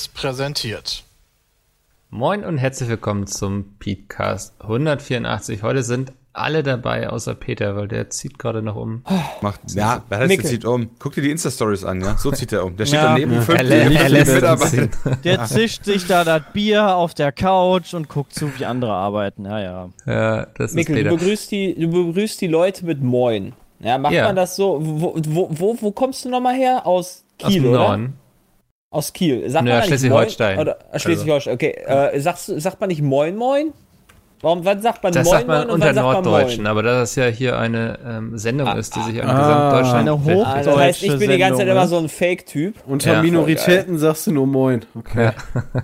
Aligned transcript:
Seriös 0.00 0.08
präsentiert. 0.08 1.04
Moin 2.08 2.44
und 2.44 2.56
herzlich 2.58 2.88
willkommen 2.88 3.26
zum 3.26 3.76
Podcast 3.78 4.54
184. 4.60 5.62
Heute 5.62 5.82
sind 5.82 6.12
alle 6.32 6.62
dabei, 6.62 7.10
außer 7.10 7.34
Peter, 7.34 7.76
weil 7.76 7.86
der 7.88 8.08
zieht 8.08 8.38
gerade 8.38 8.62
noch 8.62 8.76
um. 8.76 9.04
Macht, 9.42 9.60
ja, 9.74 10.02
heißt, 10.10 10.30
der 10.30 10.44
zieht 10.44 10.64
um? 10.64 10.90
Guck 10.98 11.14
dir 11.14 11.22
die 11.22 11.30
Insta-Stories 11.30 11.84
an, 11.84 12.00
ja? 12.00 12.16
So 12.16 12.30
zieht 12.32 12.52
er 12.52 12.64
um. 12.64 12.76
Der 12.76 12.86
steht 12.86 13.00
Ja. 13.00 13.08
daneben, 13.12 13.42
fünf 13.42 13.58
Er, 13.60 13.70
er 13.70 14.08
lässt 14.08 14.30
uns 14.32 14.40
Mitarbeiter. 14.72 15.16
Der 15.24 15.44
zischt 15.44 15.84
sich 15.84 16.06
da 16.06 16.24
das 16.24 16.42
Bier 16.54 16.94
auf 16.96 17.12
der 17.14 17.32
Couch 17.32 17.92
und 17.92 18.08
guckt 18.08 18.34
zu, 18.34 18.50
wie 18.58 18.64
andere 18.64 18.92
arbeiten. 18.92 19.44
Ja, 19.44 19.60
ja. 19.60 19.88
Ja, 20.06 20.46
das 20.56 20.70
ist 20.70 20.74
Mikkel, 20.76 20.96
du 20.96 21.02
Peter. 21.10 21.16
begrüßt, 21.16 21.50
die, 21.50 21.74
du 21.78 21.88
begrüßt 21.90 22.40
die 22.40 22.46
Leute 22.46 22.86
mit 22.86 23.02
Moin. 23.02 23.52
Ja, 23.80 23.98
macht 23.98 24.14
Ja. 24.14 24.24
man 24.26 24.36
das 24.36 24.56
so? 24.56 24.78
Wo, 24.80 25.14
wo, 25.26 25.48
wo, 25.50 25.76
wo 25.80 25.90
kommst 25.92 26.24
du 26.24 26.30
nochmal 26.30 26.54
her? 26.54 26.86
Aus 26.86 27.24
Aus 27.42 27.50
Kiel, 27.50 27.62
dem 27.62 27.70
oder? 27.70 27.78
Norden. 27.78 28.14
Aus 28.90 29.12
Kiel. 29.12 29.48
Sagt 29.48 29.68
Ja, 29.68 29.82
Schleswig-Holstein. 29.82 30.56
Moin? 30.56 30.66
Oder 30.66 30.78
äh, 30.92 30.98
Schleswig-Holstein, 30.98 31.54
okay. 31.54 31.70
Äh, 31.86 32.18
sagst, 32.20 32.48
du- 32.48 32.60
sagt 32.60 32.80
man 32.80 32.88
nicht 32.88 33.02
Moin 33.02 33.36
Moin? 33.36 33.72
Warum, 34.42 34.64
wann 34.64 34.80
sagt 34.80 35.02
man 35.02 35.12
Das 35.12 35.26
Moin 35.26 35.36
sagt 35.36 35.46
man 35.48 35.58
Moin 35.58 35.66
und 35.68 35.74
unter 35.74 35.86
wann 35.88 35.94
sagt 35.94 36.06
man 36.06 36.14
Norddeutschen, 36.24 36.62
Moin? 36.62 36.70
aber 36.70 36.82
da 36.82 36.98
das 37.00 37.14
ja 37.14 37.26
hier 37.26 37.58
eine 37.58 37.98
ähm, 38.04 38.38
Sendung 38.38 38.66
Ah, 38.68 38.72
ist, 38.72 38.96
die 38.96 39.02
sich 39.02 39.22
an 39.22 39.28
ah, 39.28 39.38
Gesamtdeutschland 39.38 40.08
eine 40.08 40.44
Ah, 40.46 40.62
das 40.62 40.76
heißt, 40.76 41.02
ich 41.02 41.18
bin 41.18 41.30
die 41.30 41.38
ganze 41.38 41.58
Zeit 41.58 41.66
Sendung, 41.66 41.72
immer 41.76 41.82
ne? 41.82 41.88
so 41.88 41.98
ein 41.98 42.08
Fake-Typ. 42.08 42.74
Unter 42.86 43.12
Ja, 43.12 43.22
Minoritäten 43.22 43.98
sagst 43.98 44.26
du 44.26 44.32
nur 44.32 44.46
Moin. 44.46 44.84
Okay. 44.94 45.30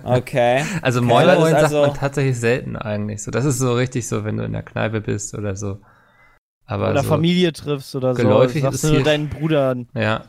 Okay. 0.03 0.63
Also 0.81 1.01
Moin 1.01 1.27
das 1.27 1.37
Moin 1.39 1.45
ist 1.45 1.51
sagt 1.61 1.63
also- 1.65 1.81
man 1.81 1.93
tatsächlich 1.93 2.39
selten 2.39 2.75
eigentlich. 2.75 3.21
So, 3.23 3.29
das 3.31 3.45
ist 3.45 3.59
so 3.59 3.73
richtig 3.73 4.07
so, 4.07 4.25
wenn 4.25 4.37
du 4.37 4.43
in 4.43 4.53
der 4.53 4.63
Kneipe 4.63 4.99
bist 5.01 5.33
oder 5.35 5.55
so. 5.55 5.77
Aber 6.65 6.89
Oder 6.91 7.03
so, 7.03 7.09
Familie 7.09 7.53
triffst 7.53 7.95
oder 7.95 8.13
so. 8.15 8.21
geläufig 8.23 8.63
Sagst 8.63 8.83
ist 8.83 8.89
du 8.89 8.95
nur 8.95 9.03
deinen 9.03 9.29
Bruder, 9.29 9.75
Ja, 9.93 10.25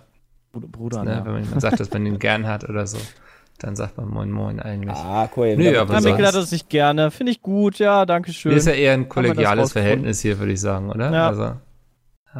Bruder, 0.60 1.04
ne, 1.04 1.10
ja. 1.12 1.24
wenn 1.24 1.48
man 1.50 1.60
sagt, 1.60 1.80
dass 1.80 1.90
man 1.92 2.04
ihn 2.06 2.18
gern 2.18 2.46
hat 2.46 2.68
oder 2.68 2.86
so, 2.86 2.98
dann 3.58 3.74
sagt 3.76 3.96
man 3.96 4.08
Moin 4.08 4.30
Moin 4.30 4.60
eigentlich. 4.60 4.96
Ah, 4.96 5.28
cool. 5.36 5.56
Nö, 5.56 5.78
aber 5.78 5.94
Ja, 5.94 6.00
Mikkel 6.00 6.26
hat 6.26 6.34
das 6.34 6.52
nicht 6.52 6.68
gerne. 6.68 7.10
Finde 7.10 7.32
ich 7.32 7.42
gut, 7.42 7.78
ja, 7.78 8.06
danke 8.06 8.32
schön. 8.32 8.52
Ist 8.52 8.66
ja 8.66 8.72
eher 8.72 8.92
ein 8.92 9.08
kollegiales? 9.08 9.72
Verhältnis 9.72 10.20
hier, 10.20 10.38
würde 10.38 10.52
ich 10.52 10.60
sagen, 10.60 10.90
oder? 10.90 11.12
Ja. 11.12 11.28
Also, 11.28 11.52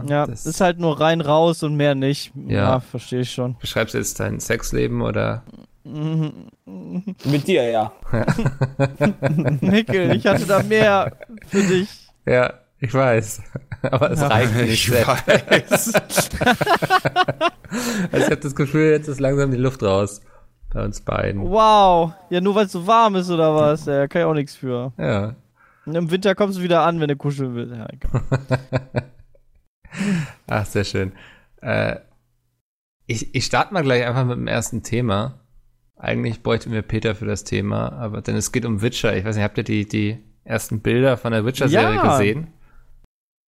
ja, 0.07 0.27
das 0.27 0.47
ist 0.47 0.61
halt 0.61 0.79
nur 0.79 1.01
rein 1.01 1.21
raus 1.21 1.63
und 1.63 1.75
mehr 1.77 1.95
nicht. 1.95 2.33
Ja, 2.47 2.57
Ja. 2.75 2.81
verstehe 2.81 3.21
ich 3.21 3.33
schon. 3.33 3.57
Beschreibst 3.59 3.95
du 3.95 3.99
jetzt 3.99 4.21
dein 4.21 4.39
Sexleben 4.39 5.03
oder? 5.03 5.43
Mit 5.85 7.47
dir, 7.47 7.65
ja. 7.71 7.93
Mikkel, 9.61 10.15
ich 10.15 10.27
hatte 10.27 10.47
da 10.47 10.63
mehr 10.63 11.13
für 11.47 11.63
dich. 11.63 11.89
Ja, 12.27 12.53
ich 12.81 12.93
weiß. 12.95 13.43
Aber 13.83 14.11
es 14.11 14.21
Ja. 14.21 14.29
reicht 14.29 14.55
nicht. 14.57 14.73
Ich 14.73 14.87
sehr. 14.87 15.07
weiß. 15.07 15.93
Also 18.13 18.17
ich 18.25 18.25
habe 18.31 18.37
das 18.37 18.55
Gefühl, 18.55 18.91
jetzt 18.93 19.09
ist 19.09 19.21
langsam 19.21 19.51
die 19.51 19.57
Luft 19.59 19.83
raus. 19.83 20.23
Bei 20.73 20.83
uns 20.85 21.01
beiden. 21.03 21.43
Wow. 21.43 22.13
Ja, 22.31 22.41
nur 22.41 22.55
weil 22.55 22.67
es 22.67 22.73
so 22.73 22.87
warm 22.87 23.15
ist 23.17 23.31
oder 23.31 23.55
was? 23.55 23.85
Ja, 23.87 24.07
kann 24.09 24.23
ich 24.23 24.27
auch 24.27 24.35
nichts 24.35 24.55
für. 24.55 24.93
Ja. 24.99 25.35
Und 25.87 25.95
Im 25.95 26.11
Winter 26.11 26.35
kommst 26.35 26.59
du 26.59 26.63
wieder 26.63 26.83
an, 26.83 26.99
wenn 27.01 27.09
du 27.09 27.17
kuscheln 27.17 27.55
willst. 27.55 27.75
Ja. 27.75 27.89
Ach, 30.47 30.67
sehr 30.67 30.85
schön. 30.85 31.13
Äh, 31.63 31.97
ich, 33.07 33.35
ich 33.35 33.45
starte 33.47 33.73
mal 33.73 33.83
gleich 33.83 34.05
einfach 34.07 34.25
mit 34.25 34.37
dem 34.37 34.47
ersten 34.47 34.83
Thema. 34.83 35.41
Eigentlich 35.97 36.43
bräuchten 36.43 36.71
wir 36.73 36.83
Peter 36.83 37.15
für 37.15 37.25
das 37.27 37.45
Thema, 37.45 37.93
aber 37.93 38.21
denn 38.21 38.37
es 38.37 38.53
geht 38.53 38.65
um 38.65 38.83
Witcher. 38.83 39.17
Ich 39.17 39.25
weiß 39.25 39.37
nicht, 39.37 39.45
habt 39.45 39.59
ihr 39.59 39.65
die, 39.65 39.89
die 39.89 40.19
ersten 40.45 40.81
Bilder 40.81 41.17
von 41.17 41.33
der 41.33 41.45
Witcher-Serie 41.45 41.97
Ja. 41.97 42.11
gesehen? 42.19 42.49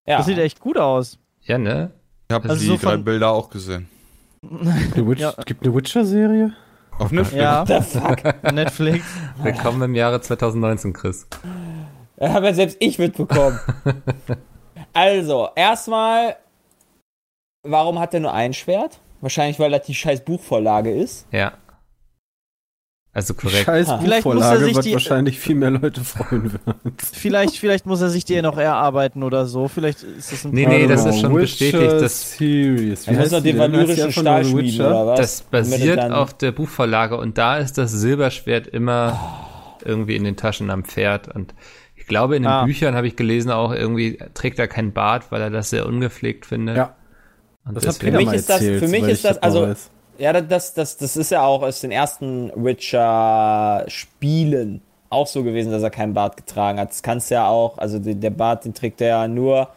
Ja. 0.07 0.19
Das 0.19 0.27
sieht 0.27 0.39
echt 0.39 0.61
gut 0.61 0.77
aus. 0.79 1.19
Ja, 1.43 1.59
ne? 1.59 1.91
Ich 2.29 2.35
habe 2.35 2.49
Also 2.49 2.61
die 2.61 2.67
so 2.69 2.77
drei 2.77 2.93
von- 2.93 3.05
Bilder 3.05 3.31
auch 3.31 3.51
gesehen. 3.51 3.89
Witch 4.43 5.21
Ja. 5.21 5.35
Gibt 5.45 5.65
eine 5.65 5.75
Witcher-Serie? 5.75 6.53
Auf 6.99 7.13
Netflix. 7.13 7.43
Ja, 7.43 7.65
The 7.67 7.81
fuck? 7.81 8.43
Netflix. 8.53 9.05
Willkommen 9.43 9.83
im 9.83 9.95
Jahre 9.95 10.21
2019, 10.21 10.93
Chris. 10.93 11.27
Das 12.17 12.31
habe 12.33 12.47
ja 12.47 12.55
selbst 12.55 12.77
ich 12.81 12.99
mitbekommen. 12.99 13.59
also, 14.93 15.49
erstmal, 15.55 16.37
warum 17.63 17.99
hat 17.99 18.15
er 18.15 18.21
nur 18.21 18.33
ein 18.35 18.53
Schwert? 18.55 19.01
Wahrscheinlich, 19.23 19.59
weil 19.59 19.71
das 19.71 19.87
die 19.87 19.95
scheiß 19.95 20.23
Buchvorlage 20.25 20.91
ist. 20.91 21.27
Ja. 21.33 21.53
Also 23.13 23.35
korrekt. 23.35 23.65
Scheiß 23.65 23.89
Ah. 23.89 23.99
Vielleicht 23.99 24.25
muss 24.25 24.35
er 24.37 24.41
Buchvorlage 24.41 24.65
sich 24.67 24.75
wird 24.77 24.85
die- 24.85 24.93
wahrscheinlich 24.93 25.41
viel 25.41 25.57
mehr 25.57 25.71
Leute 25.71 26.01
freuen 26.05 26.53
werden. 26.67 26.95
Vielleicht, 27.13 27.57
vielleicht 27.57 27.85
muss 27.87 28.01
er 28.01 28.09
sich 28.09 28.25
die 28.25 28.41
noch 28.41 28.57
erarbeiten 28.57 29.25
oder 29.25 29.47
so. 29.47 29.67
Vielleicht 29.67 30.05
ist 30.05 30.31
das 30.33 30.45
ein 30.45 30.53
Nee, 30.53 30.67
nee, 30.67 30.87
das 30.87 31.05
ist 31.07 31.21
schon 31.21 31.33
Witcher 31.35 31.41
bestätigt, 31.41 31.93
das- 32.03 32.37
Series. 32.39 33.07
Wie 33.09 33.11
Er 33.15 33.19
heißt 33.19 33.33
die 33.33 33.41
den 33.43 33.59
valyrischen 33.59 34.13
Stahl 34.13 34.45
schmieden, 34.45 34.87
oder 34.87 35.07
was? 35.09 35.19
Das 35.19 35.41
er 35.41 35.47
basiert 35.51 36.11
auf 36.13 36.35
der 36.35 36.53
Buchvorlage 36.53 37.17
und 37.17 37.37
da 37.37 37.57
ist 37.59 37.79
das 37.79 37.91
Silberschwert 37.91 38.69
immer 38.69 39.19
irgendwie 39.85 40.15
in 40.15 40.23
den 40.23 40.37
Taschen 40.37 40.71
am 40.71 40.85
Pferd 40.85 41.35
und 41.35 41.55
ich 41.97 42.07
glaube, 42.07 42.37
in 42.37 42.43
den 42.45 42.53
Ah. 42.53 42.65
Büchern 42.65 42.95
habe 42.95 43.07
ich 43.09 43.17
gelesen 43.17 43.51
auch 43.51 43.73
irgendwie 43.73 44.19
trägt 44.35 44.59
er 44.61 44.69
keinen 44.69 44.93
Bart, 44.93 45.31
weil 45.33 45.41
er 45.43 45.51
das 45.51 45.71
sehr 45.71 45.87
ungepflegt 45.87 46.47
findet. 46.47 46.77
Ja. 46.77 46.95
Und 47.67 47.77
Das 47.77 47.85
hat 47.87 47.95
deswegen- 47.95 48.07
Peter 48.13 48.17
mich 48.19 48.27
mal 48.27 48.35
ist 48.37 48.49
das- 48.49 48.57
erzählt, 48.61 48.79
für 48.85 48.89
mich 48.89 49.03
ist 49.05 49.25
das- 49.25 49.39
also- 49.39 49.63
weiß. 49.63 49.91
Ja, 50.21 50.33
das, 50.35 50.75
das, 50.75 50.99
das 50.99 51.17
ist 51.17 51.31
ja 51.31 51.43
auch 51.45 51.63
aus 51.63 51.81
den 51.81 51.91
ersten 51.93 52.53
Witcher-Spielen 52.55 54.83
auch 55.09 55.27
so 55.27 55.43
gewesen, 55.43 55.73
dass 55.73 55.83
er 55.83 55.89
keinen 55.89 56.13
Bart 56.13 56.37
getragen 56.37 56.79
hat. 56.79 56.91
Das 56.91 57.03
kannst 57.03 57.31
du 57.31 57.37
ja 57.37 57.49
auch, 57.49 57.79
also 57.79 57.99
der 57.99 58.29
Bart, 58.31 58.67
den 58.67 58.75
trägt 58.75 59.01
er 59.01 59.09
ja 59.09 59.27
nur 59.29 59.69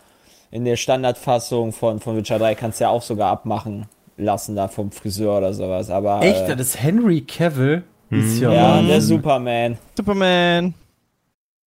in 0.52 0.66
der 0.66 0.76
Standardfassung 0.76 1.72
von, 1.72 2.02
von 2.02 2.18
Witcher 2.18 2.40
3, 2.40 2.56
kannst 2.56 2.82
du 2.82 2.84
ja 2.84 2.90
auch 2.90 3.02
sogar 3.02 3.32
abmachen 3.32 3.86
lassen 4.18 4.58
da 4.58 4.68
vom 4.68 4.92
Friseur 4.92 5.38
oder 5.38 5.54
sowas. 5.54 5.90
Aber, 5.90 6.22
Echt? 6.22 6.42
Äh, 6.50 6.58
Das 6.58 6.68
ist 6.68 6.84
Henry 6.84 7.22
Cavill? 7.22 7.84
Ist 8.12 8.40
ja, 8.40 8.52
ja, 8.54 8.62
Wahnsinn. 8.64 8.88
der 8.90 9.02
Superman. 9.02 9.78
Superman. 9.98 10.74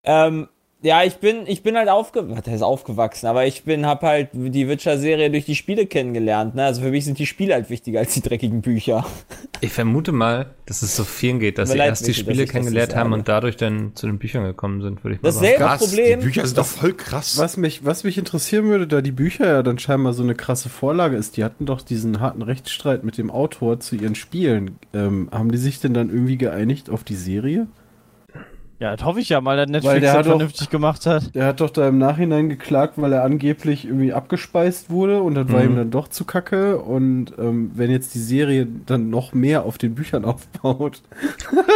Ähm, 0.04 0.48
ja, 0.86 1.04
ich 1.04 1.16
bin, 1.16 1.48
ich 1.48 1.64
bin 1.64 1.76
halt 1.76 1.90
aufgewachsen, 1.90 2.62
aufgewachsen, 2.62 3.26
aber 3.26 3.48
ich 3.48 3.64
bin, 3.64 3.88
hab 3.88 4.04
halt 4.04 4.30
die 4.34 4.70
Witcher-Serie 4.70 5.32
durch 5.32 5.46
die 5.46 5.56
Spiele 5.56 5.88
kennengelernt, 5.88 6.54
ne? 6.54 6.64
Also 6.66 6.82
für 6.82 6.92
mich 6.92 7.06
sind 7.06 7.18
die 7.18 7.26
Spiele 7.26 7.56
halt 7.56 7.72
wichtiger 7.72 8.00
als 8.00 8.14
die 8.14 8.22
dreckigen 8.22 8.62
Bücher. 8.62 9.04
ich 9.62 9.74
vermute 9.74 10.12
mal, 10.12 10.52
dass 10.68 10.84
es 10.84 10.96
so 10.96 11.04
vielen 11.04 11.40
geht, 11.40 11.58
dass 11.58 11.72
sie 11.72 11.80
erst 11.80 12.06
die 12.06 12.14
Spiele 12.14 12.46
kennengelernt 12.46 12.96
haben 12.96 13.14
und 13.14 13.28
dadurch 13.28 13.58
dann 13.58 13.96
zu 13.96 14.06
den 14.06 14.20
Büchern 14.20 14.44
gekommen 14.44 14.84
sind, 14.84 15.04
würde 15.04 15.16
ich 15.16 15.22
mal 15.24 15.30
Dasselbe 15.30 15.58
sagen. 15.58 15.70
Krass, 15.70 15.90
Problem. 15.90 16.20
die 16.20 16.26
Bücher 16.26 16.46
sind 16.46 16.58
doch 16.60 16.66
voll 16.68 16.94
krass. 16.94 17.38
Was 17.40 17.58
mich, 17.58 17.84
was 17.84 18.04
mich 18.04 18.20
interessieren 18.20 18.66
würde, 18.66 18.86
da 18.86 19.02
die 19.02 19.12
Bücher 19.12 19.48
ja 19.48 19.64
dann 19.64 19.80
scheinbar 19.80 20.14
so 20.14 20.22
eine 20.22 20.36
krasse 20.36 20.70
Vorlage 20.70 21.18
ist, 21.18 21.36
die 21.36 21.44
hatten 21.44 21.66
doch 21.66 21.82
diesen 21.82 22.20
harten 22.20 22.44
Rechtsstreit 22.44 23.04
mit 23.04 23.18
dem 23.18 23.32
Autor 23.32 23.80
zu 23.80 23.96
ihren 23.96 24.14
Spielen. 24.14 24.78
Ähm, 24.94 25.30
haben 25.32 25.52
die 25.52 25.58
sich 25.58 25.80
denn 25.80 25.96
dann 25.96 26.10
irgendwie 26.10 26.38
geeinigt 26.38 26.92
auf 26.92 27.04
die 27.04 27.16
Serie? 27.16 27.66
Ja, 28.78 28.94
das 28.96 29.06
hoffe 29.06 29.22
ich 29.22 29.30
ja 29.30 29.40
mal, 29.40 29.56
dass 29.56 29.70
Netflix 29.70 30.02
das 30.02 30.12
hat 30.14 30.26
doch- 30.26 30.32
vernünftig 30.32 30.70
gemacht 30.70 31.06
hat. 31.06 31.34
Der 31.34 31.46
hat 31.46 31.62
doch 31.62 31.70
da 31.70 31.88
im 31.88 31.98
Nachhinein 31.98 32.50
geklagt, 32.50 32.96
weil 32.98 33.14
er 33.14 33.24
angeblich 33.24 33.86
irgendwie 33.86 34.12
abgespeist 34.12 34.90
wurde 34.90 35.22
und 35.22 35.36
das 35.36 35.50
war 35.50 35.62
Mhm. 35.64 35.70
ihm 35.70 35.76
dann 35.78 35.92
doch 35.92 36.10
zu 36.10 36.26
kacke. 36.26 36.78
Und 36.80 37.32
ähm, 37.40 37.72
wenn 37.74 37.90
jetzt 37.90 38.14
die 38.16 38.20
Serie 38.20 38.68
dann 38.86 39.10
noch 39.10 39.32
mehr 39.34 39.64
auf 39.64 39.78
den 39.78 39.96
Büchern 39.96 40.26
aufbaut. 40.26 41.02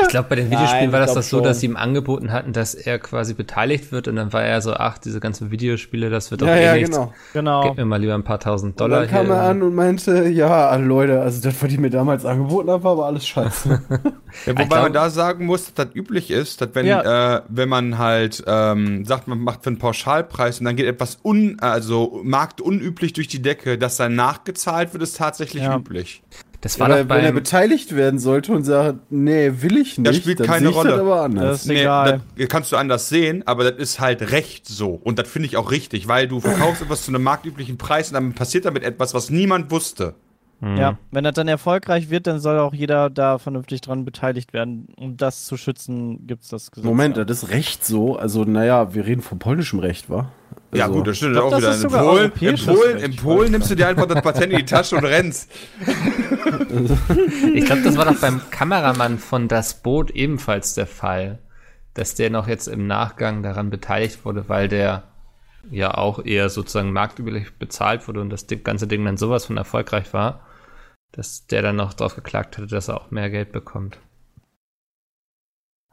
Ich 0.03 0.07
glaube, 0.09 0.27
bei 0.29 0.35
den 0.35 0.49
Nein, 0.49 0.57
Videospielen 0.59 0.91
war 0.91 0.99
ich 0.99 1.05
das 1.05 1.15
doch 1.15 1.21
so, 1.23 1.37
schon. 1.37 1.43
dass 1.45 1.61
sie 1.61 1.67
ihm 1.67 1.77
angeboten 1.77 2.33
hatten, 2.33 2.51
dass 2.51 2.73
er 2.75 2.99
quasi 2.99 3.33
beteiligt 3.33 3.93
wird 3.93 4.09
und 4.09 4.17
dann 4.17 4.33
war 4.33 4.43
er 4.43 4.61
so, 4.61 4.73
ach, 4.73 4.97
diese 4.97 5.21
ganzen 5.21 5.51
Videospiele, 5.51 6.09
das 6.09 6.31
wird 6.31 6.41
doch 6.41 6.47
Ja, 6.47 6.55
eh 6.55 6.65
ja, 6.65 6.73
nichts. 6.73 6.89
genau. 6.89 7.13
Genau. 7.33 7.63
Gib 7.69 7.77
mir 7.77 7.85
mal 7.85 8.01
lieber 8.01 8.15
ein 8.15 8.23
paar 8.23 8.41
tausend 8.41 8.73
Und 8.73 8.81
Dollar 8.81 9.01
dann 9.01 9.09
kam 9.09 9.25
hier. 9.27 9.35
er 9.35 9.43
an 9.43 9.61
und 9.63 9.73
meinte, 9.73 10.27
ja, 10.27 10.75
Leute, 10.75 11.21
also 11.21 11.41
das, 11.41 11.63
was 11.63 11.71
ich 11.71 11.79
mir 11.79 11.89
damals 11.91 12.25
angeboten 12.25 12.69
habe, 12.69 12.83
war 12.83 12.91
aber 12.91 13.05
alles 13.05 13.25
scheiße. 13.25 13.69
Ja, 13.89 13.99
wobei 14.47 14.65
glaub- 14.65 14.81
man 14.83 14.93
da 14.93 15.09
sagen 15.09 15.45
muss, 15.45 15.73
dass 15.73 15.87
das 15.87 15.95
üblich 15.95 16.29
ist, 16.29 16.59
dass 16.59 16.69
wenn, 16.73 16.88
Ja. 16.89 17.37
äh, 17.37 17.41
wenn 17.49 17.69
man 17.69 17.97
halt 17.97 18.43
ähm, 18.47 19.05
sagt, 19.05 19.27
man 19.27 19.39
macht 19.39 19.63
für 19.63 19.69
einen 19.69 19.79
Pauschalpreis 19.79 20.59
und 20.59 20.65
dann 20.65 20.75
geht 20.75 20.85
etwas 20.87 21.19
un, 21.23 21.57
also 21.59 22.21
marktunüblich 22.23 23.13
durch 23.13 23.27
die 23.27 23.41
Decke, 23.41 23.77
dass 23.77 23.97
dann 23.97 24.15
nachgezahlt 24.15 24.93
wird, 24.93 25.03
ist 25.03 25.17
tatsächlich 25.17 25.63
Ja. 25.63 25.77
üblich. 25.77 26.21
Das 26.61 26.77
war 26.77 26.87
Oder 26.89 27.05
doch 27.05 27.15
wenn 27.15 27.23
er 27.23 27.31
beteiligt 27.31 27.95
werden 27.95 28.19
sollte 28.19 28.51
und 28.51 28.65
sagt, 28.65 28.99
nee, 29.11 29.49
will 29.61 29.77
ich 29.77 29.97
nicht, 29.97 30.05
Das 30.09 30.17
spielt 30.17 30.41
dann 30.41 30.47
keine 30.47 30.67
Rolle. 30.67 30.89
das 30.89 30.99
aber 30.99 31.15
Das 31.15 31.23
anders. 31.25 31.61
ist 31.63 31.69
egal. 31.69 32.19
das 32.37 32.47
kannst 32.49 32.71
du 32.73 32.75
anders 32.75 33.07
sehen, 33.07 33.43
aber 33.47 33.63
das 33.71 33.79
ist 33.79 33.99
halt 34.01 34.31
recht 34.31 34.67
so. 34.67 34.89
Und 35.01 35.17
das 35.19 35.29
finde 35.29 35.45
ich 35.47 35.55
auch 35.55 35.71
richtig, 35.71 36.09
weil 36.09 36.27
du 36.27 36.41
verkaufst 36.41 36.81
etwas 36.81 37.03
zu 37.05 37.11
einem 37.11 37.23
marktüblichen 37.23 37.77
Preis 37.77 38.09
und 38.09 38.15
dann 38.15 38.33
passiert 38.33 38.65
damit 38.65 38.83
etwas, 38.83 39.13
was 39.13 39.29
niemand 39.29 39.71
wusste. 39.71 40.15
Ja, 40.61 40.97
wenn 41.11 41.23
das 41.23 41.35
dann 41.35 41.47
erfolgreich 41.47 42.09
wird, 42.09 42.27
dann 42.27 42.39
soll 42.39 42.59
auch 42.59 42.73
jeder 42.73 43.09
da 43.09 43.37
vernünftig 43.37 43.79
dran 43.79 44.03
beteiligt 44.03 44.51
werden. 44.51 44.89
Um 44.97 45.15
das 45.15 45.45
zu 45.45 45.55
schützen, 45.55 46.27
gibt's 46.27 46.49
das 46.49 46.71
Gesetz. 46.71 46.85
Moment, 46.85 47.15
ja. 47.15 47.23
das 47.23 47.43
ist 47.43 47.49
Recht 47.49 47.85
so. 47.85 48.17
Also, 48.17 48.43
naja, 48.43 48.93
wir 48.93 49.05
reden 49.05 49.21
von 49.21 49.39
polnischem 49.39 49.79
Recht, 49.79 50.09
wa? 50.09 50.31
Ja 50.73 50.85
Also, 50.85 50.97
gut, 50.97 51.07
das 51.07 51.17
stimmt 51.17 51.33
glaub, 51.33 51.53
auch 51.53 51.61
das 51.61 51.83
wieder. 51.83 52.01
In 52.01 52.05
Polen, 52.05 52.31
in 52.41 52.65
Polen, 52.65 52.97
in 52.97 53.15
Polen 53.15 53.51
nimmst 53.51 53.71
du 53.71 53.75
dir 53.75 53.87
einfach 53.87 54.05
das 54.05 54.21
Patent 54.21 54.51
in 54.51 54.59
die 54.59 54.65
Tasche 54.65 54.97
und 54.97 55.05
rennst. 55.05 55.49
ich 57.53 57.65
glaube, 57.65 57.81
das 57.83 57.95
war 57.95 58.05
doch 58.05 58.19
beim 58.19 58.41
Kameramann 58.51 59.17
von 59.17 59.47
Das 59.47 59.75
Boot 59.75 60.11
ebenfalls 60.11 60.73
der 60.73 60.87
Fall, 60.87 61.39
dass 61.93 62.15
der 62.15 62.29
noch 62.31 62.49
jetzt 62.49 62.67
im 62.67 62.85
Nachgang 62.85 63.43
daran 63.43 63.69
beteiligt 63.69 64.25
wurde, 64.25 64.49
weil 64.49 64.67
der 64.67 65.03
ja 65.71 65.93
auch 65.95 66.23
eher 66.23 66.49
sozusagen 66.49 66.91
marktüblich 66.91 67.53
bezahlt 67.57 68.07
wurde 68.09 68.21
und 68.21 68.29
das 68.29 68.45
ganze 68.63 68.87
Ding 68.87 69.05
dann 69.05 69.17
sowas 69.17 69.45
von 69.45 69.55
erfolgreich 69.55 70.13
war. 70.13 70.41
Dass 71.11 71.47
der 71.47 71.61
dann 71.61 71.75
noch 71.75 71.93
drauf 71.93 72.15
geklagt 72.15 72.57
hatte, 72.57 72.67
dass 72.67 72.87
er 72.87 72.99
auch 73.01 73.11
mehr 73.11 73.29
Geld 73.29 73.51
bekommt. 73.51 73.97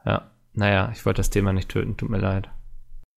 Ja, 0.05 0.29
naja, 0.53 0.91
ich 0.93 1.05
wollte 1.05 1.19
das 1.19 1.29
Thema 1.29 1.53
nicht 1.53 1.69
töten, 1.69 1.97
tut 1.97 2.09
mir 2.09 2.19
leid. 2.19 2.49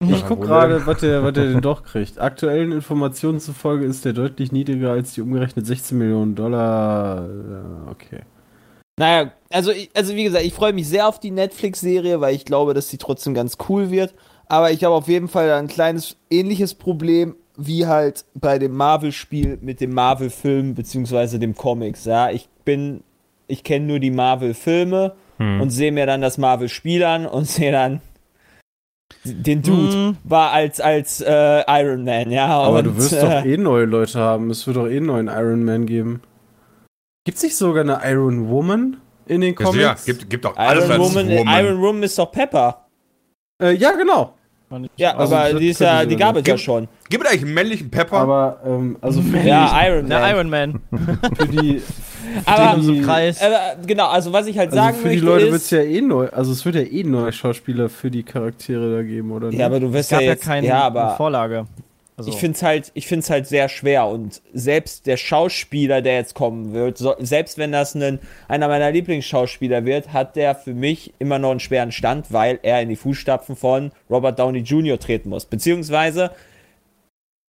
Ich 0.02 0.26
guck 0.26 0.42
gerade, 0.44 0.86
was 0.88 1.02
der, 1.02 1.24
was 1.24 1.34
der 1.34 1.46
denn 1.48 1.62
doch 1.62 1.84
kriegt. 1.84 2.20
Aktuellen 2.20 2.72
Informationen 2.72 3.40
zufolge 3.42 3.84
ist 3.86 4.06
der 4.06 4.14
deutlich 4.14 4.52
niedriger 4.54 4.92
als 4.92 5.14
die 5.14 5.22
umgerechnet 5.22 5.66
16 5.68 5.98
Millionen 5.98 6.36
Dollar. 6.36 7.28
Ja, 7.28 7.92
Okay. 7.92 8.22
Naja, 8.98 9.32
also, 9.50 9.72
ich- 9.72 9.90
also 9.96 10.14
wie 10.16 10.24
gesagt, 10.26 10.44
ich 10.44 10.54
freue 10.54 10.74
mich 10.74 10.88
sehr 10.88 11.08
auf 11.08 11.20
die 11.22 11.32
Netflix-Serie, 11.32 12.20
weil 12.20 12.36
ich 12.36 12.44
glaube, 12.46 12.74
dass 12.74 12.90
sie 12.90 12.98
trotzdem 12.98 13.34
ganz 13.34 13.58
cool 13.70 13.92
wird. 13.92 14.14
Aber 14.48 14.72
ich 14.72 14.84
habe 14.84 14.94
auf 14.96 15.08
jeden 15.08 15.28
Fall 15.30 15.52
ein 15.52 15.68
kleines 15.70 16.18
ähnliches 16.30 16.74
Problem 16.76 17.36
wie 17.60 17.86
halt 17.88 18.26
bei 18.36 18.58
dem 18.60 18.76
Marvel-Spiel 18.76 19.60
mit 19.62 19.82
dem 19.82 19.94
Marvel-Film 19.94 20.76
beziehungsweise 20.76 21.40
dem 21.40 21.56
Comics. 21.56 22.06
Ja, 22.06 22.30
ich 22.30 22.48
bin, 22.66 23.04
ich 23.48 23.64
kenne 23.64 23.86
nur 23.86 24.00
die 24.00 24.12
Marvel-Filme 24.12 25.14
Hm. 25.38 25.62
und 25.62 25.70
sehe 25.70 25.92
mir 25.92 26.06
dann 26.06 26.22
das 26.22 26.38
Marvel-Spiel 26.38 27.04
an 27.04 27.26
und 27.26 27.46
sehe 27.48 27.72
dann 27.72 28.02
den 29.24 29.62
Dude 29.62 29.96
Mhm. 29.96 30.18
war 30.24 30.52
als 30.52 30.80
als 30.80 31.20
äh, 31.22 31.64
Iron 31.68 32.04
Man, 32.04 32.32
ja. 32.32 32.48
Aber 32.48 32.80
und, 32.80 32.86
du 32.86 32.98
wirst 32.98 33.14
äh, 33.14 33.22
doch 33.22 33.46
eh 33.46 33.58
neue 33.58 33.86
Leute 33.86 34.20
haben. 34.20 34.50
Es 34.50 34.66
wird 34.68 34.78
doch 34.78 34.88
eh 34.88 34.98
einen 34.98 35.08
neuen 35.08 35.28
Iron 35.28 35.64
Man 35.66 35.86
geben. 35.86 36.22
Gibt's 37.26 37.44
nicht 37.44 37.56
sogar 37.56 37.84
eine 37.84 38.00
Iron 38.04 38.50
Woman 38.50 38.98
in 39.28 39.42
den 39.42 39.56
Comics? 39.56 39.78
ja, 39.78 39.96
gibt, 40.06 40.30
gibt 40.30 40.46
auch 40.46 40.56
alles 40.58 40.86
Iron 40.86 40.92
als 41.02 41.02
Woman, 41.16 41.30
Woman. 41.30 41.66
Iron 41.66 41.82
Woman 41.82 42.04
ist 42.04 42.18
doch 42.20 42.32
Pepper. 42.32 42.86
äh, 43.62 43.72
ja, 43.74 43.92
genau. 43.92 44.36
Ja, 44.98 45.16
Also, 45.18 45.36
aber 45.36 45.54
die 45.60 45.70
ist 45.70 45.80
ja, 45.82 46.06
die 46.06 46.16
gab 46.16 46.36
es 46.36 46.46
ja 46.48 46.58
schon. 46.58 46.88
Gibt 47.10 47.24
es 47.26 47.30
eigentlich 47.32 47.44
einen 47.46 47.54
männlichen 47.56 47.90
Pepper? 47.90 48.18
Aber, 48.18 48.60
ähm, 48.66 48.98
also 49.02 49.22
für 49.22 49.40
Ja, 49.40 49.72
Iron 49.88 50.08
Man. 50.08 50.10
Der 50.10 50.30
Iron 50.32 50.50
Man. 50.50 50.80
die, 50.92 51.36
für 51.36 51.48
die, 51.48 51.82
Aber, 52.46 52.76
Den 52.76 52.84
so 52.84 52.92
die- 52.94 53.02
Kreis. 53.02 53.42
äh, 53.42 53.48
genau, 53.88 54.08
also 54.10 54.32
was 54.32 54.46
ich 54.46 54.58
halt 54.58 54.70
also 54.72 54.78
sagen 54.84 54.98
für 54.98 55.10
die 55.10 55.16
möchte 55.16 55.26
Leute 55.26 55.46
ist, 55.46 55.52
wird's 55.54 55.70
ja 55.72 55.82
eh 55.82 56.02
neu, 56.02 56.28
also 56.30 56.52
es 56.52 56.64
wird 56.66 56.76
ja 56.76 56.82
eh 56.82 57.04
neue 57.04 57.32
Schauspieler 57.32 57.90
für 57.90 58.12
die 58.12 58.22
Charaktere 58.24 58.98
da 58.98 59.02
geben, 59.04 59.32
oder 59.32 59.50
ja, 59.52 59.66
aber 59.66 59.80
du 59.80 59.88
Es 59.88 59.94
wirst 59.94 60.12
ja 60.12 60.20
ja, 60.20 60.32
jetzt, 60.32 60.44
keine 60.46 60.68
ja, 60.68 60.82
aber 60.84 61.16
Vorlage. 61.16 61.66
Also, 62.20 62.32
ich 62.32 62.38
finde 62.38 62.56
es 62.56 62.64
halt, 62.64 62.92
halt 63.30 63.48
sehr 63.48 63.70
schwer 63.70 64.08
und 64.08 64.42
selbst 64.54 65.08
der 65.08 65.18
Schauspieler, 65.18 66.02
der 66.02 66.16
jetzt 66.16 66.36
kommen 66.36 66.74
wird, 66.74 66.98
so, 66.98 67.16
selbst 67.20 67.58
wenn 67.58 67.72
das 67.72 67.96
ein, 67.96 68.20
einer 68.48 68.68
meiner 68.68 68.92
Lieblingsschauspieler 68.92 69.86
wird, 69.86 70.14
hat 70.14 70.36
der 70.36 70.56
für 70.56 70.74
mich 70.74 71.14
immer 71.20 71.40
noch 71.40 71.52
einen 71.52 71.60
schweren 71.60 71.92
Stand, 71.92 72.32
weil 72.32 72.60
er 72.62 72.82
in 72.82 72.90
die 72.90 72.96
Fußstapfen 72.96 73.56
von 73.56 73.92
Robert 74.10 74.38
Downey 74.38 74.60
Jr. 74.60 75.00
treten 75.00 75.30
muss. 75.30 75.46
Beziehungsweise 75.46 76.32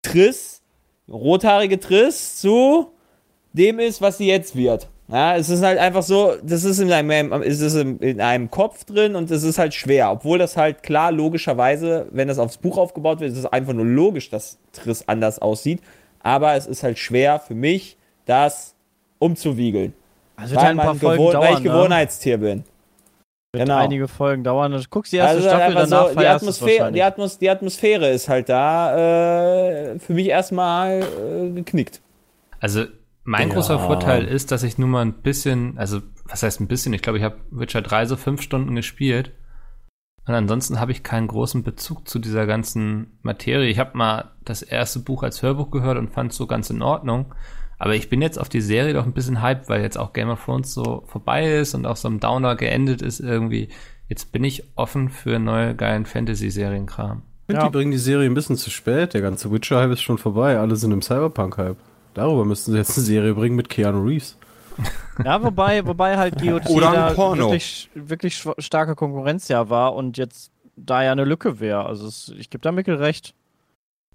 Triss, 0.03 0.63
rothaarige 1.09 1.81
Triss 1.81 2.37
zu 2.39 2.93
dem 3.53 3.81
ist, 3.81 4.01
was 4.01 4.19
sie 4.19 4.29
jetzt 4.29 4.55
wird. 4.57 4.89
Ja, 5.11 5.37
es 5.37 5.49
ist 5.49 5.63
halt 5.63 5.79
einfach 5.79 6.03
so, 6.03 6.35
das 6.43 6.63
ist 6.63 6.79
in 6.79 6.93
einem, 6.93 7.33
es 7.43 7.61
ist 7.61 7.75
in, 7.75 7.99
in 7.99 8.21
einem 8.21 8.51
Kopf 8.51 8.85
drin 8.85 9.17
und 9.17 9.31
es 9.31 9.43
ist 9.43 9.59
halt 9.59 9.75
schwer. 9.75 10.13
Obwohl 10.13 10.39
das 10.39 10.57
halt 10.57 10.83
klar, 10.85 11.11
logischerweise, 11.11 12.07
wenn 12.13 12.29
das 12.29 12.39
aufs 12.39 12.59
Buch 12.59 12.79
aufgebaut 12.79 13.19
wird, 13.19 13.33
ist 13.33 13.39
es 13.39 13.47
einfach 13.47 13.73
nur 13.73 13.85
logisch, 13.85 14.31
dass 14.31 14.59
Triss 14.73 15.09
anders 15.09 15.41
aussieht. 15.41 15.81
Aber 16.23 16.55
es 16.55 16.67
ist 16.67 16.83
halt 16.85 16.99
schwer 16.99 17.41
für 17.41 17.55
mich, 17.55 17.97
das 18.27 18.75
umzuwiegeln. 19.19 19.95
wird 20.37 20.55
Weil, 20.55 20.67
ein 20.67 20.77
paar 20.77 20.87
man 20.87 20.99
Folgen 20.99 21.25
gewohn, 21.25 21.35
weil 21.35 21.43
ich 21.43 21.49
dauern. 21.51 21.63
Ne? 21.63 21.71
Gewohnheitstier 21.71 22.39
bin. 22.39 22.65
Wird 23.53 23.65
genau. 23.65 23.79
einige 23.79 24.07
Folgen 24.07 24.45
dauern. 24.45 24.71
Du 24.71 24.81
guckst 24.89 25.13
die 25.13 25.17
erste 25.17 25.39
Also 25.39 25.49
Staffel, 25.49 25.75
danach 25.75 26.09
so, 26.11 26.21
die, 26.21 26.27
Atmosphäre, 26.27 26.93
die. 26.93 27.03
Atmos 27.03 27.39
die 27.39 27.51
Atmosphäre 27.51 28.11
ist 28.11 28.29
halt 28.29 28.49
da 28.49 29.95
äh, 29.95 29.99
für 29.99 30.13
mich 30.15 30.29
erstmal 30.29 31.03
äh, 31.03 31.51
geknickt. 31.51 32.01
Also 32.61 32.85
mein 33.31 33.49
Ja. 33.49 33.55
großer 33.55 33.79
Vorteil 33.79 34.25
ist, 34.27 34.51
dass 34.51 34.63
ich 34.65 34.77
nur 34.77 34.89
mal 34.89 35.03
ein 35.03 35.13
bisschen, 35.23 35.79
also 35.79 36.01
was 36.25 36.43
heißt 36.43 36.61
ein 36.61 36.67
bisschen, 36.67 36.93
ich 36.93 37.01
glaube, 37.03 37.19
ich 37.19 37.25
habe 37.25 37.37
Witcher 37.51 37.81
3 37.81 38.07
so 38.07 38.17
fünf 38.17 38.43
Stunden 38.43 38.75
gespielt. 38.75 39.33
Und 40.27 40.35
ansonsten 40.35 40.81
habe 40.81 40.93
ich 40.93 41.03
keinen 41.03 41.29
großen 41.29 41.63
Bezug 41.63 42.09
zu 42.09 42.19
dieser 42.19 42.47
ganzen 42.47 43.19
Materie. 43.23 43.69
Ich 43.69 43.79
habe 43.79 43.97
mal 43.97 44.33
das 44.45 44.63
erste 44.63 44.99
Buch 44.99 45.23
als 45.23 45.43
Hörbuch 45.43 45.71
gehört 45.71 45.97
und 45.97 46.13
fand 46.13 46.33
es 46.33 46.37
so 46.37 46.47
ganz 46.47 46.71
in 46.71 46.83
Ordnung. 46.83 47.35
Aber 47.79 47.95
ich 47.95 48.11
bin 48.11 48.21
jetzt 48.21 48.39
auf 48.39 48.49
die 48.49 48.61
Serie 48.61 48.93
doch 48.95 49.07
ein 49.07 49.15
bisschen 49.15 49.41
hyped, 49.43 49.69
weil 49.69 49.81
jetzt 49.81 49.97
auch 49.99 50.13
Game 50.13 50.29
of 50.29 50.45
Thrones 50.45 50.75
so 50.75 51.05
vorbei 51.07 51.55
ist 51.55 51.75
und 51.75 51.87
auf 51.87 51.99
so 51.99 52.09
einem 52.09 52.21
Downer 52.21 52.55
geendet 52.57 53.01
ist 53.01 53.21
irgendwie. 53.21 53.69
Jetzt 54.09 54.33
bin 54.33 54.45
ich 54.45 54.65
offen 54.77 55.09
für 55.09 55.39
neue 55.39 55.75
geilen 55.75 56.05
Fantasy-Serienkram. 56.05 57.23
Ich 57.23 57.47
finde, 57.47 57.63
Ja. 57.63 57.69
die 57.69 57.73
bringen 57.73 57.91
die 57.93 57.99
Serie 57.99 58.29
ein 58.29 58.35
bisschen 58.35 58.57
zu 58.57 58.71
spät. 58.71 59.15
Der 59.15 59.23
ganze 59.23 59.51
Witcher-Hype 59.51 59.93
ist 59.93 60.03
schon 60.03 60.19
vorbei. 60.19 60.59
Alle 60.59 60.77
sind 60.77 60.91
im 60.93 61.01
Cyberpunk-Hype. 61.03 61.79
Darüber 62.21 62.45
müssten 62.45 62.73
sie 62.73 62.77
jetzt 62.77 62.99
eine 62.99 63.07
Serie 63.07 63.33
bringen 63.33 63.57
mit 63.57 63.71
Keanu 63.71 64.03
Reeves. 64.05 64.37
Ja, 65.25 65.43
wobei, 65.43 65.87
wobei 65.87 66.17
halt 66.17 66.37
Porno. 67.15 67.45
wirklich, 67.45 67.91
wirklich 67.95 68.43
starke 68.59 68.95
Konkurrenz 68.95 69.49
ja 69.49 69.69
war 69.69 69.95
und 69.95 70.17
jetzt 70.17 70.51
da 70.77 71.03
ja 71.03 71.13
eine 71.13 71.25
Lücke 71.25 71.61
wäre. 71.61 71.85
Also 71.85 72.07
es, 72.07 72.33
ich 72.39 72.49
gebe 72.49 72.63
da 72.63 72.73
Mickel 72.73 72.97
recht. 72.97 73.35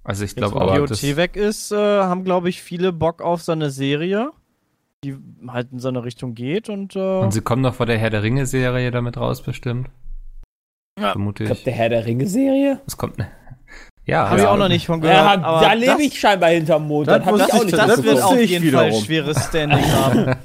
Also 0.04 0.24
ich 0.24 0.36
glaube 0.36 0.60
auch, 0.62 0.76
GOT 0.76 0.90
das, 0.92 1.04
weg 1.16 1.36
ist, 1.36 1.72
äh, 1.72 1.76
haben, 1.76 2.24
glaube 2.24 2.50
ich, 2.50 2.62
viele 2.62 2.92
Bock 2.92 3.22
auf 3.22 3.42
so 3.44 3.52
eine 3.52 3.70
Serie, 3.70 4.32
die 5.04 5.16
halt 5.48 5.72
in 5.72 5.80
so 5.80 5.88
eine 5.90 6.04
Richtung 6.04 6.34
geht 6.34 6.70
und, 6.70 6.96
äh, 6.96 7.00
und 7.20 7.32
sie 7.32 7.42
kommen 7.42 7.62
noch 7.62 7.76
vor 7.76 7.86
der 7.86 7.98
Herr 8.00 8.10
der 8.10 8.24
Ringe-Serie 8.24 8.90
damit 8.92 9.18
raus, 9.18 9.42
bestimmt. 9.44 9.90
Ja. 11.00 11.12
Vermute 11.12 11.44
Ich 11.44 11.50
ich. 11.50 11.56
glaube, 11.56 11.66
der 11.66 11.74
Herr 11.74 11.90
der 11.90 12.06
Ringe-Serie? 12.06 12.82
Es 12.88 12.98
kommt 12.98 13.18
ne. 13.18 13.28
Ja, 14.08 14.30
habe 14.30 14.40
ich 14.40 14.46
auch 14.46 14.58
noch 14.58 14.68
nicht 14.68 14.86
von 14.86 15.02
gehört. 15.02 15.18
Ja, 15.18 15.44
aber 15.44 15.66
da 15.66 15.74
lebe 15.74 16.04
ich 16.04 16.20
scheinbar 16.20 16.50
hinterm 16.52 16.88
Mond. 16.88 17.08
das 17.08 17.24
Das 17.24 17.48
ich 17.48 17.54
auch 17.54 17.64
nicht 17.64 17.74
das 17.78 17.88
Das 17.88 18.04
wird 18.04 18.22
auf 18.22 18.40
jeden 18.40 18.72
Fall 18.72 18.86
wiederum. 18.88 19.04
schweres 19.04 19.46
Standing 19.46 19.92
haben. 19.92 20.36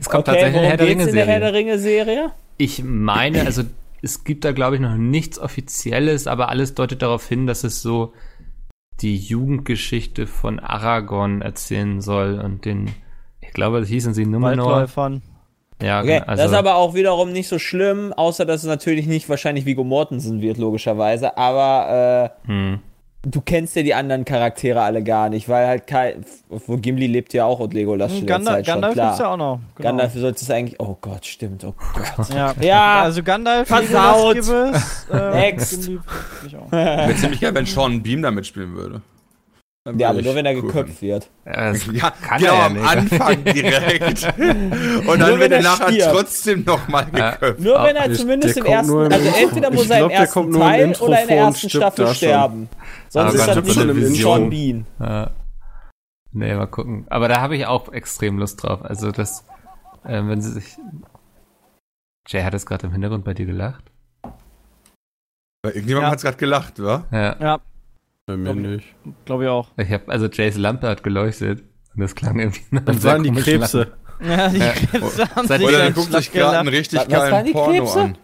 Es 0.00 0.08
kommt 0.08 0.28
Okay, 0.28 0.40
tatsächlich 0.40 0.58
eine 0.58 0.66
Herr 0.68 0.76
der 0.76 0.86
der 0.86 1.26
Herr 1.26 1.40
der 1.40 1.52
Ringe-Serie. 1.52 1.52
Ringe-Serie? 1.54 2.30
Ich 2.58 2.82
meine, 2.84 3.42
also 3.46 3.62
es 4.02 4.24
gibt 4.24 4.44
da, 4.44 4.50
glaube 4.52 4.76
ich, 4.76 4.80
noch 4.82 4.96
nichts 4.96 5.38
Offizielles, 5.38 6.26
aber 6.26 6.48
alles 6.48 6.74
deutet 6.74 7.02
darauf 7.02 7.26
hin, 7.28 7.46
dass 7.46 7.62
es 7.62 7.82
so 7.82 8.12
die 9.00 9.16
Jugendgeschichte 9.16 10.26
von 10.26 10.58
Aragorn 10.58 11.40
erzählen 11.40 12.00
soll 12.00 12.40
und 12.40 12.64
den, 12.64 12.90
ich 13.40 13.52
glaube, 13.52 13.80
das 13.80 13.88
hießen 13.88 14.12
sie 14.12 14.26
Numenor. 14.26 14.66
Waldläufern. 14.72 15.22
Ja, 15.82 16.00
Okay, 16.00 16.22
also 16.26 16.42
das 16.42 16.52
ist 16.52 16.56
aber 16.56 16.76
auch 16.76 16.94
wiederum 16.94 17.32
nicht 17.32 17.48
so 17.48 17.58
schlimm, 17.58 18.12
außer 18.12 18.44
dass 18.44 18.62
es 18.62 18.68
natürlich 18.68 19.06
nicht 19.06 19.28
wahrscheinlich 19.28 19.66
Viggo 19.66 19.84
Mortensen 19.84 20.40
wird, 20.40 20.58
logischerweise. 20.58 21.36
Aber 21.36 22.32
äh, 22.46 22.48
hm. 22.48 22.78
du 23.22 23.40
kennst 23.40 23.76
ja 23.76 23.82
die 23.82 23.94
anderen 23.94 24.24
Charaktere 24.24 24.82
alle 24.82 25.02
gar 25.02 25.28
nicht, 25.28 25.48
weil 25.48 25.66
halt 25.66 25.86
kein. 25.86 26.24
Wo 26.48 26.76
Gimli 26.76 27.06
lebt 27.06 27.32
ja 27.34 27.44
auch 27.44 27.60
und 27.60 27.74
Legolas 27.74 28.16
schon 28.16 28.26
Gandalf, 28.26 28.58
Zeit 28.58 28.66
schon, 28.66 28.74
Gandalf 28.74 28.94
klar. 28.94 29.06
gibt's 29.08 29.18
ja 29.20 29.32
auch 29.32 29.36
noch. 29.36 29.60
Genau. 29.76 29.88
Gandalf 29.88 30.12
sollte 30.14 30.42
es 30.42 30.50
eigentlich. 30.50 30.80
Oh 30.80 30.96
Gott, 31.00 31.26
stimmt. 31.26 31.64
Oh 31.64 31.74
Gott. 31.94 32.28
Ja. 32.34 32.54
Ja, 32.60 33.02
also 33.02 33.22
Gandalf, 33.22 33.68
Versaut. 33.68 34.36
Legolas. 34.36 35.06
Äh, 35.12 35.30
Next. 35.30 35.90
Wäre 36.70 37.14
ziemlich 37.16 37.40
geil, 37.40 37.54
wenn 37.54 37.66
Sean 37.66 38.02
Beam 38.02 38.22
da 38.22 38.30
mitspielen 38.30 38.74
würde. 38.74 39.02
Ja, 39.96 40.10
aber 40.10 40.22
nur 40.22 40.36
wenn 40.36 40.46
er 40.46 40.54
cool 40.54 40.62
geköpft 40.62 41.02
wird. 41.02 41.28
Ja, 41.44 41.72
das 41.72 41.86
Ja, 41.92 42.10
kann 42.12 42.38
genau, 42.38 42.52
er 42.52 42.58
ja 42.58 42.66
am 42.66 42.72
nicht. 42.74 42.88
Anfang 42.88 43.44
direkt. 43.52 44.38
Und 44.38 45.18
dann 45.18 45.32
wenn 45.32 45.40
wird 45.40 45.50
er 45.52 45.56
er 45.58 45.62
nachher 45.62 45.92
stirbt. 45.92 46.12
trotzdem 46.12 46.64
nochmal 46.64 47.06
Ja. 47.16 47.30
geköpft. 47.32 47.60
Nur 47.60 47.82
wenn 47.82 47.96
er 47.96 48.06
der- 48.08 48.16
zumindest 48.16 48.56
der 48.56 48.64
im 48.64 48.70
ersten. 48.72 48.92
im 49.06 49.12
Also 49.12 49.28
entweder 49.40 49.70
muss 49.72 49.90
er 49.90 49.96
im 49.96 49.98
glaub, 49.98 50.10
der 50.10 50.18
ersten 50.20 50.38
im 50.44 50.52
Teil 50.52 50.94
oder 51.00 51.22
in 51.22 51.28
der 51.28 51.36
ersten 51.36 51.68
Staffel 51.70 52.14
sterben. 52.14 52.68
Sonst 53.08 53.24
Aber 53.26 53.34
ist 53.34 53.66
das 53.66 53.74
schon 53.74 53.96
nicht 53.98 54.18
Intro. 54.20 54.48
Bean. 54.48 54.86
Ja. 55.00 55.30
Nee, 56.30 56.54
mal 56.54 56.66
gucken. 56.66 57.04
Aber 57.10 57.26
da 57.28 57.40
habe 57.40 57.56
ich 57.56 57.66
auch 57.66 57.92
extrem 57.92 58.38
Lust 58.38 58.62
drauf. 58.62 58.84
Also 58.84 59.10
das, 59.10 59.44
äh, 60.04 60.22
wenn 60.24 60.40
sie 60.40 60.52
sich. 60.52 60.76
Jay 62.28 62.44
hat 62.44 62.54
es 62.54 62.66
gerade 62.66 62.86
im 62.86 62.92
Hintergrund 62.92 63.24
bei 63.24 63.34
dir 63.34 63.46
gelacht. 63.46 63.82
Irgendjemand 65.64 66.06
Ja. 66.06 66.10
hat 66.12 66.20
gerade 66.22 66.36
gelacht, 66.36 66.80
wa? 66.82 67.04
Ja. 67.10 67.36
Ja, 67.40 67.60
Bei 68.36 68.54
mir 68.54 68.68
nicht. 68.70 68.86
glaube 69.24 69.44
ich 69.44 69.48
auch. 69.50 69.68
Ich 69.76 69.90
habe 69.90 70.08
also 70.08 70.26
Jays 70.26 70.56
Lampe 70.56 70.88
hat 70.88 71.02
geleuchtet 71.02 71.62
und 71.94 72.00
das 72.00 72.14
klang 72.14 72.38
irgendwie 72.38 72.62
nach 72.70 72.82
Das 72.84 73.02
waren 73.04 73.22
die 73.22 73.32
Krebse. 73.32 73.78
Lachen. 74.20 74.30
Ja, 74.30 74.48
die 74.48 74.58
Ja. 74.58 74.72
Krebse 74.72 75.28
haben 75.34 75.46
Seid 75.48 75.60
sich 75.60 75.68
Oder 75.68 75.90
guckst 75.90 76.08
schlapp 76.10 76.20
dich 76.22 76.32
gerade 76.32 76.58
einen 76.60 76.68
richtig 76.68 77.08
geilen 77.08 77.44
die 77.46 77.52
Porno 77.52 77.72
Krebse? 77.78 78.00
an. 78.00 78.18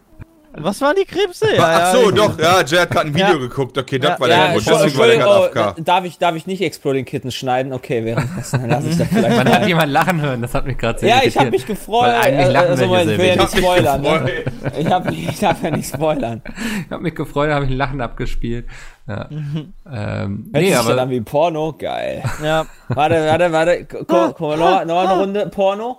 Was 0.53 0.81
waren 0.81 0.97
die 0.97 1.05
Krebse? 1.05 1.55
Ja, 1.55 1.63
Ach 1.63 1.79
ja, 1.79 1.93
so, 1.93 2.09
ich- 2.11 2.17
doch, 2.17 2.39
ja, 2.39 2.63
Jay 2.65 2.79
hat 2.79 2.91
gerade 2.91 3.09
ein 3.09 3.15
Video 3.15 3.27
Ja. 3.29 3.37
geguckt. 3.37 3.77
Okay, 3.77 3.99
das 3.99 4.11
Ja, 4.13 4.21
war 4.21 4.29
Ja, 4.29 4.37
der 4.37 4.47
Grund. 4.55 4.67
Deswegen 4.67 4.73
war 4.99 5.07
der 5.07 5.15
Entschuldigung, 5.17 5.25
gerade 5.25 5.63
oh, 5.67 5.69
AFK. 5.71 5.85
darf 5.85 6.05
ich, 6.05 6.19
darf 6.19 6.35
ich 6.37 6.47
nicht 6.47 6.63
Exploding 6.63 7.05
Kittens 7.05 7.35
schneiden? 7.35 7.73
Okay, 7.73 8.05
währenddessen 8.05 8.61
dann 8.63 8.71
lasse 8.71 8.89
ich 8.89 8.97
das 8.97 9.09
vielleicht. 9.09 9.37
Man 9.37 9.49
hat 9.53 9.67
jemand 9.67 9.93
lachen 9.93 10.21
hören, 10.21 10.43
das 10.43 10.55
hat 10.55 10.65
mich 10.67 10.79
gerade 10.79 10.99
sehr 10.99 11.09
Ja, 11.11 11.21
ich 11.23 11.37
habe 11.37 11.51
mich 11.51 11.67
gefreut. 11.67 12.03
Weil 12.05 12.15
eigentlich 12.15 12.53
lachen 12.53 12.69
also, 12.69 12.91
wir 12.91 13.01
ich 13.03 13.19
will 13.19 13.27
ja 13.27 13.37
nicht 13.37 13.57
spoilern. 13.59 14.01
Ne? 14.01 14.31
Ich 14.79 14.87
habe 14.91 15.15
ich 15.15 15.39
darf 15.39 15.63
ja 15.63 15.71
nicht 15.71 15.95
spoilern. 15.95 16.43
Ich 16.87 16.91
habe 16.93 17.03
mich 17.03 17.15
gefreut, 17.15 17.51
habe 17.51 17.65
ich 17.67 17.71
ein 17.71 17.77
Lachen 17.77 18.01
abgespielt. 18.01 18.67
Ja. 19.07 19.27
Mhm. 19.31 19.73
Ähm, 19.91 20.51
Hört 20.53 20.63
nee, 20.63 20.67
sich 20.71 20.75
dann 20.77 20.87
aber 20.93 21.03
an 21.03 21.11
wie 21.11 21.21
Porno? 21.21 21.73
Gull. 21.73 22.23
Ja, 22.43 22.67
Warte, 22.89 23.27
warte, 23.27 23.53
warte. 23.53 23.85
Komm, 24.07 24.35
komm 24.35 24.59
noch, 24.59 24.85
noch 24.85 24.99
eine 24.99 25.19
Runde 25.21 25.47
Porno? 25.47 25.99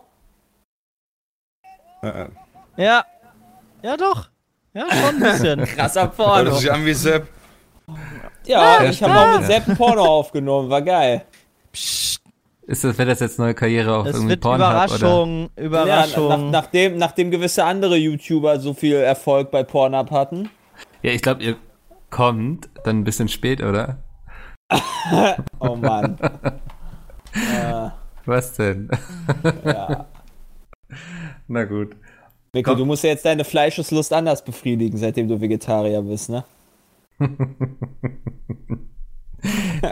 Äh, 2.03 2.07
äh. 2.07 2.27
ja. 2.77 3.05
Ja, 3.81 3.95
doch. 3.95 4.29
Ja, 4.79 4.95
schon 4.95 5.15
ein 5.15 5.19
bisschen. 5.19 5.65
Krasser 5.65 6.01
Hört 6.03 6.15
Porno. 6.17 6.51
sich 6.55 6.71
an 6.71 6.85
wie 6.85 6.93
Sepp. 6.93 7.27
Ja, 8.45 8.83
Ja, 8.83 8.89
ich 8.89 9.03
habe 9.03 9.13
auch 9.19 9.37
mit 9.39 9.47
Sepp 9.47 9.67
ein 9.67 9.75
Porno 9.77 10.03
aufgenommen. 10.19 10.69
War 10.69 10.81
geil. 10.81 11.23
Ist 11.73 12.83
das, 12.83 12.97
wird 12.97 13.09
das 13.09 13.19
jetzt 13.19 13.39
neue 13.39 13.53
Karriere 13.55 13.97
auf 13.97 14.05
irgendwie 14.05 14.29
wird 14.29 14.41
Pornhub 14.41 14.61
oder? 14.67 14.85
Überraschung, 14.85 15.49
Ja, 15.57 15.63
Überraschung. 15.63 16.27
nach, 16.29 16.61
nachdem, 16.63 16.97
nachdem 16.97 17.31
gewisse 17.31 17.63
andere 17.65 17.95
YouTuber 17.97 18.59
so 18.59 18.73
viel 18.73 18.95
Erfolg 18.95 19.49
bei 19.51 19.63
Pornhub 19.63 20.11
hatten. 20.11 20.49
Ja, 21.01 21.11
ich 21.11 21.21
glaube, 21.23 21.41
ihr 21.43 21.55
kommt 22.11 22.69
dann 22.83 22.99
ein 22.99 23.03
bisschen 23.03 23.27
spät, 23.27 23.61
oder? 23.61 23.97
Oh 25.59 25.75
Mann. 25.75 26.17
äh, 27.33 27.89
Was 28.25 28.53
denn? 28.53 28.89
ja. 29.65 30.05
Na 31.47 31.63
gut. 31.65 31.95
Mikko, 32.53 32.75
du 32.75 32.85
musst 32.85 33.03
ja 33.03 33.11
jetzt 33.11 33.25
deine 33.25 33.43
Fleischeslust 33.43 34.11
anders 34.13 34.43
befriedigen, 34.43 34.97
seitdem 34.97 35.27
du 35.27 35.39
Vegetarier 35.39 36.01
bist, 36.01 36.29
ne? 36.29 36.43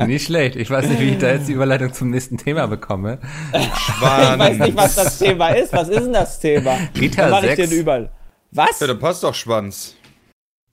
Nicht 0.06 0.26
schlecht. 0.26 0.56
Ich 0.58 0.70
weiß 0.70 0.90
nicht, 0.90 1.00
wie 1.00 1.12
ich 1.12 1.18
da 1.20 1.32
jetzt 1.32 1.48
die 1.48 1.54
Überleitung 1.54 1.94
zum 1.94 2.10
nächsten 2.10 2.38
Thema 2.38 2.68
bekomme. 2.68 3.20
Ich 3.54 4.02
weiß 4.02 4.58
nicht, 4.60 4.76
was 4.76 4.96
das 4.96 5.20
Thema 5.20 5.50
ist. 5.50 5.72
Was 5.72 5.88
ist 5.88 6.04
denn 6.04 6.14
das 6.14 6.40
Thema? 6.40 6.78
GTA 6.94 7.24
Dann 7.24 7.32
mach 7.32 7.44
ich 7.44 7.56
6. 7.56 7.70
den 7.70 7.80
überall. 7.80 8.12
Was? 8.52 8.80
Ja, 8.80 8.88
dann 8.88 9.00
passt 9.00 9.24
doch 9.24 9.34
Schwanz. 9.34 9.96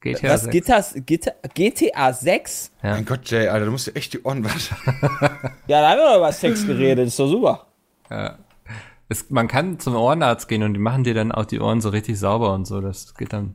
GTA 0.01 0.31
Was? 0.35 0.43
6. 0.43 0.53
GTA, 0.53 0.85
GTA, 1.07 1.33
GTA 1.55 2.13
6? 2.13 2.73
Ja. 2.83 2.91
Mein 2.95 3.05
Gott, 3.05 3.21
Jay, 3.31 3.47
Alter, 3.49 3.67
du 3.67 3.71
musst 3.71 3.87
dir 3.87 3.95
echt 3.97 4.13
die 4.13 4.23
Ohren 4.23 4.45
waschen. 4.45 4.77
Ja, 5.67 5.81
da 5.81 5.91
haben 5.91 5.99
wir 5.99 6.09
doch 6.11 6.17
über 6.19 6.33
Sex 6.33 6.67
geredet. 6.67 7.07
Ist 7.07 7.19
doch 7.19 7.29
super. 7.29 7.67
Ja. 8.11 8.39
Es, 9.09 9.31
man 9.31 9.49
kann 9.49 9.79
zum 9.79 9.97
Ohrenarzt 9.97 10.49
gehen 10.49 10.63
und 10.63 10.75
die 10.75 10.81
machen 10.81 11.05
dir 11.05 11.15
dann 11.15 11.33
auch 11.33 11.45
die 11.45 11.61
Ohren 11.61 11.81
so 11.81 11.91
richtig 11.91 12.19
sauber 12.19 12.55
und 12.55 12.67
so. 12.67 12.81
Das 12.81 13.15
geht 13.15 13.33
dann. 13.33 13.55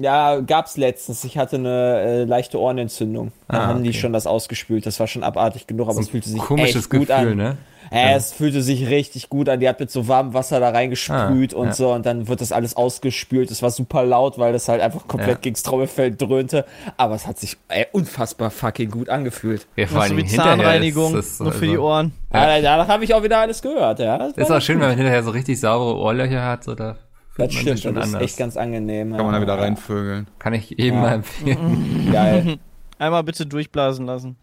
Ja, 0.00 0.40
gab's 0.40 0.76
letztens. 0.76 1.24
Ich 1.24 1.36
hatte 1.38 1.56
eine 1.56 2.00
äh, 2.00 2.24
leichte 2.24 2.60
Ohrenentzündung. 2.60 3.32
Da 3.48 3.58
Ah, 3.58 3.66
haben 3.68 3.82
die 3.82 3.90
okay. 3.90 3.98
schon 3.98 4.12
das 4.12 4.26
ausgespült. 4.26 4.86
Das 4.86 5.00
war 5.00 5.06
schon 5.06 5.24
abartig 5.24 5.66
genug, 5.66 5.88
aber 5.88 6.00
es 6.00 6.08
fühlte 6.10 6.28
sich 6.28 6.40
Komisches 6.40 6.82
echt 6.84 6.90
gut 6.90 7.08
Gefühl, 7.08 7.12
an. 7.32 7.36
ne? 7.36 7.56
Ja, 7.90 8.10
es 8.16 8.34
fühlte 8.34 8.60
sich 8.60 8.90
richtig 8.90 9.30
gut 9.30 9.48
an. 9.48 9.60
Die 9.60 9.68
hat 9.68 9.80
mit 9.80 9.90
so 9.90 10.08
warmem 10.08 10.34
Wasser 10.34 10.60
da 10.60 10.68
reingesprüht 10.68 11.54
Ah, 11.54 11.56
und 11.58 11.66
ja. 11.68 11.72
so 11.72 11.92
und 11.94 12.04
dann 12.04 12.28
wird 12.28 12.42
das 12.42 12.52
alles 12.52 12.76
ausgespült. 12.76 13.50
Es 13.50 13.62
war 13.62 13.70
super 13.70 14.04
laut, 14.04 14.38
weil 14.38 14.52
das 14.52 14.68
halt 14.68 14.82
einfach 14.82 15.08
komplett 15.08 15.30
Ja. 15.36 15.40
gegens 15.40 15.62
Trommelfeld 15.62 16.20
dröhnte. 16.20 16.66
Aber 16.98 17.14
es 17.14 17.26
hat 17.26 17.38
sich 17.38 17.56
ey, 17.68 17.86
unfassbar 17.92 18.50
fucking 18.50 18.90
gut 18.90 19.08
angefühlt. 19.08 19.66
Ja, 19.74 19.86
vor 19.86 20.04
wie 20.04 20.16
hinterher 20.16 20.44
Zahnreinigung, 20.58 21.12
nur 21.12 21.22
für 21.22 21.44
also- 21.46 21.60
die 21.62 21.78
Ohren. 21.78 22.12
Ja. 22.32 22.56
Ja. 22.58 22.60
danach 22.62 22.88
habe 22.88 23.04
ich 23.04 23.14
auch 23.14 23.22
wieder 23.22 23.38
alles 23.38 23.62
gehört, 23.62 24.00
ja. 24.00 24.18
Das, 24.18 24.32
Ist 24.36 24.50
auch 24.52 24.60
schön, 24.60 24.78
wenn 24.80 24.88
man 24.88 24.96
hinterher 24.96 25.22
so 25.22 25.30
richtig 25.30 25.58
saubere 25.58 25.96
Ohrlöcher 25.96 26.44
hat, 26.44 26.64
so 26.64 26.74
da 26.74 26.92
fühlt 26.94 27.07
das 27.38 27.54
man 27.54 27.62
stimmt, 27.62 27.96
das 27.96 28.06
ist 28.08 28.14
anders. 28.14 28.22
echt 28.22 28.36
ganz 28.36 28.56
angenehm. 28.56 29.12
Kann 29.16 29.24
man 29.24 29.34
da 29.34 29.40
wieder 29.40 29.58
reinvögeln. 29.58 30.26
Kann 30.38 30.52
ich 30.54 30.70
jedem 30.70 30.94
Ja. 30.96 31.00
mal 31.00 31.14
empfehlen. 31.14 32.12
Geil. 32.12 32.58
Einmal 32.98 33.22
bitte 33.22 33.46
durchblasen 33.46 34.06
lassen. 34.06 34.36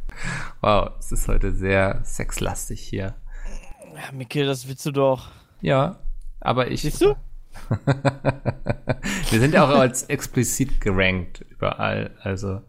Wow, 0.62 0.92
es 1.00 1.12
ist 1.12 1.28
heute 1.28 1.52
sehr 1.54 2.00
sexlastig 2.04 2.80
hier. 2.80 3.16
Ja, 3.94 4.12
Mikkel, 4.14 4.46
das 4.46 4.68
willst 4.68 4.86
du 4.86 4.92
doch. 4.92 5.30
Ja, 5.62 6.00
aber 6.40 6.72
ich. 6.72 6.82
Siehst 6.82 7.02
du? 7.02 7.16
Wir 9.30 9.40
sind 9.40 9.54
ja 9.54 9.64
auch 9.66 9.78
als 9.78 10.04
explizit 10.04 10.82
gerankt 10.82 11.46
überall. 11.50 12.12
Also, 12.22 12.62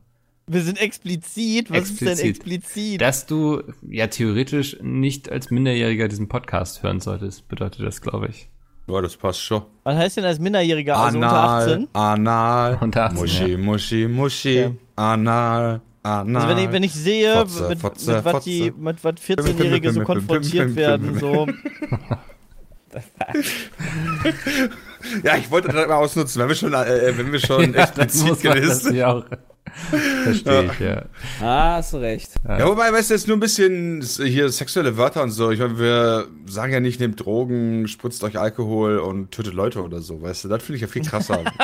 Wir 0.47 0.62
sind 0.62 0.80
explizit. 0.80 1.71
Was 1.71 1.90
ist 1.90 2.00
denn 2.00 2.09
Explizit. 2.09 2.37
explizit? 2.37 3.00
dass 3.00 3.26
du 3.26 3.62
ja 3.88 4.06
theoretisch 4.09 4.76
nicht 4.83 5.30
als 5.30 5.50
Minderjähriger 5.50 6.09
diesen 6.09 6.28
Podcast 6.28 6.83
hören 6.83 7.00
solltest, 7.00 7.49
bedeutet 7.49 7.87
das, 7.87 8.00
glaube 8.00 8.28
ich. 8.28 8.49
Ja, 8.88 9.00
das 9.00 9.16
passt 9.16 9.40
schon. 9.43 9.62
Was 9.83 9.97
heißt 9.97 10.16
denn 10.19 10.25
als 10.25 10.38
Minderjähriger? 10.38 10.97
Also 10.97 11.19
unter 11.19 11.28
Anal, 11.33 11.62
18? 11.73 11.88
anal, 11.93 12.78
Unter 12.81 13.05
18, 13.07 13.19
Muschi, 13.19 13.47
ja. 13.52 13.59
Muschi, 13.59 14.09
Muschi, 14.09 14.64
Okay. 14.64 14.75
anal, 14.97 15.81
anal. 16.05 16.37
Also 16.43 16.57
wenn 16.57 16.64
ich, 16.64 16.73
wenn 16.73 16.83
ich 16.85 16.95
sehe, 16.95 17.35
Fotze, 17.35 17.69
mit, 17.69 17.78
Fotze, 17.81 18.14
mit 18.14 18.25
was 18.25 18.45
die, 18.45 18.73
mit 18.76 19.02
was 19.05 19.14
14-Jährige 19.14 19.93
so 19.93 20.02
konfrontiert 20.02 20.76
werden, 20.76 21.19
so. 21.19 21.47
Ja, 25.23 25.37
ich 25.37 25.50
wollte 25.50 25.69
das 25.69 25.87
mal 25.87 25.95
ausnutzen, 25.97 26.40
wenn 26.40 26.49
wir 26.49 26.55
schon, 26.55 26.73
äh, 26.73 27.12
wenn 27.16 27.31
wir 27.33 27.38
schon 27.40 27.75
explizit 27.75 28.26
muss 28.28 28.43
das 29.91 29.93
ja. 29.93 30.23
Verstehe 30.25 30.71
ich, 30.73 30.81
ja. 30.81 31.05
Ah, 31.41 31.77
hast 31.77 31.93
du 31.93 31.99
recht. 31.99 32.31
Ja, 32.47 32.67
wobei, 32.69 32.93
weißt 32.93 33.11
du, 33.11 33.15
jetzt 33.15 33.29
nur 33.29 33.37
ein 33.37 33.41
bisschen 33.41 34.03
hier 34.03 34.49
sexuelle 34.49 34.97
Wörter 34.97 35.23
und 35.23 35.31
so. 35.31 35.51
Ich 35.51 35.59
meine, 35.61 35.79
wir 35.79 36.27
sagen 36.47 36.73
ja 36.73 36.81
nicht, 36.81 37.01
nehmt 37.01 37.25
Drogen, 37.25 37.87
spritzt 37.89 38.23
euch 38.25 38.39
Alkohol 38.39 38.99
und 38.99 39.31
tötet 39.33 39.55
Leute 39.55 39.83
oder 39.83 40.01
so, 40.01 40.23
weißt 40.23 40.45
du? 40.45 40.49
Das 40.49 40.63
finde 40.63 40.77
ich 40.77 40.83
ja 40.83 40.89
viel 40.89 41.03
krasser. 41.05 41.45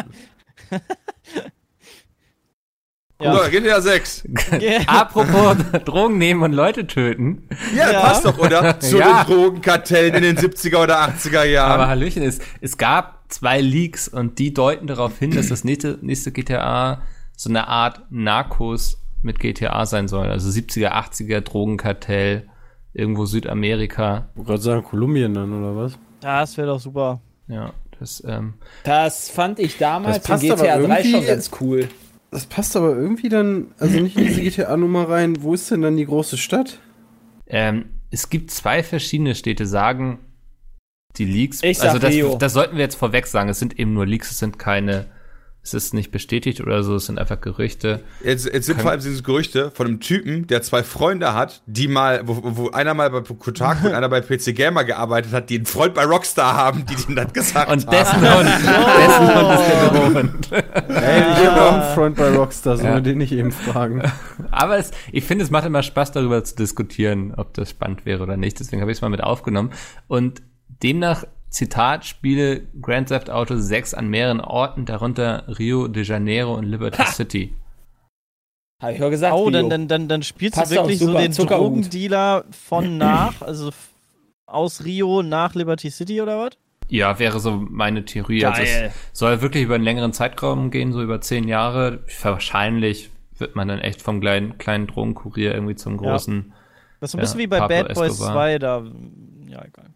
Ja. 3.21 3.47
GTA 3.49 3.81
6. 3.81 4.25
Apropos 4.89 5.57
Drogen 5.85 6.19
nehmen 6.19 6.43
und 6.43 6.53
Leute 6.53 6.89
töten. 6.89 7.49
Ja, 7.73 7.93
Ja. 7.93 8.01
passt 8.01 8.25
doch, 8.25 8.37
oder? 8.39 8.81
Zu 8.81 8.99
Ja. 8.99 9.23
den 9.23 9.33
Drogenkartellen 9.33 10.15
in 10.17 10.23
den 10.23 10.37
70er 10.37 10.83
oder 10.83 10.99
80er 11.01 11.45
Jahren. 11.45 11.71
Aber 11.73 11.87
Hallöchen 11.89 12.23
ist, 12.25 12.43
es 12.61 12.77
gab 12.79 13.23
zwei 13.29 13.61
Leaks 13.61 14.09
und 14.09 14.41
die 14.41 14.53
deuten 14.53 14.89
darauf 14.89 15.19
hin, 15.21 15.31
dass 15.31 15.47
das 15.49 15.63
nächste, 15.63 15.99
nächste 16.03 16.33
GTA 16.33 17.03
so 17.43 17.51
eine 17.51 17.69
Art 17.69 18.03
Narcos 18.11 18.99
mit 19.23 19.39
GTA 19.39 19.87
sein 19.87 20.09
soll. 20.09 20.29
Also 20.29 20.49
70er, 20.51 20.93
80er 20.93 21.41
Drogenkartell, 21.41 22.49
irgendwo 22.93 23.25
Südamerika. 23.27 24.29
Ich 24.33 24.37
wollte 24.39 24.51
gerade 24.51 24.63
sagen, 24.63 24.85
Kolumbien 24.85 25.35
dann, 25.35 25.53
oder 25.53 25.77
was? 25.77 25.99
Das 26.21 26.57
wäre 26.57 26.69
doch 26.69 26.81
super. 26.81 27.21
Ja, 27.49 27.73
das, 27.99 28.23
ähm, 28.27 28.55
Das 28.85 29.29
fand 29.29 29.59
ich 29.59 29.79
damals 29.79 30.19
Das 30.19 30.27
passt 30.27 30.45
in 30.45 30.51
GTA 30.57 30.75
aber 30.75 30.87
3 30.89 31.03
schon 31.03 31.11
irgendwie- 31.13 31.27
ganz 31.27 31.51
cool. 31.61 31.89
Das 32.31 32.47
passt 32.47 32.77
aber 32.77 32.97
irgendwie 32.97 33.29
dann, 33.29 33.73
also 33.79 34.01
nicht 34.01 34.17
in 34.17 34.25
diese 34.27 34.41
GTA-Nummer 34.43 35.09
rein. 35.09 35.43
Wo 35.43 35.55
ist 35.55 35.71
denn 35.71 35.83
dann 35.83 35.97
die 35.97 36.07
große 36.07 36.37
Stadt? 36.39 36.79
ähm, 37.47 37.87
es 38.11 38.29
gibt 38.31 38.51
zwei 38.51 38.83
verschiedene 38.83 39.35
Städte, 39.35 39.67
sagen 39.67 40.19
die 41.17 41.25
Leaks. 41.25 41.63
Ich 41.63 41.79
sag 41.79 41.89
also 41.89 41.99
das, 41.99 42.11
Rio. 42.13 42.37
das 42.39 42.53
sollten 42.53 42.77
wir 42.77 42.83
jetzt 42.83 42.95
vorweg 42.95 43.27
sagen. 43.27 43.49
Es 43.51 43.59
sind 43.59 43.79
eben 43.79 43.93
nur 43.95 44.07
Leaks, 44.07 44.31
es 44.31 44.39
sind 44.39 44.59
keine, 44.59 45.07
es 45.64 45.75
ist 45.75 45.95
nicht 45.95 46.11
bestätigt 46.11 46.61
oder 46.61 46.83
so, 46.83 46.97
es 46.97 47.07
sind 47.07 47.21
einfach 47.21 47.40
Gerüchte. 47.40 48.00
Jetzt, 48.25 48.47
jetzt 48.47 48.66
sind 48.66 48.81
vor 48.81 48.90
allem 48.90 49.00
diese 49.00 49.23
Gerüchte 49.23 49.71
von 49.71 49.87
einem 49.87 50.00
Typen, 50.00 50.49
der 50.49 50.61
zwei 50.62 50.83
Freunde 50.83 51.35
hat, 51.35 51.62
die 51.66 51.87
mal, 51.87 52.23
wo, 52.26 52.40
wo 52.42 52.71
einer 52.71 52.95
mal 52.95 53.11
bei 53.11 53.21
Kotaku 53.21 53.87
und 53.87 53.92
einer 53.95 54.09
bei 54.09 54.21
PC 54.21 54.57
Gamer 54.57 54.83
gearbeitet 54.83 55.33
hat, 55.33 55.50
die 55.50 55.57
einen 55.57 55.66
Freund 55.66 55.95
bei 55.95 56.04
Rockstar 56.04 56.57
haben, 56.57 56.85
die 56.87 56.97
denen 56.97 57.14
das 57.14 57.33
gesagt 57.33 57.71
Und 57.71 57.87
haben. 57.87 57.92
dessen 57.92 58.21
Hund, 58.21 58.49
dessen 58.99 59.35
Hund 59.35 59.61
ist 59.61 59.69
der 59.69 59.88
Drohhund. 59.90 60.52
Ey, 60.52 61.21
ich 61.21 61.47
habe 61.49 61.62
auch 61.62 61.73
einen 61.75 61.95
Freund 61.95 62.16
bei 62.16 62.37
Rockstar, 62.37 62.76
sollen 62.76 62.88
Ja. 62.88 62.95
wir 62.97 63.00
den 63.02 63.19
nicht 63.19 63.33
eben 63.33 63.52
fragen? 63.52 64.02
Aber 64.50 64.78
es, 64.78 64.90
ich 65.12 65.23
finde, 65.25 65.45
es 65.45 65.50
macht 65.52 65.64
immer 65.64 65.85
Spaß, 65.85 66.11
darüber 66.11 66.42
zu 66.42 66.57
diskutieren, 66.57 67.35
ob 67.37 67.54
das 67.54 67.71
spannend 67.71 68.04
wäre 68.04 68.23
oder 68.25 68.37
nicht. 68.37 68.59
Deswegen 68.59 68.83
habe 68.83 68.90
ich 68.90 68.99
es 68.99 69.02
mal 69.02 69.11
mit 69.11 69.23
aufgenommen. 69.23 69.71
Und 70.09 70.42
demnach, 70.83 71.25
Zitat, 71.53 72.05
spiele 72.07 72.67
Grand 72.81 73.09
Theft 73.09 73.31
Auto 73.31 73.57
6 73.57 73.95
an 73.95 74.09
mehreren 74.09 74.41
Orten, 74.41 74.87
darunter 74.87 75.45
Rio 75.59 75.87
de 75.87 76.03
Janeiro 76.03 76.55
und 76.55 76.65
Liberty 76.65 77.05
City. 77.07 77.55
Habe 78.83 78.95
ich 78.95 79.03
auch 79.03 79.11
gesagt. 79.11 79.35
Oh, 79.35 79.45
Rio. 79.45 79.51
dann, 79.51 79.71
dann, 79.71 79.87
dann, 79.89 80.09
dann 80.09 80.23
spielst 80.23 80.57
Passt 80.57 80.73
du 80.73 80.77
wirklich 80.77 80.99
so 80.99 81.13
den 81.17 81.33
Zuckerhut. 81.33 81.61
Drogendealer 81.69 82.45
von 82.51 82.97
nach, 82.99 83.43
also 83.43 83.71
aus 84.47 84.85
Rio 84.85 85.23
nach 85.23 85.55
Liberty 85.55 85.91
City 85.91 86.21
oder 86.21 86.39
was? 86.39 86.53
Ja, 86.89 87.19
wäre 87.19 87.39
so 87.39 87.53
meine 87.71 88.05
Theorie. 88.05 88.45
Also 88.45 88.63
Geil. 88.63 88.93
es 89.13 89.19
soll 89.19 89.41
wirklich 89.41 89.65
über 89.65 89.77
einen 89.77 89.85
längeren 89.85 90.13
Zeitraum 90.13 90.71
gehen, 90.71 90.93
so 90.93 91.03
über 91.03 91.21
zehn 91.21 91.49
Jahre. 91.49 92.01
Wahrscheinlich 92.23 93.11
wird 93.39 93.57
man 93.57 93.69
dann 93.69 93.79
echt 93.79 94.03
vom 94.03 94.21
kleinen, 94.21 94.59
kleinen 94.59 94.87
Drogenkurier 94.87 95.55
irgendwie 95.55 95.75
zum 95.77 95.97
großen 95.97 96.53
Das 97.01 97.09
ist 97.09 97.13
so 97.13 97.19
ein 97.19 97.21
Ja, 97.21 97.23
bisschen 97.25 97.41
wie 97.41 97.47
bei 97.47 97.59
Pablo 97.61 97.77
Bad 97.77 97.95
Boys 97.95 98.13
Escobar. 98.13 98.33
2, 98.35 98.59
da. 98.59 98.83
Ja, 99.47 99.65
egal. 99.65 99.92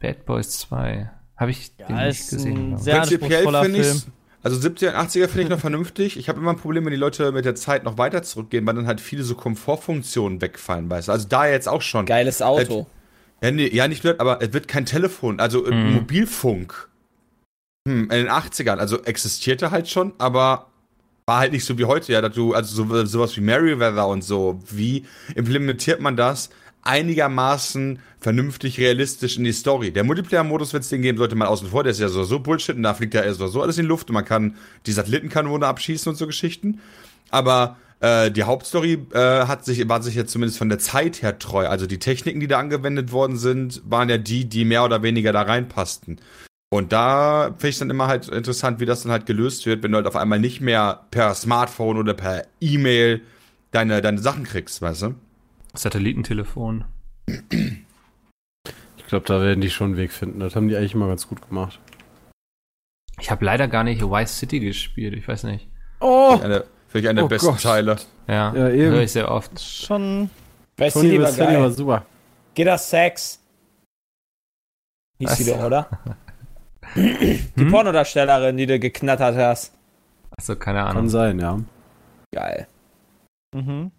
Bad 0.00 0.24
Boys 0.26 0.50
2. 0.58 1.10
Habe 1.36 1.50
ich 1.50 1.76
den 1.76 1.86
Ja, 1.96 2.06
nicht 2.06 2.20
ist 2.20 2.30
gesehen. 2.30 2.76
sehr 2.78 2.96
Prinzipiell 3.00 3.46
anspruchsvoller 3.46 3.62
finde 3.64 3.82
Film. 3.84 3.96
ich 3.96 4.12
also 4.42 4.56
70er 4.68 4.88
und 4.88 4.94
80er 4.96 5.28
finde 5.28 5.42
ich 5.42 5.48
noch 5.50 5.60
vernünftig. 5.68 6.16
Ich 6.18 6.28
habe 6.30 6.40
immer 6.40 6.50
ein 6.50 6.56
Problem, 6.56 6.84
wenn 6.86 6.92
die 6.92 6.96
Leute 6.98 7.30
mit 7.32 7.44
der 7.44 7.54
Zeit 7.54 7.84
noch 7.84 7.98
weiter 7.98 8.22
zurückgehen, 8.22 8.66
weil 8.66 8.74
dann 8.74 8.86
halt 8.86 9.00
viele 9.00 9.22
so 9.22 9.34
Komfortfunktionen 9.34 10.40
wegfallen, 10.40 10.88
weißt 10.88 11.08
du. 11.08 11.12
Also 11.12 11.28
da 11.28 11.46
jetzt 11.46 11.68
auch 11.68 11.82
schon. 11.82 12.06
Geiles 12.06 12.40
Auto. 12.40 12.86
Ja, 13.42 13.50
nee, 13.50 13.68
ja, 13.68 13.86
nicht 13.88 14.02
nur, 14.04 14.18
aber 14.20 14.40
es 14.42 14.52
wird 14.52 14.66
kein 14.68 14.86
Telefon, 14.86 15.40
also 15.40 15.66
äh, 15.66 15.70
Mhm. 15.74 15.94
Mobilfunk. 15.94 16.88
Hm, 17.88 18.04
in 18.04 18.08
den 18.10 18.28
80ern, 18.28 18.76
also 18.76 19.02
existierte 19.04 19.70
halt 19.70 19.88
schon, 19.88 20.12
aber 20.18 20.66
war 21.26 21.38
halt 21.38 21.52
nicht 21.52 21.64
so 21.64 21.78
wie 21.78 21.84
heute, 21.86 22.12
ja, 22.12 22.20
dass 22.20 22.34
du, 22.34 22.52
also 22.54 22.84
so, 22.84 23.04
sowas 23.06 23.36
wie 23.36 23.40
Merryweather 23.40 24.06
und 24.08 24.22
so, 24.22 24.60
wie 24.70 25.06
implementiert 25.34 26.00
man 26.00 26.16
das 26.16 26.50
einigermaßen 26.82 27.98
vernünftig 28.20 28.78
realistisch 28.78 29.36
in 29.36 29.44
die 29.44 29.52
Story? 29.52 29.90
Der 29.92 30.04
Multiplayer-Modus, 30.04 30.72
wenn 30.72 30.80
es 30.80 30.88
den 30.88 31.02
geben 31.02 31.18
sollte, 31.18 31.34
mal 31.34 31.46
außen 31.46 31.68
vor, 31.68 31.82
der 31.82 31.92
ist 31.92 32.00
ja 32.00 32.08
so, 32.08 32.40
Bullshit 32.40 32.76
und 32.76 32.82
da 32.82 32.94
fliegt 32.94 33.14
ja 33.14 33.32
so, 33.32 33.46
so 33.46 33.62
alles 33.62 33.78
in 33.78 33.84
die 33.84 33.88
Luft 33.88 34.08
und 34.10 34.14
man 34.14 34.24
kann 34.24 34.56
die 34.86 34.92
Satellitenkanone 34.92 35.66
abschießen 35.66 36.10
und 36.10 36.16
so 36.16 36.26
Geschichten. 36.26 36.80
Aber 37.30 37.76
äh, 38.00 38.30
die 38.30 38.44
Hauptstory 38.44 39.06
äh, 39.12 39.46
hat 39.46 39.64
sich, 39.64 39.88
war 39.88 40.02
sich 40.02 40.14
jetzt 40.14 40.32
zumindest 40.32 40.58
von 40.58 40.68
der 40.68 40.78
Zeit 40.78 41.22
her 41.22 41.38
treu. 41.38 41.66
Also 41.66 41.86
die 41.86 41.98
Techniken, 41.98 42.40
die 42.40 42.48
da 42.48 42.58
angewendet 42.58 43.12
worden 43.12 43.36
sind, 43.36 43.82
waren 43.84 44.08
ja 44.08 44.18
die, 44.18 44.46
die 44.46 44.64
mehr 44.64 44.84
oder 44.84 45.02
weniger 45.02 45.32
da 45.32 45.42
reinpassten. 45.42 46.20
Und 46.72 46.92
da 46.92 47.46
finde 47.58 47.68
ich 47.68 47.78
dann 47.78 47.90
immer 47.90 48.06
halt 48.06 48.28
interessant, 48.28 48.78
wie 48.80 48.86
das 48.86 49.02
dann 49.02 49.12
halt 49.12 49.26
gelöst 49.26 49.66
wird, 49.66 49.82
wenn 49.82 49.90
du 49.90 49.96
halt 49.96 50.06
auf 50.06 50.16
einmal 50.16 50.38
nicht 50.38 50.60
mehr 50.60 51.04
per 51.10 51.34
Smartphone 51.34 51.98
oder 51.98 52.14
per 52.14 52.46
E-Mail 52.60 53.22
deine, 53.72 54.00
deine 54.00 54.20
Sachen 54.20 54.44
kriegst, 54.44 54.80
weißt 54.80 55.02
du? 55.02 55.14
Satellitentelefon. 55.74 56.84
glaube, 59.10 59.26
da 59.26 59.40
werden 59.42 59.60
die 59.60 59.70
schon 59.70 59.88
einen 59.88 59.96
Weg 59.96 60.12
finden. 60.12 60.40
Das 60.40 60.54
haben 60.56 60.68
die 60.68 60.76
eigentlich 60.76 60.94
immer 60.94 61.08
ganz 61.08 61.28
gut 61.28 61.46
gemacht. 61.48 61.78
Ich 63.20 63.30
habe 63.30 63.44
leider 63.44 63.68
gar 63.68 63.84
nicht 63.84 64.00
Vice 64.02 64.38
City 64.38 64.60
gespielt, 64.60 65.14
ich 65.14 65.26
weiß 65.28 65.44
nicht. 65.44 65.68
Oh! 66.00 66.38
Vielleicht 66.88 67.06
einer 67.08 67.14
der 67.20 67.24
Oh 67.24 67.28
besten 67.28 67.46
Gott. 67.48 67.62
Teile. 67.62 67.96
Ja, 68.26 68.54
Ja, 68.54 68.68
eben. 68.70 68.92
höre 68.94 69.02
ich 69.02 69.12
sehr 69.12 69.30
oft. 69.30 69.60
Schon. 69.60 70.22
Lieber 70.22 70.30
Vespelli 70.76 71.20
war 71.20 71.32
geil. 71.32 71.70
super. 71.72 72.06
Geht 72.54 72.66
das 72.68 72.88
Sex? 72.88 73.38
Hieß 75.18 75.36
sie 75.36 75.50
doch, 75.52 75.62
oder? 75.64 75.88
Die 76.96 77.38
Hm? 77.56 77.70
Pornodarstellerin, 77.70 78.56
die 78.56 78.66
du 78.66 78.78
geknattert 78.80 79.36
hast. 79.36 79.74
Achso, 80.30 80.56
keine 80.56 80.78
Kann 80.80 80.88
Ahnung. 80.96 81.08
sein, 81.08 81.38
ja. 81.38 81.60
Geil. 82.34 82.66
Mhm. 83.54 83.90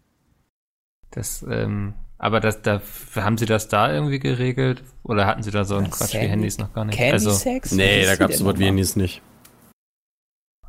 Das, 1.11 1.45
ähm, 1.49 1.93
aber 2.17 2.39
das, 2.39 2.61
da, 2.61 2.81
haben 3.15 3.37
sie 3.37 3.45
das 3.45 3.67
da 3.67 3.91
irgendwie 3.93 4.19
geregelt? 4.19 4.83
Oder 5.03 5.25
hatten 5.25 5.43
sie 5.43 5.51
da 5.51 5.65
so 5.65 5.75
einen 5.75 5.91
Was, 5.91 5.97
Quatsch 5.99 6.13
wie? 6.13 6.27
Handys 6.27 6.57
noch 6.57 6.73
gar 6.73 6.85
nicht? 6.85 6.97
Candy 6.97 7.13
also, 7.13 7.31
Sex? 7.31 7.71
Nee, 7.71 8.05
da 8.05 8.15
gab 8.15 8.29
es 8.29 8.37
sowas 8.39 8.57
wie? 8.59 8.65
Handys 8.65 8.95
nicht. 8.95 9.21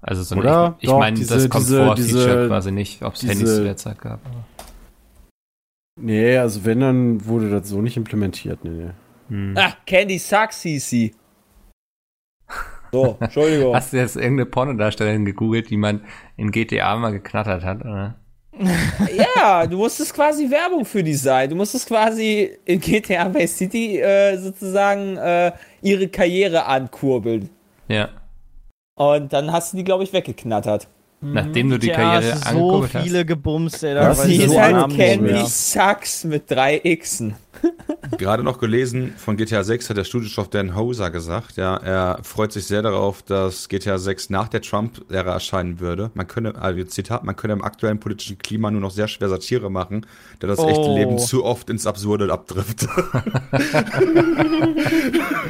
also 0.01 0.23
so 0.23 0.35
ein, 0.35 0.41
Oder? 0.41 0.77
ich, 0.81 0.89
ich 0.89 0.95
meine 0.95 1.19
das 1.19 1.29
diese- 1.29 1.49
Komfort-Feature 1.49 1.97
diese- 1.97 2.49
quasi 2.49 2.73
nicht, 2.73 3.03
ob 3.03 3.15
es 3.15 3.23
Handys 3.23 3.57
zu 3.57 3.65
der 3.65 3.77
Zeit 3.77 4.01
gab. 4.01 4.25
Aber, 4.27 4.45
Nee, 6.01 6.39
also 6.39 6.65
wenn, 6.65 6.81
dann 6.81 7.25
wurde 7.27 7.51
das 7.51 7.69
so 7.69 7.83
nicht 7.83 7.99
implementiert. 7.99 8.65
Nee, 8.65 8.71
nee. 8.71 8.91
hm. 9.29 9.55
Ah, 9.59 9.75
Candy 9.87 10.19
Sucks 10.19 10.63
hieß 10.63 10.89
sie. 10.89 11.15
So, 12.91 13.17
Entschuldigung. 13.21 13.75
Hast 13.75 13.93
du 13.93 13.99
jetzt 13.99 14.17
irgendeine 14.17 14.47
Pornodarstellerin 14.47 15.27
gegoogelt, 15.27 15.69
die 15.69 15.77
man 15.77 16.01
in 16.37 16.51
GTA 16.51 16.97
mal 16.97 17.13
geknattert 17.13 17.63
hat, 17.63 17.83
oder? 17.83 18.15
Ja, 19.35 19.67
du 19.67 19.79
musstest 19.79 20.15
quasi 20.15 20.51
Werbung 20.51 20.85
für 20.85 21.03
die 21.03 21.15
sein. 21.15 21.49
Du 21.49 21.57
musstest 21.57 21.87
quasi 21.87 22.59
in 22.65 22.81
GTA 22.81 23.33
Vice 23.33 23.57
City 23.57 23.99
äh, 23.99 24.37
sozusagen 24.37 25.17
äh, 25.17 25.53
ihre 25.81 26.09
Karriere 26.09 26.67
ankurbeln. 26.67 27.49
Ja. 27.89 28.11
Und 28.95 29.33
dann 29.33 29.53
hast 29.53 29.73
du 29.73 29.79
die, 29.79 29.85
glaube 29.85 30.05
ich, 30.05 30.13
weggeknattert. 30.13 30.87
Nachdem 31.23 31.71
du 31.71 31.79
die 31.79 31.87
Ja, 31.89 31.95
Karriere 31.95 32.33
hast 32.35 32.45
so 32.45 32.49
angekurbelt 32.51 32.95
hast. 32.95 33.03
viele 33.05 33.25
gebumst, 33.25 33.85
ey. 33.85 33.95
Was? 33.95 34.03
Da 34.03 34.09
weiß 34.23 34.27
Sie 34.27 34.33
ich 34.33 34.39
so 34.41 34.45
ist 34.47 34.53
den 34.55 34.77
halt 34.77 34.97
Candy. 34.97 35.45
Sucks 35.47 36.25
mit 36.25 36.51
drei 36.51 36.79
Xen. 36.81 37.35
Gerade 38.19 38.43
noch 38.43 38.59
gelesen, 38.59 39.13
von 39.17 39.37
GTA 39.37 39.63
6 39.63 39.91
hat 39.91 39.97
der 39.97 40.03
Studiochef 40.05 40.49
Dan 40.49 40.75
Hoser 40.75 41.11
gesagt, 41.11 41.57
ja, 41.57 41.77
er 41.77 42.19
freut 42.25 42.53
sich 42.53 42.67
sehr 42.67 42.83
darauf, 42.83 43.23
dass 43.23 43.69
GTA 43.69 43.99
6 43.99 44.31
nach 44.31 44.49
der 44.49 44.63
Trump-Ära 44.63 45.33
erscheinen 45.35 45.79
würde. 45.79 46.11
Man 46.15 46.27
könne, 46.27 46.57
also 46.61 46.83
Zitat, 46.85 47.23
man 47.23 47.37
könne 47.37 47.53
im 47.53 47.63
aktuellen 47.63 48.01
politischen 48.01 48.39
Klima 48.39 48.71
nur 48.73 48.81
noch 48.81 48.91
sehr 48.91 49.07
schwer 49.07 49.29
Satire 49.29 49.71
machen, 49.71 50.07
da 50.41 50.49
das 50.49 50.59
echte 50.59 50.81
Oh. 50.81 50.97
Leben 50.97 51.19
zu 51.19 51.45
oft 51.45 51.71
ins 51.71 51.87
Absurde 51.87 52.33
abdriftet. 52.33 52.89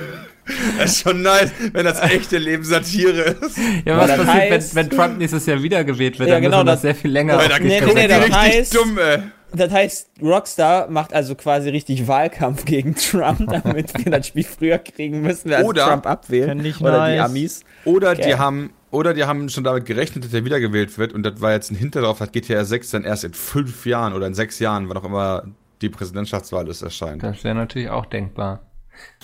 das 0.82 0.92
ist 0.92 1.02
schon 1.02 1.22
nice, 1.22 1.50
wenn 1.72 1.84
das 1.84 2.00
echte 2.02 2.38
Leben 2.38 2.64
Satire 2.64 3.20
ist. 3.40 3.58
Ja, 3.84 3.94
Aber 3.94 4.02
was 4.02 4.16
das 4.16 4.26
passiert, 4.26 4.52
heißt- 4.52 4.74
wenn, 4.74 4.90
wenn 4.90 4.98
Trump 4.98 5.18
nächstes 5.18 5.46
Jahr 5.46 5.62
wiedergewählt 5.62 6.18
wird? 6.18 6.28
Ja, 6.28 6.34
dann 6.36 6.42
genau, 6.42 6.58
müssen 6.58 6.66
wir 6.66 6.72
das- 6.72 6.74
das 6.76 6.82
sehr 6.82 6.94
viel 6.94 7.10
länger 7.10 7.38
Alter, 7.38 7.58
Nee, 7.60 7.80
das 7.80 7.94
nee, 7.94 8.00
ist 8.06 8.10
das 8.10 8.30
heißt- 8.38 8.74
dumm, 8.74 8.98
ey. 8.98 9.18
Das 9.54 9.70
heißt, 9.70 10.10
Rockstar 10.22 10.88
macht 10.88 11.12
also 11.12 11.34
quasi 11.34 11.68
richtig 11.68 12.08
Wahlkampf 12.08 12.64
gegen 12.64 12.94
Trump, 12.94 13.50
damit 13.62 13.92
wir 14.02 14.10
das 14.10 14.26
Spiel 14.28 14.44
früher 14.44 14.78
kriegen 14.78 15.20
müssen, 15.20 15.50
wir 15.50 15.58
also 15.58 15.68
Oder- 15.68 15.86
Trump 15.88 16.06
abwählen. 16.06 16.64
Ich 16.64 16.80
Oder 16.80 17.06
die 17.10 17.16
nice. 17.18 17.20
Amis. 17.26 17.60
Oder 17.84 18.12
Okay. 18.12 18.22
die 18.28 18.34
haben, 18.36 18.70
oder 18.90 19.12
die 19.12 19.24
haben 19.24 19.50
schon 19.50 19.64
damit 19.64 19.84
gerechnet, 19.84 20.24
dass 20.24 20.32
er 20.32 20.46
wiedergewählt 20.46 20.96
wird 20.96 21.12
und 21.12 21.22
das 21.22 21.40
war 21.42 21.52
jetzt 21.52 21.70
ein 21.70 21.76
Hinter 21.76 22.00
drauf, 22.00 22.18
dass 22.18 22.32
GTA 22.32 22.64
6 22.64 22.90
dann 22.92 23.04
erst 23.04 23.24
in 23.24 23.34
fünf 23.34 23.84
Jahren 23.84 24.14
oder 24.14 24.26
in 24.26 24.32
sechs 24.34 24.58
Jahren, 24.58 24.88
wann 24.88 24.96
auch 24.96 25.04
immer 25.04 25.42
die 25.82 25.90
Präsidentschaftswahl 25.90 26.66
ist, 26.68 26.80
erscheint. 26.80 27.22
Das 27.22 27.44
wäre 27.44 27.54
natürlich 27.54 27.90
auch 27.90 28.06
denkbar. 28.06 28.60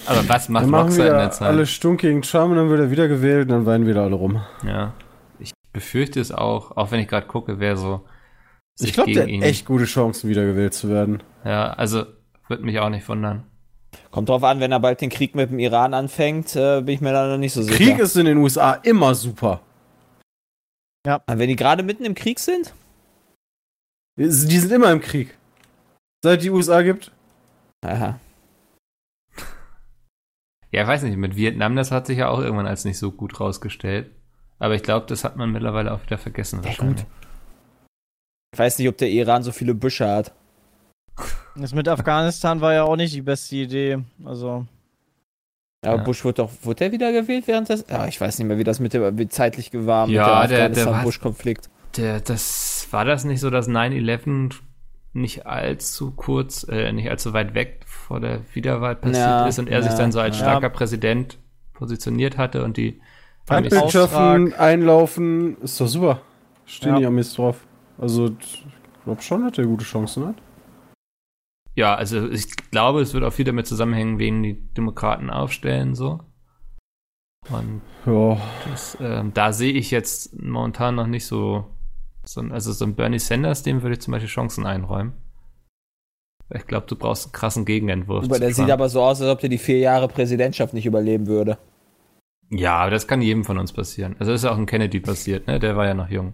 Aber 0.07 0.29
was 0.29 0.49
macht 0.49 0.65
Dann 0.65 0.71
machen 0.71 0.83
Rockstar 0.87 1.07
in 1.07 1.13
der 1.13 1.23
wir 1.23 1.31
Zeit? 1.31 1.49
alle 1.49 1.67
stunk 1.67 2.01
gegen 2.01 2.23
Trump 2.23 2.51
und 2.51 2.57
dann 2.57 2.71
wird 2.71 2.81
er 2.81 2.91
wieder 2.91 3.09
gewählt 3.09 3.43
und 3.43 3.49
dann 3.51 3.67
weinen 3.67 3.87
wieder 3.87 4.03
alle 4.03 4.15
rum. 4.15 4.43
Ja. 4.67 4.95
Ich 5.39 5.53
befürchte 5.73 6.21
es 6.21 6.33
auch, 6.33 6.77
auch 6.77 6.91
wenn 6.91 7.01
ich 7.01 7.09
gerade 7.09 7.27
gucke, 7.27 7.61
wer 7.61 7.77
so. 7.77 8.03
Ich 8.81 8.93
glaube, 8.93 9.13
der 9.13 9.25
hat 9.25 9.31
echt 9.43 9.67
gute 9.67 9.85
Chancen, 9.85 10.31
wiedergewählt 10.31 10.73
zu 10.73 10.89
werden. 10.89 11.23
Ja, 11.45 11.71
also 11.71 12.05
würde 12.47 12.65
mich 12.65 12.79
auch 12.79 12.91
nicht 12.91 13.09
wundern. 13.09 13.45
Kommt 14.11 14.29
drauf 14.29 14.45
an, 14.45 14.61
wenn 14.61 14.73
er 14.73 14.81
bald 14.81 15.01
den 15.01 15.11
Krieg 15.11 15.35
mit 15.35 15.51
dem 15.51 15.59
Iran 15.59 15.95
anfängt, 15.95 16.55
äh, 16.57 16.81
bin 16.81 16.95
ich 16.95 17.01
mir 17.01 17.13
da 17.13 17.27
noch 17.27 17.39
nicht 17.39 17.53
so 17.53 17.63
sicher. 17.63 17.77
Krieg 17.77 17.99
ist 17.99 18.17
in 18.17 18.27
den 18.27 18.39
USA 18.39 18.75
immer 18.75 19.15
super. 19.15 19.61
Aber 21.07 21.39
wenn 21.39 21.49
die 21.49 21.57
gerade 21.57 21.83
mitten 21.83 22.05
im 22.05 22.15
Krieg 22.15 22.39
sind? 22.39 22.75
Die 24.17 24.29
sind 24.31 24.73
immer 24.73 24.91
im 24.93 25.01
Krieg. 25.01 25.37
Seit 26.23 26.43
die 26.43 26.51
USA 26.51 26.83
gibt. 26.83 27.13
Aha. 27.85 28.19
Ja, 30.71 30.83
ich 30.83 30.89
weiß 30.89 31.03
nicht, 31.03 31.17
mit 31.17 31.37
Vietnam, 31.37 31.77
das 31.77 31.91
hat 31.91 32.07
sich 32.07 32.19
ja 32.19 32.29
auch 32.29 32.41
irgendwann 32.41 32.67
als 32.67 32.85
nicht 32.85 32.99
so 32.99 33.11
gut 33.11 33.41
rausgestellt. 33.41 34.11
Aber 34.59 34.75
ich 34.75 34.83
glaube, 34.83 35.07
das 35.07 35.25
hat 35.25 35.37
man 35.37 35.51
mittlerweile 35.53 35.93
auch 35.93 36.03
wieder 36.03 36.19
vergessen. 36.19 36.61
Ja, 36.61 36.67
wahrscheinlich. 36.67 37.05
Ich 38.53 38.59
weiß 38.59 38.79
nicht, 38.79 38.89
ob 38.89 38.97
der 38.99 39.09
Iran 39.11 39.43
so 39.43 39.53
viele 39.53 39.75
Büsche 39.75 40.09
hat. 40.09 40.33
Das 41.57 41.75
mit 41.75 41.89
Afghanistan 41.89 42.61
war 42.61 42.73
ja 42.75 42.85
auch 42.85 42.97
nicht 42.97 43.15
die 43.15 43.23
beste 43.23 43.57
Idee. 43.57 43.99
Also, 44.25 44.67
Aber 45.85 45.97
Ja. 45.99 46.03
Bush 46.03 46.25
wurde 46.25 46.35
doch, 46.43 46.51
wurde 46.63 46.77
der 46.77 46.93
wieder 46.93 47.13
gewählt 47.13 47.47
während 47.47 47.69
des, 47.69 47.85
ja, 47.89 48.07
ich 48.07 48.21
weiß 48.21 48.39
nicht 48.39 48.49
mehr, 48.49 48.59
wie 48.59 48.65
das 48.65 48.81
mit 48.81 48.93
dem, 48.95 49.17
wie 49.19 49.29
zeitlich 49.29 49.71
war 49.73 50.07
mit 50.07 50.17
Ja, 50.17 50.43
dem 50.47 50.49
der- 50.51 50.69
der 50.69 50.77
war- 50.77 50.83
Afghanistan-Bush-Konflikt. 50.83 51.71
Der, 51.97 52.21
das 52.21 52.87
war 52.91 53.05
das 53.05 53.25
nicht 53.25 53.41
so, 53.41 53.49
dass 53.51 53.69
9-11 53.69 54.61
nicht 55.21 55.47
allzu 55.47 56.13
kurz, 56.13 56.67
äh, 56.69 56.93
nicht 56.93 57.11
allzu 57.11 57.33
weit 57.33 57.55
weg 57.55 57.85
vor 57.87 58.21
der 58.21 58.41
Wiederwahl 58.55 58.97
passiert 58.97 59.17
Ja, 59.17 59.47
ist 59.47 59.59
und 59.59 59.69
er 59.69 59.83
sich 59.83 59.93
ja, 59.93 59.99
dann 59.99 60.13
so 60.13 60.21
als 60.21 60.39
ja. 60.39 60.45
starker 60.45 60.71
Präsident 60.71 61.39
positioniert 61.75 62.39
hatte 62.39 62.65
und 62.65 62.77
die 62.77 63.01
schaffen, 63.91 64.53
einlaufen, 64.55 65.57
ist 65.63 65.81
doch 65.81 65.87
super. 65.87 66.21
Stehen 66.67 66.95
Ja. 66.95 66.99
die 66.99 67.07
Amis 67.07 67.35
drauf. 67.35 67.67
Also, 67.97 68.37
ich 68.41 68.67
glaube 69.05 69.23
schon, 69.23 69.49
dass 69.49 69.57
er 69.59 69.65
gute 69.65 69.85
Chancen 69.85 70.27
hat. 70.27 70.37
Ja, 71.75 71.95
also 71.95 72.29
ich 72.29 72.57
glaube, 72.71 73.01
es 73.01 73.15
wird 73.15 73.25
auch 73.25 73.33
viel 73.33 73.45
damit 73.45 73.67
zusammenhängen, 73.67 74.19
wen 74.19 74.43
die 74.43 74.55
Demokraten 74.75 75.31
aufstellen, 75.31 75.95
so. 75.95 76.21
Und 77.51 77.81
Ja, 78.05 78.37
das, 78.69 78.99
ähm, 79.01 79.33
da 79.33 79.53
sehe 79.53 79.73
ich 79.73 79.91
jetzt 79.91 80.39
momentan 80.43 80.97
noch 80.97 81.07
nicht 81.07 81.27
so, 81.27 81.67
so 82.33 82.41
ein- 82.41 82.53
also 82.53 82.73
so 82.73 82.85
ein 82.85 82.95
Bernie 82.95 83.19
Sanders, 83.19 83.63
dem 83.63 83.83
würde 83.83 83.95
ich 83.95 84.01
zum 84.01 84.13
Beispiel 84.13 84.29
Chancen 84.29 84.67
einräumen. 84.67 85.13
Ich 86.55 86.67
glaube, 86.67 86.87
du 86.87 86.97
brauchst 86.97 87.27
einen 87.27 87.33
krassen 87.33 87.65
Gegenentwurf. 87.65 88.25
Aber 88.25 88.39
der 88.39 88.55
sieht 88.55 88.71
aber 88.71 88.89
so 88.89 89.03
aus, 89.03 89.21
als 89.21 89.31
ob 89.31 89.41
der 89.41 89.51
die 89.51 89.59
vier 89.59 89.79
Jahre 89.79 90.09
Präsidentschaft 90.09 90.73
nicht 90.75 90.87
überleben 90.87 91.27
würde. 91.27 91.59
ja, 92.51 92.77
aber 92.79 92.91
das 92.91 93.07
kann 93.07 93.21
jedem 93.21 93.45
von 93.45 93.59
uns 93.59 93.73
passieren. 93.75 94.17
Also 94.19 94.33
ist 94.33 94.45
ja 94.45 94.51
auch 94.53 94.57
ein 94.57 94.65
Kennedy 94.65 95.01
passiert, 95.01 95.47
ne? 95.47 95.59
Der 95.59 95.77
war 95.77 95.85
ja 95.87 95.93
noch 95.95 96.09
jung. 96.09 96.33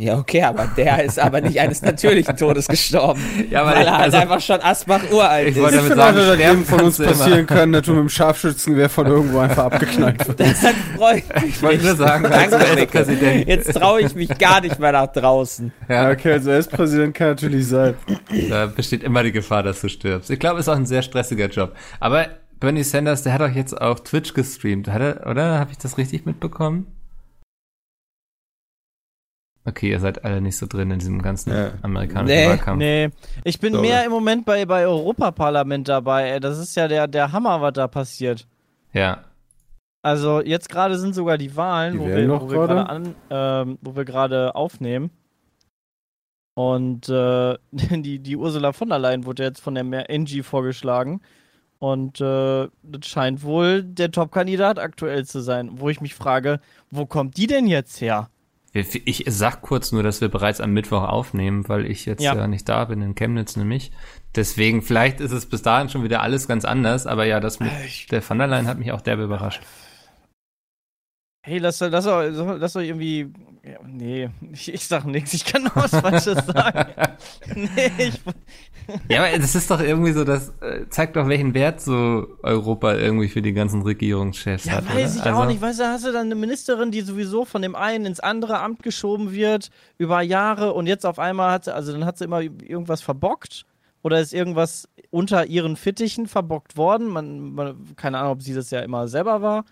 Ja, 0.00 0.16
okay, 0.16 0.42
aber 0.44 0.68
der 0.76 1.02
ist 1.04 1.18
aber 1.18 1.40
nicht 1.40 1.58
eines 1.58 1.82
natürlichen 1.82 2.36
Todes 2.36 2.68
gestorben. 2.68 3.20
Ja, 3.50 3.66
weil 3.66 3.84
er 3.84 3.92
halt 3.94 4.04
also- 4.04 4.16
einfach 4.18 4.40
schon 4.40 4.60
Asbach 4.60 5.00
uralt 5.10 5.48
Ich 5.48 5.56
ist. 5.56 5.62
wollte 5.62 5.76
ich 5.78 5.88
damit 5.88 5.92
finde 5.98 6.02
sagen, 6.04 6.16
dass 6.28 6.38
jedem 6.38 6.64
von 6.64 6.80
uns 6.82 6.96
du 6.98 7.02
immer. 7.02 7.12
passieren 7.12 7.46
kann, 7.46 7.72
dass 7.72 7.82
du 7.82 7.90
mit 7.92 8.00
dem 8.02 8.08
Scharfschützengewehr 8.08 8.88
von 8.90 9.06
irgendwo 9.08 9.38
einfach 9.40 9.64
abgeknallt 9.64 10.24
wirst. 10.38 10.38
Das 10.62 10.74
freut 10.96 11.42
mich. 11.42 11.44
Ich 11.56 11.62
wollte 11.62 11.84
nur 11.84 11.96
sagen, 11.96 12.26
als 12.26 12.50
Danke, 12.50 12.66
Micke. 12.76 12.80
US-Präsident. 12.98 13.48
Jetzt 13.48 13.72
traue 13.74 14.00
ich 14.02 14.14
mich 14.14 14.28
gar 14.38 14.60
nicht 14.60 14.78
mehr 14.78 14.92
nach 14.92 15.08
draußen. 15.08 15.72
Ja, 15.88 16.10
okay, 16.10 16.32
also 16.34 16.50
US-Präsident 16.50 17.14
kann 17.16 17.28
natürlich 17.30 17.66
sein. 17.66 17.94
da 18.50 18.66
besteht 18.66 19.02
immer 19.02 19.24
die 19.24 19.32
Gefahr, 19.32 19.64
dass 19.64 19.80
du 19.80 19.88
stirbst. 19.88 20.30
Ich 20.30 20.38
glaube, 20.38 20.60
es 20.60 20.66
ist 20.66 20.72
auch 20.72 20.76
ein 20.76 20.86
sehr 20.86 21.02
stressiger 21.02 21.46
Job. 21.48 21.74
Aber 21.98 22.26
Bernie 22.60 22.84
Sanders, 22.84 23.24
der 23.24 23.32
hat 23.32 23.40
doch 23.40 23.50
jetzt 23.50 23.80
auf 23.80 24.04
Twitch 24.04 24.32
gestreamt, 24.34 24.86
hat 24.88 25.00
er, 25.00 25.26
oder? 25.28 25.58
Habe 25.58 25.72
ich 25.72 25.78
das 25.78 25.98
richtig 25.98 26.24
mitbekommen? 26.24 26.86
Okay, 29.68 29.90
ihr 29.90 30.00
seid 30.00 30.24
alle 30.24 30.40
nicht 30.40 30.56
so 30.56 30.66
drin 30.66 30.90
in 30.90 30.98
diesem 30.98 31.20
ganzen 31.22 31.52
Ja. 31.52 31.72
amerikanischen 31.82 32.34
Nee, 32.36 32.48
Wahlkampf. 32.48 32.78
nee. 32.78 33.10
Ich 33.44 33.60
bin 33.60 33.74
Sorry. 33.74 33.86
mehr 33.88 34.04
im 34.04 34.10
Moment 34.10 34.44
bei, 34.46 34.64
bei 34.66 34.86
Europaparlament 34.86 35.88
dabei. 35.88 36.30
Ey. 36.30 36.40
Das 36.40 36.58
ist 36.58 36.74
ja 36.76 36.88
der, 36.88 37.06
der 37.08 37.32
Hammer, 37.32 37.60
was 37.60 37.72
da 37.74 37.86
passiert. 37.88 38.46
Ja. 38.92 39.24
Also 40.02 40.40
jetzt 40.40 40.68
gerade 40.68 40.98
sind 40.98 41.14
sogar 41.14 41.38
die 41.38 41.54
Wahlen, 41.56 41.94
Die 41.94 41.98
wo 42.00 42.06
wir, 42.06 42.26
noch 42.26 42.42
wo 42.42 42.50
wir 42.50 42.66
gerade? 42.66 42.88
an, 42.88 43.14
ähm, 43.30 43.78
wo 43.82 43.94
wir 43.96 44.04
gerade 44.04 44.54
aufnehmen. 44.54 45.10
Und 46.54 47.08
äh, 47.08 47.56
die, 47.72 48.18
die 48.18 48.36
Ursula 48.36 48.72
von 48.72 48.88
der 48.88 48.98
Leyen 48.98 49.24
wurde 49.26 49.42
jetzt 49.44 49.60
von 49.60 49.74
der 49.74 49.84
Mer 49.84 50.06
Angie 50.10 50.42
vorgeschlagen. 50.42 51.20
Und 51.80 52.20
äh, 52.20 52.68
das 52.82 53.06
scheint 53.06 53.42
wohl 53.44 53.84
der 53.84 54.10
Top-Kandidat 54.10 54.78
aktuell 54.80 55.24
zu 55.24 55.40
sein. 55.40 55.70
Wo 55.74 55.88
ich 55.88 56.00
mich 56.00 56.14
frage, 56.14 56.60
wo 56.90 57.06
kommt 57.06 57.36
die 57.36 57.46
denn 57.46 57.66
jetzt 57.68 58.00
her? 58.00 58.30
Ich 59.04 59.24
sag 59.28 59.62
kurz 59.62 59.92
nur, 59.92 60.02
dass 60.02 60.20
wir 60.20 60.28
bereits 60.28 60.60
am 60.60 60.72
Mittwoch 60.72 61.02
aufnehmen, 61.02 61.68
weil 61.68 61.86
ich 61.86 62.06
jetzt 62.06 62.22
ja, 62.22 62.34
Ja. 62.34 62.46
nicht 62.46 62.68
da 62.68 62.84
bin, 62.84 63.02
in 63.02 63.14
Chemnitz 63.14 63.56
nämlich. 63.56 63.90
Deswegen, 64.34 64.82
vielleicht 64.82 65.20
ist 65.20 65.32
es 65.32 65.46
bis 65.46 65.62
dahin 65.62 65.88
schon 65.88 66.02
wieder 66.04 66.22
alles 66.22 66.46
ganz 66.48 66.64
anders, 66.64 67.06
aber 67.06 67.24
ja, 67.24 67.40
das 67.40 67.60
mit 67.60 67.70
Äh, 67.72 67.86
Ich- 67.86 68.06
der 68.06 68.28
Van 68.28 68.38
der 68.38 68.46
Leyen 68.46 68.66
hat 68.66 68.78
mich 68.78 68.92
auch 68.92 69.00
derbe 69.00 69.24
überrascht. 69.24 69.62
Hey, 71.44 71.58
lass, 71.58 71.80
lass, 71.80 72.04
lass, 72.04 72.58
lass 72.60 72.72
doch 72.74 72.80
irgendwie. 72.80 73.32
Ja, 73.64 73.78
nee, 73.86 74.28
ich, 74.52 74.72
ich 74.72 74.86
sag 74.86 75.04
nichts, 75.06 75.32
ich 75.34 75.44
kann 75.44 75.62
noch 75.64 75.76
was 75.76 75.90
Falsches 75.92 76.44
sagen. 76.46 76.92
nee, 77.54 77.90
ich, 77.98 78.20
Ja, 79.08 79.24
aber 79.24 79.38
das 79.38 79.54
ist 79.54 79.70
doch 79.70 79.80
irgendwie 79.80 80.12
so, 80.12 80.24
das 80.24 80.52
äh, 80.60 80.88
zeigt 80.88 81.16
doch, 81.16 81.28
welchen 81.28 81.54
Wert 81.54 81.80
so 81.80 82.26
Europa 82.42 82.94
irgendwie 82.94 83.28
für 83.28 83.42
die 83.42 83.52
ganzen 83.52 83.82
Regierungschefs 83.82 84.64
ja, 84.64 84.72
hat. 84.74 84.86
weiß 84.86 85.16
oder? 85.16 85.20
ich 85.20 85.22
also, 85.22 85.42
auch 85.42 85.46
nicht. 85.46 85.60
Weißt 85.60 85.80
du, 85.80 85.84
hast 85.84 86.06
du 86.06 86.12
dann 86.12 86.26
eine 86.26 86.34
Ministerin, 86.34 86.90
die 86.90 87.02
sowieso 87.02 87.44
von 87.44 87.62
dem 87.62 87.74
einen 87.74 88.06
ins 88.06 88.20
andere 88.20 88.60
Amt 88.60 88.82
geschoben 88.82 89.32
wird 89.32 89.70
über 89.98 90.22
Jahre 90.22 90.72
und 90.72 90.86
jetzt 90.86 91.04
auf 91.04 91.18
einmal 91.18 91.50
hat 91.50 91.64
sie, 91.64 91.74
also 91.74 91.92
dann 91.92 92.04
hat 92.04 92.18
sie 92.18 92.24
immer 92.24 92.40
irgendwas 92.40 93.02
verbockt 93.02 93.64
oder 94.02 94.20
ist 94.20 94.32
irgendwas 94.32 94.88
unter 95.10 95.46
ihren 95.46 95.76
Fittichen 95.76 96.26
verbockt 96.26 96.76
worden. 96.76 97.08
Man, 97.08 97.52
man 97.54 97.76
keine 97.96 98.18
Ahnung, 98.18 98.32
ob 98.32 98.42
sie 98.42 98.54
das 98.54 98.70
ja 98.70 98.80
immer 98.80 99.08
selber 99.08 99.42
war. 99.42 99.64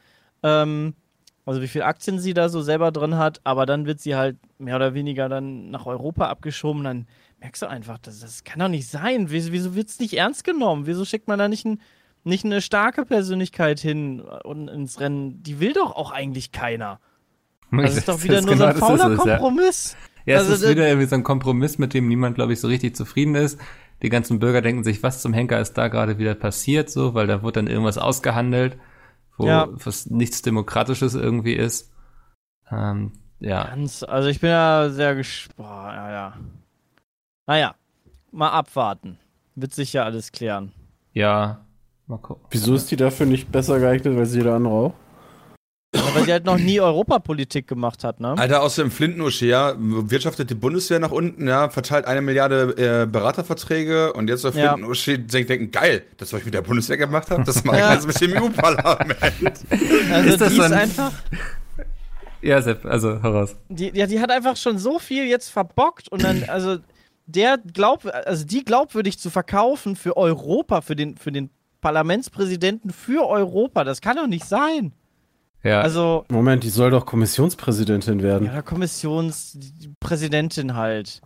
Ähm, 0.43 0.95
also 1.47 1.63
wie 1.63 1.69
viele 1.69 1.85
Aktien 1.85 2.19
sie 2.19 2.35
da 2.35 2.49
so 2.49 2.61
selber 2.61 2.91
drin 2.91 3.17
hat, 3.17 3.41
aber 3.45 3.67
dann 3.67 3.87
wird 3.87 4.01
sie 4.01 4.17
halt 4.17 4.37
mehr 4.59 4.77
oder 4.77 4.95
weniger 4.95 5.29
dann 5.29 5.71
nach 5.71 5.87
Europa 5.87 6.27
abgeschoben, 6.27 6.83
dann 6.83 7.07
merkst 7.41 7.63
du 7.63 7.67
einfach, 7.69 7.99
das, 7.99 8.21
das 8.21 8.45
kann 8.45 8.59
doch 8.59 8.69
nicht 8.69 8.89
sein. 8.89 9.31
Wieso, 9.31 9.53
wieso 9.53 9.75
wird 9.75 9.89
es 9.89 9.99
nicht 9.99 10.15
ernst 10.15 10.45
genommen? 10.45 10.87
Wieso 10.87 11.05
schickt 11.05 11.29
man 11.29 11.39
da 11.39 11.49
nicht, 11.49 11.65
ein, 11.67 11.81
nicht 12.25 12.45
eine 12.45 12.61
starke 12.63 13.05
Persönlichkeit 13.05 13.79
hin 13.81 14.21
und 14.21 14.69
ins 14.69 15.01
Rennen? 15.01 15.43
Die 15.43 15.61
will 15.61 15.73
doch 15.73 15.95
auch 15.95 16.11
eigentlich 16.13 16.53
keiner. 16.53 17.01
Das 17.73 17.97
ist 17.97 18.09
doch 18.09 18.23
wieder 18.23 18.39
ist 18.39 18.47
nur 18.47 18.57
so 18.57 18.65
ein 18.65 18.75
genau 18.75 18.87
fauler 18.87 19.11
ist 19.13 19.19
es, 19.19 19.25
ja. 19.27 19.39
Kompromiss. 19.39 19.97
Ja, 20.25 20.37
es 20.37 20.41
Also 20.43 20.55
ist 20.55 20.63
das- 20.63 20.71
wieder 20.71 20.87
irgendwie 20.89 21.07
so 21.09 21.17
ein 21.17 21.25
Kompromiss, 21.25 21.79
mit 21.79 21.95
dem 21.95 22.09
niemand, 22.09 22.37
glaube 22.37 22.53
ich, 22.53 22.61
so 22.61 22.69
richtig 22.69 22.95
zufrieden 22.97 23.35
ist. 23.35 23.61
Die 24.03 24.09
ganzen 24.09 24.39
Bürger 24.39 24.63
denken 24.63 24.85
sich, 24.85 25.03
was 25.03 25.21
zum 25.23 25.33
Henker 25.33 25.61
ist 25.61 25.75
da 25.75 25.89
gerade 25.89 26.19
wieder 26.19 26.35
passiert, 26.35 26.91
so, 26.91 27.15
weil 27.15 27.27
da 27.27 27.43
wurde 27.43 27.55
dann 27.61 27.67
irgendwas 27.67 27.99
ausgehandelt, 27.99 28.79
wo 29.37 29.47
Ja. 29.47 29.69
was 29.73 30.07
nichts 30.07 30.43
Demokratisches 30.43 31.15
irgendwie 31.15 31.55
ist. 31.55 31.93
Ähm, 32.71 33.13
ja. 33.41 33.65
Ganz, 33.65 34.03
also 34.03 34.29
ich 34.29 34.41
bin 34.41 34.51
ja 34.51 34.89
sehr 34.91 35.15
gespannt. 35.15 35.69
Ja, 35.97 36.11
ja. 36.11 36.35
Naja, 37.47 37.75
mal 38.33 38.51
abwarten. 38.51 39.19
Wird 39.55 39.73
sich 39.75 39.93
ja 39.93 40.05
alles 40.05 40.33
klären. 40.33 40.73
Ja. 41.13 41.61
Mal 42.07 42.19
gucken. 42.19 42.45
Wieso 42.51 42.75
ist 42.75 42.91
die 42.91 42.97
dafür 42.97 43.27
nicht 43.27 43.51
besser 43.51 43.79
geeignet 43.81 44.17
als 44.19 44.35
jeder 44.35 44.55
andere 44.55 44.73
auch? 44.75 44.95
Ja, 45.95 46.03
weil 46.15 46.25
sie 46.25 46.33
halt 46.33 46.45
noch 46.45 46.59
nie 46.59 46.79
Europapolitik 46.81 47.67
gemacht 47.67 48.05
hat, 48.05 48.21
ne? 48.21 48.35
Alter, 48.37 48.63
aus 48.63 48.75
dem 48.75 48.91
Flintenuschi, 48.91 49.47
ja, 49.47 49.75
wirtschaftet 49.79 50.51
die 50.51 50.55
Bundeswehr 50.55 50.99
nach 50.99 51.11
unten, 51.11 51.49
ja, 51.49 51.71
verteilt 51.71 52.05
eine 52.07 52.21
Milliarde 52.21 53.03
äh, 53.03 53.07
Beraterverträge 53.07 54.13
und 54.13 54.29
jetzt 54.29 54.45
auf 54.45 54.55
Ja. 54.55 54.73
Flintenuschi 54.75 55.19
denkt, 55.27 55.49
denken, 55.49 55.71
geil, 55.71 56.03
das, 56.19 56.33
was 56.33 56.41
ich 56.41 56.45
mit 56.45 56.55
der 56.55 56.63
Bundeswehr 56.63 56.97
gemacht 56.99 57.31
habe, 57.31 57.45
das 57.45 57.65
mache 57.65 57.77
ich 57.77 57.83
Ja. 57.83 57.95
jetzt 57.95 58.07
mit 58.07 58.21
dem 58.21 58.33
EU-Parlament. 58.43 59.17
Also 60.13 60.29
Ist 60.29 60.41
das 60.41 60.49
die 60.53 60.59
ist 60.59 60.65
ein- 60.65 60.73
einfach, 60.75 61.13
Ja, 62.43 62.61
Sepp, 62.61 62.85
also 62.85 63.23
heraus. 63.23 63.57
die, 63.69 63.91
ja, 63.95 64.07
die 64.07 64.21
hat 64.21 64.31
einfach 64.31 64.57
schon 64.57 64.79
so 64.79 64.99
viel 64.99 65.25
jetzt 65.27 65.49
verbockt 65.49 66.09
und 66.13 66.23
dann, 66.23 66.45
also 66.49 66.77
der 67.27 67.59
glaubt, 67.59 68.07
also 68.07 68.45
die 68.45 68.65
glaubwürdig 68.65 69.19
zu 69.19 69.31
verkaufen 69.31 69.97
für 69.97 70.17
Europa, 70.17 70.81
für 70.81 70.97
den, 70.97 71.17
für 71.17 71.33
den 71.33 71.51
Parlamentspräsidenten 71.81 72.91
für 72.91 73.27
Europa, 73.29 73.85
das 73.85 74.01
kann 74.01 74.17
doch 74.17 74.27
nicht 74.27 74.45
sein. 74.47 74.93
Ja. 75.63 75.81
Also, 75.81 76.25
Moment, 76.29 76.65
die 76.65 76.71
soll 76.71 76.91
doch 76.91 77.07
Kommissionspräsidentin 77.07 78.23
werden. 78.23 78.47
ja, 78.47 78.63
Kommissionspräsidentin 78.63 80.75
halt. 80.75 81.21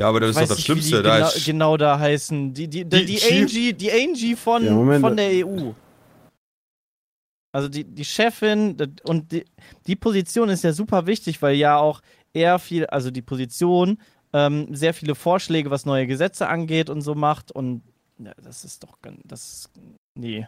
Ja, 0.00 0.08
aber 0.08 0.20
das 0.20 0.30
ist 0.30 0.36
Weiß 0.36 0.48
doch 0.48 0.56
das 0.56 0.68
nicht, 0.68 0.68
wie 0.68 0.72
Schlimmste. 0.82 0.96
Die 0.98 1.02
Da 1.02 1.16
genau, 1.16 1.28
ist, 1.28 1.44
genau 1.44 1.76
da 1.76 1.98
heißen. 1.98 2.54
Die, 2.54 2.68
die, 2.68 2.84
die, 2.84 3.04
Die 3.04 3.18
die, 3.18 3.40
Angie, 3.40 3.72
die 3.72 3.92
Angie 3.92 4.36
von, 4.36 4.64
Ja, 4.64 4.72
Moment. 4.72 5.00
von 5.00 5.16
der 5.16 5.46
EU. 5.46 5.72
Also 7.52 7.68
die, 7.68 7.84
die 7.84 8.04
Chefin 8.04 8.76
und 9.04 9.30
die, 9.30 9.44
die 9.86 9.96
Position 9.96 10.48
ist 10.48 10.64
ja 10.64 10.72
super 10.72 11.06
wichtig, 11.06 11.40
weil 11.42 11.54
ja 11.56 11.76
auch 11.76 12.00
eher 12.32 12.58
viel, 12.58 12.86
also 12.86 13.10
die 13.10 13.22
Position 13.22 13.98
ähm, 14.32 14.74
sehr 14.74 14.94
viele 14.94 15.14
Vorschläge, 15.14 15.70
was 15.70 15.86
neue 15.86 16.06
Gesetze 16.06 16.48
angeht 16.48 16.90
und 16.90 17.02
so 17.02 17.14
macht 17.14 17.52
und 17.52 17.82
ja, 18.18 18.32
das 18.42 18.64
ist 18.64 18.82
doch 18.82 18.98
das, 19.24 19.68
nee. 20.14 20.46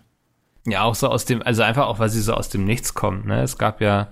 Ja, 0.67 0.83
auch 0.85 0.95
so 0.95 1.09
aus 1.09 1.25
dem, 1.25 1.43
also 1.43 1.63
einfach 1.63 1.87
auch, 1.87 1.99
weil 1.99 2.09
sie 2.09 2.21
so 2.21 2.35
aus 2.35 2.49
dem 2.49 2.65
Nichts 2.65 2.95
kommt, 2.95 3.27
ne? 3.27 3.43
Es 3.43 3.59
gab 3.59 3.81
ja, 3.81 4.09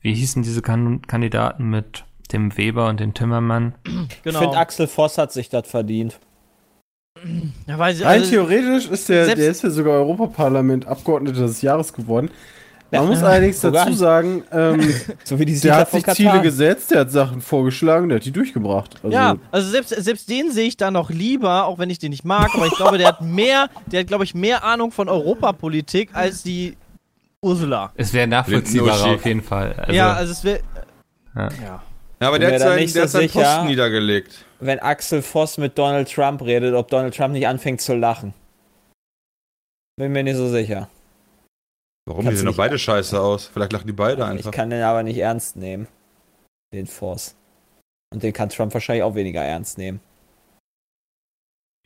wie 0.00 0.14
hießen 0.14 0.42
diese 0.42 0.62
kan 0.62 1.02
Kandidaten 1.02 1.68
mit 1.68 2.04
dem 2.32 2.56
Weber 2.56 2.88
und 2.88 3.00
dem 3.00 3.14
Timmermann? 3.14 3.74
Ich 4.10 4.22
Genau. 4.22 4.40
finde, 4.40 4.58
Axel 4.58 4.86
Voss 4.86 5.18
hat 5.18 5.32
sich 5.32 5.48
das 5.48 5.68
verdient. 5.68 6.18
ja, 7.66 7.88
ich, 7.88 8.04
Rein 8.04 8.20
also, 8.20 8.30
theoretisch 8.30 8.86
ist 8.88 9.08
der, 9.08 9.34
der 9.34 9.50
ist 9.50 9.62
ja 9.62 9.70
sogar 9.70 9.94
Europaparlament 9.94 10.86
Abgeordneter 10.86 11.42
des 11.42 11.60
Jahres 11.62 11.92
geworden. 11.92 12.30
Man 12.90 13.06
muss 13.06 13.22
allerdings 13.22 13.60
sogar. 13.60 13.84
dazu 13.84 13.96
sagen, 13.96 14.42
ähm, 14.50 14.80
So 15.24 15.38
wie 15.38 15.44
die 15.44 15.58
der 15.60 15.76
hat 15.76 15.90
sich 15.90 16.04
Ziele 16.06 16.40
gesetzt, 16.42 16.90
der 16.90 17.00
hat 17.00 17.12
Sachen 17.12 17.40
vorgeschlagen, 17.40 18.08
der 18.08 18.16
hat 18.16 18.24
die 18.24 18.32
durchgebracht. 18.32 18.96
Also, 19.02 19.14
ja, 19.14 19.36
also 19.52 19.70
selbst, 19.70 19.90
selbst 19.90 20.28
den 20.28 20.50
sehe 20.50 20.66
ich 20.66 20.76
da 20.76 20.90
noch 20.90 21.10
lieber, 21.10 21.66
auch 21.66 21.78
wenn 21.78 21.90
ich 21.90 21.98
den 21.98 22.10
nicht 22.10 22.24
mag, 22.24 22.50
aber 22.54 22.66
ich 22.66 22.74
glaube, 22.74 22.98
der 22.98 23.08
hat 23.08 23.20
mehr, 23.22 23.68
der 23.86 24.00
hat, 24.00 24.08
glaube 24.08 24.24
ich, 24.24 24.34
mehr 24.34 24.64
Ahnung 24.64 24.90
von 24.90 25.08
Europapolitik 25.08 26.10
als 26.14 26.42
die 26.42 26.76
Ursula. 27.40 27.92
Es 27.94 28.12
wäre 28.12 28.26
nachvollziehbarer 28.26 29.14
auf 29.14 29.24
jeden 29.24 29.42
Fall. 29.42 29.72
Also, 29.74 29.92
ja, 29.92 30.12
also 30.12 30.32
es 30.32 30.44
wäre. 30.44 30.60
Ja. 31.34 31.42
Ja. 31.42 31.82
ja, 32.20 32.28
aber 32.28 32.38
der 32.38 32.48
mir 32.48 32.54
hat 32.54 32.60
seinen, 32.62 32.80
nicht 32.80 32.94
der 32.94 33.02
so 33.08 33.18
hat 33.18 33.22
seinen 33.22 33.28
sicher. 33.28 33.40
Posten 33.40 33.66
niedergelegt. 33.66 34.44
Wenn 34.58 34.78
Axel 34.80 35.22
Voss 35.22 35.58
mit 35.58 35.78
Donald 35.78 36.12
Trump 36.12 36.42
redet, 36.42 36.74
ob 36.74 36.88
Donald 36.88 37.16
Trump 37.16 37.32
nicht 37.32 37.46
anfängt 37.46 37.80
zu 37.80 37.94
lachen. 37.94 38.34
Bin 39.96 40.12
mir 40.12 40.22
nicht 40.22 40.36
so 40.36 40.48
sicher. 40.48 40.88
Warum? 42.10 42.24
Kannst 42.24 42.38
Die 42.38 42.38
sehen 42.40 42.46
doch 42.50 42.56
beide 42.56 42.76
scheiße 42.78 43.20
aus. 43.22 43.46
Vielleicht 43.46 43.72
lachen 43.72 43.86
die 43.86 43.92
beide 43.92 44.22
Ich 44.22 44.28
einfach. 44.28 44.50
kann 44.50 44.68
den 44.70 44.82
aber 44.82 45.02
nicht 45.04 45.18
ernst 45.18 45.54
nehmen. 45.56 45.86
Den 46.74 46.86
Voss. 46.86 47.36
Und 48.12 48.22
den 48.24 48.32
kann 48.32 48.48
Trump 48.48 48.74
wahrscheinlich 48.74 49.04
auch 49.04 49.14
weniger 49.14 49.40
ernst 49.42 49.78
nehmen. 49.78 50.00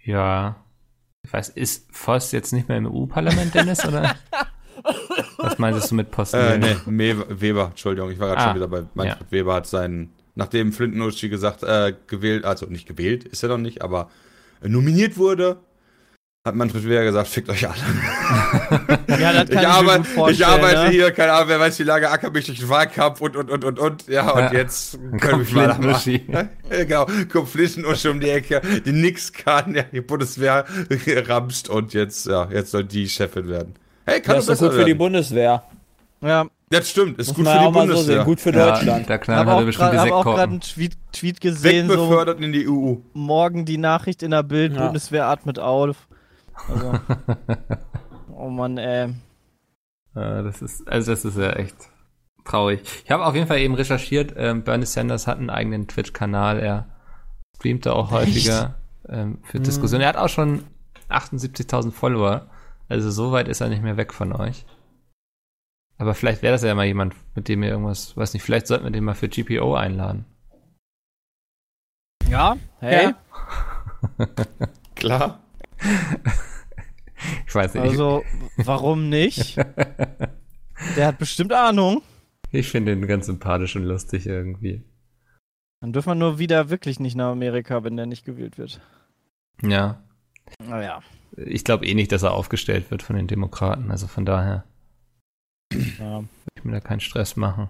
ja. 0.02 0.56
Ich 1.26 1.32
weiß, 1.32 1.48
ist 1.50 1.86
Voss 1.90 2.32
jetzt 2.32 2.52
nicht 2.52 2.68
mehr 2.68 2.76
im 2.76 2.86
EU-Parlament, 2.86 3.54
Dennis, 3.54 3.82
oder? 3.86 4.14
Was 5.38 5.56
meintest 5.58 5.90
du 5.90 5.94
mit 5.94 6.10
Posten? 6.10 6.36
Äh, 6.36 6.76
nee, 6.86 7.14
Weber, 7.28 7.68
Entschuldigung, 7.68 8.10
ich 8.10 8.18
war 8.18 8.28
gerade 8.28 8.40
Ah, 8.42 8.44
schon 8.48 8.56
wieder 8.56 8.68
bei 8.68 8.84
Manfred 8.92 9.30
Weber 9.32 9.54
hat 9.54 9.66
seinen, 9.66 10.12
nachdem 10.34 10.70
Flintenuschi 10.74 11.30
gesagt, 11.30 11.62
äh, 11.62 11.94
gewählt, 12.08 12.44
also 12.44 12.66
nicht 12.66 12.86
gewählt, 12.86 13.24
ist 13.24 13.42
er 13.42 13.48
noch 13.48 13.56
nicht, 13.58 13.80
aber 13.80 14.10
nominiert 14.62 15.16
wurde, 15.16 15.56
hat 16.46 16.54
Manfred 16.56 16.84
Weber 16.84 17.04
gesagt, 17.04 17.28
fickt 17.28 17.48
euch 17.48 17.66
alle. 17.66 17.78
Ja, 19.18 19.32
das 19.32 19.48
kann 19.48 19.48
Ich, 19.48 19.54
ich, 19.54 19.60
mir 19.60 19.68
arbeite, 19.68 19.98
gut 19.98 20.06
vorstellen. 20.08 20.34
ich 20.34 20.46
arbeite 20.46 20.82
ne? 20.84 20.90
hier, 20.90 21.10
keine 21.12 21.32
Ahnung, 21.32 21.48
wer 21.48 21.60
weiß, 21.60 21.78
wie 21.78 21.84
lange 21.84 22.10
acker 22.10 22.30
mich 22.30 22.44
durch 22.46 22.58
den 22.58 22.68
Wahlkampf 22.68 23.20
und, 23.22 23.34
und, 23.36 23.50
und, 23.50 23.64
und, 23.64 23.78
und, 23.78 24.06
ja, 24.08 24.28
und 24.30 24.40
Ja. 24.40 24.52
jetzt 24.52 24.98
können 24.98 25.20
kommt 25.20 25.54
wir 25.54 25.66
mal 25.68 25.74
Flintenuschi. 25.74 26.24
machen. 26.28 26.48
Ja, 26.70 26.84
genau, 26.84 27.06
kommt 27.32 27.48
Flintenuschi 27.48 28.08
um 28.08 28.20
die 28.20 28.28
Ecke, 28.28 28.60
die 28.84 28.92
nix 28.92 29.32
kann, 29.32 29.74
ja, 29.74 29.84
die 29.84 30.02
Bundeswehr 30.02 30.64
ramst 31.28 31.70
und 31.70 31.94
jetzt, 31.94 32.26
ja, 32.26 32.46
jetzt 32.52 32.72
soll 32.72 32.84
die 32.84 33.08
Chefin 33.08 33.48
werden. 33.48 33.74
Hey, 34.04 34.20
kann 34.20 34.36
Das 34.36 34.46
doch 34.46 34.52
ist 34.54 34.58
gut 34.60 34.72
für 34.72 34.78
die 34.80 34.86
werden. 34.88 34.98
Bundeswehr. 34.98 35.62
Ja, 36.20 36.46
Das 36.68 36.90
stimmt, 36.90 37.18
ist 37.20 37.28
Muss 37.28 37.36
gut 37.36 37.44
man 37.46 37.54
für 37.54 37.58
die 37.60 37.64
so 37.64 37.70
Bundeswehr. 37.80 38.16
sehen. 38.16 38.24
Gut 38.24 38.40
für 38.40 38.50
Ja, 38.52 38.70
Deutschland. 38.72 39.08
Da 39.08 39.16
knallen 39.18 39.40
habe 39.40 39.50
wir 39.50 39.56
auch 39.62 39.64
bestimmt 39.66 39.92
die 39.92 39.96
gerade 39.96 40.10
hab 40.10 40.16
auch 40.18 40.24
gerade 40.24 40.42
einen 40.52 40.60
Tweet, 40.60 40.92
Tweet 41.12 41.40
gesehen, 41.40 41.86
so 41.88 41.94
Wegbefördert 41.94 42.40
in 42.42 42.52
die 42.52 42.68
EU. 42.68 42.96
morgen 43.14 43.64
die 43.64 43.78
Nachricht 43.78 44.22
in 44.22 44.32
der 44.32 44.42
Bild, 44.42 44.74
Ja. 44.74 44.84
Bundeswehr 44.86 45.26
atmet 45.26 45.58
auf. 45.58 45.96
Also, 46.68 46.98
oh 48.36 48.48
Mann, 48.48 48.78
ey. 48.78 49.14
Ja, 50.14 50.42
das 50.42 50.62
ist, 50.62 50.88
also 50.88 51.12
das 51.12 51.24
ist 51.24 51.36
ja 51.36 51.50
echt 51.54 51.76
traurig. 52.44 52.82
Ich 53.04 53.10
habe 53.10 53.24
auf 53.26 53.34
jeden 53.34 53.46
Fall 53.48 53.58
eben 53.58 53.74
recherchiert, 53.74 54.34
ähm, 54.36 54.62
Bernie 54.62 54.86
Sanders 54.86 55.26
hat 55.26 55.38
einen 55.38 55.50
eigenen 55.50 55.88
Twitch-Kanal, 55.88 56.60
er 56.60 56.86
streamt 57.56 57.86
da 57.86 57.92
auch 57.92 58.10
häufiger 58.10 58.74
ähm, 59.08 59.38
für 59.44 59.58
Mhm. 59.58 59.64
Diskussionen. 59.64 60.02
Er 60.02 60.08
hat 60.10 60.16
auch 60.16 60.28
schon 60.28 60.64
78.000 61.08 61.90
Follower, 61.92 62.46
also 62.88 63.10
so 63.10 63.32
weit 63.32 63.48
ist 63.48 63.60
er 63.60 63.68
nicht 63.68 63.82
mehr 63.82 63.96
weg 63.96 64.12
von 64.12 64.32
euch. 64.32 64.64
Aber 65.96 66.14
vielleicht 66.14 66.42
wäre 66.42 66.52
das 66.52 66.62
ja 66.62 66.74
mal 66.74 66.86
jemand, 66.86 67.14
mit 67.34 67.48
dem 67.48 67.62
ihr 67.62 67.70
irgendwas, 67.70 68.16
weiß 68.16 68.34
nicht, 68.34 68.42
vielleicht 68.42 68.66
sollten 68.66 68.84
wir 68.84 68.90
den 68.90 69.04
mal 69.04 69.14
für 69.14 69.28
GPO 69.28 69.74
einladen. 69.74 70.24
Ja, 72.28 72.56
hey. 72.80 73.14
Ja. 74.18 74.26
Klar. 74.96 75.43
Ich 77.46 77.54
weiß 77.54 77.74
nicht, 77.74 77.82
Also, 77.82 78.22
warum 78.56 79.08
nicht? 79.08 79.56
Der 79.56 81.06
hat 81.06 81.18
bestimmt 81.18 81.52
Ahnung. 81.52 82.02
ich, 82.50 82.68
finde 82.68 82.92
ihn 82.92 83.06
ganz 83.06 83.26
sympathisch 83.26 83.76
und 83.76 83.84
lustig 83.84 84.26
irgendwie. 84.26 84.82
Dann 85.80 85.92
dürfen 85.92 86.08
wir 86.10 86.14
nur 86.16 86.38
wieder 86.38 86.68
wirklich 86.70 87.00
nicht 87.00 87.14
nach 87.16 87.30
Amerika, 87.32 87.82
wenn 87.84 87.96
der 87.96 88.06
nicht 88.06 88.24
gewählt 88.26 88.58
wird. 88.58 88.80
Ja, 89.62 90.02
Naja. 90.58 91.00
ich 91.36 91.64
glaube 91.64 91.86
eh 91.86 91.94
nicht, 91.94 92.12
dass 92.12 92.24
er 92.24 92.32
aufgestellt 92.34 92.90
wird 92.90 93.02
von 93.02 93.16
den 93.16 93.26
Demokraten, 93.28 93.90
also 93.90 94.06
von 94.06 94.26
daher 94.26 94.64
Ja. 95.98 96.18
will 96.20 96.28
ich 96.58 96.64
mir 96.64 96.72
da 96.72 96.80
keinen 96.80 97.00
Stress 97.00 97.36
machen. 97.36 97.68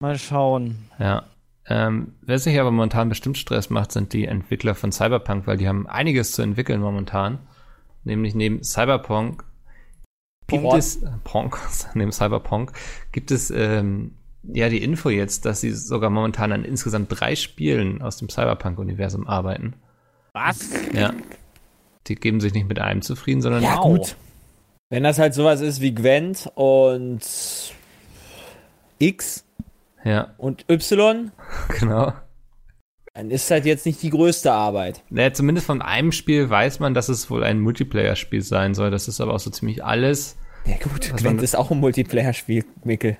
Mal 0.00 0.18
schauen. 0.18 0.88
Ja. 0.98 1.24
Ähm, 1.68 2.14
wer 2.22 2.38
sich 2.38 2.58
aber 2.60 2.70
momentan 2.70 3.08
bestimmt 3.08 3.38
Stress 3.38 3.70
macht, 3.70 3.92
sind 3.92 4.12
die 4.12 4.26
Entwickler 4.26 4.74
von 4.74 4.92
Cyberpunk, 4.92 5.46
weil 5.46 5.56
die 5.56 5.68
haben 5.68 5.86
einiges 5.88 6.32
zu 6.32 6.42
entwickeln 6.42 6.80
momentan. 6.80 7.40
Nämlich 8.04 8.34
neben 8.34 8.62
Cyberpunk 8.62 9.44
gibt 10.46 10.72
es, 10.74 11.02
äh, 11.02 11.08
Ponk, 11.24 11.58
neben 11.94 12.12
Cyberpunk, 12.12 12.72
gibt 13.10 13.32
es 13.32 13.50
ähm, 13.50 14.12
ja 14.44 14.68
die 14.68 14.82
Info 14.82 15.10
jetzt, 15.10 15.44
dass 15.44 15.60
sie 15.60 15.72
sogar 15.72 16.10
momentan 16.10 16.52
an 16.52 16.64
insgesamt 16.64 17.08
drei 17.10 17.34
Spielen 17.34 18.00
aus 18.00 18.18
dem 18.18 18.28
Cyberpunk-Universum 18.28 19.26
arbeiten. 19.26 19.74
Was? 20.34 20.70
Ja. 20.92 21.12
Die 22.06 22.14
geben 22.14 22.40
sich 22.40 22.54
nicht 22.54 22.68
mit 22.68 22.78
einem 22.78 23.02
zufrieden, 23.02 23.40
sondern 23.40 23.64
Ja, 23.64 23.76
gut. 23.76 24.14
Wenn 24.88 25.02
das 25.02 25.18
halt 25.18 25.34
sowas 25.34 25.60
ist 25.62 25.80
wie 25.80 25.92
Gwent 25.92 26.48
und 26.54 27.20
X 28.98 29.45
Ja, 30.06 30.34
und 30.38 30.64
Y, 30.70 31.32
genau. 31.80 32.12
dann 33.14 33.30
ist 33.30 33.50
halt 33.50 33.66
jetzt 33.66 33.86
nicht 33.86 34.00
die 34.02 34.10
größte 34.10 34.52
Arbeit. 34.52 35.02
Naja, 35.10 35.32
zumindest 35.32 35.66
von 35.66 35.82
einem 35.82 36.12
Spiel 36.12 36.48
weiß 36.48 36.78
man, 36.78 36.94
dass 36.94 37.08
es 37.08 37.28
wohl 37.28 37.42
ein 37.42 37.58
Multiplayer-Spiel 37.60 38.42
sein 38.42 38.74
soll. 38.74 38.90
Das 38.92 39.08
ist 39.08 39.20
aber 39.20 39.34
auch 39.34 39.40
so 39.40 39.50
ziemlich 39.50 39.84
alles. 39.84 40.36
Ja 40.64 40.76
gut, 40.82 41.12
Gwent 41.16 41.42
ist 41.42 41.56
auch 41.56 41.70
ein 41.70 41.80
Multiplayer-Spiel, 41.80 42.64
Mikkel. 42.84 43.18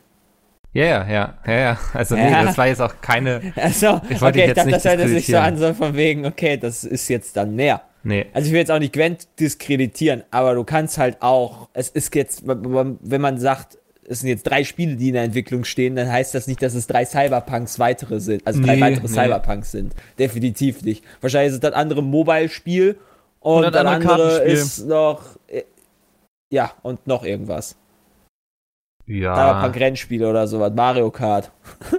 Ja, 0.73 0.85
ja, 0.85 1.09
ja, 1.09 1.39
ja, 1.47 1.59
ja. 1.59 1.79
Also 1.95 2.15
nee, 2.15 2.31
Ja. 2.31 2.45
das 2.45 2.59
war 2.59 2.67
jetzt 2.67 2.83
auch 2.83 3.01
keine. 3.01 3.53
Also, 3.57 4.01
Ich 4.11 4.21
wollte 4.21 4.25
okay, 4.25 4.33
dich 4.33 4.41
ich 4.43 4.47
jetzt 4.49 4.57
dachte, 4.59 4.67
nicht 4.67 4.85
das 4.85 4.85
hört 4.85 5.09
sich 5.09 5.27
so 5.27 5.39
an, 5.39 5.57
so 5.57 5.75
von 5.75 5.95
wegen, 5.97 6.27
okay, 6.27 6.57
das 6.57 6.85
ist 6.85 7.09
jetzt 7.09 7.37
dann 7.37 7.57
mehr. 7.57 7.83
Nee. 8.03 8.27
Also 8.33 8.47
ich 8.47 8.53
will 8.53 8.61
jetzt 8.61 8.71
auch 8.71 8.79
nicht 8.79 8.93
Gwent 8.93 9.27
diskreditieren, 9.41 10.23
aber 10.31 10.55
du 10.55 10.63
kannst 10.63 10.99
halt 10.99 11.23
auch, 11.23 11.69
es 11.73 11.89
ist 11.89 12.15
jetzt, 12.15 12.43
wenn 12.47 13.21
man 13.21 13.39
sagt, 13.39 13.79
es 14.09 14.21
sind 14.21 14.29
jetzt 14.29 14.45
drei 14.45 14.65
Spiele, 14.65 14.97
die 14.97 15.09
in 15.09 15.15
der 15.15 15.25
Entwicklung 15.25 15.65
stehen, 15.65 15.97
dann 15.97 16.11
heißt 16.11 16.35
das 16.35 16.47
nicht, 16.47 16.63
dass 16.63 16.75
es 16.75 16.87
drei 16.87 17.05
Cyberpunks 17.05 17.79
weitere 17.79 18.21
sind, 18.21 18.47
also 18.47 18.63
drei 18.63 18.77
Nee, 18.77 18.81
weitere 18.81 19.03
nee. 19.03 19.09
Cyberpunks 19.09 19.73
sind. 19.73 19.95
Definitiv 20.19 20.83
nicht. 20.83 21.05
Wahrscheinlich 21.21 21.49
ist 21.49 21.55
es 21.55 21.61
das 21.61 21.75
andere 21.75 22.03
Mobile-Spiel 22.03 22.99
und, 23.41 23.65
Und 23.65 23.75
das 23.75 23.85
andere 23.85 24.39
ist 24.43 24.87
noch, 24.87 25.23
äh, 25.47 25.63
ja, 26.51 26.73
und 26.83 27.07
noch 27.07 27.25
irgendwas. 27.25 27.77
Ja. 29.07 29.35
Cyberpunk-Rennspiele 29.35 30.29
oder 30.29 30.47
sowas, 30.47 30.73
Mario 30.75 31.11
Kart. 31.11 31.53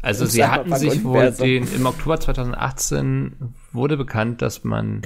Also 0.00 0.26
sie 0.26 0.44
hatten 0.44 0.72
sich 0.76 1.02
wohl 1.02 1.32
den, 1.32 1.66
im 1.74 1.84
Oktober 1.84 2.20
2018 2.20 3.52
wurde 3.72 3.96
bekannt, 3.96 4.40
dass 4.42 4.62
man 4.62 5.02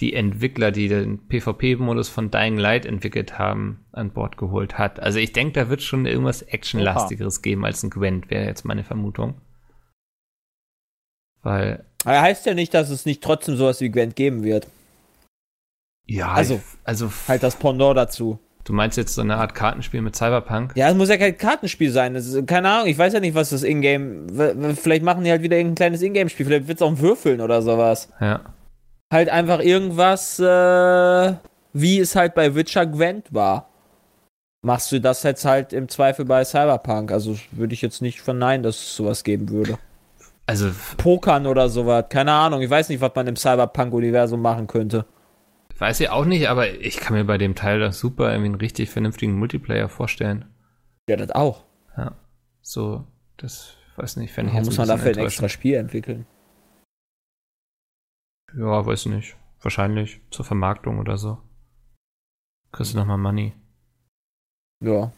die 0.00 0.12
Entwickler, 0.14 0.70
die 0.70 0.88
den 0.88 1.26
PvP-Modus 1.28 2.08
von 2.08 2.30
Dying 2.30 2.56
Light 2.56 2.86
entwickelt 2.86 3.38
haben, 3.38 3.84
an 3.92 4.10
Bord 4.10 4.36
geholt 4.36 4.78
hat. 4.78 5.00
Also 5.00 5.18
ich 5.18 5.32
denke, 5.32 5.54
da 5.60 5.68
wird 5.68 5.82
schon 5.82 6.06
irgendwas 6.06 6.42
Actionlastigeres 6.42 7.42
geben 7.42 7.64
als 7.64 7.82
ein 7.82 7.90
Gwent, 7.90 8.30
wäre 8.30 8.44
jetzt 8.46 8.64
meine 8.64 8.84
Vermutung. 8.84 9.34
Weil, 11.42 11.84
Aber 12.04 12.20
heißt 12.20 12.46
ja 12.46 12.54
nicht, 12.54 12.74
dass 12.74 12.90
es 12.90 13.06
nicht 13.06 13.22
trotzdem 13.22 13.56
sowas 13.56 13.80
wie 13.80 13.90
Gwent 13.90 14.16
geben 14.16 14.42
wird. 14.42 14.66
ja, 16.06 16.32
Also, 16.32 16.54
ich, 16.54 16.60
also 16.84 17.10
Halt 17.28 17.42
das 17.42 17.56
Pendant 17.56 17.96
dazu. 17.96 18.38
du 18.64 18.72
meinst 18.72 18.96
jetzt 18.96 19.14
so 19.14 19.22
eine 19.22 19.36
Art 19.36 19.54
Kartenspiel 19.54 20.02
mit 20.02 20.16
Cyberpunk? 20.16 20.72
Ja, 20.76 20.88
es 20.90 20.94
muss 20.96 21.08
ja 21.08 21.16
kein 21.16 21.36
Kartenspiel 21.38 21.90
sein. 21.90 22.14
Ist, 22.14 22.46
keine 22.46 22.68
Ahnung, 22.70 22.88
ich 22.88 22.98
weiß 22.98 23.12
ja 23.14 23.20
nicht, 23.20 23.34
was 23.34 23.50
das 23.50 23.62
Ingame. 23.62 24.74
Vielleicht 24.76 25.02
machen 25.04 25.24
die 25.24 25.30
halt 25.30 25.42
wieder 25.42 25.56
irgendein 25.56 25.76
kleines 25.76 26.02
Ingame-Spiel. 26.02 26.46
Vielleicht 26.46 26.68
wird 26.68 26.78
es 26.78 26.82
auch 26.82 26.90
ein 26.90 26.98
Würfeln 27.00 27.40
oder 27.40 27.62
sowas. 27.62 28.12
Ja. 28.20 28.40
Halt 29.10 29.28
einfach 29.30 29.60
irgendwas, 29.60 30.38
äh, 30.38 31.34
wie 31.72 31.98
es 31.98 32.14
halt 32.14 32.34
bei 32.34 32.54
Witcher 32.54 32.86
Gwent 32.86 33.32
war. 33.32 33.68
Machst 34.62 34.90
du 34.92 35.00
das 35.00 35.22
jetzt 35.22 35.44
halt 35.44 35.72
im 35.72 35.88
Zweifel 35.88 36.24
bei 36.24 36.44
Cyberpunk? 36.44 37.12
Also 37.12 37.38
würde 37.52 37.74
ich 37.74 37.80
jetzt 37.80 38.02
nicht 38.02 38.20
verneinen, 38.20 38.62
dass 38.62 38.76
es 38.76 38.96
sowas 38.96 39.24
geben 39.24 39.48
würde. 39.50 39.78
Also 40.46 40.70
Pokern 40.96 41.46
oder 41.46 41.68
sowas. 41.68 42.06
Keine 42.08 42.32
Ahnung. 42.32 42.60
Ich 42.60 42.70
weiß 42.70 42.88
nicht, 42.88 43.00
was 43.00 43.14
man 43.14 43.26
im 43.28 43.36
Cyberpunk-Universum 43.36 44.40
machen 44.40 44.66
könnte. 44.66 45.06
Weiß 45.78 46.00
ich 46.00 46.10
auch 46.10 46.24
nicht, 46.24 46.48
aber 46.48 46.68
ich 46.68 46.96
kann 46.96 47.16
mir 47.16 47.24
bei 47.24 47.38
dem 47.38 47.54
Teil 47.54 47.78
das 47.78 48.00
super 48.00 48.30
irgendwie 48.30 48.46
einen 48.46 48.54
richtig 48.56 48.90
vernünftigen 48.90 49.38
Multiplayer 49.38 49.88
vorstellen. 49.88 50.44
Ja, 51.08 51.16
das 51.16 51.30
auch. 51.30 51.64
Ja. 51.96 52.16
So, 52.60 53.04
das 53.36 53.74
weiß 53.96 54.16
nicht, 54.16 54.32
fände 54.32 54.50
ich 54.50 54.56
jetzt 54.56 54.66
muss 54.66 54.78
man 54.78 54.88
dafür 54.88 55.12
ein 55.12 55.18
extra 55.18 55.48
Spiel 55.48 55.74
entwickeln? 55.74 56.26
Ja, 58.56 58.84
weiß 58.86 59.06
nicht. 59.06 59.36
Wahrscheinlich 59.60 60.20
zur 60.30 60.44
Vermarktung 60.44 60.98
oder 60.98 61.18
so. 61.18 61.38
Kriegst 62.72 62.94
du 62.94 62.98
nochmal 62.98 63.18
Money. 63.18 63.54
Ja. 64.84 65.12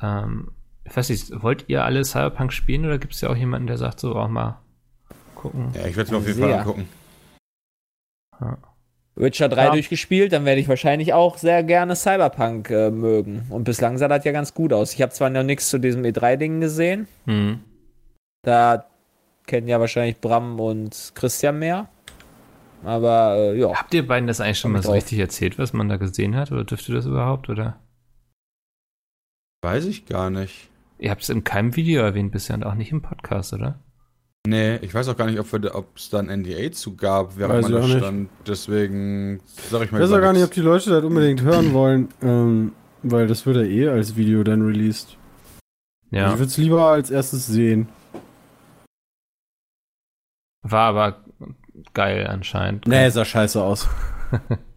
Ähm, 0.00 0.52
ich 0.84 0.96
weiß 0.96 1.08
nicht, 1.10 1.42
wollt 1.42 1.68
ihr 1.68 1.84
alle 1.84 2.04
Cyberpunk 2.04 2.52
spielen 2.52 2.84
oder 2.84 2.98
gibt 2.98 3.14
es 3.14 3.20
ja 3.20 3.30
auch 3.30 3.36
jemanden, 3.36 3.66
der 3.66 3.78
sagt 3.78 4.00
so, 4.00 4.14
auch 4.16 4.28
mal 4.28 4.60
gucken? 5.34 5.72
Ja, 5.74 5.86
ich 5.86 5.96
werde 5.96 6.02
es 6.02 6.10
mir 6.10 6.16
auf 6.18 6.26
jeden 6.26 6.38
Sehr. 6.38 6.48
Fall 6.48 6.58
angucken. 6.58 6.88
Ja. 8.40 8.58
Witcher 9.14 9.48
3 9.48 9.64
Ja. 9.64 9.70
durchgespielt, 9.72 10.32
dann 10.32 10.44
werde 10.46 10.60
ich 10.60 10.68
wahrscheinlich 10.68 11.12
auch 11.12 11.36
sehr 11.36 11.62
gerne 11.62 11.94
Cyberpunk 11.96 12.70
äh, 12.70 12.90
mögen. 12.90 13.46
Und 13.50 13.64
bislang 13.64 13.98
sah 13.98 14.08
das 14.08 14.24
ja 14.24 14.32
ganz 14.32 14.54
gut 14.54 14.72
aus. 14.72 14.94
Ich 14.94 15.02
habe 15.02 15.12
zwar 15.12 15.28
noch 15.30 15.42
nichts 15.42 15.68
zu 15.68 15.78
diesem 15.78 16.02
E3-Ding 16.02 16.60
gesehen. 16.60 17.06
Hm. 17.26 17.60
Da 18.42 18.86
kennen 19.52 19.68
ja 19.68 19.78
wahrscheinlich 19.80 20.16
Bram 20.16 20.58
und 20.58 21.12
Christian 21.14 21.58
mehr. 21.58 21.90
Aber 22.84 23.34
äh, 23.36 23.60
ja. 23.60 23.74
Habt 23.74 23.92
ihr 23.92 24.06
beiden 24.06 24.26
das 24.26 24.40
eigentlich 24.40 24.58
schon 24.58 24.70
Komm 24.70 24.78
mal 24.78 24.82
so 24.82 24.88
drauf. 24.88 24.96
richtig 24.96 25.18
erzählt, 25.18 25.58
was 25.58 25.74
man 25.74 25.90
da 25.90 25.98
gesehen 25.98 26.34
hat? 26.36 26.50
Oder 26.52 26.64
dürft 26.64 26.88
ihr 26.88 26.94
das 26.94 27.04
überhaupt? 27.04 27.50
Oder? 27.50 27.78
Weiß 29.62 29.84
ich 29.84 30.06
gar 30.06 30.30
nicht. 30.30 30.70
Ihr 30.98 31.10
habt 31.10 31.20
es 31.22 31.28
in 31.28 31.44
keinem 31.44 31.76
Video 31.76 32.00
erwähnt 32.00 32.32
bisher 32.32 32.56
und 32.56 32.64
auch 32.64 32.72
nicht 32.74 32.92
im 32.92 33.02
Podcast, 33.02 33.52
oder? 33.52 33.78
Nee, 34.46 34.76
ich 34.76 34.94
weiß 34.94 35.06
auch 35.08 35.18
gar 35.18 35.26
nicht, 35.26 35.38
ob 35.38 35.52
es 35.96 36.08
da 36.08 36.18
ein 36.18 36.30
NDA 36.40 36.72
zu 36.72 36.96
gab, 36.96 37.36
während 37.36 37.56
Weiß 37.56 37.68
man 37.68 37.72
ich 37.72 37.78
da 37.78 37.84
auch 37.84 37.88
nicht. 37.88 37.98
stand. 37.98 38.30
Deswegen 38.46 39.40
sag 39.70 39.82
ich 39.82 39.92
mal 39.92 39.98
Ich 39.98 40.04
weiß 40.04 40.16
auch 40.16 40.22
gar 40.22 40.32
nicht, 40.32 40.44
ob 40.44 40.52
die 40.52 40.62
Leute 40.62 40.88
das 40.88 41.04
unbedingt 41.04 41.42
hören 41.42 41.74
wollen, 41.74 42.08
ähm, 42.22 42.72
weil 43.02 43.26
das 43.26 43.44
wird 43.44 43.56
ja 43.58 43.64
eh 43.64 43.88
als 43.88 44.16
Video 44.16 44.42
dann 44.44 44.62
released. 44.62 45.18
Ja. 46.10 46.32
Ich 46.32 46.38
würde 46.38 46.46
es 46.46 46.56
lieber 46.56 46.86
als 46.86 47.10
erstes 47.10 47.46
sehen. 47.46 47.88
War 50.62 50.88
aber 50.88 51.24
geil 51.94 52.26
anscheinend. 52.26 52.86
Nee, 52.86 53.08
sah 53.10 53.24
scheiße 53.24 53.62
aus. 53.62 53.88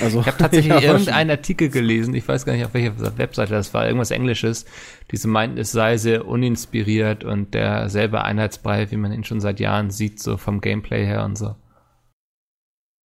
also, 0.00 0.20
Ich 0.20 0.26
habe 0.26 0.38
tatsächlich 0.38 0.72
Ja, 0.72 0.80
irgendeinen 0.80 1.30
Artikel 1.30 1.68
gelesen, 1.68 2.14
ich 2.14 2.26
weiß 2.26 2.44
gar 2.44 2.54
nicht, 2.54 2.64
auf 2.64 2.74
welcher 2.74 3.18
Webseite 3.18 3.52
das 3.52 3.72
war, 3.74 3.86
irgendwas 3.86 4.10
Englisches, 4.10 4.64
die 5.10 5.16
so 5.16 5.28
meinten, 5.28 5.58
es 5.58 5.72
sei 5.72 5.96
sehr 5.96 6.26
uninspiriert 6.26 7.24
und 7.24 7.54
derselbe 7.54 8.24
Einheitsbrei, 8.24 8.90
wie 8.90 8.96
man 8.96 9.12
ihn 9.12 9.24
schon 9.24 9.40
seit 9.40 9.60
Jahren 9.60 9.90
sieht, 9.90 10.20
so 10.20 10.36
vom 10.36 10.60
Gameplay 10.60 11.04
her 11.04 11.24
und 11.24 11.36
so. 11.36 11.54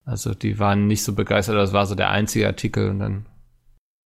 Also 0.05 0.33
die 0.33 0.57
waren 0.57 0.87
nicht 0.87 1.03
so 1.03 1.13
begeistert, 1.13 1.57
das 1.57 1.73
war 1.73 1.85
so 1.85 1.93
der 1.93 2.09
einzige 2.09 2.47
Artikel 2.47 2.89
und 2.89 2.99
dann, 2.99 3.25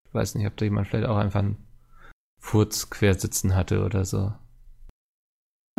ich 0.07 0.13
weiß 0.13 0.35
nicht, 0.35 0.47
ob 0.47 0.57
da 0.57 0.65
jemand 0.65 0.87
vielleicht 0.87 1.07
auch 1.07 1.17
einfach 1.17 1.39
einen 1.39 1.57
Furz 2.39 2.89
quer 2.89 3.13
sitzen 3.13 3.55
hatte 3.55 3.85
oder 3.85 4.03
so. 4.03 4.33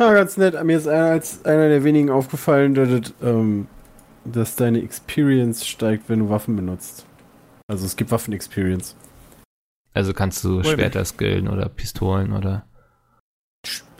Ja, 0.07 0.13
ganz 0.13 0.37
nett. 0.37 0.61
Mir 0.63 0.77
ist 0.77 0.87
einer, 0.87 1.05
als 1.11 1.43
einer 1.45 1.69
der 1.69 1.83
wenigen 1.83 2.09
aufgefallen, 2.09 2.73
dass, 2.75 2.89
das, 2.89 3.13
ähm, 3.21 3.67
dass 4.25 4.55
deine 4.55 4.81
Experience 4.81 5.65
steigt, 5.65 6.09
wenn 6.09 6.19
du 6.19 6.29
Waffen 6.29 6.55
benutzt. 6.55 7.05
Also 7.67 7.85
es 7.85 7.95
gibt 7.95 8.11
Waffen-Experience. 8.11 8.95
Also 9.93 10.13
kannst 10.13 10.43
du. 10.43 10.63
Schwerter 10.63 11.05
skillen 11.05 11.47
oder 11.47 11.69
Pistolen 11.69 12.33
oder 12.33 12.65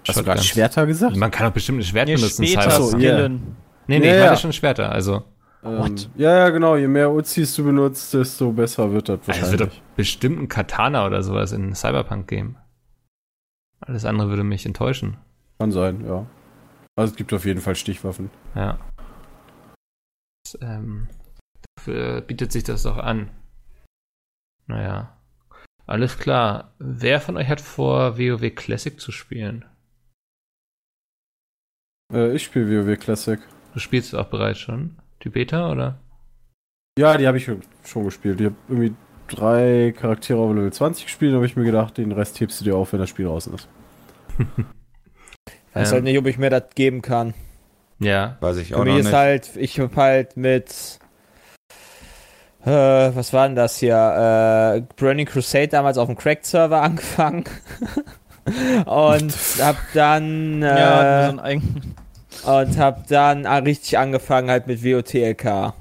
Hast 0.08 0.20
du 0.20 0.24
gerade. 0.24 0.42
Schwerter 0.44 0.86
gesagt? 0.86 1.16
Man 1.16 1.32
kann 1.32 1.48
auch 1.48 1.54
bestimmt 1.54 1.80
ein 1.80 1.84
Schwert 1.84 2.08
Nee, 2.10 2.16
benutzen. 2.16 2.46
später 2.46 2.72
so, 2.72 2.92
ja. 2.98 2.98
skillen. 2.98 3.56
Nee, 3.88 4.00
nee, 4.00 4.08
Ja, 4.08 4.14
ich 4.14 4.20
ja. 4.20 4.26
meine 4.26 4.38
schon 4.38 4.54
Schwerter, 4.54 4.92
also. 4.92 5.24
Ähm, 5.64 5.96
ja, 6.18 6.36
ja, 6.40 6.50
genau. 6.50 6.76
Je 6.76 6.88
mehr 6.90 7.10
Uzis 7.12 7.56
du 7.56 7.64
benutzt, 7.64 8.14
desto 8.14 8.52
besser 8.52 8.92
wird 8.92 9.08
das 9.08 9.20
Also 9.20 9.22
es 9.24 9.28
wahrscheinlich. 9.42 9.60
wird 9.60 9.72
doch 9.72 9.82
bestimmt 9.96 10.40
ein 10.42 10.48
Katana 10.50 11.06
oder 11.06 11.24
sowas 11.24 11.54
in 11.54 11.74
Cyberpunk 11.74 12.28
geben. 12.28 12.58
Alles 13.80 14.04
andere 14.04 14.28
würde 14.30 14.44
mich 14.44 14.66
enttäuschen. 14.66 15.18
Kann 15.60 15.72
sein, 15.72 16.06
ja. 16.06 16.26
Also 16.96 17.12
es 17.12 17.18
gibt 17.18 17.34
auf 17.34 17.46
jeden 17.46 17.62
Fall 17.62 17.76
Stichwaffen. 17.76 18.30
Ja. 18.56 18.80
Das, 20.44 20.58
ähm, 20.62 21.08
dafür 21.76 22.22
bietet 22.22 22.52
sich 22.52 22.64
das 22.64 22.84
doch 22.84 22.98
an. 22.98 23.30
Naja. 24.68 25.18
Alles 25.86 26.18
klar. 26.18 26.74
Wer 26.80 27.20
von 27.20 27.38
euch 27.38 27.48
hat 27.48 27.62
vor, 27.62 28.18
WoW 28.18 28.56
Classic 28.56 29.00
zu 29.00 29.12
spielen? 29.12 29.66
Äh, 32.14 32.36
ich 32.36 32.44
spiele 32.44 32.86
WoW 32.86 32.98
Classic. 33.00 33.40
Du 33.74 33.80
spielst 33.80 34.14
auch 34.16 34.28
bereits 34.28 34.60
schon? 34.60 34.98
Die 35.24 35.30
Beta 35.30 35.72
oder? 35.72 36.00
Ja, 36.98 37.18
die 37.18 37.28
habe 37.28 37.38
ich 37.38 37.46
schon 37.86 38.04
gespielt. 38.04 38.40
Ich 38.40 38.46
habe 38.48 38.56
irgendwie 38.68 38.96
drei 39.28 39.94
Charaktere 39.98 40.40
auf 40.40 40.54
Level 40.54 40.72
20 40.72 41.06
gespielt, 41.06 41.34
habe 41.34 41.46
ich 41.46 41.56
mir 41.56 41.64
gedacht, 41.64 41.98
den 41.98 42.12
Rest 42.12 42.40
hebst 42.40 42.62
du 42.62 42.66
dir 42.66 42.76
auf, 42.76 42.94
wenn 42.94 43.00
das 43.00 43.10
Spiel 43.10 43.26
draußen 43.26 43.54
ist. 43.54 43.68
Weiß 45.74 45.90
Ähm, 45.90 45.94
halt 45.96 46.04
nicht, 46.06 46.18
ob 46.18 46.26
ich 46.28 46.38
mir 46.38 46.50
das 46.50 46.64
geben 46.76 47.02
kann. 47.02 47.34
Ja. 48.00 48.38
Weiß 48.42 48.58
ich 48.58 48.70
Für 48.70 48.78
auch 48.78 48.84
mich 48.84 48.94
noch 48.94 49.00
ist 49.00 49.06
nicht. 49.06 49.16
halt, 49.16 49.50
ich 49.56 49.80
hab 49.80 49.96
halt 49.96 50.36
mit, 50.38 51.00
äh, 52.66 52.70
was 52.70 53.34
war 53.34 53.48
denn 53.48 53.56
das 53.56 53.78
hier? 53.78 53.96
Äh, 54.76 54.82
Burning 54.98 55.26
Crusade 55.26 55.68
damals 55.70 55.98
auf 55.98 56.08
dem 56.08 56.18
Cracked-Server 56.18 56.82
angefangen. 56.82 57.46
und 58.86 59.34
hab 59.62 59.78
dann, 59.94 60.62
äh, 60.64 60.68
Ja, 60.80 61.24
so 61.26 61.30
einen 61.30 61.40
eigenen. 61.40 61.96
und 62.46 62.78
hab 62.78 63.08
dann 63.08 63.46
ah, 63.46 63.58
richtig 63.58 63.98
angefangen 63.98 64.50
halt 64.50 64.68
mit 64.68 64.84
WOTLK. 64.84 65.74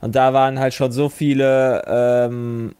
Und 0.00 0.14
da 0.14 0.32
waren 0.32 0.58
halt 0.58 0.74
schon 0.74 0.92
so 0.92 1.08
viele, 1.08 1.82
ähm, 1.86 2.74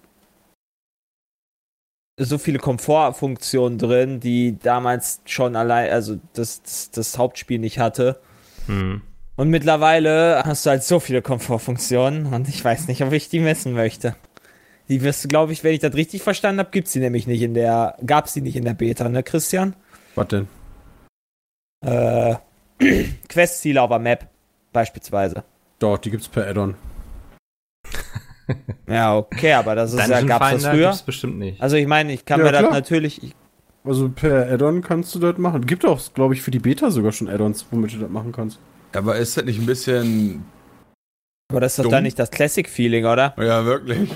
so 2.19 2.39
viele 2.39 2.59
Komfortfunktionen 2.59 3.79
drin, 3.79 4.21
die 4.21 4.59
damals 4.59 5.21
schon 5.27 5.55
allein, 5.55 5.93
also 5.93 6.19
das, 6.33 6.63
das, 6.63 6.91
das 6.91 7.19
Hauptspiel 7.19 7.59
nicht 7.59 7.79
hatte. 7.79 8.21
Hm. 8.67 9.03
Und 9.37 9.51
mittlerweile 9.51 10.43
hast 10.45 10.65
du 10.65 10.71
halt 10.71 10.83
so 10.83 10.99
viele 10.99 11.21
Komfortfunktionen 11.21 12.27
und 12.33 12.49
ich 12.49 12.65
weiß 12.65 12.89
nicht, 12.89 13.03
ob 13.03 13.13
ich 13.13 13.29
die 13.29 13.41
messen 13.41 13.75
möchte. 13.75 14.17
Die 14.89 15.03
wirst 15.03 15.25
du, 15.25 15.29
glaube 15.29 15.53
ich, 15.53 15.63
wenn 15.63 15.75
ich 15.75 15.81
das 15.81 15.95
richtig 15.95 16.23
verstanden 16.23 16.61
habe, 16.61 16.71
gibt's 16.71 16.93
die 16.93 17.01
nämlich 17.01 17.27
nicht 17.27 17.43
in 17.43 17.53
der, 17.53 17.97
gab's 18.07 18.33
die 18.33 18.41
nicht 18.41 18.57
in 18.57 18.65
der 18.65 18.75
Beta, 18.75 19.09
ne, 19.09 19.23
Christian? 19.23 19.77
Was 20.15 20.29
denn? 20.29 20.49
Äh, 21.85 22.37
Questziele 23.29 23.83
auf 23.83 23.91
der 23.91 23.99
Map, 23.99 24.29
beispielsweise. 24.73 25.45
Doch, 25.81 25.99
die 25.99 26.11
gibt's 26.11 26.29
per 26.29 26.47
Add-on. 26.47 26.77
Ja, 28.89 29.17
okay, 29.17 29.53
aber 29.55 29.75
das 29.75 29.93
ist 29.93 29.99
ja, 29.99 30.07
Dungeon 30.07 30.27
gab's 30.29 30.51
das 30.51 30.53
Finder 30.63 30.71
früher? 30.71 30.87
gibt's 30.89 31.03
bestimmt 31.03 31.39
nicht. 31.39 31.61
Also 31.61 31.77
ich 31.77 31.87
meine, 31.87 32.13
ich 32.13 32.25
kann 32.25 32.39
Ja, 32.41 32.47
mir 32.47 32.53
das 32.53 32.61
klar. 32.61 32.73
natürlich, 32.73 33.23
ich, 33.23 33.35
Also 33.85 34.09
per 34.09 34.51
Add-on 34.51 34.83
kannst 34.83 35.15
du 35.15 35.19
das 35.19 35.37
machen. 35.39 35.67
Gibt 35.67 35.85
auch, 35.85 36.01
glaube 36.15 36.35
ich, 36.35 36.43
für 36.43 36.51
die 36.51 36.59
Beta 36.59 36.91
sogar 36.91 37.13
schon 37.13 37.29
Add-ons, 37.29 37.67
womit 37.71 37.95
du 37.95 37.99
das 37.99 38.11
machen 38.11 38.33
kannst. 38.33 38.59
Aber 38.95 39.17
ist 39.17 39.37
das 39.37 39.45
nicht 39.45 39.59
ein 39.61 39.67
bisschen. 39.67 40.45
aber 41.51 41.61
das 41.61 41.79
ist 41.79 41.85
doch 41.85 41.91
dann 41.91 42.03
nicht 42.05 42.19
das 42.19 42.31
Classic-Feeling, 42.31 43.05
oder? 43.07 43.35
Ja, 43.39 43.65
wirklich. 43.65 44.11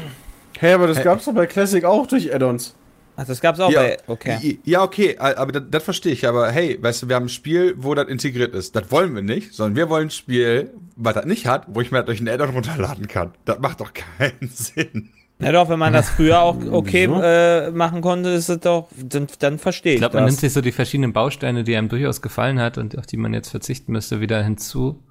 Hey, 0.58 0.72
aber 0.74 0.86
das 0.88 0.98
Hey. 0.98 1.04
gab's 1.04 1.24
doch 1.24 1.32
bei 1.34 1.46
Classic 1.46 1.84
auch 1.84 2.06
durch 2.06 2.34
Add-ons. 2.34 2.74
Ach, 3.16 3.24
das 3.26 3.40
gab's 3.40 3.60
auch 3.60 3.70
Ja. 3.70 3.80
bei, 3.82 3.96
okay. 4.06 4.38
I- 4.42 4.60
Ja, 4.64 4.82
okay, 4.82 5.16
aber 5.18 5.52
das, 5.52 5.62
das 5.70 5.82
verstehe 5.82 6.12
ich. 6.12 6.26
Aber 6.26 6.50
hey, 6.50 6.78
weißt 6.80 7.02
du, 7.02 7.08
wir 7.08 7.16
haben 7.16 7.26
ein 7.26 7.28
Spiel, 7.28 7.74
wo 7.76 7.94
das 7.94 8.08
integriert 8.08 8.54
ist. 8.54 8.74
Das 8.74 8.90
wollen 8.90 9.14
wir 9.14 9.22
nicht, 9.22 9.52
sondern 9.52 9.76
wir 9.76 9.88
wollen 9.90 10.06
ein 10.06 10.10
Spiel, 10.10 10.70
was 11.02 11.14
das 11.14 11.24
nicht 11.24 11.46
hat, 11.46 11.66
wo 11.68 11.80
ich 11.80 11.90
mir 11.90 11.98
das 11.98 12.06
durch 12.06 12.18
einen 12.20 12.28
Add-on 12.28 12.50
runterladen 12.50 13.08
kann. 13.08 13.32
Das 13.44 13.58
macht 13.58 13.80
doch 13.80 13.92
keinen 13.92 14.48
Sinn. 14.52 15.10
Ja 15.42 15.52
doch, 15.52 15.70
wenn 15.70 15.78
man 15.78 15.94
das 15.94 16.10
früher 16.10 16.42
auch 16.42 16.56
okay 16.70 17.04
äh, 17.04 17.70
machen 17.70 18.02
konnte, 18.02 18.28
ist 18.28 18.50
es 18.50 18.60
doch, 18.60 18.88
dann, 19.02 19.26
dann 19.38 19.58
verstehe 19.58 19.92
Ich 19.92 19.96
ich 19.96 20.00
glaube, 20.02 20.16
man 20.16 20.24
das. 20.24 20.32
nimmt 20.32 20.40
sich 20.40 20.52
so 20.52 20.60
die 20.60 20.70
verschiedenen 20.72 21.14
Bausteine, 21.14 21.64
die 21.64 21.74
einem 21.76 21.88
durchaus 21.88 22.20
gefallen 22.20 22.60
hat 22.60 22.76
und 22.76 22.98
auf 22.98 23.06
die 23.06 23.16
man 23.16 23.32
jetzt 23.32 23.48
verzichten 23.48 23.92
müsste, 23.92 24.20
wieder 24.20 24.42
hinzu. 24.44 25.02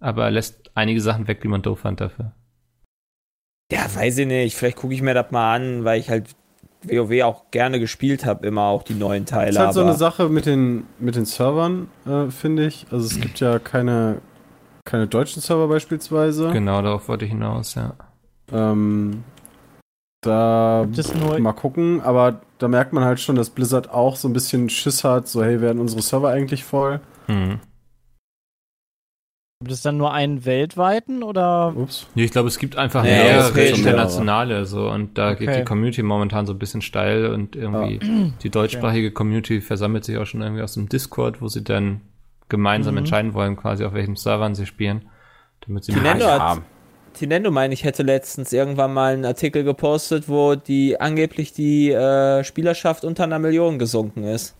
Aber 0.00 0.28
lässt 0.32 0.72
einige 0.74 1.00
Sachen 1.00 1.28
weg, 1.28 1.40
die 1.40 1.48
man 1.48 1.62
doof 1.62 1.80
fand 1.80 2.00
dafür. 2.00 2.32
Ja, 3.70 3.86
weiß 3.94 4.18
ich 4.18 4.26
nicht. 4.26 4.56
Vielleicht 4.56 4.76
gucke 4.76 4.94
ich 4.94 5.02
mir 5.02 5.14
das 5.14 5.30
mal 5.30 5.54
an, 5.54 5.84
weil 5.84 6.00
ich 6.00 6.10
halt 6.10 6.34
WoW 6.84 7.22
auch 7.22 7.50
gerne 7.50 7.78
gespielt 7.80 8.24
habe, 8.24 8.46
immer 8.46 8.62
auch 8.62 8.82
die 8.82 8.94
neuen 8.94 9.24
Das 9.24 9.30
Teile. 9.34 9.50
ist 9.50 9.58
halt 9.58 9.74
so 9.74 9.82
eine 9.82 9.94
Sache 9.94 10.28
mit 10.28 10.46
den, 10.46 10.84
mit 10.98 11.16
den 11.16 11.24
Servern, 11.26 11.88
äh, 12.06 12.30
finde 12.30 12.66
ich. 12.66 12.86
Also 12.90 13.06
es 13.06 13.20
gibt 13.20 13.40
ja 13.40 13.58
keine, 13.58 14.20
keine 14.88 15.06
deutschen 15.06 15.42
Server 15.42 15.68
beispielsweise. 15.68 16.50
Genau, 16.50 16.80
darauf 16.82 17.08
wollte 17.08 17.26
ich 17.26 17.30
hinaus, 17.30 17.74
ja. 17.74 17.92
Ähm, 18.50 19.22
da 20.22 20.88
mal 21.38 21.52
gucken, 21.52 22.00
aber 22.00 22.40
da 22.58 22.68
merkt 22.68 22.92
man 22.92 23.04
halt 23.04 23.20
schon, 23.20 23.36
dass 23.36 23.50
Blizzard 23.50 23.90
auch 23.90 24.16
so 24.16 24.28
ein 24.28 24.32
bisschen 24.32 24.70
Schiss 24.70 25.04
hat, 25.04 25.28
so 25.28 25.44
hey, 25.44 25.60
werden 25.60 25.78
unsere 25.78 26.02
Server 26.02 26.30
eigentlich 26.30 26.64
voll? 26.64 27.00
Hm. 27.26 27.60
Gibt 29.60 29.72
es 29.72 29.82
dann 29.82 29.96
nur 29.96 30.12
einen 30.12 30.44
weltweiten 30.44 31.22
oder? 31.22 31.74
Ups. 31.76 32.06
Nee, 32.14 32.24
ich 32.24 32.30
glaube, 32.30 32.48
es 32.48 32.58
gibt 32.58 32.76
einfach 32.76 33.02
Nee, 33.02 33.10
mehrere 33.10 33.60
internationale 33.60 34.64
so 34.66 34.88
und 34.88 35.18
da 35.18 35.34
geht 35.34 35.48
Okay. 35.48 35.58
die 35.58 35.64
Community 35.64 36.02
momentan 36.02 36.46
so 36.46 36.52
ein 36.52 36.58
bisschen 36.58 36.80
steil 36.80 37.26
und 37.26 37.56
irgendwie 37.56 38.32
die 38.42 38.50
deutschsprachige 38.50 39.10
Community 39.10 39.60
versammelt 39.60 40.04
sich 40.04 40.16
auch 40.16 40.26
schon 40.26 40.40
irgendwie 40.42 40.62
aus 40.62 40.74
dem 40.74 40.88
Discord, 40.88 41.42
wo 41.42 41.48
sie 41.48 41.64
dann 41.64 42.00
gemeinsam 42.48 42.94
Mhm. 42.94 42.98
entscheiden 42.98 43.34
wollen, 43.34 43.56
quasi 43.56 43.84
auf 43.84 43.92
welchen 43.94 44.16
Servern 44.16 44.54
sie 44.54 44.66
spielen, 44.66 45.08
damit 45.66 45.84
sie 45.84 45.92
Tinendo 45.92 46.24
Ja, 46.24 46.56
hat, 46.56 46.62
Tinendo 47.14 47.50
meine 47.50 47.74
ich 47.74 47.84
hätte 47.84 48.02
letztens 48.02 48.52
irgendwann 48.52 48.92
mal 48.94 49.12
einen 49.14 49.24
Artikel 49.24 49.64
gepostet, 49.64 50.28
wo 50.28 50.54
die 50.54 51.00
angeblich 51.00 51.52
die 51.52 51.90
äh, 51.90 52.44
Spielerschaft 52.44 53.04
unter 53.04 53.24
einer 53.24 53.38
Million 53.38 53.78
gesunken 53.78 54.24
ist. 54.24 54.54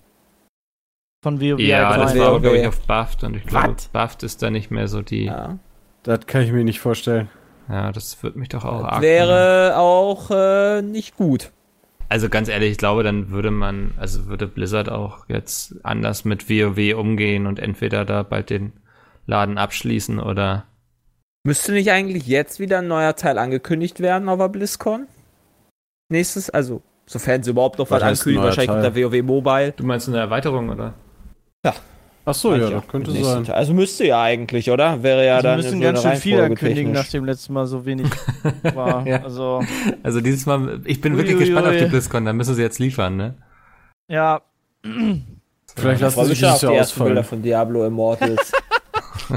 Von 1.23 1.41
WoW 1.41 1.59
ja, 1.61 1.97
das 1.97 2.17
war 2.17 2.29
aber, 2.29 2.41
glaube 2.41 2.59
ich, 2.59 2.67
auf 2.67 2.81
Buffed 2.87 3.25
und 3.25 3.35
ich 3.35 3.45
glaube? 3.45 3.75
Buffed 3.93 4.23
ist 4.23 4.43
da 4.43 4.51
nicht 4.51 4.71
mehr 4.71 4.87
so 4.89 5.03
die. 5.03 5.25
Ja, 5.25 5.33
Ja. 5.33 5.59
Das 6.05 6.27
kann 6.27 6.43
ich 6.43 6.53
mir 6.53 6.65
nicht 6.65 6.81
vorstellen. 6.81 7.29
das 7.69 8.23
wird 8.23 8.37
mich 8.37 8.49
doch 8.49 8.65
auch 8.65 8.85
arg 8.85 8.97
wundern. 8.97 9.03
Wäre 9.03 9.77
auch 9.77 10.31
äh, 10.31 10.81
nicht 10.83 11.17
gut. 11.17 11.51
Also 12.09 12.29
ganz 12.29 12.49
ehrlich, 12.49 12.73
ich 12.73 12.79
glaube, 12.79 13.03
dann 13.03 13.31
würde 13.31 13.51
man, 13.51 13.93
also 13.99 14.27
würde 14.27 14.47
Blizzard 14.47 14.89
auch 14.89 15.29
jetzt 15.29 15.75
anders 15.83 16.25
mit 16.25 16.49
WoW 16.49 16.95
umgehen 16.97 17.47
und 17.47 17.59
entweder 17.59 18.05
da 18.05 18.23
bald 18.23 18.51
den 18.51 18.73
Laden 19.27 19.59
abschließen 19.59 20.19
oder 20.19 20.65
Müsste 21.45 21.73
nicht 21.73 21.91
eigentlich 21.91 22.27
jetzt 22.27 22.61
wieder 22.61 22.79
ein 22.79 22.89
neuer 22.89 23.15
Teil 23.15 23.39
angekündigt 23.39 24.01
werden 24.01 24.29
auf 24.29 24.39
der 24.39 24.49
BlizzCon? 24.49 25.07
Nächstes, 26.11 26.51
also 26.51 26.83
sofern 27.07 27.43
sie 27.43 27.51
überhaupt 27.51 27.79
noch 27.79 27.91
was, 27.91 28.03
Was 28.03 28.21
ankündigen, 28.21 28.45
wahrscheinlich 28.45 28.71
Teil? 28.71 28.85
unter 28.85 28.97
WoW 28.97 29.23
Mobile. 29.23 29.73
Du 29.73 29.85
meinst 29.85 30.09
eine 30.09 30.19
Erweiterung, 30.19 30.71
oder? 30.71 30.95
Ach 32.29 32.35
so, 32.35 32.55
ja, 32.55 32.69
das 32.71 32.87
könnte 32.89 33.11
sein. 33.11 33.45
Teil. 33.45 33.55
Also 33.55 33.73
müsste 33.73 34.07
ja 34.07 34.23
eigentlich, 34.23 34.71
oder? 34.71 35.03
Wäre 35.03 35.25
ja 35.27 35.37
Also 35.37 35.49
dann 35.49 35.59
wir 35.59 35.65
müssen 35.65 35.79
so 35.79 35.83
ganz 35.85 36.03
schön 36.03 36.17
viel 36.17 36.41
ankündigen, 36.41 36.93
nachdem 36.93 37.25
letztes 37.25 37.49
Mal 37.49 37.67
so 37.67 37.87
wenig 37.87 38.07
war. 38.75 39.07
Ja. 39.07 39.23
Also, 39.23 39.63
Also 40.03 40.21
dieses 40.21 40.45
Mal, 40.47 40.81
ich 40.85 41.01
bin 41.01 41.13
Ui, 41.13 41.19
wirklich 41.19 41.37
ui, 41.37 41.45
gespannt 41.45 41.67
ui. 41.67 41.73
auf 41.75 41.83
die 41.83 41.89
BlizzCon, 41.89 42.25
da 42.27 42.33
müssen 42.33 42.55
sie 42.55 42.63
jetzt 42.63 42.79
liefern, 42.79 43.17
ne? 43.17 43.35
ja. 44.09 44.43
Vielleicht 45.75 45.97
Ich 45.97 46.01
lassen 46.01 46.25
sie 46.25 46.35
dieses 46.35 46.41
Jahr 46.41 46.73
ersten 46.75 46.99
Bilder 47.05 47.21
ausfallen. 47.21 47.25
von 47.25 47.43
Diablo 47.43 47.85
Immortals. 47.87 48.53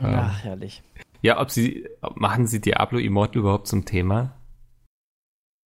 Ja, 0.00 0.30
herrlich. 0.42 0.82
Ja, 1.20 1.40
ob 1.40 1.50
sie, 1.50 1.86
machen 2.14 2.46
sie 2.46 2.60
Diablo 2.60 2.98
Immortal 2.98 3.38
überhaupt 3.38 3.68
zum 3.68 3.84
Thema? 3.84 4.34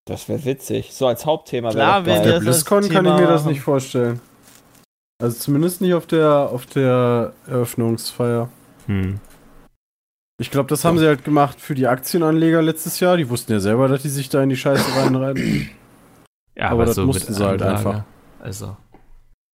das 0.05 0.29
wäre 0.29 0.45
witzig. 0.45 0.93
So 0.93 1.05
als 1.07 1.25
Hauptthema 1.25 1.71
Klar, 1.71 2.05
wäre 2.05 2.17
das 2.19 2.25
der 2.25 2.33
als 2.35 2.43
BlizzCon 2.43 2.89
kann 2.89 3.05
ich 3.05 3.13
mir 3.13 3.27
das 3.27 3.45
nicht 3.45 3.59
vorstellen. 3.61 4.21
Also 5.19 5.39
zumindest 5.39 5.81
nicht 5.81 5.93
auf 5.93 6.05
der, 6.05 6.49
auf 6.51 6.65
der 6.67 7.33
Eröffnungsfeier. 7.47 8.49
Hm. 8.85 9.19
Ich 10.39 10.51
glaube, 10.51 10.69
das 10.69 10.85
haben 10.85 10.99
sie 10.99 11.07
halt 11.07 11.23
gemacht 11.23 11.59
für 11.59 11.73
die 11.73 11.87
Aktienanleger 11.87 12.61
letztes 12.61 12.99
Jahr. 12.99 13.17
Die 13.17 13.27
wussten 13.27 13.51
ja 13.51 13.59
selber, 13.59 13.87
dass 13.87 14.03
die 14.03 14.09
sich 14.09 14.29
da 14.29 14.43
in 14.43 14.49
die 14.49 14.55
Scheiße 14.55 14.95
reinreiten. 14.95 15.71
Ja, 16.55 16.69
Aber 16.69 16.85
das 16.85 16.95
so 16.95 17.05
mussten 17.05 17.33
sie 17.33 17.43
halt 17.43 17.61
Anlage. 17.61 17.77
einfach. 17.89 18.03
Also. 18.39 18.77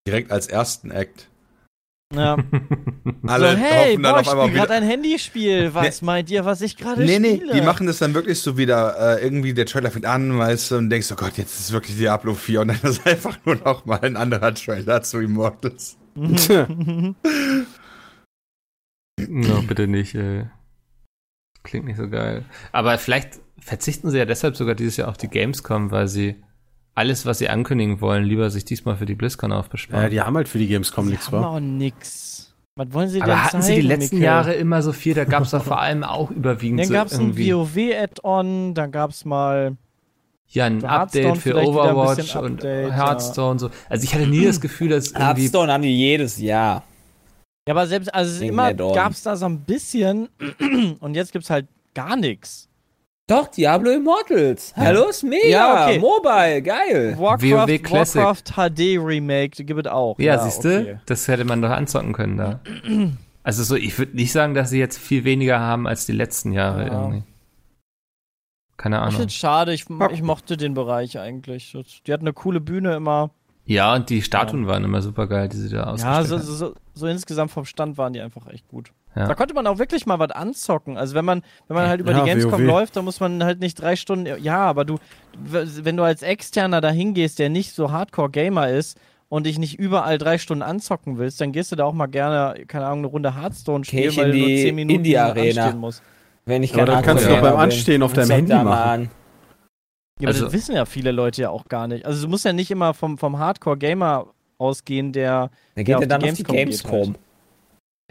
Direkt 0.05 0.31
als 0.31 0.47
ersten 0.47 0.91
Act. 0.91 1.29
Ja. 2.15 2.37
Alle 3.27 3.51
so, 3.51 3.57
hey, 3.57 3.91
hoffen 3.91 4.03
dann 4.03 4.11
boah, 4.13 4.19
auf 4.19 4.21
ich 4.21 4.29
einmal 4.29 4.47
spiele 4.47 4.59
gerade 4.59 4.73
ein 4.73 4.83
Handyspiel. 4.83 5.69
Was 5.73 6.01
meint 6.01 6.29
ihr, 6.29 6.45
was 6.45 6.61
ich 6.61 6.77
gerade 6.77 7.03
Nee, 7.03 7.19
nee, 7.19 7.35
spiele? 7.37 7.53
die 7.53 7.61
machen 7.61 7.87
das 7.87 7.97
dann 7.99 8.13
wirklich 8.13 8.39
so 8.39 8.57
wieder, 8.57 9.17
äh, 9.17 9.23
irgendwie 9.23 9.53
der 9.53 9.65
Trailer 9.65 9.91
fängt 9.91 10.05
an, 10.05 10.37
weißt 10.37 10.71
du, 10.71 10.77
und 10.77 10.89
denkst, 10.89 11.11
oh 11.11 11.15
Gott, 11.15 11.37
jetzt 11.37 11.59
ist 11.59 11.71
wirklich 11.71 11.97
Diablo 11.97 12.33
4 12.33 12.61
und 12.61 12.67
dann 12.69 12.79
ist 12.83 13.05
einfach 13.07 13.37
nur 13.45 13.55
noch 13.55 13.85
mal 13.85 13.99
ein 14.01 14.17
anderer 14.17 14.53
Trailer 14.53 15.01
zu 15.01 15.19
Immortals. 15.19 15.97
Mhm. 16.15 17.15
no, 19.27 19.61
bitte 19.63 19.87
nicht, 19.87 20.15
ey. 20.15 20.45
Klingt 21.63 21.85
nicht 21.85 21.97
so 21.97 22.09
geil. 22.09 22.45
Aber 22.71 22.97
vielleicht 22.97 23.39
verzichten 23.59 24.09
sie 24.09 24.17
ja 24.17 24.25
deshalb 24.25 24.55
sogar 24.57 24.75
dieses 24.75 24.97
Jahr 24.97 25.07
auf 25.07 25.17
die 25.17 25.29
Gamescom, 25.29 25.91
weil 25.91 26.07
sie 26.07 26.35
alles, 26.95 27.25
was 27.25 27.39
sie 27.39 27.49
ankündigen 27.49 28.01
wollen, 28.01 28.23
lieber 28.23 28.49
sich 28.49 28.65
diesmal 28.65 28.95
für 28.95 29.05
die 29.05 29.15
BlizzCon 29.15 29.51
aufbesparen. 29.51 30.03
Ja, 30.03 30.09
die 30.09 30.21
haben 30.21 30.35
halt 30.35 30.47
für 30.47 30.59
die 30.59 30.67
Gamescom 30.67 31.05
Die 31.05 31.11
nichts, 31.11 31.31
haben 31.31 31.41
wa? 31.41 31.47
auch 31.47 31.59
nix. 31.59 32.53
Was 32.75 32.87
wollen 32.91 33.07
sie 33.09 33.19
denn 33.19 33.29
Aber 33.29 33.43
hatten 33.43 33.61
sie 33.61 33.75
die 33.75 33.77
zeigen, 33.77 33.87
letzten 33.87 34.15
Mikkel? 34.15 34.25
Jahre 34.25 34.53
immer 34.53 34.81
so 34.81 34.93
viel? 34.93 35.13
Da 35.13 35.25
gab 35.25 35.43
es 35.43 35.51
doch 35.51 35.63
vor 35.63 35.79
allem 35.79 36.03
auch 36.03 36.31
überwiegend 36.31 36.79
Dann 36.79 36.87
so 36.87 36.93
gab 36.93 37.07
es 37.07 37.13
ein 37.13 37.21
irgendwie 37.21 37.53
WoW-Add-on, 37.53 38.73
dann 38.73 38.91
gab 38.91 39.11
es 39.11 39.25
mal 39.25 39.77
ja, 40.47 40.65
ein 40.65 40.81
für 40.81 40.89
Update 40.89 41.37
für 41.37 41.49
vielleicht 41.51 41.69
wieder 41.69 41.83
ein 41.83 41.95
Overwatch 41.95 42.15
bisschen 42.17 42.41
und 42.41 42.53
Update, 42.55 42.93
Hearthstone 42.93 43.51
und 43.51 43.59
so. 43.59 43.69
Also 43.89 44.03
ich 44.03 44.13
hatte 44.13 44.27
nie 44.27 44.45
das 44.45 44.61
Gefühl, 44.61 44.89
dass 44.89 45.11
irgendwie 45.11 45.23
Hearthstone 45.23 45.71
haben 45.71 45.83
die 45.83 45.95
jedes 45.95 46.39
Jahr. 46.39 46.83
Ja, 47.67 47.73
aber 47.73 47.87
selbst, 47.87 48.13
also 48.13 48.41
Wegen 48.41 48.53
immer 48.53 48.73
gab 48.73 49.13
es 49.13 49.23
da 49.23 49.35
so 49.35 49.45
ein 49.45 49.61
bisschen 49.61 50.29
und 50.99 51.15
jetzt 51.15 51.31
gibt's 51.31 51.49
halt 51.49 51.67
gar 51.93 52.15
nichts. 52.15 52.69
Doch, 53.33 53.47
Diablo 53.47 53.89
Immortals. 53.91 54.73
Hallo, 54.75 55.09
ist 55.09 55.23
mega. 55.23 55.47
Ja, 55.47 55.85
okay. 55.87 55.99
Mobile, 55.99 56.61
geil. 56.61 57.15
Warcraft, 57.17 57.49
WoW 57.67 57.81
Classic. 57.81 58.21
Warcraft 58.21 58.43
HD 58.75 58.97
Remake 58.99 59.63
gibt 59.63 59.85
es 59.87 59.91
auch. 59.91 60.19
Ja, 60.19 60.37
siehst 60.39 60.63
du, 60.63 60.81
okay. 60.81 60.99
das 61.07 61.27
hätte 61.27 61.43
man 61.45 61.61
doch 61.61 61.71
anzocken 61.71 62.13
können 62.13 62.37
da. 62.37 62.59
Also 63.43 63.63
so, 63.63 63.75
ich 63.75 63.97
würde 63.97 64.15
nicht 64.15 64.31
sagen, 64.31 64.53
dass 64.53 64.69
sie 64.69 64.77
jetzt 64.79 64.99
viel 64.99 65.23
weniger 65.23 65.59
haben 65.59 65.87
als 65.87 66.05
die 66.05 66.11
letzten 66.11 66.51
Jahre 66.51 66.85
Ja. 66.87 66.93
irgendwie. 67.01 67.23
Keine 68.77 68.97
Ich 68.97 69.01
Ahnung. 69.01 69.15
find's 69.19 69.33
schade, 69.35 69.73
ich, 69.73 69.85
ich 70.11 70.21
mochte 70.21 70.55
den 70.57 70.73
Bereich 70.73 71.17
eigentlich. 71.19 71.75
Die 72.05 72.13
hatten 72.13 72.23
eine 72.25 72.33
coole 72.33 72.59
Bühne 72.61 72.95
immer. 72.95 73.31
Ja, 73.65 73.95
und 73.95 74.09
die 74.09 74.21
Statuen 74.21 74.67
waren 74.67 74.83
immer 74.83 75.01
super 75.01 75.25
geil, 75.27 75.47
die 75.49 75.57
sie 75.57 75.69
da 75.69 75.77
Ja, 75.77 75.83
ausgestellt 75.85 76.27
so, 76.27 76.35
haben. 76.37 76.43
so, 76.45 76.53
so, 76.55 76.75
so 76.93 77.07
insgesamt 77.07 77.49
vom 77.51 77.65
Stand 77.65 77.97
waren 77.97 78.13
die 78.13 78.19
einfach 78.21 78.47
echt 78.47 78.67
gut. 78.67 78.91
Ja. 79.15 79.27
Da 79.27 79.35
konnte 79.35 79.53
man 79.53 79.67
auch 79.67 79.77
wirklich 79.77 80.05
mal 80.05 80.17
was 80.19 80.31
anzocken. 80.31 80.97
Also 80.97 81.13
wenn 81.13 81.25
man, 81.25 81.43
wenn 81.67 81.75
man 81.75 81.87
halt 81.87 82.01
über 82.01 82.11
Ja, 82.13 82.19
die 82.23 82.29
Gamescom 82.29 82.53
WoW. 82.53 82.59
läuft, 82.67 82.95
dann 82.95 83.05
muss 83.05 83.19
man 83.19 83.43
halt 83.43 83.59
nicht 83.59 83.79
drei 83.79 83.95
Stunden. 83.95 84.41
Ja, 84.41 84.57
aber 84.65 84.85
du, 84.85 84.97
wenn 85.37 85.97
du 85.97 86.03
als 86.03 86.21
Externer 86.23 86.81
da 86.81 86.89
hingehst, 86.89 87.37
der 87.39 87.49
nicht 87.49 87.73
so 87.75 87.91
Hardcore-Gamer 87.91 88.69
ist 88.69 88.97
und 89.29 89.45
dich 89.45 89.59
nicht 89.59 89.77
überall 89.77 90.17
drei 90.17 90.37
Stunden 90.39 90.63
anzocken 90.63 91.17
willst, 91.19 91.39
dann 91.41 91.51
gehst 91.51 91.71
du 91.71 91.75
da 91.75 91.85
auch 91.85 91.93
mal 91.93 92.07
gerne, 92.07 92.65
keine 92.67 92.85
Ahnung, 92.85 92.99
eine 92.99 93.07
Runde 93.07 93.35
Hearthstone 93.35 93.83
spielen, 93.85 94.09
ich 94.09 94.17
weil 94.17 94.27
in 94.27 94.31
du 94.33 94.37
nur 94.39 94.47
die 94.47 94.61
10 94.63 94.75
Minuten 94.75 94.95
Indie-Arena. 94.97 95.61
anstehen 95.63 95.79
musst. 95.79 96.01
Wenn 96.45 96.63
ich 96.63 96.73
Aber 96.73 96.85
dann 96.85 97.03
kannst 97.03 97.25
du 97.25 97.29
doch 97.29 97.41
beim 97.41 97.55
Anstehen 97.55 97.95
bin. 97.95 98.03
auf 98.03 98.13
deinem 98.13 98.31
Handy 98.31 98.53
machen. 98.53 98.67
an. 98.67 99.01
Ja, 99.03 99.09
aber 100.19 100.27
Also- 100.29 100.45
das 100.45 100.53
wissen 100.53 100.75
ja 100.75 100.85
viele 100.85 101.11
Leute 101.11 101.41
ja 101.43 101.49
auch 101.51 101.65
gar 101.65 101.87
nicht. 101.87 102.05
Also 102.05 102.23
du 102.23 102.29
musst 102.29 102.45
ja 102.45 102.53
nicht 102.53 102.69
immer 102.71 102.93
vom, 102.93 103.17
vom 103.17 103.37
Hardcore-Gamer 103.39 104.27
ausgehen, 104.57 105.11
der 105.13 105.49
Dann 105.75 105.85
geht 105.85 105.87
Ja, 105.89 105.97
auf 105.99 106.07
dann 106.07 106.21
die 106.21 106.29
auf 106.31 106.35
die 106.37 106.43
Gamescom 106.43 106.55
geht 106.55 106.65
Gamescom. 106.83 107.15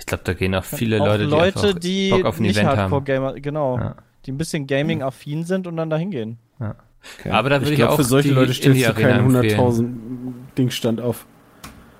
Ich 0.02 0.06
glaube, 0.06 0.24
da 0.24 0.34
gehen 0.34 0.52
auch 0.56 0.64
viele 0.64 1.00
auch 1.00 1.06
Leute, 1.06 1.24
die, 1.24 1.30
Leute, 1.30 1.74
die 1.76 2.10
Bock 2.10 2.24
auf 2.24 2.40
ein 2.40 2.42
nicht 2.42 2.56
Event 2.56 2.70
haben. 2.70 2.78
Hardcore-Gamer, 2.78 3.34
genau, 3.34 3.78
Ja. 3.78 3.94
die 4.26 4.32
ein 4.32 4.36
bisschen 4.36 4.66
Gaming-affin 4.66 5.44
sind 5.44 5.68
und 5.68 5.76
dann 5.76 5.90
da 5.90 5.96
hingehen. 5.96 6.38
Aber 7.30 7.50
da 7.50 7.56
würde 7.60 7.66
Ich 7.66 7.70
ich, 7.70 7.76
glaube, 7.76 7.92
auch 7.92 7.96
für 7.96 8.02
solche 8.04 8.28
die 8.30 8.34
Leute 8.34 8.52
stellst 8.52 8.84
du 8.84 8.94
keinen 8.94 9.32
empfehlen. 9.34 9.60
100.000 9.60 9.86
Dingstand 10.58 11.00
auf. 11.00 11.24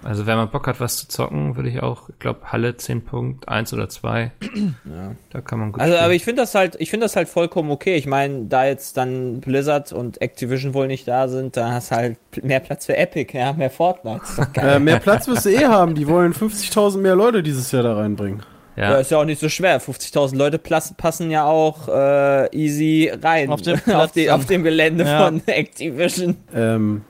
Also 0.05 0.27
wenn 0.27 0.37
man 0.37 0.51
Bock 0.51 0.67
hat, 0.67 0.81
was 0.81 0.97
zu 0.97 1.09
zocken, 1.09 1.55
würde 1.57 1.69
ich 1.69 1.81
auch, 1.83 2.09
ich 2.09 2.19
glaube, 2.19 2.41
Halle 2.51 2.77
10 2.77 3.05
Punkt, 3.05 3.49
1 3.49 3.73
oder 3.73 3.89
2. 3.89 4.33
Ja. 4.43 5.13
Da 5.31 5.41
kann 5.41 5.61
man 5.61 5.73
gut 5.73 5.81
Also, 5.81 5.93
spielen. 5.95 6.05
aber 6.05 6.15
ich 6.15 6.25
finde 6.25 6.43
das 6.43 6.55
halt, 6.55 6.77
ich 6.81 6.91
finde 6.91 7.05
das 7.05 7.15
halt 7.17 7.29
vollkommen 7.29 7.71
okay. 7.71 7.95
Ich 7.97 8.07
meine, 8.07 8.47
da 8.47 8.65
jetzt 8.67 8.97
dann 8.97 9.41
Blizzard 9.41 9.93
und 9.93 10.21
Activision 10.21 10.75
wohl 10.75 10.89
nicht 10.89 11.07
da 11.07 11.29
sind, 11.29 11.57
da 11.57 11.71
hast 11.73 11.93
du 11.93 11.97
halt 11.97 12.17
mehr 12.43 12.61
Platz 12.61 12.87
für 12.87 12.97
Epic, 12.97 13.37
ja, 13.37 13.53
mehr 13.53 13.71
Fortnite. 13.71 14.23
Äh, 14.57 14.79
mehr 14.81 14.99
Platz 14.99 15.29
wirst 15.29 15.47
du 15.47 15.51
eh 15.51 15.67
haben. 15.67 15.95
Die 15.95 16.09
wollen 16.09 16.33
50.000 16.35 16.99
mehr 16.99 17.15
Leute 17.15 17.43
dieses 17.43 17.71
Jahr 17.71 17.83
da 17.85 17.95
reinbringen. 17.95 18.43
Ja. 18.75 18.93
ja. 18.93 18.97
ist 18.99 19.11
ja 19.11 19.19
auch 19.19 19.25
nicht 19.25 19.41
so 19.41 19.49
schwer. 19.49 19.81
50.000 19.81 20.35
Leute 20.37 20.59
passen 20.59 21.31
ja 21.31 21.45
auch 21.45 21.89
äh, 21.89 22.49
easy 22.57 23.13
rein 23.23 23.51
Auf 23.51 23.63
dem 23.63 23.79
auf, 23.95 24.13
die, 24.13 24.31
auf 24.31 24.47
dem 24.47 24.63
Gelände 24.63 25.05
Ja. 25.05 25.27
von 25.27 25.43
Activision. 25.47 26.39
Ähm, 26.55 27.03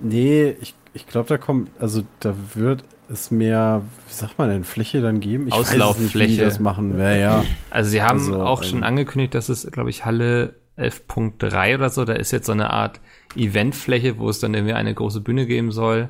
nee, 0.00 0.56
ich, 0.60 0.74
ich 0.94 1.06
glaube, 1.06 1.28
da 1.28 1.38
kommt, 1.38 1.70
also 1.80 2.02
da 2.20 2.34
wird 2.54 2.84
es 3.12 3.30
mehr, 3.30 3.82
wie 4.08 4.14
sagt 4.14 4.38
man 4.38 4.48
denn, 4.50 4.64
Fläche 4.64 5.00
dann 5.00 5.20
geben? 5.20 5.48
Ich 5.48 5.54
weiß 5.54 5.60
es 5.60 5.70
nicht, 5.72 5.78
wie 5.78 5.82
Auslauffläche. 5.82 6.32
die 6.32 6.38
das 6.40 6.60
machen. 6.60 6.98
Ja, 6.98 7.12
ja. 7.12 7.44
Also 7.70 7.90
sie 7.90 8.02
haben 8.02 8.18
Also, 8.20 8.42
auch 8.42 8.62
schon 8.62 8.78
ähm, 8.78 8.84
angekündigt, 8.84 9.34
dass 9.34 9.48
es, 9.48 9.68
glaube 9.70 9.90
ich, 9.90 10.04
Halle 10.04 10.54
11.3 10.78 11.74
oder 11.74 11.90
so, 11.90 12.04
da 12.04 12.12
ist 12.14 12.30
jetzt 12.30 12.46
so 12.46 12.52
eine 12.52 12.70
Art 12.70 13.00
Eventfläche, 13.36 14.18
wo 14.18 14.28
es 14.28 14.38
dann 14.40 14.54
irgendwie 14.54 14.74
eine 14.74 14.94
große 14.94 15.20
Bühne 15.20 15.46
geben 15.46 15.72
soll. 15.72 16.08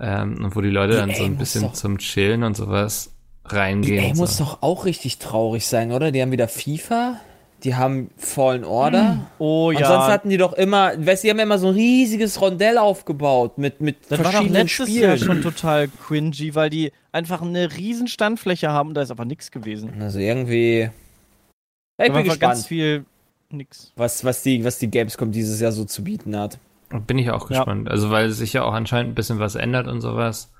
Ähm, 0.00 0.44
und 0.44 0.54
wo 0.54 0.60
die 0.60 0.70
Leute 0.70 0.94
dann 0.96 1.12
so 1.12 1.24
ein 1.24 1.36
bisschen 1.36 1.62
doch- 1.62 1.72
zum 1.72 1.98
Chillen 1.98 2.44
und 2.44 2.56
sowas 2.56 3.14
reingehen. 3.44 4.04
EA 4.04 4.10
und 4.10 4.16
muss 4.18 4.36
so. 4.36 4.44
doch 4.44 4.62
auch 4.62 4.84
richtig 4.84 5.18
traurig 5.18 5.66
sein, 5.66 5.90
oder? 5.90 6.12
Die 6.12 6.22
haben 6.22 6.30
wieder 6.30 6.46
FIFA, 6.46 7.20
die 7.64 7.74
haben 7.74 8.10
Fallen 8.16 8.64
Order. 8.64 9.26
Oh 9.38 9.68
Und 9.68 9.78
ja, 9.80 9.86
sonst 9.88 10.06
hatten 10.06 10.28
die 10.30 10.36
doch 10.36 10.52
immer, 10.52 10.92
weißt 10.96 11.22
du, 11.22 11.26
die 11.26 11.30
haben 11.30 11.38
ja 11.38 11.42
immer 11.44 11.58
so 11.58 11.68
ein 11.68 11.74
riesiges 11.74 12.40
Rondell 12.40 12.78
aufgebaut 12.78 13.58
mit, 13.58 13.80
mit 13.80 13.96
das 14.08 14.18
war 14.18 14.24
doch 14.26 14.30
verschiedenen 14.32 14.62
letztes 14.62 14.88
Spielen. 14.88 15.02
Jahr 15.08 15.16
schon 15.18 15.42
total 15.42 15.88
cringy, 15.88 16.54
weil 16.54 16.70
die 16.70 16.92
einfach 17.12 17.42
eine 17.42 17.76
riesen 17.76 18.06
Standfläche 18.08 18.70
haben 18.70 18.90
und 18.90 18.94
da 18.94 19.02
ist 19.02 19.10
aber 19.10 19.24
nichts 19.24 19.50
gewesen. 19.50 20.00
Also 20.00 20.18
irgendwie. 20.18 20.80
Ja, 20.80 20.90
Da 21.98 22.04
ich 22.04 22.10
war 22.10 22.16
bin 22.22 22.30
einfach 22.30 22.38
ganz 22.40 22.58
gespannt, 22.58 22.68
viel 22.68 23.04
nix. 23.50 23.92
was, 23.96 24.24
was, 24.24 24.42
die, 24.42 24.64
was 24.64 24.78
die 24.78 24.88
Gamescom 24.90 25.32
dieses 25.32 25.60
Jahr 25.60 25.72
so 25.72 25.84
zu 25.84 26.04
bieten 26.04 26.36
hat. 26.36 26.58
Bin 27.06 27.18
ich 27.18 27.30
auch 27.30 27.50
Ja. 27.50 27.58
gespannt. 27.58 27.88
Also 27.90 28.10
weil 28.10 28.30
sich 28.30 28.52
ja 28.52 28.62
auch 28.62 28.72
anscheinend 28.72 29.12
ein 29.12 29.14
bisschen 29.14 29.38
was 29.40 29.56
ändert 29.56 29.88
und 29.88 30.00
sowas. 30.00 30.52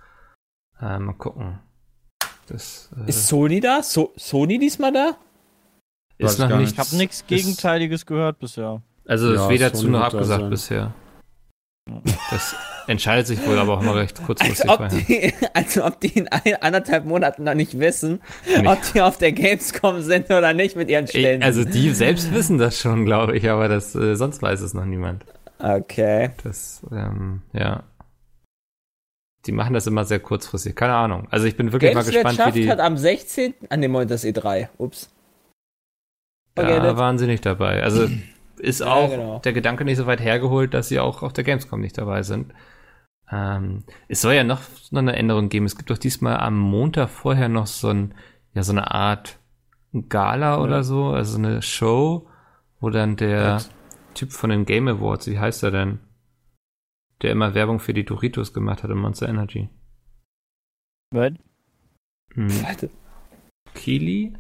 Äh, 0.81 0.99
mal 0.99 1.15
gucken. 1.15 1.59
Das 2.49 2.89
äh, 3.07 3.09
Ist 3.09 3.29
Sony 3.29 3.61
da? 3.61 3.83
So 3.83 4.13
Sony 4.17 4.59
diesmal 4.59 4.93
da? 4.93 5.17
Ist 6.19 6.33
ich 6.35 6.39
noch 6.39 6.49
gar 6.49 6.59
nicht. 6.59 6.73
Ich 6.73 6.79
habe 6.79 6.97
nichts 6.97 7.27
Gegenteiliges 7.27 8.05
gehört 8.07 8.39
bisher. 8.41 8.83
Also 9.07 9.33
Ja, 9.33 9.45
ist 9.45 9.49
weder 9.49 9.73
zu 9.73 9.89
noch 9.89 10.01
abgesagt 10.03 10.41
sein. 10.43 10.51
bisher. 10.51 10.95
Das 12.31 12.55
entscheidet 12.87 13.27
sich 13.27 13.47
wohl 13.47 13.59
aber 13.59 13.79
auch 13.79 13.83
mal 13.83 13.97
recht 13.97 14.19
Als 14.19 14.27
kurzfristig. 14.27 14.69
ob, 14.71 14.77
vorher. 14.77 14.99
die, 15.09 15.33
als 15.55 15.79
ob 15.81 16.01
die 16.01 16.09
in 16.19 16.29
ein, 16.29 16.57
anderthalb 16.61 17.07
Monaten 17.07 17.45
noch 17.45 17.55
nicht 17.55 17.79
wissen, 17.79 18.21
Nee. 18.47 18.67
ob 18.69 18.79
die 18.93 19.01
auf 19.01 19.17
der 19.17 19.33
Gamescom 19.33 20.03
sind 20.03 20.27
oder 20.31 20.53
nicht 20.53 20.77
mit 20.77 20.91
ihren. 20.91 21.07
Ich, 21.11 21.43
also 21.43 21.65
die 21.65 21.91
selbst 21.95 22.33
wissen 22.35 22.59
das 22.59 22.79
schon, 22.79 23.07
glaube 23.07 23.39
ich, 23.39 23.49
aber 23.49 23.69
das 23.69 23.95
äh, 23.95 24.17
sonst 24.17 24.43
weiß 24.43 24.61
es 24.61 24.75
noch 24.75 24.85
niemand. 24.85 25.25
okay. 25.61 26.31
Das, 26.45 26.83
ähm, 26.93 27.41
ja. 27.55 27.85
Die 29.47 29.53
machen 29.53 29.73
das 29.73 29.87
immer 29.87 30.05
sehr 30.05 30.21
kurzfristig. 30.21 30.77
Keine 30.77 30.95
Ahnung. 30.95 31.27
Also 31.31 31.47
ich 31.47 31.57
bin 31.57 31.73
wirklich 31.73 31.95
mal 31.95 32.03
gespannt, 32.05 32.25
Gameswirtschaft 32.37 32.57
wie 32.57 32.63
die. 32.63 32.71
hat 32.71 32.81
am 32.81 32.99
16. 32.99 33.55
an 33.71 33.81
dem 33.81 33.93
Moment 33.93 34.11
das 34.11 34.25
E3. 34.25 34.69
Ups. 34.77 35.09
Forget 36.61 36.85
Da 36.85 36.97
waren 36.97 37.19
sie 37.19 37.27
nicht 37.27 37.45
dabei. 37.47 37.83
Also 37.83 38.09
ist 38.59 38.81
Ja, 38.81 38.87
auch 38.87 39.11
genau. 39.11 39.39
der 39.41 39.53
Gedanke 39.53 39.85
nicht 39.85 39.97
so 39.97 40.07
weit 40.07 40.21
hergeholt, 40.21 40.75
dass 40.75 40.89
sie 40.89 40.99
auch 41.01 41.23
auf 41.23 41.33
der 41.33 41.45
Gamescom 41.45 41.81
nicht 41.81 41.97
dabei 41.99 42.23
sind. 42.23 42.53
Ähm, 43.31 43.85
es 44.09 44.21
soll 44.21 44.35
ja 44.35 44.45
noch, 44.45 44.61
noch 44.91 45.01
eine 45.01 45.17
Änderung 45.17 45.49
geben. 45.49 45.67
Es 45.67 45.77
gibt 45.77 45.91
doch 45.91 45.99
diesmal 45.99 46.39
am 46.39 46.59
Montag 46.59 47.09
vorher 47.09 47.49
noch 47.49 47.67
so 47.67 47.89
ein, 47.89 48.15
ja, 48.55 48.63
so 48.63 48.73
eine 48.73 48.91
Art 48.93 49.39
Gala 50.09 50.61
oder 50.63 50.83
so, 50.83 51.09
also 51.09 51.39
eine 51.39 51.63
Show, 51.63 52.29
wo 52.81 52.91
dann 52.91 53.17
der 53.17 53.55
Was? 53.55 53.71
Typ 54.15 54.33
von 54.33 54.51
den 54.51 54.65
Game 54.65 54.89
Awards, 54.89 55.27
wie 55.29 55.39
heißt 55.39 55.63
er 55.63 55.71
denn? 55.71 56.01
Der 57.23 57.33
immer 57.33 57.55
Werbung 57.55 57.79
für 57.81 57.95
die 57.95 58.05
Doritos 58.05 58.53
gemacht 58.53 58.83
hat 58.83 58.91
in 58.91 58.99
Monster 58.99 59.29
Energy. 59.29 59.69
Right? 61.15 61.37
Hm. 62.35 62.49
Kili? 63.75 64.35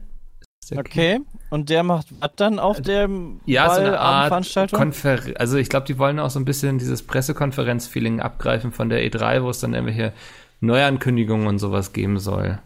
Okay. 0.77 1.21
Und 1.51 1.71
der 1.71 1.83
macht 1.83 2.09
was 2.21 2.31
dann 2.37 2.59
auf 2.59 2.81
der 2.81 3.09
Ja, 3.47 3.71
so 3.75 3.81
eine 3.81 3.99
Art 3.99 4.29
Veranstaltung? 4.29 4.79
Konfer 4.79 5.19
also 5.37 5.57
ich 5.57 5.69
glaube, 5.69 5.87
die 5.87 5.99
wollen 5.99 6.19
auch 6.19 6.31
so 6.31 6.39
ein 6.39 6.45
bisschen 6.45 6.79
dieses 6.79 7.03
Pressekonferenz-Feeling 7.03 8.21
abgreifen 8.21 8.73
von 8.73 8.89
der 8.89 9.03
E3, 9.05 9.43
wo 9.43 9.51
es 9.51 9.61
dann 9.61 9.75
irgendwelche 9.75 10.13
Neuankündigungen 10.61 11.47
und 11.47 11.59
sowas 11.59 11.93
geben 11.93 12.19
soll. 12.19 12.59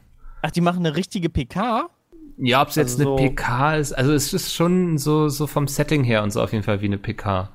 Ach, 0.43 0.51
die 0.51 0.61
machen 0.61 0.79
eine 0.85 0.97
richtige 0.97 1.29
PK? 1.29 1.89
Ja, 2.39 2.63
ob 2.63 2.69
es 2.69 2.75
jetzt 2.77 2.99
Also 2.99 3.15
eine 3.15 3.19
so- 3.21 3.29
PK 3.29 3.77
ist, 3.77 3.93
also 3.93 4.13
es 4.13 4.33
ist 4.33 4.55
schon 4.55 4.99
so, 4.99 5.29
so 5.29 5.47
vom 5.47 5.69
Setting 5.69 6.03
her 6.03 6.23
und 6.23 6.33
so 6.33 6.43
auf 6.43 6.53
jeden 6.53 6.65
Fall 6.65 6.81
wie 6.81 6.87
eine 6.87 6.99
PK. 6.99 7.51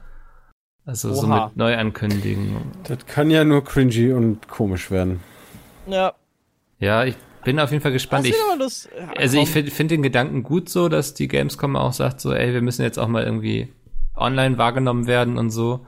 Also 0.86 1.14
so 1.14 1.28
Oha. 1.28 1.48
mit 1.48 1.58
Neuankündigungen. 1.58 2.62
Das 2.88 3.06
kann 3.08 3.30
ja 3.30 3.44
nur 3.44 3.64
cringy 3.66 4.14
und 4.14 4.48
komisch 4.48 4.90
werden. 4.90 5.20
Ja. 5.88 6.14
Ja, 6.80 7.04
ich 7.04 7.16
bin 7.48 7.62
auf 7.62 7.72
jeden 7.72 7.82
Fall 7.82 7.94
gespannt. 7.94 8.26
Ich, 8.28 8.36
aber 8.52 8.62
lust- 8.62 8.90
ja, 8.94 9.08
also 9.16 9.40
ich 9.42 9.50
finde 9.50 9.72
find 9.72 9.90
den 9.90 10.04
Gedanken 10.04 10.44
gut 10.44 10.68
so, 10.68 10.90
dass 10.90 11.14
die 11.14 11.30
Gamescom 11.30 11.78
auch 11.78 11.94
sagt 11.94 12.20
so, 12.20 12.34
ey, 12.34 12.54
wir 12.54 12.62
müssen 12.62 12.82
jetzt 12.82 13.00
auch 13.00 13.08
mal 13.08 13.24
irgendwie 13.24 13.74
online 14.18 14.58
wahrgenommen 14.58 15.08
werden 15.08 15.38
und 15.38 15.52
so. 15.52 15.86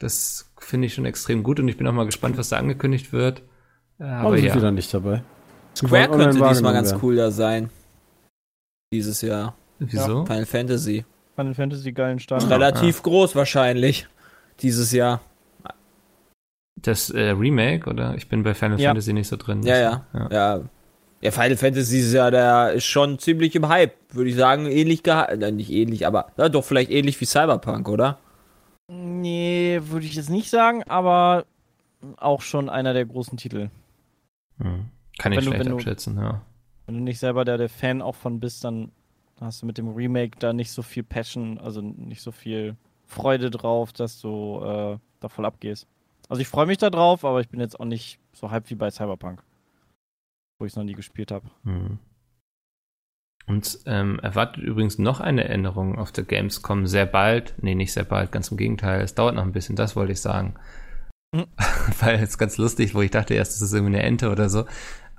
Das 0.00 0.50
finde 0.58 0.88
ich 0.88 0.94
schon 0.94 1.04
extrem 1.06 1.44
gut 1.44 1.60
und 1.60 1.68
ich 1.68 1.76
bin 1.76 1.86
auch 1.86 1.92
mal 1.92 2.06
gespannt, 2.06 2.36
was 2.38 2.48
da 2.48 2.56
angekündigt 2.56 3.12
wird. 3.12 3.42
Äh, 4.00 4.04
Aber 4.04 4.28
Aber 4.30 4.36
sind 4.36 4.46
ja. 4.46 4.60
wir 4.60 4.70
nicht 4.72 4.92
dabei. 4.92 5.22
Square 5.76 6.08
könnte 6.08 6.48
diesmal 6.48 6.72
ganz 6.72 6.90
werden. 6.90 7.00
cool 7.04 7.14
da 7.14 7.30
sein. 7.30 7.70
Dieses 8.92 9.22
Jahr. 9.22 9.54
Wieso? 9.78 10.26
Final 10.26 10.46
Fantasy. 10.46 11.04
Final 11.36 11.54
Fantasy 11.54 11.92
geilen 11.92 12.18
Start. 12.18 12.42
Ja. 12.42 12.48
Relativ 12.48 13.00
groß 13.04 13.36
wahrscheinlich. 13.36 14.08
Dieses 14.60 14.90
Jahr. 14.90 15.20
Das 16.76 17.10
äh, 17.10 17.30
Remake, 17.30 17.88
oder? 17.88 18.14
Ich 18.16 18.28
bin 18.28 18.42
bei 18.42 18.54
Final 18.54 18.80
Ja. 18.80 18.90
Fantasy 18.90 19.12
nicht 19.12 19.28
so 19.28 19.36
drin. 19.36 19.62
Ja, 19.62 19.76
ja. 19.78 20.06
ja. 20.12 20.28
Ja. 20.30 20.60
Ja, 21.20 21.30
Final 21.30 21.56
Fantasy 21.56 22.00
ist 22.00 22.12
ja, 22.12 22.30
der 22.30 22.72
ist 22.72 22.84
schon 22.84 23.18
ziemlich 23.18 23.54
im 23.56 23.68
Hype, 23.68 23.94
würde 24.10 24.28
ich 24.28 24.36
sagen. 24.36 24.66
Ähnlich 24.66 25.02
gehalten. 25.02 25.56
Nicht 25.56 25.70
ähnlich, 25.70 26.06
aber 26.06 26.26
ja, 26.36 26.50
doch 26.50 26.64
vielleicht 26.64 26.90
ähnlich 26.90 27.18
wie 27.20 27.24
Cyberpunk, 27.24 27.88
oder? 27.88 28.18
Nee, 28.92 29.80
würde 29.84 30.04
ich 30.04 30.14
jetzt 30.14 30.28
nicht 30.28 30.50
sagen, 30.50 30.82
aber 30.84 31.46
auch 32.18 32.42
schon 32.42 32.68
einer 32.68 32.92
der 32.92 33.06
großen 33.06 33.38
Titel. 33.38 33.70
Hm. 34.60 34.86
Kann 35.18 35.32
ich 35.32 35.38
Wenn 35.38 35.44
du- 35.46 35.50
schlecht 35.52 35.70
du- 35.70 35.74
abschätzen, 35.74 36.18
ja. 36.18 36.42
Wenn 36.86 36.96
du 36.96 37.00
nicht 37.00 37.18
selber 37.18 37.46
der, 37.46 37.56
der 37.56 37.70
Fan 37.70 38.02
auch 38.02 38.14
von 38.14 38.40
bist, 38.40 38.62
dann 38.64 38.92
hast 39.40 39.62
du 39.62 39.66
mit 39.66 39.78
dem 39.78 39.94
Remake 39.94 40.36
da 40.38 40.52
nicht 40.52 40.70
so 40.70 40.82
viel 40.82 41.02
Passion, 41.02 41.58
also 41.58 41.80
nicht 41.80 42.20
so 42.20 42.30
viel 42.30 42.76
Freude 43.06 43.50
drauf, 43.50 43.94
dass 43.94 44.20
du 44.20 44.60
äh, 44.62 44.98
da 45.20 45.28
voll 45.30 45.46
abgehst. 45.46 45.86
Also 46.28 46.40
ich 46.40 46.48
freue 46.48 46.66
mich 46.66 46.78
da 46.78 46.90
drauf, 46.90 47.24
aber 47.24 47.40
ich 47.40 47.48
bin 47.48 47.60
jetzt 47.60 47.78
auch 47.78 47.84
nicht 47.84 48.18
so 48.32 48.50
hyped 48.50 48.70
wie 48.70 48.74
bei 48.74 48.90
Cyberpunk, 48.90 49.42
wo 50.58 50.64
ich 50.64 50.72
es 50.72 50.76
noch 50.76 50.84
nie 50.84 50.94
gespielt 50.94 51.30
habe. 51.30 51.50
Hm. 51.64 51.98
Und 53.46 53.80
ähm, 53.84 54.18
erwartet 54.20 54.64
übrigens 54.64 54.98
noch 54.98 55.20
eine 55.20 55.44
Änderung 55.44 55.98
auf 55.98 56.12
der 56.12 56.24
Gamescom 56.24 56.86
sehr 56.86 57.04
bald. 57.04 57.54
Nee, 57.60 57.74
nicht 57.74 57.92
sehr 57.92 58.04
bald, 58.04 58.32
ganz 58.32 58.50
im 58.50 58.56
Gegenteil. 58.56 59.02
Es 59.02 59.14
dauert 59.14 59.34
noch 59.34 59.42
ein 59.42 59.52
bisschen, 59.52 59.76
das 59.76 59.96
wollte 59.96 60.12
ich 60.12 60.20
sagen. 60.20 60.54
Hm. 61.34 61.46
Weil 62.00 62.22
es 62.22 62.38
ganz 62.38 62.56
lustig, 62.56 62.94
wo 62.94 63.02
ich 63.02 63.10
dachte 63.10 63.34
erst, 63.34 63.52
es 63.56 63.62
ist 63.62 63.74
irgendwie 63.74 63.96
eine 63.96 64.04
Ente 64.04 64.30
oder 64.30 64.48
so. 64.48 64.64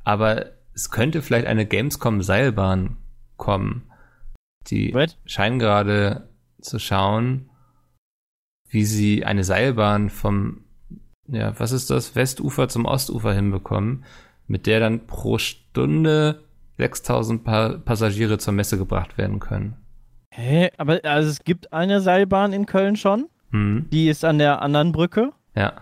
Aber 0.03 0.47
es 0.73 0.89
könnte 0.89 1.21
vielleicht 1.21 1.47
eine 1.47 1.67
Gamescom-Seilbahn 1.67 2.97
kommen. 3.37 3.91
Die 4.67 4.91
Right? 4.91 5.17
scheinen 5.25 5.59
gerade 5.59 6.29
zu 6.59 6.79
schauen, 6.79 7.49
wie 8.69 8.85
sie 8.85 9.23
eine 9.23 9.43
Seilbahn 9.43 10.09
vom, 10.09 10.64
ja, 11.27 11.53
was 11.59 11.71
ist 11.71 11.89
das, 11.89 12.15
Westufer 12.15 12.67
zum 12.67 12.85
Ostufer 12.85 13.33
hinbekommen, 13.33 14.03
mit 14.47 14.67
der 14.67 14.79
dann 14.79 15.07
pro 15.07 15.37
Stunde 15.37 16.43
6000 16.77 17.43
pa 17.43 17.77
Passagiere 17.83 18.37
zur 18.37 18.53
Messe 18.53 18.77
gebracht 18.77 19.17
werden 19.17 19.39
können. 19.39 19.75
Hä? 20.31 20.69
Aber 20.77 20.99
also 21.03 21.29
es 21.29 21.43
gibt 21.43 21.71
eine 21.73 22.01
Seilbahn 22.01 22.51
in 22.53 22.65
Köln 22.65 22.95
schon. 22.97 23.27
Hm, 23.51 23.87
Die 23.91 24.09
ist 24.09 24.25
an 24.25 24.37
der 24.37 24.61
anderen 24.61 24.91
Brücke. 24.91 25.31
ja. 25.55 25.73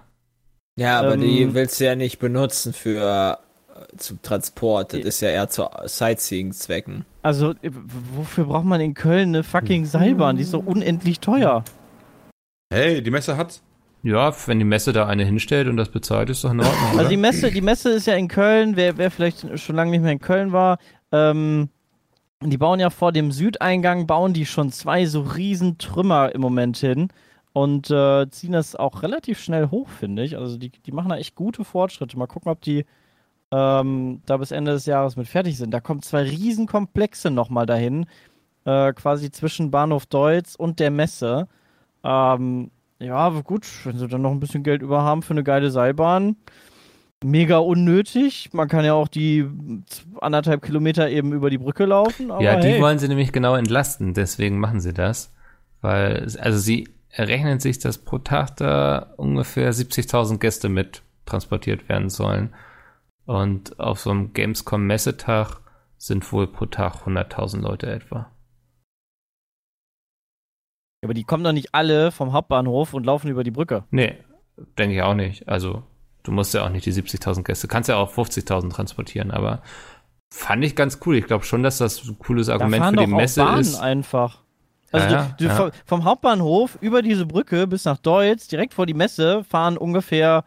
Ja, 0.76 1.00
aber 1.00 1.14
Ähm, 1.14 1.22
die 1.22 1.54
willst 1.54 1.80
du 1.80 1.86
ja 1.86 1.96
nicht 1.96 2.18
benutzen 2.18 2.74
für 2.74 3.38
äh, 3.76 3.98
zum 3.98 4.20
Transport. 4.24 4.94
Das 4.94 5.02
ist 5.02 5.22
ja 5.22 5.30
eher 5.30 5.48
zu 5.48 5.68
Sightseeing-Zwecken. 5.86 7.06
Also, 7.22 7.52
äh, 7.62 7.70
wofür 8.16 8.46
braucht 8.46 8.66
man 8.66 8.82
in 8.82 8.96
Köln 8.96 9.30
eine 9.30 9.44
fucking 9.44 9.86
Seilbahn? 9.86 10.38
Die 10.38 10.42
ist 10.42 10.50
so 10.50 10.60
unendlich 10.60 11.20
teuer. 11.20 11.64
Hey, 12.72 13.04
die 13.04 13.12
Messe 13.12 13.38
hat's. 13.38 13.62
Ja, 14.04 14.34
wenn 14.48 14.60
die 14.60 14.66
Messe 14.66 14.92
da 14.92 15.08
eine 15.08 15.24
hinstellt 15.24 15.70
und 15.70 15.78
das 15.78 15.90
bezahlt, 15.90 16.30
ist 16.30 16.44
doch 16.44 16.52
in 16.52 16.60
Ordnung. 16.60 16.88
Also 16.90 17.00
oder? 17.00 17.10
die 17.10 17.18
Messe, 17.18 17.52
die 17.52 17.62
Messe 17.62 17.90
ist 17.92 18.06
ja 18.06 18.16
in 18.16 18.28
Köln, 18.28 18.76
wer, 18.76 18.98
wer 18.98 19.10
vielleicht 19.10 19.58
schon 19.60 19.76
lange 19.78 19.92
nicht 19.92 20.02
mehr 20.02 20.12
in 20.12 20.20
Köln 20.20 20.52
war, 20.52 20.78
ähm, 21.14 21.70
die 22.42 22.58
bauen 22.58 22.82
ja 22.82 22.90
vor 22.90 23.14
dem 23.14 23.32
Südeingang, 23.32 24.06
bauen 24.06 24.34
die 24.34 24.46
schon 24.46 24.72
zwei 24.72 25.06
so 25.06 25.22
riesen 25.22 25.78
Trümmer 25.78 26.36
im 26.36 26.42
Moment 26.42 26.78
hin 26.78 27.08
und 27.54 27.90
äh, 27.92 28.30
ziehen 28.30 28.52
das 28.52 28.76
auch 28.76 29.04
relativ 29.04 29.40
schnell 29.40 29.70
hoch, 29.70 29.88
finde 29.88 30.24
ich. 30.24 30.38
Also 30.38 30.58
die, 30.58 30.70
die 30.70 30.92
machen 30.92 31.10
da 31.10 31.18
echt 31.18 31.36
gute 31.36 31.64
Fortschritte. 31.64 32.18
Mal 32.18 32.28
gucken, 32.28 32.52
ob 32.52 32.60
die 32.60 32.86
ähm, 33.52 34.22
da 34.26 34.38
bis 34.38 34.52
Ende 34.52 34.72
des 34.72 34.86
Jahres 34.86 35.16
mit 35.16 35.28
fertig 35.28 35.58
sind. 35.58 35.72
Da 35.72 35.80
kommen 35.80 36.02
zwei 36.02 36.24
riesen 36.24 36.68
Komplexe 36.68 37.32
nochmal 37.32 37.68
dahin, 37.68 38.08
äh, 38.66 38.92
quasi 38.92 39.32
zwischen 39.32 39.72
Bahnhof 39.72 40.08
Deutz 40.08 40.56
und 40.56 40.80
der 40.80 40.92
Messe. 40.92 41.48
Ähm, 42.04 42.72
ja, 43.04 43.16
aber 43.16 43.44
gut, 43.44 43.66
wenn 43.84 43.98
sie 43.98 44.08
dann 44.08 44.22
noch 44.22 44.32
ein 44.32 44.40
bisschen 44.40 44.64
Geld 44.64 44.82
über 44.82 45.04
haben 45.04 45.22
für 45.22 45.34
eine 45.34 45.44
geile 45.44 45.72
Seilbahn, 45.72 46.36
mega 47.24 47.58
unnötig. 47.58 48.50
Man 48.54 48.68
kann 48.68 48.86
ja 48.86 48.94
auch 48.94 49.08
die 49.08 49.48
anderthalb 50.22 50.62
Kilometer 50.62 51.10
eben 51.10 51.34
über 51.34 51.50
die 51.50 51.58
Brücke 51.58 51.86
laufen. 51.86 52.30
Ja, 52.40 52.60
die 52.60 52.68
hey. 52.68 52.82
wollen 52.82 53.00
sie 53.00 53.08
nämlich 53.08 53.32
genau 53.32 53.56
entlasten, 53.56 54.14
deswegen 54.14 54.60
machen 54.60 54.80
sie 54.80 54.94
das. 54.94 55.34
Weil, 55.82 56.28
also 56.40 56.58
sie 56.60 56.90
errechnen 57.10 57.60
sich, 57.60 57.80
dass 57.80 57.98
pro 57.98 58.18
Tag 58.18 58.58
da 58.58 59.14
ungefähr 59.18 59.74
70.000 59.74 60.40
Gäste 60.40 60.70
mit 60.70 61.02
transportiert 61.26 61.88
werden 61.90 62.10
sollen. 62.10 62.54
Und 63.26 63.80
auf 63.80 64.00
so 64.00 64.10
einem 64.10 64.34
Gamescom-Messetag 64.34 65.62
sind 65.98 66.30
wohl 66.34 66.48
pro 66.48 66.66
Tag 66.66 67.06
100.000 67.06 67.62
Leute 67.62 67.92
etwa. 67.92 68.33
Aber 71.04 71.14
die 71.14 71.24
kommen 71.24 71.44
doch 71.44 71.52
nicht 71.52 71.74
alle 71.74 72.12
vom 72.12 72.34
Hauptbahnhof 72.34 72.94
und 72.94 73.06
laufen 73.06 73.30
über 73.30 73.44
die 73.44 73.52
Brücke. 73.52 73.84
Nee, 73.92 74.18
denke 74.78 74.96
ich 74.96 75.02
auch 75.02 75.14
nicht. 75.16 75.48
Also, 75.48 75.84
du 76.24 76.32
musst 76.32 76.54
ja 76.54 76.64
auch 76.66 76.70
nicht 76.70 76.86
die 76.86 76.94
70.000 76.94 77.44
Gäste, 77.44 77.68
kannst 77.68 77.90
ja 77.90 77.98
auch 77.98 78.12
50.000 78.14 78.72
transportieren, 78.72 79.32
aber 79.32 79.62
fand 80.30 80.64
ich 80.64 80.76
ganz 80.76 81.00
cool. 81.06 81.16
Ich 81.16 81.26
glaube 81.26 81.46
schon, 81.46 81.64
dass 81.64 81.78
das 81.78 82.04
ein 82.04 82.18
cooles 82.20 82.50
Argument 82.50 82.86
für 82.86 83.06
die 83.06 83.08
Messe 83.08 83.44
Bahnen 83.44 83.62
ist. 83.62 83.80
einfach. 83.80 84.40
Also 84.92 85.08
Ja, 85.14 85.36
du, 85.38 85.46
du, 85.46 85.50
ja. 85.50 85.72
Vom, 85.86 86.04
Hauptbahnhof 86.04 86.78
über 86.82 87.02
diese 87.02 87.26
Brücke 87.26 87.68
bis 87.68 87.86
nach 87.86 87.98
Deutz, 87.98 88.48
direkt 88.48 88.74
vor 88.74 88.86
die 88.86 88.94
Messe, 88.94 89.44
fahren 89.44 89.78
ungefähr 89.78 90.44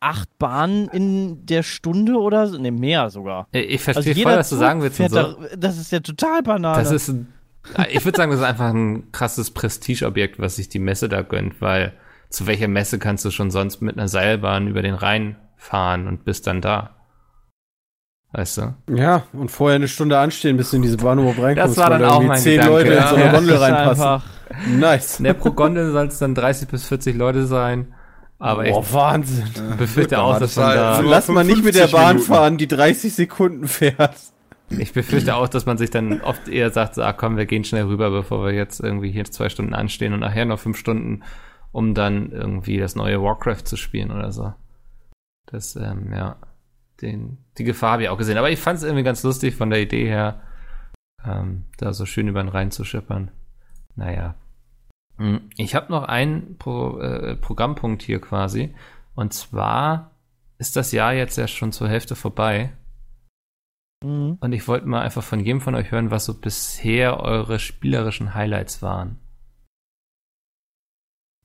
acht 0.00 0.36
Bahnen 0.38 0.88
in 0.88 1.46
der 1.46 1.62
Stunde 1.62 2.14
oder 2.14 2.48
so. 2.48 2.58
Ne, 2.58 2.70
mehr 2.70 3.10
sogar. 3.10 3.46
Ich 3.52 3.86
Also 3.86 3.92
verstehe 3.92 4.14
jeder 4.14 4.30
voll, 4.30 4.38
was 4.38 4.48
du 4.48 4.56
Zug 4.56 4.60
sagen 4.60 4.82
willst. 4.82 5.00
Und 5.00 5.10
so. 5.10 5.16
da, 5.16 5.36
das 5.56 5.78
ist 5.78 5.92
ja 5.92 6.00
total 6.00 6.42
Banane. 6.42 6.82
Das 6.82 6.90
ist 6.90 7.08
ein, 7.08 7.32
ich 7.90 8.04
würde 8.04 8.16
sagen, 8.16 8.30
das 8.30 8.40
ist 8.40 8.46
einfach 8.46 8.70
ein 8.72 9.12
krasses 9.12 9.50
Prestigeobjekt, 9.52 10.38
was 10.38 10.56
sich 10.56 10.68
die 10.68 10.78
Messe 10.78 11.08
da 11.08 11.22
gönnt, 11.22 11.60
weil 11.60 11.92
zu 12.28 12.46
welcher 12.46 12.68
Messe 12.68 12.98
kannst 12.98 13.24
du 13.24 13.30
schon 13.30 13.50
sonst 13.50 13.80
mit 13.82 13.96
einer 13.98 14.08
Seilbahn 14.08 14.66
über 14.68 14.82
den 14.82 14.94
Rhein 14.94 15.36
fahren 15.56 16.06
und 16.08 16.24
bist 16.24 16.46
dann 16.46 16.60
da? 16.60 16.96
Weißt 18.32 18.56
du? 18.58 18.74
Ja, 18.90 19.24
und 19.34 19.50
vorher 19.50 19.76
eine 19.76 19.88
Stunde 19.88 20.18
anstehen, 20.18 20.56
bis 20.56 20.70
du 20.70 20.76
in 20.76 20.82
diese 20.82 20.96
Bahnhof 20.96 21.38
reinkommst. 21.38 21.76
Das 21.76 21.82
war 21.82 21.90
dann 21.90 22.00
da 22.00 22.10
auch 22.12 22.22
mein 22.22 22.38
zehn 22.38 22.52
Gedanke. 22.60 22.72
Leute 22.72 22.92
in 22.94 23.06
so 23.08 23.14
eine 23.16 23.24
Ja, 23.26 23.32
Gondel 23.32 23.56
reinpassen. 23.56 24.04
einfach, 24.04 24.24
Nice. 24.68 25.18
In 25.18 25.24
der 25.24 25.34
pro 25.34 25.50
Gondel 25.52 25.92
soll 25.92 26.06
es 26.06 26.18
dann 26.18 26.34
30 26.34 26.68
bis 26.68 26.84
40 26.86 27.14
Leute 27.16 27.46
sein, 27.46 27.94
aber 28.38 28.64
Boah, 28.64 28.80
ich 28.82 28.92
Wahnsinn. 28.94 29.44
befürchte 29.78 30.16
Gut, 30.16 30.24
auch, 30.24 30.38
dass 30.38 30.56
man 30.56 30.74
das 30.74 30.98
da, 30.98 31.00
Lass 31.04 31.28
mal 31.28 31.44
nicht 31.44 31.62
mit 31.64 31.74
der 31.74 31.88
50 31.88 31.92
Bahn 31.92 32.16
Minuten. 32.16 32.32
fahren, 32.32 32.56
die 32.58 32.68
30 32.68 33.14
Sekunden 33.14 33.68
fährt. 33.68 34.16
Ich 34.70 34.92
befürchte 34.92 35.34
auch, 35.36 35.48
dass 35.48 35.66
man 35.66 35.78
sich 35.78 35.90
dann 35.90 36.20
oft 36.22 36.48
eher 36.48 36.70
sagt, 36.70 36.98
ah, 36.98 37.12
komm, 37.12 37.36
wir 37.36 37.46
gehen 37.46 37.64
schnell 37.64 37.84
rüber, 37.84 38.10
bevor 38.10 38.44
wir 38.44 38.52
jetzt 38.52 38.80
irgendwie 38.80 39.10
hier 39.10 39.24
zwei 39.24 39.48
Stunden 39.48 39.74
anstehen 39.74 40.12
und 40.12 40.20
nachher 40.20 40.44
noch 40.44 40.58
fünf 40.58 40.78
Stunden, 40.78 41.22
um 41.72 41.94
dann 41.94 42.30
irgendwie 42.30 42.78
das 42.78 42.94
neue 42.94 43.22
Warcraft 43.22 43.64
zu 43.64 43.76
spielen 43.76 44.10
oder 44.10 44.32
so. 44.32 44.52
Das, 45.46 45.76
ähm, 45.76 46.12
ja, 46.12 46.36
den, 47.00 47.38
die 47.58 47.64
Gefahr 47.64 47.92
habe 47.92 48.04
ich 48.04 48.08
auch 48.08 48.18
gesehen. 48.18 48.38
Aber 48.38 48.50
ich 48.50 48.60
fand 48.60 48.78
es 48.78 48.84
irgendwie 48.84 49.02
ganz 49.02 49.22
lustig 49.22 49.54
von 49.54 49.70
der 49.70 49.80
Idee 49.80 50.06
her, 50.06 50.40
ähm, 51.24 51.64
da 51.78 51.92
so 51.92 52.06
schön 52.06 52.28
über 52.28 52.42
den 52.42 52.48
Rhein 52.48 52.70
zu 52.70 52.84
schippern. 52.84 53.30
Naja. 53.96 54.34
Hm, 55.18 55.50
Ich 55.56 55.74
habe 55.74 55.92
noch 55.92 56.04
einen 56.04 56.56
Pro, 56.58 56.98
äh, 56.98 57.36
Programmpunkt 57.36 58.02
hier 58.02 58.20
quasi. 58.20 58.74
Und 59.14 59.34
zwar 59.34 60.12
ist 60.58 60.76
das 60.76 60.92
Jahr 60.92 61.12
jetzt 61.12 61.36
ja 61.36 61.46
schon 61.48 61.72
zur 61.72 61.88
Hälfte 61.88 62.14
vorbei. 62.14 62.72
Mhm. 64.02 64.38
Und 64.40 64.52
ich 64.52 64.66
wollte 64.68 64.86
mal 64.86 65.02
einfach 65.02 65.22
von 65.22 65.40
jedem 65.40 65.60
von 65.60 65.74
euch 65.74 65.90
hören, 65.90 66.10
was 66.10 66.24
so 66.24 66.34
bisher 66.34 67.20
eure 67.20 67.58
spielerischen 67.58 68.34
Highlights 68.34 68.82
waren. 68.82 69.18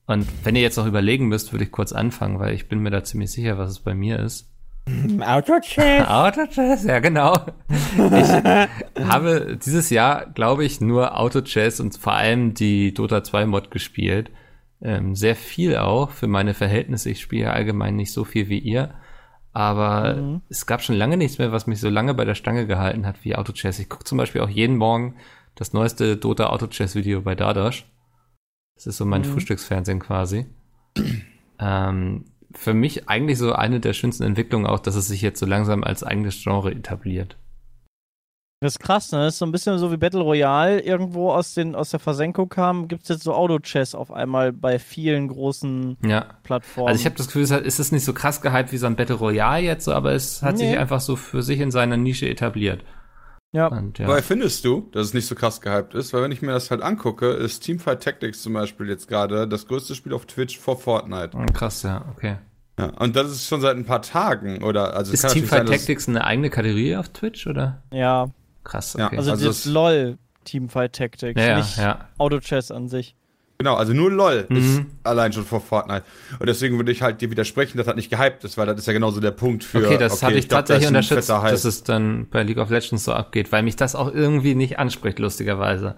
Und 0.06 0.26
wenn 0.42 0.56
ihr 0.56 0.62
jetzt 0.62 0.76
noch 0.76 0.86
überlegen 0.86 1.28
müsst, 1.28 1.52
würde 1.52 1.64
ich 1.64 1.70
kurz 1.70 1.92
anfangen, 1.92 2.38
weil 2.38 2.54
ich 2.54 2.68
bin 2.68 2.80
mir 2.80 2.90
da 2.90 3.04
ziemlich 3.04 3.30
sicher, 3.30 3.58
was 3.58 3.70
es 3.70 3.80
bei 3.80 3.94
mir 3.94 4.18
ist. 4.18 4.50
Autochess. 5.20 6.06
Auto 6.08 6.46
Chess, 6.46 6.84
ja 6.84 6.98
genau. 7.00 7.34
Ich 7.96 9.04
habe 9.06 9.58
dieses 9.62 9.90
Jahr, 9.90 10.26
glaube 10.26 10.64
ich, 10.64 10.80
nur 10.80 11.18
Auto 11.18 11.42
Chess 11.42 11.80
und 11.80 11.96
vor 11.96 12.14
allem 12.14 12.54
die 12.54 12.94
Dota 12.94 13.22
2 13.22 13.46
Mod 13.46 13.70
gespielt. 13.70 14.30
Ähm, 14.80 15.14
sehr 15.14 15.36
viel 15.36 15.76
auch 15.76 16.10
für 16.10 16.28
meine 16.28 16.54
Verhältnisse. 16.54 17.10
Ich 17.10 17.20
spiele 17.20 17.44
ja 17.44 17.52
allgemein 17.52 17.96
nicht 17.96 18.12
so 18.12 18.24
viel 18.24 18.48
wie 18.48 18.60
ihr. 18.60 18.94
Aber 19.58 20.14
Mhm. 20.14 20.40
es 20.48 20.66
gab 20.66 20.82
schon 20.82 20.94
lange 20.94 21.16
nichts 21.16 21.38
mehr, 21.38 21.50
was 21.50 21.66
mich 21.66 21.80
so 21.80 21.88
lange 21.88 22.14
bei 22.14 22.24
der 22.24 22.36
Stange 22.36 22.68
gehalten 22.68 23.04
hat 23.04 23.24
wie 23.24 23.34
Auto 23.34 23.52
Chess. 23.52 23.80
Ich 23.80 23.88
gucke 23.88 24.04
zum 24.04 24.16
Beispiel 24.16 24.40
auch 24.40 24.48
jeden 24.48 24.76
Morgen 24.76 25.16
das 25.56 25.72
neueste 25.72 26.16
Dota 26.16 26.46
Auto 26.50 26.68
Chess 26.68 26.94
Video 26.94 27.22
bei 27.22 27.34
Dadash. 27.34 27.84
Das 28.76 28.86
ist 28.86 28.98
so 28.98 29.04
mein 29.04 29.22
Mhm. 29.22 29.26
Frühstücksfernsehen 29.26 29.98
quasi. 29.98 30.46
ähm, 31.58 32.26
für 32.54 32.72
mich 32.72 33.08
eigentlich 33.08 33.36
so 33.38 33.52
eine 33.52 33.80
der 33.80 33.94
schönsten 33.94 34.22
Entwicklungen 34.22 34.66
auch, 34.66 34.78
dass 34.78 34.94
es 34.94 35.08
sich 35.08 35.22
jetzt 35.22 35.40
so 35.40 35.46
langsam 35.46 35.82
als 35.82 36.04
eigenes 36.04 36.40
Genre 36.40 36.70
etabliert. 36.70 37.36
Das 38.60 38.72
ist 38.74 38.80
krass, 38.80 39.12
ne? 39.12 39.18
Das 39.18 39.34
ist 39.34 39.38
so 39.38 39.46
ein 39.46 39.52
bisschen 39.52 39.78
so 39.78 39.92
wie 39.92 39.96
Battle 39.96 40.20
Royale 40.20 40.80
irgendwo 40.80 41.30
aus, 41.30 41.54
den, 41.54 41.76
aus 41.76 41.90
der 41.90 42.00
Versenkung 42.00 42.48
kam. 42.48 42.88
Gibt 42.88 43.04
es 43.04 43.08
jetzt 43.08 43.22
so 43.22 43.32
Auto-Chess 43.32 43.94
auf 43.94 44.10
einmal 44.10 44.52
bei 44.52 44.80
vielen 44.80 45.28
großen 45.28 45.96
Ja. 46.04 46.26
Plattformen. 46.42 46.88
Also 46.88 46.98
ich 47.00 47.06
habe 47.06 47.14
das 47.14 47.26
Gefühl, 47.28 47.42
es 47.42 47.78
ist 47.78 47.92
nicht 47.92 48.04
so 48.04 48.12
krass 48.12 48.40
gehypt 48.40 48.72
wie 48.72 48.76
so 48.78 48.86
ein 48.86 48.96
Battle 48.96 49.14
Royale 49.14 49.62
jetzt, 49.62 49.88
aber 49.88 50.12
es 50.12 50.42
hat 50.42 50.56
Nee. 50.56 50.70
sich 50.70 50.78
einfach 50.78 51.00
so 51.00 51.14
für 51.14 51.42
sich 51.42 51.60
in 51.60 51.70
seiner 51.70 51.96
Nische 51.96 52.28
etabliert. 52.28 52.82
ja. 53.52 53.68
Und, 53.68 53.98
ja. 54.00 54.08
Woher 54.08 54.22
findest 54.24 54.64
du, 54.64 54.88
dass 54.92 55.06
es 55.06 55.14
nicht 55.14 55.26
so 55.26 55.36
krass 55.36 55.60
gehypt 55.60 55.94
ist? 55.94 56.12
Weil 56.12 56.22
wenn 56.24 56.32
ich 56.32 56.42
mir 56.42 56.50
das 56.52 56.70
halt 56.72 56.82
angucke, 56.82 57.28
ist 57.30 57.60
Teamfight 57.60 58.02
Tactics 58.02 58.42
zum 58.42 58.54
Beispiel 58.54 58.88
jetzt 58.88 59.06
gerade 59.06 59.46
das 59.46 59.68
größte 59.68 59.94
Spiel 59.94 60.12
auf 60.12 60.26
Twitch 60.26 60.58
vor 60.58 60.76
Fortnite. 60.78 61.30
Oh, 61.36 61.46
krass, 61.52 61.84
ja, 61.84 62.04
okay. 62.16 62.38
Ja, 62.76 62.86
und 62.98 63.14
das 63.16 63.30
ist 63.30 63.46
schon 63.48 63.60
seit 63.60 63.76
ein 63.76 63.84
paar 63.84 64.02
Tagen, 64.02 64.62
oder? 64.64 64.94
Also 64.94 65.12
es 65.12 65.22
Ist 65.24 65.32
Teamfight 65.32 65.66
sein, 65.68 65.76
Tactics 65.78 66.08
eine 66.08 66.24
eigene 66.24 66.50
Kategorie 66.50 66.96
auf 66.96 67.08
Twitch 67.10 67.46
oder? 67.46 67.82
ja. 67.92 68.28
Krass, 68.68 68.94
Ja, 68.96 69.06
okay. 69.06 69.16
Also, 69.16 69.32
Also 69.32 69.46
das 69.48 69.64
LOL 69.64 70.18
Teamfight 70.44 70.92
Tactics, 70.94 71.40
ja, 71.40 71.48
ja, 71.48 71.56
nicht 71.58 71.76
ja. 71.78 72.08
Auto-Chess 72.18 72.70
an 72.70 72.88
sich. 72.88 73.14
Genau, 73.58 73.74
also 73.74 73.92
nur 73.92 74.08
LOL 74.10 74.46
Mhm. 74.48 74.56
ist 74.56 74.82
allein 75.02 75.32
schon 75.32 75.44
vor 75.44 75.60
Fortnite. 75.60 76.04
Und 76.38 76.46
deswegen 76.46 76.76
würde 76.76 76.92
ich 76.92 77.02
halt 77.02 77.20
dir 77.20 77.28
widersprechen, 77.30 77.76
dass 77.76 77.86
das 77.86 77.96
nicht 77.96 78.08
gehypt 78.08 78.44
ist, 78.44 78.56
weil 78.56 78.66
das 78.66 78.78
ist 78.78 78.86
ja 78.86 78.92
genauso 78.92 79.18
der 79.20 79.32
Punkt 79.32 79.64
für. 79.64 79.84
Okay, 79.84 79.98
das 79.98 80.22
habe 80.22 80.34
ich 80.34 80.48
glaub, 80.48 80.60
da 80.60 80.74
tatsächlich 80.74 80.86
ein 80.88 80.94
unterschätzt, 80.94 81.28
dass 81.28 81.64
es 81.64 81.82
dann 81.82 82.28
bei 82.30 82.44
League 82.44 82.58
of 82.58 82.70
Legends 82.70 83.04
so 83.04 83.12
abgeht, 83.12 83.50
weil 83.50 83.64
mich 83.64 83.74
das 83.74 83.96
auch 83.96 84.12
irgendwie 84.14 84.54
nicht 84.54 84.78
anspricht, 84.78 85.18
lustigerweise. 85.18 85.96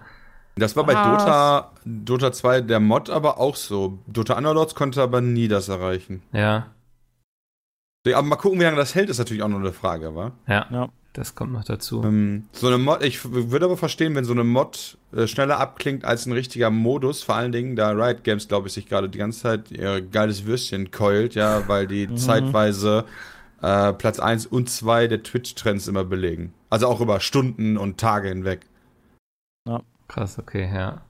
Das 0.55 0.75
war 0.75 0.85
bei 0.85 0.95
Was? 0.95 1.03
Dota, 1.23 1.71
Dota 1.85 2.31
2 2.31 2.61
der 2.61 2.79
Mod 2.79 3.09
aber 3.11 3.39
auch 3.39 3.55
so. 3.55 3.99
Dota 4.07 4.35
Underlords 4.37 4.73
konnte 4.75 5.01
aber 5.01 5.21
nie 5.21 5.47
das 5.47 5.69
erreichen. 5.69 6.23
Ja, 6.33 6.67
Aber 8.07 8.23
mal 8.23 8.35
gucken, 8.37 8.59
wie 8.59 8.63
lange 8.63 8.75
das 8.77 8.95
hält, 8.95 9.09
ist 9.09 9.19
natürlich 9.19 9.43
auch 9.43 9.47
noch 9.47 9.59
eine 9.59 9.71
Frage, 9.71 10.15
wa? 10.15 10.31
ja, 10.47 10.65
Ja. 10.71 10.89
Das 11.13 11.35
kommt 11.35 11.53
noch 11.53 11.63
dazu. 11.63 12.03
Ähm, 12.03 12.45
so 12.53 12.67
eine 12.67 12.77
Mod, 12.77 13.03
ich 13.03 13.19
würde 13.31 13.65
aber 13.65 13.77
verstehen, 13.77 14.15
wenn 14.15 14.25
so 14.25 14.31
eine 14.33 14.43
Mod 14.43 14.97
äh, 15.13 15.27
schneller 15.27 15.59
abklingt 15.59 16.05
als 16.05 16.25
ein 16.25 16.31
richtiger 16.31 16.69
Modus, 16.69 17.23
vor 17.23 17.35
allen 17.35 17.51
Dingen, 17.51 17.75
da 17.75 17.91
Riot 17.91 18.23
Games, 18.23 18.47
glaube 18.47 18.67
ich, 18.67 18.73
sich 18.73 18.87
gerade 18.87 19.09
die 19.09 19.17
ganze 19.17 19.41
Zeit 19.41 19.71
ihr 19.71 20.01
geiles 20.01 20.45
Würstchen 20.45 20.91
keult, 20.91 21.35
ja, 21.35 21.67
weil 21.67 21.87
die 21.87 22.07
Mhm. 22.07 22.17
zeitweise 22.17 23.05
äh, 23.61 23.93
Platz 23.93 24.19
1 24.19 24.47
und 24.47 24.69
2 24.69 25.07
der 25.07 25.21
Twitch-Trends 25.23 25.87
immer 25.87 26.03
belegen. 26.03 26.53
Also 26.69 26.87
auch 26.87 27.01
über 27.01 27.19
Stunden 27.19 27.77
und 27.77 27.99
Tage 27.99 28.29
hinweg. 28.29 28.61
Krass, 30.07 30.37
okay, 30.39 30.69
ja. 30.73 31.01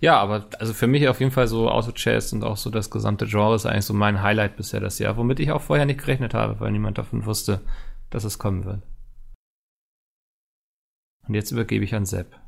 Ja, 0.00 0.18
aber 0.20 0.46
also 0.58 0.72
für 0.72 0.86
mich 0.86 1.08
auf 1.08 1.18
jeden 1.20 1.32
Fall 1.32 1.48
so 1.48 1.68
Auto-Chess 1.68 2.32
und 2.32 2.44
auch 2.44 2.56
so 2.56 2.70
das 2.70 2.90
gesamte 2.90 3.26
Genre 3.26 3.54
ist 3.56 3.66
eigentlich 3.66 3.84
so 3.86 3.92
mein 3.92 4.22
Highlight 4.22 4.56
bisher 4.56 4.78
das 4.80 4.98
Jahr, 4.98 5.16
womit 5.16 5.40
ich 5.40 5.50
auch 5.50 5.60
vorher 5.60 5.84
nicht 5.84 6.00
gerechnet 6.00 6.32
habe, 6.32 6.60
weil 6.60 6.70
niemand 6.70 6.96
davon 6.96 7.26
wusste, 7.26 7.60
dass 8.08 8.24
es 8.24 8.38
kommen 8.38 8.64
wird. 8.64 8.82
Und 11.30 11.34
jetzt 11.34 11.52
übergebe 11.52 11.84
ich 11.84 11.94
an 11.94 12.06
Sepp. 12.06 12.40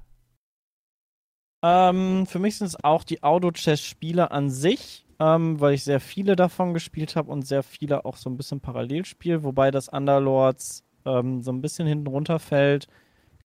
Ähm, 1.64 2.26
für 2.26 2.41
mich 2.41 2.59
sind 2.59 2.66
es 2.66 2.83
auch 2.83 3.05
die 3.05 3.22
Auto-Chess-Spiele 3.22 4.33
an 4.33 4.51
sich. 4.51 5.07
ähm, 5.22 5.61
weil 5.61 5.74
ich 5.74 5.85
sehr 5.85 6.01
viele 6.01 6.35
davon 6.35 6.74
gespielt 6.74 7.14
habe 7.14 7.30
und 7.30 7.47
sehr 7.47 7.62
viele 7.62 8.05
auch 8.05 8.16
so 8.16 8.28
ein 8.28 8.37
bisschen 8.37 8.61
parallel 8.61 9.05
spiele, 9.05 9.45
wobei 9.45 9.70
das 9.70 9.89
Underlords 9.89 10.85
ähm, 11.05 11.43
so 11.43 11.53
ein 11.53 11.61
bisschen 11.61 11.87
hinten 11.87 12.09
runterfällt, 12.09 12.89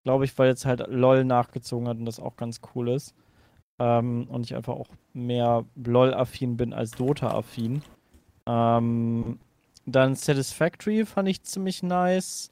glaube 0.02 0.24
ich, 0.24 0.38
weil 0.38 0.48
jetzt 0.48 0.64
halt 0.64 0.86
LOL 0.88 1.24
nachgezogen 1.24 1.86
hat 1.86 1.98
und 1.98 2.06
das 2.06 2.18
auch 2.18 2.36
ganz 2.36 2.60
cool 2.74 2.88
ist. 2.88 3.14
Ähm, 3.78 4.26
und 4.30 4.46
ich 4.46 4.54
einfach 4.56 4.72
auch 4.72 4.88
mehr 5.12 5.66
LOL-affin 5.74 6.56
bin 6.56 6.72
als 6.72 6.92
Dota-affin. 6.92 7.82
Ähm, 8.46 9.38
dann 9.84 10.14
Satisfactory 10.14 11.04
fand 11.04 11.28
ich 11.28 11.42
ziemlich 11.42 11.82
nice. 11.82 12.50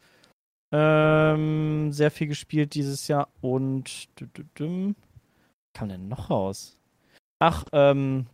Ähm, 0.76 1.92
sehr 1.92 2.10
viel 2.10 2.26
gespielt 2.26 2.74
dieses 2.74 3.06
Jahr 3.06 3.28
und 3.40 4.08
kam 5.72 5.88
denn 5.88 6.08
noch 6.08 6.30
raus? 6.30 6.76
Ach, 7.38 7.64
ähm, 7.72 8.26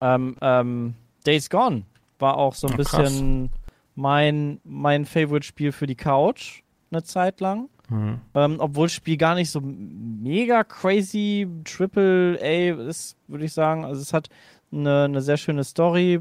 ähm, 0.00 0.36
ähm, 0.40 0.94
Days 1.26 1.50
Gone 1.50 1.82
war 2.20 2.36
auch 2.36 2.54
so 2.54 2.68
ein 2.68 2.76
krass. 2.76 2.92
bisschen 2.92 3.50
mein, 3.96 4.60
mein 4.62 5.04
Favorite-Spiel 5.04 5.72
für 5.72 5.88
die 5.88 5.96
Couch 5.96 6.62
eine 6.92 7.02
Zeit 7.02 7.40
lang. 7.40 7.68
Hm. 7.88 8.20
Ähm, 8.34 8.56
obwohl 8.58 8.86
das 8.86 8.94
Spiel 8.94 9.16
gar 9.16 9.34
nicht 9.34 9.50
so 9.50 9.60
mega 9.60 10.62
crazy 10.62 11.48
Triple 11.64 12.38
A 12.40 12.88
ist, 12.88 13.16
würde 13.26 13.46
ich 13.46 13.52
sagen. 13.52 13.84
Also 13.84 14.00
es 14.00 14.12
hat 14.12 14.28
eine, 14.70 15.04
eine 15.04 15.22
sehr 15.22 15.36
schöne 15.36 15.64
Story, 15.64 16.20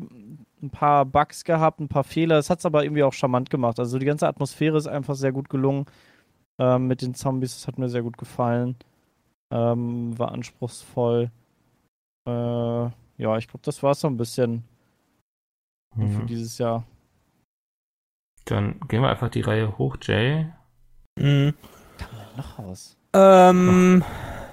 ein 0.63 0.69
paar 0.69 1.05
Bugs 1.05 1.43
gehabt, 1.43 1.79
ein 1.79 1.87
paar 1.87 2.03
Fehler. 2.03 2.37
Es 2.37 2.49
hat 2.49 2.59
es 2.59 2.65
aber 2.65 2.83
irgendwie 2.83 3.03
auch 3.03 3.13
charmant 3.13 3.49
gemacht. 3.49 3.79
Also 3.79 3.97
die 3.99 4.05
ganze 4.05 4.27
Atmosphäre 4.27 4.77
ist 4.77 4.87
einfach 4.87 5.15
sehr 5.15 5.31
gut 5.31 5.49
gelungen 5.49 5.85
ähm, 6.59 6.87
mit 6.87 7.01
den 7.01 7.13
Zombies. 7.15 7.55
Das 7.55 7.67
hat 7.67 7.77
mir 7.77 7.89
sehr 7.89 8.03
gut 8.03 8.17
gefallen. 8.17 8.75
Ähm, 9.53 10.17
war 10.17 10.31
anspruchsvoll. 10.31 11.29
Äh, 12.27 12.31
ja, 12.31 13.37
ich 13.37 13.47
glaube, 13.47 13.63
das 13.63 13.83
war 13.83 13.93
so 13.95 14.07
ein 14.07 14.17
bisschen 14.17 14.63
für 15.95 16.01
Mhm. 16.01 16.27
dieses 16.27 16.57
Jahr. 16.57 16.83
Dann 18.45 18.79
gehen 18.87 19.01
wir 19.01 19.09
einfach 19.09 19.29
die 19.29 19.41
Reihe 19.41 19.77
hoch, 19.77 19.97
Jay. 20.01 20.47
Mhm. 21.19 21.53
Noch 22.37 22.57
raus. 22.59 22.95
Ähm, 23.13 24.03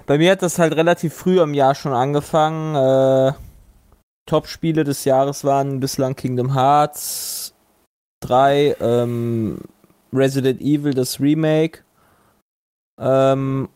bei 0.07 0.19
mir 0.19 0.33
hat 0.33 0.43
das 0.43 0.59
halt 0.59 0.75
relativ 0.75 1.15
früh 1.15 1.41
im 1.41 1.55
Jahr 1.55 1.75
schon 1.75 1.93
angefangen. 1.93 2.75
Äh, 2.75 3.33
Top-Spiele 4.29 4.85
des 4.85 5.05
Jahres 5.05 5.43
waren 5.43 5.81
bislang 5.81 6.15
Kingdom 6.15 6.55
Hearts 6.55 7.55
3, 8.21 8.77
ähm, 8.81 9.59
Resident 10.13 10.61
Evil, 10.61 10.95
das 10.95 11.19
Remake. 11.21 11.81
Ähm, 13.01 13.69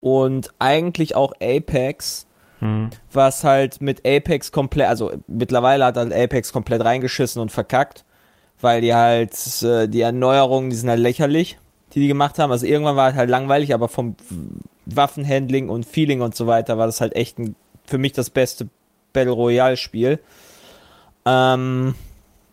und 0.00 0.50
eigentlich 0.58 1.16
auch 1.16 1.32
Apex, 1.40 2.26
Hm. 2.60 2.90
was 3.12 3.44
halt 3.44 3.80
mit 3.82 4.06
Apex 4.06 4.50
komplett, 4.50 4.88
also 4.88 5.12
mittlerweile 5.26 5.84
hat 5.84 5.96
halt 5.96 6.12
Apex 6.12 6.52
komplett 6.52 6.84
reingeschissen 6.84 7.40
und 7.42 7.52
verkackt, 7.52 8.04
weil 8.60 8.80
die 8.80 8.94
halt, 8.94 9.34
äh, 9.62 9.88
die 9.88 10.00
Erneuerungen, 10.00 10.70
die 10.70 10.76
sind 10.76 10.88
halt 10.88 11.00
lächerlich, 11.00 11.58
die 11.92 12.00
die 12.00 12.08
gemacht 12.08 12.38
haben. 12.38 12.50
Also 12.50 12.66
irgendwann 12.66 12.96
war 12.96 13.10
es 13.10 13.16
halt 13.16 13.28
langweilig, 13.30 13.74
aber 13.74 13.88
vom 13.88 14.16
Waffenhandling 14.86 15.68
und 15.68 15.84
Feeling 15.84 16.22
und 16.22 16.34
so 16.34 16.46
weiter 16.46 16.78
war 16.78 16.86
das 16.86 17.00
halt 17.00 17.14
echt 17.14 17.38
ein, 17.38 17.56
für 17.84 17.98
mich 17.98 18.12
das 18.12 18.30
beste 18.30 18.68
Battle 19.16 19.32
Royale 19.32 19.78
Spiel. 19.78 20.20
Ähm, 21.24 21.94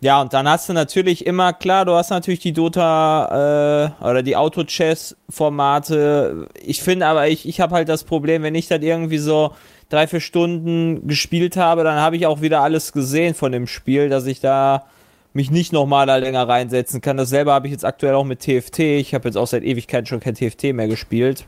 ja, 0.01 0.22
und 0.22 0.34
dann 0.34 0.49
hast 0.49 0.68
du 0.68 0.74
natürlich 0.74 1.26
immer, 1.26 1.53
klar, 1.53 1.86
du 1.86 1.93
hast 1.93 2.09
natürlich 2.09 2.39
die 2.39 2.53
Dota 2.53 3.95
äh, 4.01 4.03
oder 4.03 4.24
die 4.24 4.36
Auto-Chess-Formate. 4.36 6.49
Ich 6.61 6.82
finde 6.82 7.05
aber, 7.05 7.28
ich, 7.28 7.47
ich 7.47 7.61
habe 7.61 7.76
halt 7.76 7.88
das 7.88 8.03
Problem, 8.03 8.43
wenn 8.43 8.55
ich 8.55 8.68
dann 8.68 8.82
irgendwie 8.82 9.20
so 9.20 9.53
drei, 9.89 10.07
vier 10.07 10.20
Stunden 10.20 11.07
gespielt 11.07 11.55
habe, 11.55 11.84
dann 11.84 11.99
habe 11.99 12.18
ich 12.18 12.26
auch 12.26 12.41
wieder 12.41 12.61
alles 12.61 12.91
gesehen 12.91 13.36
von 13.36 13.51
dem 13.51 13.68
Spiel, 13.68 14.09
dass 14.09 14.26
ich 14.26 14.39
da 14.39 14.86
mich 15.34 15.51
nicht 15.51 15.74
nochmal 15.74 16.05
da 16.05 16.18
länger 16.18 16.47
reinsetzen 16.47 17.01
kann. 17.01 17.18
Dasselbe 17.18 17.51
habe 17.51 17.68
ich 17.68 17.72
jetzt 17.72 17.86
aktuell 17.86 18.16
auch 18.16 18.24
mit 18.24 18.39
TFT. 18.39 18.80
Ich 18.80 19.14
habe 19.14 19.28
jetzt 19.28 19.36
auch 19.36 19.47
seit 19.47 19.64
Ewigkeiten 19.64 20.05
schon 20.05 20.20
kein 20.20 20.36
TFT 20.36 20.74
mehr 20.74 20.88
gespielt. 20.88 21.45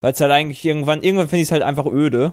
Weil 0.00 0.12
es 0.12 0.20
halt 0.20 0.32
eigentlich 0.32 0.64
irgendwann, 0.64 1.02
irgendwann 1.02 1.28
finde 1.28 1.42
ich 1.42 1.48
es 1.48 1.52
halt 1.52 1.62
einfach 1.62 1.86
öde. 1.86 2.32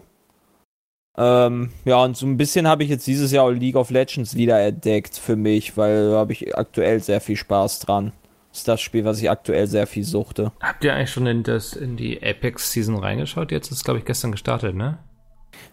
Ähm, 1.21 1.71
ja, 1.83 2.01
und 2.01 2.15
so 2.15 2.25
ein 2.25 2.37
bisschen 2.37 2.65
habe 2.65 2.83
ich 2.83 2.89
jetzt 2.89 3.05
dieses 3.05 3.33
Jahr 3.33 3.43
auch 3.43 3.51
League 3.51 3.75
of 3.75 3.89
Legends 3.89 4.35
wieder 4.35 4.61
entdeckt 4.61 5.17
für 5.17 5.35
mich, 5.35 5.75
weil 5.75 6.11
da 6.11 6.17
habe 6.17 6.31
ich 6.31 6.57
aktuell 6.57 7.01
sehr 7.01 7.19
viel 7.19 7.35
Spaß 7.35 7.79
dran. 7.79 8.13
Das 8.51 8.59
ist 8.59 8.67
das 8.69 8.79
Spiel, 8.79 9.03
was 9.03 9.21
ich 9.21 9.29
aktuell 9.29 9.67
sehr 9.67 9.85
viel 9.85 10.05
suchte. 10.05 10.53
Habt 10.61 10.83
ihr 10.85 10.95
eigentlich 10.95 11.11
schon 11.11 11.27
in, 11.27 11.43
das, 11.43 11.73
in 11.73 11.97
die 11.97 12.23
Apex-Season 12.23 12.97
reingeschaut? 12.97 13.51
Jetzt 13.51 13.69
ist, 13.69 13.83
glaube 13.83 13.99
ich, 13.99 14.05
gestern 14.05 14.31
gestartet, 14.31 14.75
ne? 14.75 14.97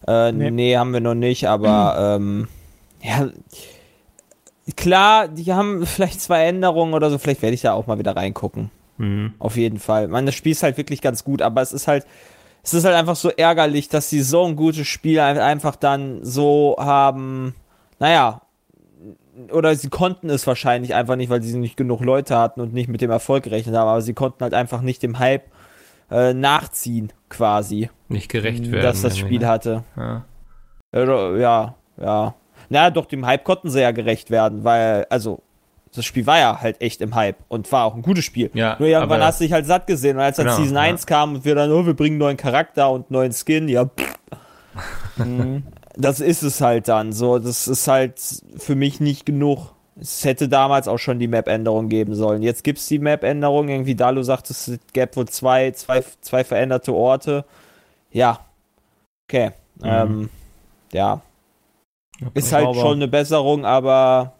Äh, 0.08 0.32
nee. 0.32 0.50
Nee. 0.50 0.76
haben 0.76 0.92
wir 0.92 1.00
noch 1.00 1.14
nicht, 1.14 1.48
aber 1.48 1.96
ähm, 2.16 2.48
ja, 3.00 3.30
klar, 4.74 5.28
die 5.28 5.52
haben 5.52 5.86
vielleicht 5.86 6.20
zwei 6.20 6.44
Änderungen 6.46 6.92
oder 6.92 7.08
so, 7.08 7.18
vielleicht 7.18 7.42
werde 7.42 7.54
ich 7.54 7.62
da 7.62 7.72
auch 7.72 7.86
mal 7.86 8.00
wieder 8.00 8.16
reingucken. 8.16 8.70
Mhm. 8.98 9.34
Auf 9.38 9.56
jeden 9.56 9.78
Fall. 9.78 10.08
Man, 10.08 10.26
das 10.26 10.34
Spiel 10.34 10.52
ist 10.52 10.64
halt 10.64 10.76
wirklich 10.76 11.00
ganz 11.00 11.22
gut, 11.22 11.40
aber 11.40 11.62
es 11.62 11.72
ist 11.72 11.86
halt, 11.86 12.04
es 12.66 12.74
ist 12.74 12.84
halt 12.84 12.96
einfach 12.96 13.14
so 13.16 13.30
ärgerlich, 13.30 13.88
dass 13.88 14.10
sie 14.10 14.20
so 14.22 14.44
ein 14.44 14.56
gutes 14.56 14.86
Spiel 14.88 15.20
ein- 15.20 15.38
einfach 15.38 15.76
dann 15.76 16.18
so 16.24 16.74
haben, 16.78 17.54
naja, 18.00 18.40
oder 19.52 19.74
sie 19.76 19.88
konnten 19.88 20.30
es 20.30 20.46
wahrscheinlich 20.46 20.94
einfach 20.94 21.14
nicht, 21.16 21.30
weil 21.30 21.42
sie 21.42 21.56
nicht 21.58 21.76
genug 21.76 22.00
Leute 22.00 22.36
hatten 22.36 22.60
und 22.60 22.72
nicht 22.74 22.88
mit 22.88 23.00
dem 23.02 23.10
Erfolg 23.10 23.44
gerechnet 23.44 23.76
haben, 23.76 23.88
aber 23.88 24.00
sie 24.02 24.14
konnten 24.14 24.42
halt 24.42 24.52
einfach 24.54 24.80
nicht 24.80 25.02
dem 25.02 25.18
Hype 25.18 25.44
äh, 26.10 26.34
nachziehen, 26.34 27.12
quasi, 27.28 27.88
Nicht 28.08 28.30
gerecht 28.30 28.70
werden. 28.70 28.82
dass 28.82 29.02
das 29.02 29.16
Spiel 29.18 29.46
hatte. 29.46 29.84
Ja. 29.96 30.24
Äh, 30.92 31.40
Ja, 31.40 31.74
ja. 32.00 32.34
Na, 32.68 32.90
doch, 32.90 33.06
dem 33.06 33.24
Hype 33.26 33.44
konnten 33.44 33.70
sie 33.70 33.80
ja 33.82 33.92
gerecht 33.92 34.30
werden, 34.30 34.64
weil, 34.64 35.06
also, 35.10 35.40
das 35.96 36.04
Spiel 36.04 36.26
war 36.26 36.38
ja 36.38 36.60
halt 36.60 36.80
echt 36.80 37.00
im 37.00 37.14
Hype 37.14 37.36
und 37.48 37.70
war 37.72 37.84
auch 37.84 37.94
ein 37.94 38.02
gutes 38.02 38.24
Spiel. 38.24 38.50
Ja, 38.54 38.76
Nur 38.78 38.88
irgendwann 38.88 39.18
aber- 39.20 39.26
hast 39.26 39.40
du 39.40 39.44
dich 39.44 39.52
halt 39.52 39.66
satt 39.66 39.86
gesehen 39.86 40.16
und 40.16 40.22
als 40.22 40.36
dann 40.36 40.46
Genau, 40.46 40.58
Season 40.58 40.74
ja. 40.76 40.82
1 40.82 41.06
kam 41.06 41.34
und 41.36 41.44
wir 41.44 41.54
dann, 41.54 41.72
oh, 41.72 41.84
wir 41.86 41.94
bringen 41.94 42.14
einen 42.14 42.18
neuen 42.20 42.36
Charakter 42.36 42.90
und 42.90 43.06
einen 43.10 43.12
neuen 43.20 43.32
Skin, 43.32 43.68
ja. 43.68 43.88
Mhm. 45.16 45.62
das 45.94 46.20
ist 46.20 46.42
es 46.42 46.60
halt 46.60 46.88
dann 46.88 47.12
so. 47.12 47.38
Das 47.38 47.66
ist 47.68 47.88
halt 47.88 48.20
für 48.58 48.74
mich 48.74 49.00
nicht 49.00 49.24
genug. 49.24 49.72
Es 49.98 50.24
hätte 50.26 50.48
damals 50.50 50.88
auch 50.88 50.98
schon 50.98 51.18
die 51.18 51.26
Map-Änderung 51.28 51.88
geben 51.88 52.14
sollen. 52.14 52.42
Jetzt 52.42 52.62
gibt 52.64 52.78
es 52.78 52.86
die 52.86 52.98
Map-Änderung. 52.98 53.68
Irgendwie 53.70 53.94
Dalu 53.94 54.22
sagt, 54.22 54.50
es 54.50 54.70
gäbe 54.92 55.16
wohl 55.16 55.26
zwei, 55.28 55.70
zwei, 55.70 56.04
zwei 56.20 56.44
veränderte 56.44 56.92
Orte. 56.92 57.46
Ja. 58.10 58.40
Okay. 59.26 59.52
Mhm. 59.80 59.84
Ähm, 59.86 60.30
ja. 60.92 61.22
Ist 62.34 62.52
halt 62.52 62.74
schon 62.76 62.94
eine 62.96 63.08
Besserung, 63.08 63.64
aber 63.64 64.34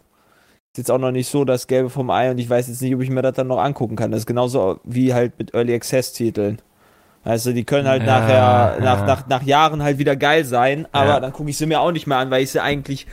ist 0.77 0.87
jetzt 0.87 0.91
auch 0.91 0.99
noch 0.99 1.11
nicht 1.11 1.27
so 1.27 1.43
das 1.43 1.65
Gelbe 1.65 1.89
vom 1.89 2.11
Ei 2.11 2.29
und 2.29 2.37
ich 2.37 2.47
weiß 2.47 2.67
jetzt 2.67 2.81
nicht, 2.83 2.93
ob 2.93 3.01
ich 3.01 3.09
mir 3.09 3.23
das 3.23 3.33
dann 3.33 3.47
noch 3.47 3.57
angucken 3.57 3.95
kann. 3.95 4.11
Das 4.11 4.19
ist 4.19 4.25
genauso 4.27 4.79
wie 4.83 5.11
halt 5.13 5.37
mit 5.39 5.55
Early 5.55 5.73
Access 5.73 6.13
Titeln. 6.13 6.61
Also 7.23 7.51
die 7.51 7.63
können 7.63 7.87
halt 7.87 8.03
Ja, 8.03 8.19
nachher, 8.19 8.77
ja. 8.77 8.83
Nach, 8.83 9.05
nach, 9.07 9.27
nach 9.27 9.41
Jahren 9.43 9.81
halt 9.81 9.97
wieder 9.97 10.15
geil 10.15 10.45
sein, 10.45 10.87
aber 10.91 11.09
Ja. 11.09 11.19
dann 11.19 11.33
gucke 11.33 11.49
ich 11.49 11.57
sie 11.57 11.65
mir 11.65 11.81
auch 11.81 11.91
nicht 11.91 12.05
mehr 12.05 12.17
an, 12.19 12.29
weil 12.29 12.43
ich 12.43 12.51
sie 12.51 12.61
eigentlich 12.61 13.07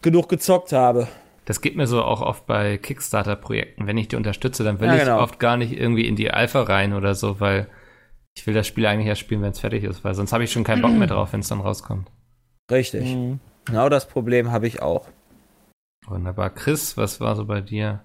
genug 0.00 0.28
gezockt 0.30 0.72
habe. 0.72 1.08
Das 1.44 1.60
geht 1.60 1.76
mir 1.76 1.86
so 1.86 2.02
auch 2.02 2.22
oft 2.22 2.46
bei 2.46 2.78
Kickstarter-Projekten. 2.78 3.86
Wenn 3.86 3.98
ich 3.98 4.08
die 4.08 4.16
unterstütze, 4.16 4.64
dann 4.64 4.80
will 4.80 4.88
Ja, 4.88 4.94
ich 4.96 5.00
genau. 5.04 5.20
oft 5.20 5.38
gar 5.38 5.56
nicht 5.58 5.72
irgendwie 5.78 6.06
in 6.08 6.16
die 6.16 6.30
Alpha 6.30 6.62
rein 6.62 6.94
oder 6.94 7.14
so, 7.14 7.38
weil 7.38 7.68
ich 8.34 8.46
will 8.46 8.54
das 8.54 8.66
Spiel 8.66 8.86
eigentlich 8.86 9.08
erst 9.08 9.20
spielen, 9.20 9.42
wenn 9.42 9.50
es 9.52 9.60
fertig 9.60 9.84
ist, 9.84 10.04
weil 10.04 10.14
sonst 10.14 10.32
habe 10.32 10.44
ich 10.44 10.52
schon 10.52 10.64
keinen 10.64 10.80
Bock 10.82 10.92
mehr 10.92 11.06
drauf, 11.08 11.32
wenn 11.32 11.40
es 11.40 11.48
dann 11.48 11.60
rauskommt. 11.60 12.08
Richtig. 12.70 13.14
Mhm. 13.14 13.40
Genau 13.66 13.88
das 13.90 14.06
Problem 14.08 14.50
habe 14.52 14.66
ich 14.66 14.80
auch. 14.80 15.06
Wunderbar. 16.08 16.50
Chris, 16.50 16.96
was 16.96 17.20
war 17.20 17.36
so 17.36 17.44
bei 17.44 17.60
dir? 17.60 18.02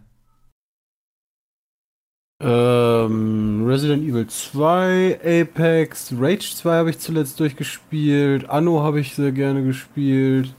Ähm, 2.42 3.66
Resident 3.66 4.04
Evil 4.04 4.28
2, 4.28 5.20
Apex, 5.24 6.14
Rage 6.18 6.56
2 6.56 6.76
habe 6.76 6.90
ich 6.90 7.00
zuletzt 7.00 7.40
durchgespielt, 7.40 8.50
Anno 8.50 8.84
habe 8.84 9.00
ich 9.00 9.16
sehr 9.16 9.32
gerne 9.32 9.64
gespielt. 9.64 10.54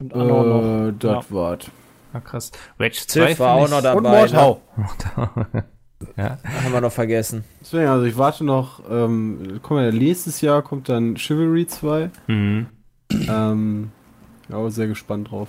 Und 0.00 0.14
Anno 0.14 0.42
noch. 0.44 0.88
Äh, 0.88 0.92
das 0.96 1.32
war's. 1.32 1.70
Ah, 2.12 2.20
krass. 2.20 2.52
Rage 2.78 3.04
2 3.06 3.26
Ziff 3.26 3.40
war 3.40 3.54
auch 3.54 3.68
noch 3.68 3.78
Und 3.78 4.04
dabei. 4.04 4.26
Ne? 4.26 4.32
Mordhau. 4.32 4.60
ja. 6.16 6.38
Haben 6.44 6.72
wir 6.72 6.80
noch 6.80 6.92
vergessen. 6.92 7.44
Deswegen, 7.60 7.88
also 7.88 8.06
ich 8.06 8.16
warte 8.16 8.44
noch, 8.44 8.80
ähm, 8.88 9.58
kommt 9.62 9.80
ja 9.80 9.90
nächstes 9.90 10.40
Jahr 10.40 10.62
kommt 10.62 10.88
dann 10.88 11.16
Chivalry 11.16 11.66
2. 11.66 12.10
Mhm. 12.28 12.66
Ähm, 13.28 13.90
ja, 14.48 14.70
sehr 14.70 14.86
gespannt 14.86 15.32
drauf. 15.32 15.48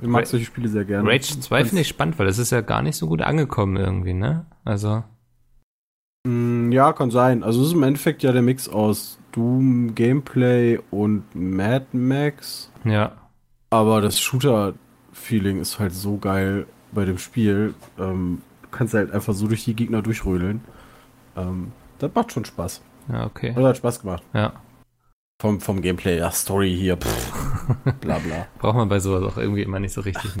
Ich 0.00 0.06
mag 0.08 0.22
Ra- 0.22 0.26
solche 0.26 0.46
Spiele 0.46 0.68
sehr 0.68 0.84
gerne. 0.84 1.08
Rage 1.08 1.40
2 1.40 1.64
finde 1.64 1.82
ich 1.82 1.88
spannend, 1.88 2.18
weil 2.18 2.26
das 2.26 2.38
ist 2.38 2.50
ja 2.50 2.60
gar 2.60 2.82
nicht 2.82 2.96
so 2.96 3.06
gut 3.08 3.22
angekommen 3.22 3.76
irgendwie, 3.76 4.14
ne? 4.14 4.46
Also, 4.64 5.02
Mm, 6.26 6.72
Ja, 6.72 6.92
kann 6.92 7.10
sein. 7.10 7.42
Also 7.42 7.60
es 7.62 7.68
ist 7.68 7.74
im 7.74 7.82
Endeffekt 7.82 8.22
ja 8.22 8.32
der 8.32 8.42
Mix 8.42 8.68
aus 8.68 9.18
Doom, 9.32 9.94
Gameplay 9.94 10.78
und 10.90 11.24
Mad 11.34 11.86
Max. 11.92 12.70
ja. 12.84 13.12
Aber 13.70 14.00
das 14.00 14.18
Shooter-Feeling 14.18 15.60
ist 15.60 15.78
halt 15.78 15.92
so 15.92 16.16
geil 16.16 16.66
bei 16.90 17.04
dem 17.04 17.18
Spiel. 17.18 17.74
Ähm, 17.98 18.40
du 18.62 18.68
kannst 18.70 18.94
halt 18.94 19.12
einfach 19.12 19.34
so 19.34 19.46
durch 19.46 19.64
die 19.64 19.74
Gegner 19.74 20.00
durchrödeln. 20.00 20.62
Ähm, 21.36 21.72
das 21.98 22.10
macht 22.14 22.32
schon 22.32 22.46
Spaß. 22.46 22.80
Ja, 23.12 23.26
okay. 23.26 23.52
Oder 23.56 23.68
hat 23.68 23.76
Spaß 23.76 24.00
gemacht. 24.00 24.22
Ja. 24.32 24.54
Vom, 25.40 25.60
vom 25.60 25.80
Gameplay, 25.80 26.18
ja, 26.18 26.32
Story 26.32 26.76
hier. 26.76 26.96
Pff. 26.96 27.32
bla 28.00 28.18
bla. 28.18 28.48
Braucht 28.58 28.74
man 28.74 28.88
bei 28.88 28.98
sowas 28.98 29.22
auch 29.22 29.38
irgendwie 29.38 29.62
immer 29.62 29.78
nicht 29.78 29.92
so 29.92 30.00
richtig. 30.00 30.32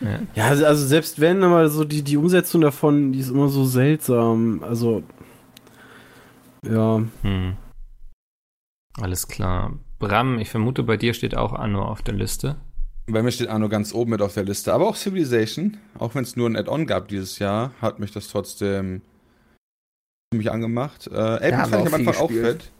Ne? 0.00 0.28
Ja, 0.34 0.46
also, 0.46 0.64
also 0.64 0.86
selbst 0.86 1.20
wenn, 1.20 1.42
aber 1.42 1.68
so 1.68 1.84
die, 1.84 2.02
die 2.02 2.16
Umsetzung 2.16 2.60
davon, 2.60 3.12
die 3.12 3.18
ist 3.18 3.30
immer 3.30 3.48
so 3.48 3.64
seltsam. 3.64 4.62
Also, 4.62 5.02
ja. 6.64 7.02
Hm. 7.22 7.56
Alles 9.00 9.26
klar. 9.26 9.78
Bram, 9.98 10.38
ich 10.38 10.48
vermute, 10.48 10.84
bei 10.84 10.96
dir 10.96 11.12
steht 11.12 11.36
auch 11.36 11.52
Anno 11.52 11.84
auf 11.84 12.02
der 12.02 12.14
Liste. 12.14 12.56
Bei 13.06 13.24
mir 13.24 13.32
steht 13.32 13.48
Anno 13.48 13.68
ganz 13.68 13.92
oben 13.92 14.12
mit 14.12 14.22
auf 14.22 14.34
der 14.34 14.44
Liste. 14.44 14.72
Aber 14.72 14.86
auch 14.86 14.96
Civilization, 14.96 15.78
auch 15.98 16.14
wenn 16.14 16.22
es 16.22 16.36
nur 16.36 16.48
ein 16.48 16.56
Add-on 16.56 16.86
gab 16.86 17.08
dieses 17.08 17.40
Jahr, 17.40 17.72
hat 17.82 17.98
mich 17.98 18.12
das 18.12 18.28
trotzdem 18.28 19.02
ziemlich 20.32 20.52
angemacht. 20.52 21.08
Äh, 21.08 21.16
Apex 21.16 21.56
haben 21.56 21.70
fand 21.70 21.86
ich 21.88 21.94
am 21.94 21.94
Anfang 21.94 22.22
auch 22.22 22.28
gespielt. 22.28 22.62
fett. 22.62 22.72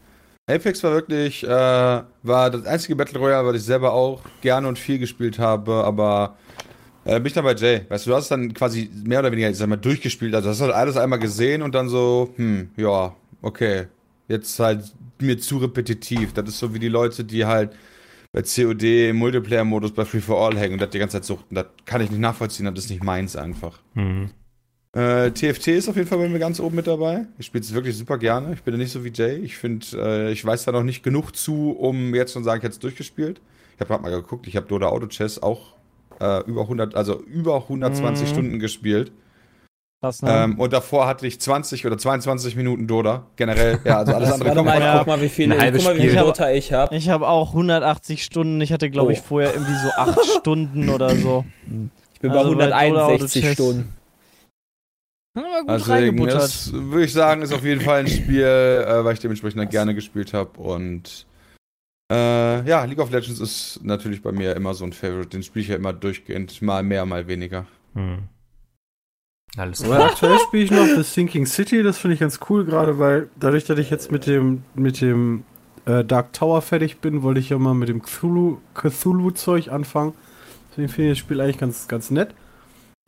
Apex 0.51 0.83
war 0.83 0.93
wirklich, 0.93 1.45
äh, 1.45 1.49
war 1.49 2.51
das 2.51 2.65
einzige 2.67 2.97
Battle 2.97 3.19
Royale, 3.19 3.47
was 3.47 3.57
ich 3.57 3.65
selber 3.65 3.93
auch 3.93 4.23
gerne 4.41 4.69
und 4.69 4.79
viel 4.79 4.99
gespielt 4.99 5.39
habe, 5.39 5.85
aber 5.85 6.37
äh, 7.05 7.15
bin 7.15 7.27
ich 7.27 7.33
dann 7.33 7.45
bei 7.45 7.55
Jay. 7.55 7.83
Weißt 7.89 8.07
du, 8.07 8.11
du 8.11 8.17
hast 8.17 8.31
dann 8.31 8.53
quasi 8.55 8.91
mehr 9.05 9.21
oder 9.21 9.33
weniger, 9.33 9.51
ich 9.51 9.57
sag 9.57 9.69
mal, 9.69 9.77
durchgespielt. 9.77 10.35
Also 10.35 10.51
hast 10.51 10.61
halt 10.61 10.73
alles 10.73 10.97
einmal 10.97 11.19
gesehen 11.19 11.63
und 11.63 11.75
dann 11.75 11.89
so, 11.89 12.33
hm, 12.37 12.71
ja, 12.77 13.15
okay. 13.43 13.87
Jetzt 14.29 14.59
halt 14.61 14.85
mir 15.21 15.39
zu 15.39 15.59
repetitiv. 15.59 16.33
Das 16.33 16.49
ist 16.49 16.59
so 16.59 16.73
wie 16.75 16.79
die 16.79 16.89
Leute, 16.89 17.25
die 17.25 17.47
halt 17.47 17.73
bei 18.33 18.43
COD 18.43 19.11
im 19.11 19.17
Multiplayer-Modus 19.17 19.93
bei 19.93 20.05
Free 20.05 20.21
for 20.21 20.41
All 20.41 20.57
hängen 20.57 20.75
und 20.75 20.83
das 20.83 20.91
die 20.91 20.99
ganze 20.99 21.17
Zeit 21.17 21.25
suchten. 21.25 21.55
Das 21.55 21.67
kann 21.85 22.01
ich 22.01 22.11
nicht 22.11 22.21
nachvollziehen, 22.21 22.67
das 22.67 22.85
ist 22.85 22.91
nicht 22.91 23.03
meins 23.03 23.35
einfach. 23.35 23.81
Hm. 23.95 24.31
Äh, 24.97 25.31
TFT 25.31 25.69
ist 25.69 25.89
auf 25.89 25.95
jeden 25.97 26.09
Fall 26.09 26.19
bei 26.19 26.29
mir 26.29 26.41
ganz 26.41 26.59
oben 26.59 26.75
mit 26.77 26.87
dabei. 26.89 27.27
Ich 27.39 27.47
spiele 27.47 27.63
es 27.63 27.73
wirklich 27.73 27.97
super 27.97 28.19
gerne. 28.19 28.53
Ich 28.55 28.63
bin 28.65 28.73
da 28.75 28.79
nicht 28.79 28.91
so 28.91 29.05
wie 29.05 29.13
Jay. 29.15 29.37
Ich 29.37 29.57
finde, 29.57 29.87
äh, 29.95 30.33
ich 30.33 30.45
weiß 30.45 30.65
da 30.65 30.73
noch 30.73 30.83
nicht 30.83 31.03
genug 31.05 31.37
zu, 31.37 31.71
um 31.79 32.13
jetzt 32.15 32.33
schon 32.33 32.43
sagen, 32.43 32.59
ich 32.59 32.65
hätte 32.65 32.73
es 32.73 32.79
durchgespielt. 32.81 33.41
Ich 33.75 33.81
habe 33.81 33.89
gerade 33.89 34.03
mal 34.03 34.11
geguckt, 34.11 34.49
ich 34.49 34.57
habe 34.57 34.67
Dota 34.67 34.87
Auto 34.87 35.07
Chess 35.07 35.41
auch 35.43 35.75
äh, 36.21 36.43
über 36.45 36.63
100, 36.63 36.97
also 36.97 37.21
über 37.23 37.57
120 37.63 38.27
Mhm. 38.27 38.33
Stunden 38.33 38.59
gespielt. 38.59 39.13
Krass, 40.03 40.23
ne? 40.23 40.31
Ähm, 40.45 40.59
und 40.59 40.73
davor 40.73 41.07
hatte 41.07 41.27
ich 41.27 41.41
20 41.41 41.87
oder 41.87 41.97
22 41.97 42.57
Minuten 42.57 42.87
Dota. 42.89 43.27
Generell, 43.37 43.79
ja, 43.85 43.99
also 43.99 44.13
alles 44.15 44.33
andere 44.33 44.49
Warte 44.49 44.57
kommt 44.57 44.69
mal, 44.71 44.79
noch. 44.81 44.85
Ja. 44.87 44.99
guck 44.99 45.07
mal, 45.07 45.21
wie 45.23 45.29
viele, 45.29 45.55
Ein 45.55 45.61
halbes 45.61 45.85
guck 45.85 45.93
mal, 45.95 46.03
wie 46.03 46.09
viel. 46.09 46.19
Dota 46.19 46.51
ich 46.51 46.73
habe. 46.73 46.97
ich 46.97 47.09
habe 47.11 47.29
auch 47.29 47.51
180 47.51 48.25
Stunden. 48.25 48.61
Ich 48.61 48.73
hatte, 48.73 48.91
glaube 48.91 49.13
ich, 49.13 49.21
Oh. 49.21 49.25
vorher 49.29 49.53
irgendwie 49.55 49.75
so 49.75 49.89
8 49.97 50.19
Stunden 50.41 50.89
oder 50.89 51.15
so. 51.15 51.45
Ich 52.15 52.21
bin 52.21 52.31
Also 52.33 52.51
bei 52.51 52.57
bei 52.57 52.65
Dota 52.67 52.77
161 52.77 53.43
Auto-Chess. 53.45 53.55
Stunden. 53.55 54.00
Also 55.35 55.95
das 56.25 56.73
würde 56.73 57.05
ich 57.05 57.13
sagen, 57.13 57.43
ist 57.43 57.53
auf 57.53 57.65
jeden 57.65 57.81
Fall 57.81 58.01
ein 58.01 58.09
Spiel, 58.09 58.43
äh, 58.43 59.05
weil 59.05 59.15
ich 59.15 59.21
dementsprechend 59.21 59.61
dann 59.61 59.69
gerne 59.69 59.95
gespielt 59.95 60.33
habe. 60.35 60.59
Und 60.61 61.27
äh, 62.13 62.67
ja, 62.69 62.85
League 62.85 62.99
of 62.99 63.11
Legends 63.13 63.39
ist 63.39 63.81
natürlich 63.85 64.23
bei 64.23 64.33
mir 64.33 64.57
immer 64.57 64.75
so 64.75 64.85
ein 64.85 64.93
Favorite. 64.93 65.29
Den 65.29 65.43
spiele 65.45 65.63
ich 65.63 65.69
ja 65.69 65.77
immer 65.77 65.93
durchgehend, 65.93 66.61
mal 66.63 66.83
mehr, 66.83 67.07
mal 67.07 67.29
weniger. 67.29 67.67
Hm. 67.95 68.25
Alles 69.57 69.83
Aber 69.85 69.97
klar. 69.97 70.11
aktuell 70.11 70.39
spiele 70.41 70.65
ich 70.65 70.71
noch 70.71 70.87
The 70.97 71.03
Sinking 71.03 71.47
City, 71.47 71.83
das 71.83 71.99
finde 71.99 72.15
ich 72.15 72.21
ganz 72.21 72.39
cool, 72.49 72.65
gerade 72.65 72.99
weil 72.99 73.29
dadurch, 73.39 73.65
dass 73.65 73.79
ich 73.79 73.91
jetzt 73.91 74.11
mit 74.13 74.27
dem, 74.27 74.63
mit 74.75 75.01
dem 75.01 75.45
äh, 75.87 76.05
Dark 76.05 76.33
Tower 76.33 76.63
fertig 76.63 76.99
bin, 76.99 77.23
wollte 77.23 77.41
ich 77.41 77.51
ja 77.51 77.59
mal 77.59 77.75
mit 77.75 77.89
dem 77.89 78.03
Cthulhu- 78.03 78.59
Cthulhu-Zeug 78.75 79.69
anfangen. 79.73 80.15
Deswegen 80.71 80.89
finde 80.89 81.11
ich 81.11 81.19
das 81.19 81.25
Spiel 81.25 81.41
eigentlich 81.41 81.59
ganz, 81.59 81.89
ganz 81.89 82.11
nett. 82.11 82.35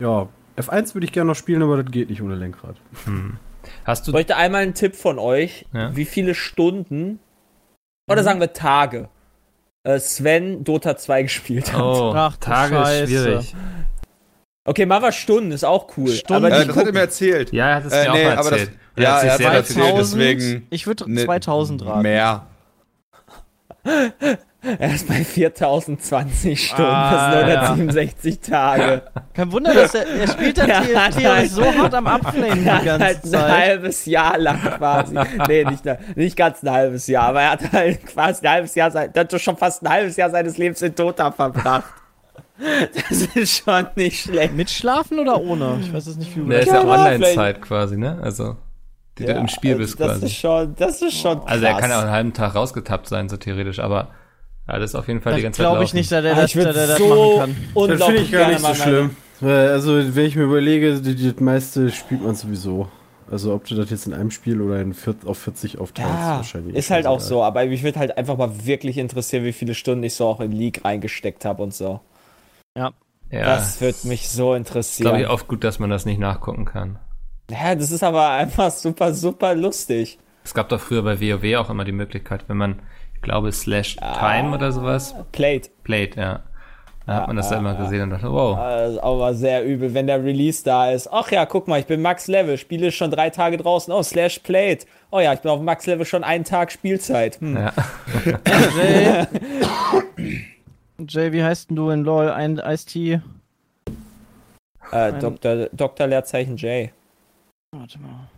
Ja, 0.01 0.27
F1 0.57 0.93
würde 0.93 1.05
ich 1.05 1.11
gerne 1.11 1.29
noch 1.29 1.35
spielen, 1.35 1.61
aber 1.63 1.81
das 1.81 1.91
geht 1.91 2.09
nicht 2.09 2.21
ohne 2.21 2.35
Lenkrad. 2.35 2.75
Hm. 3.05 3.37
Hast 3.85 4.01
Ich 4.01 4.05
du. 4.07 4.11
bräuchte 4.11 4.35
einmal 4.35 4.61
einen 4.61 4.73
Tipp 4.73 4.95
von 4.95 5.17
euch, 5.19 5.65
Ja. 5.73 5.95
wie 5.95 6.05
viele 6.05 6.35
Stunden 6.35 7.19
oder 8.09 8.23
sagen 8.23 8.39
wir 8.39 8.53
Tage 8.53 9.09
äh, 9.85 9.99
Sven 9.99 10.63
Dota 10.63 10.95
2 10.97 11.23
gespielt 11.23 11.73
hat. 11.73 11.81
Oh, 11.81 12.13
Ach, 12.15 12.37
Tage 12.37 12.77
ist 12.77 13.09
schwierig. 13.09 13.55
Okay, 14.65 14.85
machen 14.85 15.03
wir 15.03 15.11
Stunden, 15.11 15.51
ist 15.51 15.65
auch 15.65 15.97
cool. 15.97 16.09
Stunden. 16.09 16.45
Aber 16.45 16.55
Äh, 16.55 16.65
das 16.65 16.75
hat 16.77 16.85
er 16.87 16.93
mir 16.93 16.99
erzählt. 16.99 17.51
Ja, 17.51 17.69
er 17.69 17.75
hat 17.75 17.85
es 17.85 17.91
Äh, 17.93 18.03
mir 18.05 18.11
nee, 18.13 18.19
auch 18.21 18.29
mal 18.29 18.37
aber 18.37 18.49
das- 18.51 18.59
erzählt. 18.61 18.79
ja, 18.97 19.15
hat 19.15 19.23
er 19.23 19.33
hat 19.33 19.39
mal 19.41 19.53
erzählt, 19.55 19.97
deswegen- 19.97 20.67
Ich 20.69 20.87
würde 20.87 21.11
Ne- 21.11 21.25
2000 21.25 21.85
raten. 21.85 22.01
Mehr. 22.03 22.45
er 24.79 24.93
ist 24.93 25.07
bei 25.07 25.23
4020 25.23 26.67
Stunden, 26.67 26.83
Ah, 26.83 27.11
das 27.11 27.45
sind 27.45 27.53
ja. 27.53 27.61
167 27.63 28.39
Tage. 28.39 29.01
Kein 29.33 29.51
Wunder, 29.51 29.73
dass 29.73 29.93
er, 29.95 30.07
er 30.07 30.27
spielt 30.27 30.57
dann 30.57 30.69
Ja, 31.19 31.35
ist 31.37 31.55
so 31.55 31.63
hart 31.65 31.93
am 31.93 32.07
Abflamen 32.07 32.61
die 32.63 32.67
Er 32.67 32.75
hat 32.77 32.85
ganze 32.85 33.05
halt 33.05 33.23
ein 33.25 33.29
Zeit. 33.29 33.51
halbes 33.51 34.05
Jahr 34.05 34.37
lang 34.37 34.59
quasi. 34.61 35.15
nee, 35.47 35.65
nicht, 35.65 35.83
nicht 36.15 36.35
ganz 36.37 36.63
ein 36.63 36.71
halbes 36.71 37.07
Jahr, 37.07 37.27
aber 37.29 37.41
er 37.41 37.51
hat 37.51 37.71
halt 37.73 38.05
quasi 38.05 38.45
ein 38.45 38.51
halbes 38.53 38.75
Jahr, 38.75 38.91
sein, 38.91 39.11
der 39.13 39.23
hat 39.23 39.41
schon 39.41 39.57
fast 39.57 39.83
ein 39.83 39.89
halbes 39.89 40.15
Jahr 40.15 40.29
seines 40.29 40.57
Lebens 40.57 40.81
in 40.81 40.95
Dota 40.95 41.31
verbracht. 41.31 41.83
Das 43.09 43.11
ist 43.35 43.63
schon 43.63 43.87
nicht 43.95 44.21
schlecht. 44.21 44.53
Mit 44.53 44.69
Schlafen 44.69 45.19
oder 45.19 45.41
ohne? 45.41 45.79
Ich 45.81 45.91
weiß 45.91 46.07
es 46.07 46.17
nicht, 46.17 46.35
wie 46.35 46.41
du 46.41 46.47
Ne, 46.47 46.55
ist 46.59 46.67
das 46.71 46.75
ja 46.75 46.83
Ja, 46.83 46.89
Online-Zeit 46.89 47.61
quasi, 47.61 47.97
ne? 47.97 48.19
Also, 48.21 48.57
die 49.17 49.25
du 49.25 49.33
im 49.33 49.47
Spiel 49.47 49.75
bist 49.75 49.99
das 49.99 50.11
quasi. 50.13 50.25
Ist 50.27 50.35
schon, 50.35 50.75
das 50.75 51.01
ist 51.01 51.19
schon 51.19 51.39
krass. 51.39 51.51
Also, 51.51 51.65
er 51.65 51.77
kann 51.77 51.89
ja 51.89 51.97
auch 51.97 52.03
einen 52.03 52.11
halben 52.11 52.33
Tag 52.33 52.53
rausgetappt 52.55 53.07
sein, 53.09 53.27
so 53.27 53.37
theoretisch, 53.37 53.79
aber 53.79 54.09
ja, 54.67 54.79
das 54.79 54.91
ist 54.91 54.95
auf 54.95 55.07
jeden 55.07 55.21
Fall 55.21 55.33
die 55.33 55.41
Das 55.41 55.43
ganze 55.43 55.57
Zeit. 55.57 55.67
glaube 55.71 55.83
ich 55.83 55.93
nicht, 55.93 56.11
dass 56.11 56.23
er 56.23 56.33
Ah, 56.33 56.35
das, 56.41 56.49
ich 56.51 56.55
würde 56.55 56.73
dass 56.73 56.77
er 56.77 56.87
das 56.87 56.97
so 56.97 57.07
machen 57.07 57.55
kann. 57.75 57.87
Das 57.89 58.03
finde 58.05 58.21
ich 58.21 58.31
gar 58.31 58.47
nicht 58.49 58.59
so 58.59 58.73
schlimm. 58.75 59.15
Weil, 59.41 59.69
Also, 59.69 60.15
wenn 60.15 60.25
ich 60.25 60.35
mir 60.35 60.43
überlege, 60.43 61.01
die- 61.01 61.31
das 61.31 61.39
meiste 61.41 61.89
spielt 61.91 62.21
man 62.23 62.35
sowieso. 62.35 62.87
Also, 63.29 63.53
ob 63.53 63.65
du 63.65 63.75
das 63.75 63.89
jetzt 63.89 64.05
in 64.05 64.13
einem 64.13 64.31
Spiel 64.31 64.61
oder 64.61 64.79
in 64.79 64.93
vier, 64.93 65.15
auf 65.25 65.37
40 65.39 65.79
aufteilst, 65.79 66.11
Ja, 66.11 66.35
wahrscheinlich. 66.37 66.75
ist 66.75 66.91
halt 66.91 67.07
auch 67.07 67.19
so, 67.19 67.41
aber 67.43 67.65
mich 67.65 67.83
würde 67.83 67.99
halt 67.99 68.17
einfach 68.17 68.37
mal 68.37 68.65
wirklich 68.65 68.97
interessieren, 68.97 69.43
wie 69.43 69.53
viele 69.53 69.73
Stunden 69.73 70.03
ich 70.03 70.13
so 70.13 70.27
auch 70.27 70.39
in 70.39 70.51
League 70.51 70.85
reingesteckt 70.85 71.43
habe 71.45 71.63
und 71.63 71.73
so. 71.73 71.99
Ja, 72.77 72.91
Das 73.31 73.81
würde 73.81 73.97
mich 74.03 74.29
so 74.29 74.43
glaube 74.43 74.57
interessieren. 74.57 75.19
ich 75.19 75.27
oft 75.27 75.47
gut, 75.47 75.63
dass 75.63 75.79
man 75.79 75.89
das 75.89 76.05
nicht 76.05 76.19
nachgucken 76.19 76.65
kann. 76.65 76.99
Ja, 77.49 77.75
das 77.75 77.91
ist 77.91 78.03
aber 78.03 78.29
einfach 78.31 78.71
super, 78.71 79.13
super 79.13 79.55
lustig. 79.55 80.19
Es 80.45 80.53
gab 80.53 80.69
doch 80.69 80.79
früher 80.79 81.01
bei 81.01 81.19
WoW 81.19 81.55
auch 81.57 81.69
immer 81.69 81.85
die 81.85 81.91
Möglichkeit, 81.93 82.45
wenn 82.47 82.57
man, 82.57 82.79
glaube, 83.23 83.51
slash 83.51 83.95
time 83.95 84.53
oder 84.53 84.71
sowas 84.71 85.15
Played. 85.31 85.71
played, 85.83 86.15
ja. 86.15 86.41
Da 87.05 87.15
hat 87.15 87.27
man 87.27 87.35
das 87.35 87.49
ja, 87.49 87.57
dann 87.57 87.65
immer 87.65 87.75
gesehen 87.75 88.03
und 88.03 88.11
dachte, 88.11 88.31
wow. 88.31 88.57
Also, 88.57 89.01
aber 89.01 89.33
sehr 89.33 89.65
übel, 89.65 89.93
wenn 89.93 90.07
der 90.07 90.23
Release 90.23 90.63
da 90.63 90.89
ist. 90.89 91.09
Ach 91.11 91.29
ja, 91.31 91.45
guck 91.45 91.67
mal, 91.67 91.79
ich 91.79 91.85
bin 91.85 92.01
Max 92.01 92.27
Level, 92.27 92.57
spiele 92.57 92.93
schon 92.93 93.11
drei 93.11 93.29
Tage 93.29 93.57
draußen. 93.57 93.91
Oh, 93.93 94.01
slash 94.03 94.39
played. 94.39 94.85
Oh 95.11 95.19
ja, 95.19 95.33
ich 95.33 95.41
bin 95.41 95.51
auf 95.51 95.59
Max 95.59 95.85
Level 95.85 96.05
schon 96.05 96.23
einen 96.23 96.45
Tag 96.45 96.71
Spielzeit. 96.71 97.41
Hm. 97.41 97.57
Ja. 97.57 97.73
Jay, 98.77 99.27
Jay, 101.07 101.33
wie 101.33 101.43
heißt 101.43 101.69
denn 101.69 101.75
du 101.75 101.89
in 101.89 102.03
LOL? 102.03 102.29
Ein 102.29 102.57
Ice-T? 102.57 103.19
Äh, 104.91 105.13
Dr. 105.19 105.67
Dr. 105.73 106.07
Leerzeichen 106.07 106.55
J. 106.55 106.89
Warte 107.71 107.99
mal. 107.99 108.29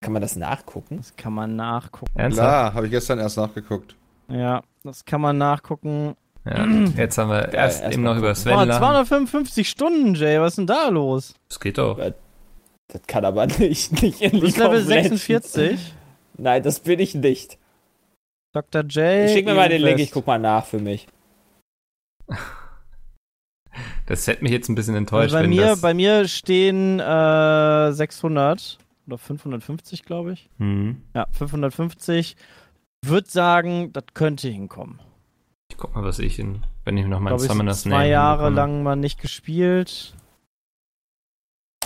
Kann 0.00 0.12
man 0.12 0.22
das 0.22 0.36
nachgucken? 0.36 0.98
Das 0.98 1.16
kann 1.16 1.32
man 1.32 1.56
nachgucken. 1.56 2.12
Ernsthaft? 2.18 2.46
Klar, 2.48 2.74
habe 2.74 2.86
ich 2.86 2.92
gestern 2.92 3.18
erst 3.18 3.36
nachgeguckt. 3.36 3.96
Ja, 4.28 4.62
das 4.84 5.04
kann 5.04 5.20
man 5.20 5.38
nachgucken. 5.38 6.14
Ja. 6.44 6.64
Jetzt 6.96 7.18
haben 7.18 7.30
wir 7.30 7.52
erst 7.52 7.82
erst 7.82 7.94
eben 7.94 8.04
noch 8.04 8.16
über 8.16 8.30
Oh, 8.30 8.34
Sven 8.34 8.54
lachen. 8.68 8.80
255 8.80 9.68
Stunden, 9.68 10.14
Jay. 10.14 10.40
Was 10.40 10.52
ist 10.52 10.58
denn 10.58 10.66
da 10.66 10.88
los? 10.88 11.34
Das 11.48 11.58
geht 11.60 11.78
doch. 11.78 11.98
Das 11.98 13.02
kann 13.06 13.24
aber 13.24 13.46
nicht, 13.58 14.00
nicht 14.02 14.22
in 14.22 14.32
Du 14.32 14.40
bist 14.40 14.56
League 14.56 14.64
Level 14.66 14.82
Legends. 14.82 15.26
46. 15.26 15.94
Nein, 16.38 16.62
das 16.62 16.80
bin 16.80 17.00
ich 17.00 17.14
nicht. 17.14 17.58
Dr. 18.54 18.82
J. 18.82 19.28
Schick 19.30 19.44
mir 19.44 19.54
mal 19.54 19.68
den 19.68 19.82
Link, 19.82 19.98
ich 19.98 20.10
guck 20.12 20.26
mal 20.26 20.38
nach 20.38 20.64
für 20.64 20.78
mich. 20.78 21.06
Das 24.06 24.26
hätte 24.26 24.42
mich 24.42 24.52
jetzt 24.52 24.68
ein 24.68 24.74
bisschen 24.74 24.94
enttäuscht, 24.94 25.34
Also 25.34 25.36
bei, 25.36 25.42
wenn 25.42 25.50
mir, 25.50 25.66
das... 25.66 25.80
bei 25.80 25.92
mir 25.94 26.26
stehen 26.28 26.98
äh, 27.00 27.92
600 27.92 28.78
oder 29.08 29.18
550, 29.18 30.04
glaube 30.04 30.32
ich. 30.34 30.48
Hm. 30.58 31.02
Ja, 31.14 31.26
550. 31.32 32.36
Würde 33.04 33.28
sagen, 33.30 33.92
das 33.92 34.04
könnte 34.14 34.48
hinkommen. 34.48 35.00
Ich 35.70 35.76
guck 35.76 35.94
mal, 35.94 36.04
was 36.04 36.18
ich 36.20 36.38
in, 36.38 36.62
wenn 36.84 36.96
ich 36.96 37.06
noch 37.06 37.20
mal 37.20 37.38
Summoners 37.38 37.82
zwei 37.82 37.90
Name 37.90 38.08
Jahre 38.10 38.44
hinbekomme. 38.46 38.56
lang 38.74 38.82
mal 38.82 38.96
nicht 38.96 39.20
gespielt. 39.20 40.14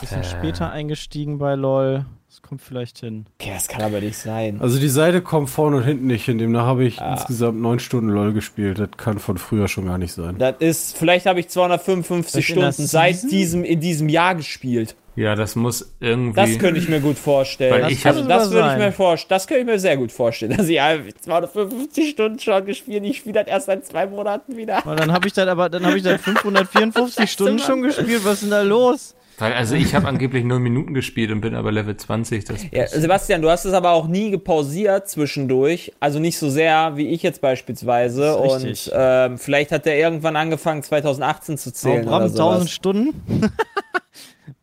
Bisschen 0.00 0.20
Äh. 0.22 0.24
später 0.24 0.70
eingestiegen 0.70 1.38
bei 1.38 1.54
LOL. 1.54 2.06
Das 2.28 2.40
kommt 2.40 2.62
vielleicht 2.62 2.98
hin. 3.00 3.26
Okay, 3.38 3.50
das 3.52 3.68
kann 3.68 3.82
aber 3.82 4.00
nicht 4.00 4.16
sein. 4.16 4.58
Also 4.62 4.80
die 4.80 4.88
Seite 4.88 5.20
kommt 5.20 5.50
vorne 5.50 5.76
und 5.76 5.82
hinten 5.84 6.06
nicht 6.06 6.24
hin. 6.24 6.38
Demnach 6.38 6.64
habe 6.64 6.84
ich 6.84 6.98
Ah. 7.00 7.12
insgesamt 7.12 7.60
neun 7.60 7.78
Stunden 7.78 8.08
LOL 8.08 8.32
gespielt. 8.32 8.78
Das 8.78 8.88
kann 8.96 9.18
von 9.18 9.36
früher 9.36 9.68
schon 9.68 9.84
gar 9.84 9.98
nicht 9.98 10.14
sein. 10.14 10.38
Das 10.38 10.56
ist, 10.60 10.96
vielleicht 10.96 11.26
habe 11.26 11.40
ich 11.40 11.48
255 11.50 12.46
Vielleicht 12.46 12.56
in 12.56 12.60
der 12.64 12.72
Stunden 12.72 12.88
seit 12.88 13.30
diesem, 13.30 13.64
in 13.64 13.80
diesem 13.80 14.08
Jahr 14.08 14.34
gespielt. 14.34 14.96
Ja, 15.14 15.34
das 15.34 15.56
muss 15.56 15.92
irgendwie... 16.00 16.40
Das 16.40 16.58
könnte 16.58 16.80
ich 16.80 16.88
mir 16.88 17.00
gut 17.00 17.18
vorstellen. 17.18 17.72
Weil 17.72 17.82
Das, 17.82 17.92
ich 17.92 18.06
also 18.06 18.24
das 18.24 18.50
würde 18.50 18.72
ich 18.72 18.78
mir 18.78 18.92
vorstellen. 18.92 19.28
Das 19.28 19.46
könnte 19.46 19.60
ich 19.60 19.66
mir 19.66 19.78
sehr 19.78 19.96
gut 19.96 20.10
vorstellen. 20.10 20.52
Dass 20.56 20.68
ich 20.68 20.80
einfach 20.80 21.12
255 21.20 22.10
Stunden 22.10 22.38
schon 22.38 22.64
gespielt, 22.64 23.04
ich 23.04 23.18
spiele 23.18 23.34
das 23.40 23.46
erst 23.46 23.66
seit 23.66 23.84
zwei 23.86 24.06
Monaten 24.06 24.56
wieder. 24.56 24.78
Aber 24.78 24.96
dann 24.96 25.12
habe 25.12 25.26
ich 25.26 25.34
dann 25.34 25.48
aber 25.48 25.68
dann 25.68 25.84
habe 25.84 25.96
ich 25.98 26.02
dann 26.02 26.18
554 26.18 27.30
Stunden 27.30 27.58
schon 27.58 27.82
gespielt. 27.82 28.24
Was 28.24 28.34
ist 28.34 28.42
denn 28.44 28.50
da 28.50 28.62
los? 28.62 29.14
Weil, 29.38 29.54
also 29.54 29.74
ich 29.74 29.94
habe 29.94 30.06
angeblich 30.06 30.44
0 30.44 30.60
Minuten 30.60 30.94
gespielt 30.94 31.30
und 31.30 31.40
bin 31.40 31.54
aber 31.54 31.72
Level 31.72 31.96
20. 31.96 32.44
Das 32.44 32.62
Ja, 32.70 32.86
Sebastian, 32.86 33.42
du 33.42 33.50
hast 33.50 33.64
es 33.64 33.72
aber 33.72 33.90
auch 33.90 34.06
nie 34.06 34.30
gepausiert 34.30 35.08
zwischendurch. 35.08 35.92
Also 36.00 36.20
nicht 36.20 36.38
so 36.38 36.48
sehr 36.48 36.92
wie 36.96 37.08
ich 37.08 37.22
jetzt 37.22 37.40
beispielsweise. 37.40 38.38
Das 38.42 38.62
ist 38.62 38.88
Und 38.88 38.94
ähm, 38.96 39.38
vielleicht 39.38 39.72
hat 39.72 39.86
der 39.86 39.98
irgendwann 39.98 40.36
angefangen, 40.36 40.82
2018 40.82 41.58
zu 41.58 41.70
Oh, 41.70 41.72
zählen. 41.72 42.04
Bram, 42.04 42.22
oder 42.22 42.24
1000 42.26 42.36
sowas. 42.36 42.70
Stunden? 42.70 43.52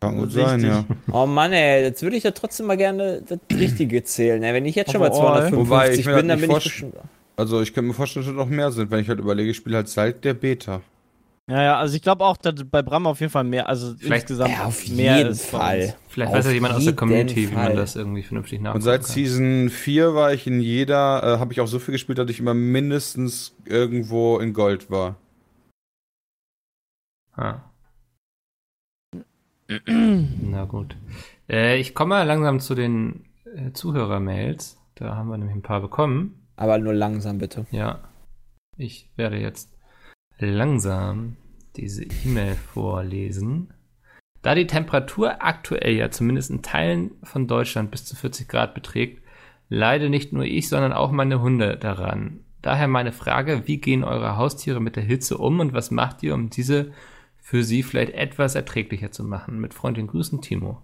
Kann 0.02 0.18
gut 0.18 0.32
sein, 0.32 0.62
ja. 0.62 0.84
Oh 1.12 1.26
Mann, 1.26 1.54
ey, 1.54 1.84
jetzt 1.84 2.02
würde 2.04 2.18
ich 2.18 2.24
ja 2.24 2.32
trotzdem 2.32 2.66
mal 2.68 2.76
gerne 2.78 3.22
das 3.28 3.40
Richtige 3.58 4.04
zählen. 4.04 4.44
Ey. 4.44 4.54
Wenn 4.54 4.66
ich 4.66 4.76
jetzt 4.76 4.92
schon 4.92 5.00
bei 5.02 5.10
Overall. 5.10 5.50
255 5.50 6.06
Wobei, 6.06 6.16
bin, 6.16 6.28
das 6.28 6.40
dann 6.40 6.42
bin 6.42 6.58
ich 6.58 6.64
bestimmt. 6.64 6.96
Also 7.38 7.62
ich 7.62 7.74
könnte 7.74 7.88
mir 7.88 7.94
vorstellen, 7.94 8.26
dass 8.26 8.36
noch 8.36 8.48
mehr 8.50 8.72
sind, 8.72 8.92
wenn 8.92 9.00
ich 9.00 9.08
halt 9.08 9.20
überlege, 9.20 9.50
ich 9.52 9.58
spiele 9.58 9.78
halt 9.78 9.88
seit 9.88 10.26
der 10.26 10.34
Beta. 10.34 10.82
Ja, 11.50 11.64
ja, 11.64 11.80
also 11.80 11.96
ich 11.96 12.02
glaube 12.04 12.26
auch, 12.26 12.38
dass 12.38 12.54
bei 12.70 12.82
Bram 12.84 13.08
auf 13.08 13.20
jeden 13.22 13.32
Fall 13.32 13.44
mehr, 13.46 13.68
also 13.68 13.96
Vielleicht- 13.98 14.24
insgesamt 14.30 14.52
Ja, 14.52 14.66
auf 14.66 14.88
mehr 14.90 15.18
jeden 15.18 15.30
ist 15.32 15.46
Fall. 15.48 15.96
Vielleicht 16.10 16.32
Auf 16.32 16.38
weiß 16.38 16.46
ja 16.46 16.52
jemand 16.52 16.76
aus 16.76 16.84
der 16.84 16.96
Community, 16.96 17.50
wie 17.50 17.56
man 17.56 17.66
Fall. 17.68 17.76
das 17.76 17.96
irgendwie 17.96 18.22
vernünftig 18.22 18.60
nachgucken 18.60 18.76
Und 18.76 18.82
seit 18.84 19.02
kann. 19.04 19.12
Season 19.12 19.70
4 19.70 20.14
war 20.14 20.32
ich 20.34 20.46
in 20.46 20.60
jeder, 20.60 21.24
äh, 21.24 21.40
habe 21.40 21.54
ich 21.54 21.62
auch 21.62 21.68
so 21.68 21.80
viel 21.80 21.94
gespielt, 21.94 22.20
dass 22.20 22.30
ich 22.30 22.40
immer 22.40 22.54
mindestens 22.54 23.56
irgendwo 23.66 24.38
in 24.38 24.54
Gold 24.54 24.92
war. 24.92 25.16
Ah. 27.36 27.62
Na 29.86 30.66
gut. 30.66 30.96
Äh, 31.48 31.80
ich 31.80 31.94
komme 31.94 32.16
mal 32.16 32.24
langsam 32.24 32.60
zu 32.60 32.76
den 32.76 33.26
äh, 33.56 33.72
Zuhörermails. 33.72 34.80
Da 34.96 35.16
haben 35.16 35.30
wir 35.30 35.38
nämlich 35.38 35.56
ein 35.56 35.62
paar 35.62 35.82
bekommen. 35.82 36.48
Aber 36.56 36.78
nur 36.78 36.94
langsam 36.94 37.38
bitte. 37.38 37.66
Ja. 37.72 38.00
Ich 38.78 39.10
werde 39.16 39.38
jetzt 39.38 39.74
langsam 40.40 41.38
diese 41.76 42.04
E-Mail 42.04 42.56
vorlesen. 42.56 43.74
Da 44.42 44.56
die 44.56 44.68
Temperatur 44.68 45.44
aktuell 45.44 45.94
ja 45.96 46.12
zumindest 46.12 46.50
in 46.50 46.62
Teilen 46.62 47.12
von 47.24 47.48
Deutschland 47.48 47.92
bis 47.92 48.06
zu 48.06 48.16
40 48.16 48.48
Grad 48.48 48.74
beträgt, 48.74 49.22
leide 49.68 50.10
nicht 50.10 50.34
nur 50.34 50.46
ich, 50.46 50.70
sondern 50.70 50.94
auch 50.94 51.12
meine 51.12 51.42
Hunde 51.42 51.78
daran. 51.78 52.40
Daher 52.62 52.88
meine 52.88 53.12
Frage, 53.12 53.64
wie 53.68 53.78
gehen 53.78 54.04
eure 54.04 54.38
Haustiere 54.38 54.80
mit 54.80 54.96
der 54.96 55.04
Hitze 55.04 55.38
um 55.38 55.60
und 55.60 55.74
was 55.74 55.92
macht 55.92 56.24
ihr, 56.24 56.34
um 56.34 56.50
diese 56.50 56.92
für 57.50 57.64
sie 57.64 57.82
vielleicht 57.82 58.14
etwas 58.14 58.54
erträglicher 58.56 59.12
zu 59.12 59.24
machen? 59.24 59.60
Mit 59.60 59.74
freundlichen 59.74 60.08
Grüßen, 60.08 60.40
Timo. 60.42 60.78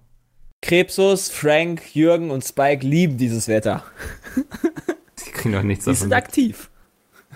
Krebsus, 0.63 1.29
Frank, 1.29 1.95
Jürgen 1.95 2.31
und 2.31 2.43
Spike 2.43 2.85
lieben 2.85 3.17
dieses 3.17 3.47
Wetter. 3.47 3.83
Sie 5.15 5.29
kriegen 5.31 5.53
doch 5.53 5.61
nichts 5.61 5.85
Die 5.85 5.91
davon. 5.91 5.99
sind 5.99 6.09
mit. 6.09 6.17
aktiv. 6.17 6.69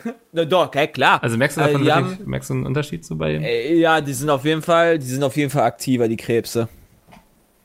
Na 0.31 0.45
doch, 0.45 0.67
okay, 0.67 0.87
klar. 0.87 1.21
Also 1.21 1.37
merkst 1.37 1.57
du 1.57 1.61
Äh, 1.61 1.65
davon 1.65 1.81
die 1.83 1.87
wirklich, 1.87 2.27
merkst 2.27 2.49
du 2.49 2.53
einen 2.55 2.65
Unterschied 2.65 3.05
so 3.05 3.15
bei 3.17 3.35
ihm? 3.35 3.43
Äh, 3.43 3.75
Ja, 3.75 4.01
die 4.01 4.13
sind 4.13 4.29
auf 4.31 4.45
jeden 4.45 4.61
Fall, 4.63 4.97
die 4.97 5.05
sind 5.05 5.23
auf 5.23 5.37
jeden 5.37 5.51
Fall 5.51 5.63
aktiver, 5.63 6.07
die 6.07 6.17
Krebse. 6.17 6.67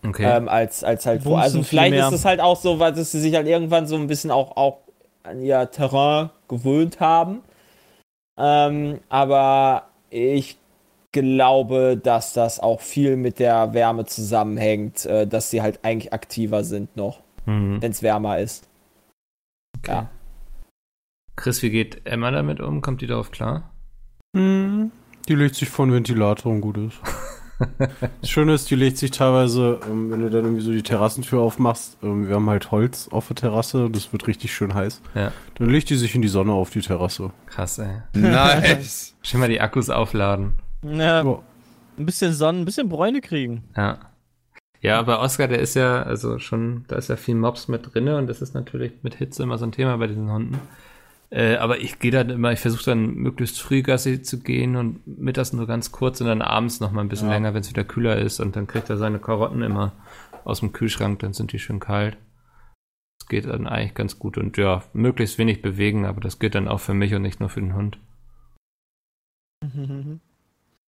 Okay. 0.06 0.24
Ähm, 0.36 0.48
als, 0.48 0.84
als 0.84 1.06
halt 1.06 1.22
vor. 1.22 1.32
Bumsen 1.32 1.42
Also 1.44 1.58
viel 1.62 1.64
vielleicht 1.78 1.94
ist 1.94 2.12
es 2.12 2.24
halt 2.26 2.40
auch 2.40 2.60
so, 2.60 2.78
weil 2.78 2.92
dass 2.92 3.12
sie 3.12 3.20
sich 3.20 3.34
halt 3.34 3.46
irgendwann 3.46 3.86
so 3.86 3.96
ein 3.96 4.06
bisschen 4.06 4.30
auch, 4.30 4.56
auch 4.58 4.80
an 5.22 5.40
ihr 5.40 5.70
Terrain 5.70 6.28
gewöhnt 6.46 7.00
haben. 7.00 7.40
Ähm, 8.36 8.98
aber 9.08 9.88
ich 10.10 10.58
glaube, 11.14 11.96
dass 11.96 12.34
das 12.34 12.60
auch 12.60 12.82
viel 12.82 13.16
mit 13.16 13.38
der 13.38 13.72
Wärme 13.72 14.04
zusammenhängt, 14.04 15.06
äh, 15.06 15.26
dass 15.26 15.50
sie 15.50 15.62
halt 15.62 15.80
eigentlich 15.84 16.12
aktiver 16.12 16.62
sind 16.64 16.94
noch, 16.96 17.20
Mhm. 17.46 17.80
wenn 17.80 17.90
es 17.92 18.02
wärmer 18.02 18.38
ist. 18.40 18.68
Ja. 19.86 20.10
Chris, 21.36 21.62
wie 21.62 21.70
geht 21.70 22.02
Emma 22.06 22.30
damit 22.30 22.60
um? 22.60 22.80
Kommt 22.82 23.00
die 23.00 23.06
darauf 23.06 23.30
klar? 23.30 23.70
Hm, 24.36 24.90
Die 25.28 25.34
legt 25.34 25.54
sich 25.54 25.68
vor 25.70 25.86
den 25.86 25.94
Ventilator 25.94 26.52
und 26.52 26.60
gut 26.60 26.76
ist. 26.76 27.00
Das 28.20 28.28
Schöne 28.30 28.52
ist, 28.54 28.68
die 28.68 28.74
legt 28.74 28.98
sich 28.98 29.12
teilweise, 29.12 29.78
ähm, 29.88 30.10
wenn 30.10 30.20
du 30.20 30.28
dann 30.28 30.42
irgendwie 30.44 30.60
so 30.62 30.72
die 30.72 30.82
Terrassentür 30.82 31.40
aufmachst, 31.40 31.96
ähm, 32.02 32.26
wir 32.28 32.34
haben 32.34 32.50
halt 32.50 32.72
Holz 32.72 33.08
auf 33.12 33.28
der 33.28 33.36
Terrasse, 33.36 33.88
das 33.90 34.12
wird 34.12 34.26
richtig 34.26 34.52
schön 34.52 34.74
heiß. 34.74 35.00
Ja. 35.14 35.32
Dann 35.54 35.70
legt 35.70 35.88
die 35.88 35.94
sich 35.94 36.14
in 36.16 36.20
die 36.22 36.28
Sonne 36.28 36.52
auf 36.52 36.70
die 36.70 36.80
Terrasse. 36.80 37.30
Krass, 37.46 37.78
ey. 37.78 38.02
Nice. 38.14 39.14
Schon 39.22 39.38
mal 39.40 39.48
die 39.48 39.60
Akkus 39.60 39.88
aufladen. 39.88 40.54
Ja, 40.84 41.22
Ja. 41.24 41.42
ein 41.98 42.06
bisschen 42.06 42.32
Sonnen, 42.32 42.62
ein 42.62 42.64
bisschen 42.64 42.88
Bräune 42.88 43.20
kriegen. 43.20 43.64
Ja. 43.76 43.98
Ja, 44.80 44.98
aber 44.98 45.20
Oscar, 45.20 45.48
der 45.48 45.60
ist 45.60 45.74
ja, 45.74 46.02
also 46.02 46.38
schon, 46.38 46.84
da 46.88 46.96
ist 46.96 47.08
ja 47.08 47.16
viel 47.16 47.36
Mobs 47.36 47.68
mit 47.68 47.94
drinne 47.94 48.18
und 48.18 48.26
das 48.26 48.42
ist 48.42 48.54
natürlich 48.54 48.92
mit 49.02 49.14
Hitze 49.14 49.42
immer 49.42 49.56
so 49.56 49.64
ein 49.64 49.72
Thema 49.72 49.96
bei 49.96 50.06
diesen 50.08 50.30
Hunden. 50.30 50.58
Äh, 51.30 51.56
aber 51.56 51.78
ich 51.80 51.98
gehe 51.98 52.10
dann 52.10 52.28
immer, 52.28 52.52
ich 52.52 52.60
versuche 52.60 52.84
dann 52.84 53.14
möglichst 53.14 53.62
früh 53.62 53.82
Gassi 53.82 54.20
zu 54.22 54.40
gehen 54.40 54.76
und 54.76 55.06
mittags 55.06 55.54
nur 55.54 55.66
ganz 55.66 55.90
kurz 55.90 56.20
und 56.20 56.26
dann 56.26 56.42
abends 56.42 56.80
noch 56.80 56.92
mal 56.92 57.00
ein 57.00 57.08
bisschen 57.08 57.28
Ja. 57.28 57.34
länger, 57.34 57.54
wenn 57.54 57.62
es 57.62 57.70
wieder 57.70 57.82
kühler 57.82 58.18
ist 58.18 58.40
und 58.40 58.56
dann 58.56 58.66
kriegt 58.66 58.90
er 58.90 58.98
seine 58.98 59.18
Karotten 59.18 59.62
immer 59.62 59.92
aus 60.44 60.60
dem 60.60 60.72
Kühlschrank, 60.72 61.18
dann 61.20 61.32
sind 61.32 61.52
die 61.52 61.58
schön 61.58 61.80
kalt. 61.80 62.18
Das 63.18 63.28
geht 63.28 63.46
dann 63.46 63.66
eigentlich 63.66 63.94
ganz 63.94 64.18
gut 64.18 64.36
und 64.36 64.58
ja, 64.58 64.82
möglichst 64.92 65.38
wenig 65.38 65.62
bewegen, 65.62 66.04
aber 66.04 66.20
das 66.20 66.38
geht 66.38 66.54
dann 66.54 66.68
auch 66.68 66.80
für 66.80 66.92
mich 66.94 67.14
und 67.14 67.22
nicht 67.22 67.40
nur 67.40 67.48
für 67.48 67.60
den 67.62 67.74
Hund. 67.74 67.98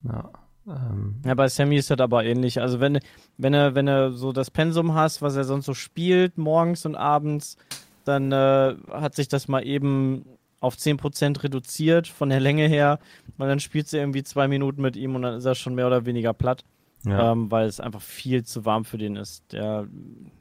Ja. 0.03 0.30
Ähm, 0.66 1.16
Ja, 1.24 1.34
bei 1.34 1.49
Sammy 1.49 1.76
ist 1.76 1.90
das 1.90 2.01
aber 2.01 2.24
ähnlich. 2.24 2.61
Also 2.61 2.80
wenn, 2.80 2.99
wenn 3.38 3.55
er, 3.55 3.74
wenn 3.74 3.88
er 3.88 4.12
so 4.12 4.32
das 4.32 4.51
Pensum 4.51 4.94
hast, 4.94 5.22
was 5.22 5.36
er 5.36 5.44
sonst 5.44 5.66
so 5.66 5.74
spielt, 5.74 6.38
morgens 6.38 6.84
und 6.86 6.97
abends, 6.97 7.57
dann 8.05 8.32
äh, 8.32 8.76
hat 8.90 9.14
sich 9.14 9.28
das 9.28 9.49
mal 9.49 9.66
eben 9.66 10.24
auf 10.61 10.76
10% 10.76 11.42
reduziert 11.42 12.09
von 12.09 12.30
der 12.30 12.40
Länge 12.40 12.66
her, 12.66 12.99
weil 13.36 13.49
dann 13.49 13.61
spielt 13.61 13.88
sie 13.88 13.99
irgendwie 13.99 14.22
zwei 14.22 14.49
Minuten 14.49 14.82
mit 14.82 14.97
ihm 14.97 15.14
und 15.14 15.22
dann 15.22 15.34
ist 15.34 15.44
er 15.44 15.55
schon 15.55 15.74
mehr 15.74 15.86
oder 15.86 16.07
weniger 16.07 16.32
platt, 16.32 16.64
ja. 17.05 17.32
ähm, 17.32 17.51
weil 17.51 17.66
es 17.66 17.78
einfach 17.78 18.01
viel 18.01 18.44
zu 18.44 18.64
warm 18.64 18.84
für 18.84 18.99
den 18.99 19.16
ist. 19.16 19.53
Der 19.53 19.86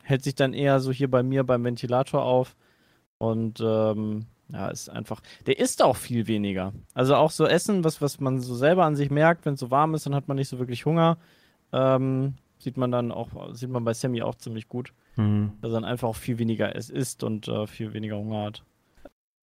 hält 0.03 0.23
sich 0.23 0.35
dann 0.35 0.53
eher 0.53 0.79
so 0.79 0.91
hier 0.91 1.09
bei 1.11 1.21
mir 1.21 1.43
beim 1.43 1.63
Ventilator 1.63 2.23
auf 2.23 2.55
und 3.17 3.61
ähm, 3.61 4.25
ja, 4.49 4.67
ist 4.69 4.89
einfach, 4.89 5.21
der 5.47 5.59
isst 5.59 5.81
auch 5.83 5.95
viel 5.95 6.27
weniger. 6.27 6.73
Also 6.93 7.15
auch 7.15 7.31
so 7.31 7.45
Essen, 7.45 7.83
was, 7.83 8.01
was 8.01 8.19
man 8.19 8.39
so 8.39 8.55
selber 8.55 8.85
an 8.85 8.95
sich 8.95 9.09
merkt, 9.09 9.45
wenn 9.45 9.55
es 9.55 9.59
so 9.59 9.71
warm 9.71 9.93
ist, 9.95 10.05
dann 10.05 10.15
hat 10.15 10.27
man 10.27 10.37
nicht 10.37 10.49
so 10.49 10.59
wirklich 10.59 10.85
Hunger. 10.85 11.17
Ähm, 11.73 12.35
sieht 12.59 12.77
man 12.77 12.91
dann 12.91 13.11
auch, 13.11 13.29
sieht 13.53 13.69
man 13.69 13.83
bei 13.83 13.93
Sammy 13.93 14.21
auch 14.21 14.35
ziemlich 14.35 14.67
gut, 14.67 14.93
Mhm. 15.17 15.53
dass 15.61 15.71
er 15.71 15.75
dann 15.75 15.85
einfach 15.85 16.09
auch 16.09 16.15
viel 16.15 16.37
weniger 16.39 16.75
es 16.75 16.89
isst 16.89 17.23
und 17.23 17.47
äh, 17.47 17.67
viel 17.67 17.93
weniger 17.93 18.17
Hunger 18.17 18.43
hat. 18.43 18.63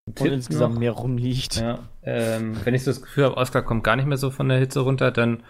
Und 0.05 0.17
Tipp 0.17 0.31
insgesamt 0.33 0.73
noch. 0.73 0.79
mehr 0.79 0.91
rumliegt. 0.91 1.55
Ja, 1.61 1.79
ähm, 2.03 2.57
wenn 2.65 2.73
ich 2.73 2.83
so 2.83 2.91
das 2.91 3.01
Gefühl 3.01 3.25
habe, 3.25 3.37
Oscar 3.37 3.61
kommt 3.61 3.83
gar 3.83 3.95
nicht 3.95 4.07
mehr 4.07 4.17
so 4.17 4.31
von 4.31 4.49
der 4.49 4.57
Hitze 4.59 4.81
runter, 4.81 5.11
dann 5.11 5.43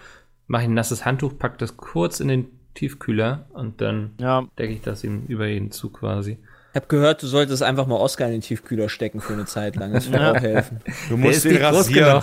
mache 0.47 0.63
ich 0.63 0.67
ein 0.69 0.73
nasses 0.75 1.05
Handtuch, 1.05 1.37
pack 1.39 1.57
das 1.57 1.77
kurz 1.77 2.19
in 2.19 2.27
den 2.27 2.47
Tiefkühler 2.73 3.45
und 3.53 3.81
dann 3.81 4.11
Ja, 4.19 4.43
decke 4.59 4.73
ich 4.73 4.81
das 4.81 5.03
ihm 5.03 5.25
über 5.27 5.47
ihn 5.47 5.71
zu 5.71 5.89
quasi. 5.89 6.37
Ich 6.71 6.75
habe 6.75 6.87
gehört, 6.87 7.21
du 7.21 7.27
solltest 7.27 7.63
einfach 7.63 7.85
mal 7.85 7.95
Oscar 7.97 8.27
in 8.27 8.31
den 8.33 8.41
Tiefkühler 8.41 8.87
stecken 8.87 9.19
für 9.19 9.33
eine 9.33 9.45
Zeit 9.45 9.75
lang. 9.75 9.91
Das 9.93 10.09
würde 10.09 10.23
Ja. 10.23 10.31
auch 10.31 10.39
helfen. 10.41 10.79
Du 11.09 11.17
musst 11.17 11.43
ihn 11.45 11.57
rasieren. 11.57 12.21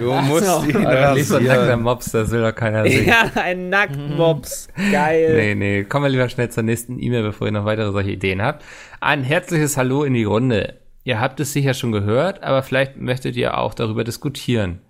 Du 0.00 0.12
musst 0.12 0.46
so. 0.46 0.62
ihn 0.64 0.76
Oder 0.76 1.14
nicht 1.14 1.26
so 1.26 1.36
ein 1.36 1.44
nackter 1.44 1.60
rasieren. 1.62 1.82
Mops, 1.82 2.10
das 2.12 2.30
will 2.30 2.40
doch 2.42 2.54
keiner 2.54 2.84
sehen. 2.88 3.06
ja, 3.06 3.30
ein 3.34 3.68
Nacktmops. 3.68 4.68
Geil. 4.92 5.34
Nee, 5.34 5.54
nee, 5.54 5.84
kommen 5.84 6.04
wir 6.04 6.10
lieber 6.10 6.28
schnell 6.28 6.50
zur 6.50 6.62
nächsten 6.62 7.00
E-Mail, 7.00 7.22
bevor 7.22 7.46
ihr 7.48 7.52
noch 7.52 7.64
weitere 7.64 7.90
solche 7.92 8.10
Ideen 8.10 8.42
habt. 8.42 8.64
Ein 9.00 9.22
herzliches 9.24 9.76
Hallo 9.76 10.04
in 10.04 10.14
die 10.14 10.24
Runde. 10.24 10.74
Ihr 11.04 11.20
habt 11.20 11.40
es 11.40 11.52
sicher 11.52 11.74
schon 11.74 11.92
gehört, 11.92 12.42
aber 12.42 12.62
vielleicht 12.62 12.96
möchtet 12.96 13.34
ihr 13.36 13.56
auch 13.58 13.74
darüber 13.74 14.04
diskutieren. 14.04 14.80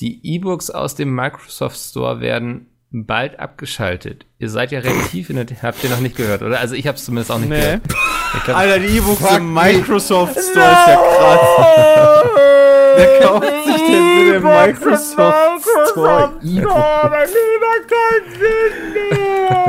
Die 0.00 0.20
E-Books 0.34 0.70
aus 0.70 0.94
dem 0.94 1.14
Microsoft 1.14 1.76
Store 1.78 2.20
werden 2.20 2.67
bald 2.90 3.38
abgeschaltet. 3.38 4.24
Ihr 4.38 4.48
seid 4.48 4.72
ja 4.72 4.80
recht 4.80 5.10
tief 5.10 5.28
in 5.30 5.36
der, 5.36 5.46
habt 5.62 5.84
ihr 5.84 5.90
noch 5.90 6.00
nicht 6.00 6.16
gehört, 6.16 6.42
oder? 6.42 6.58
Also 6.60 6.74
ich 6.74 6.86
habe 6.86 6.96
es 6.96 7.04
zumindest 7.04 7.30
auch 7.30 7.38
nicht 7.38 7.50
Nee. 7.50 7.60
gehört. 7.60 7.82
Glaub, 8.44 8.56
Alter, 8.56 8.78
die 8.78 8.96
E-Books 8.96 9.36
im. 9.36 9.52
Microsoft 9.54 10.32
Store 10.32 10.40
ist 10.40 10.54
ja 10.56 10.96
krass. 11.18 11.40
Wer 12.96 13.20
kauft 13.20 13.46
sich 13.66 13.76
denn 13.76 14.16
bitte 14.16 14.36
im 14.36 14.42
Microsoft 14.42 15.64
Store 15.90 16.32
E-Book? 16.42 16.74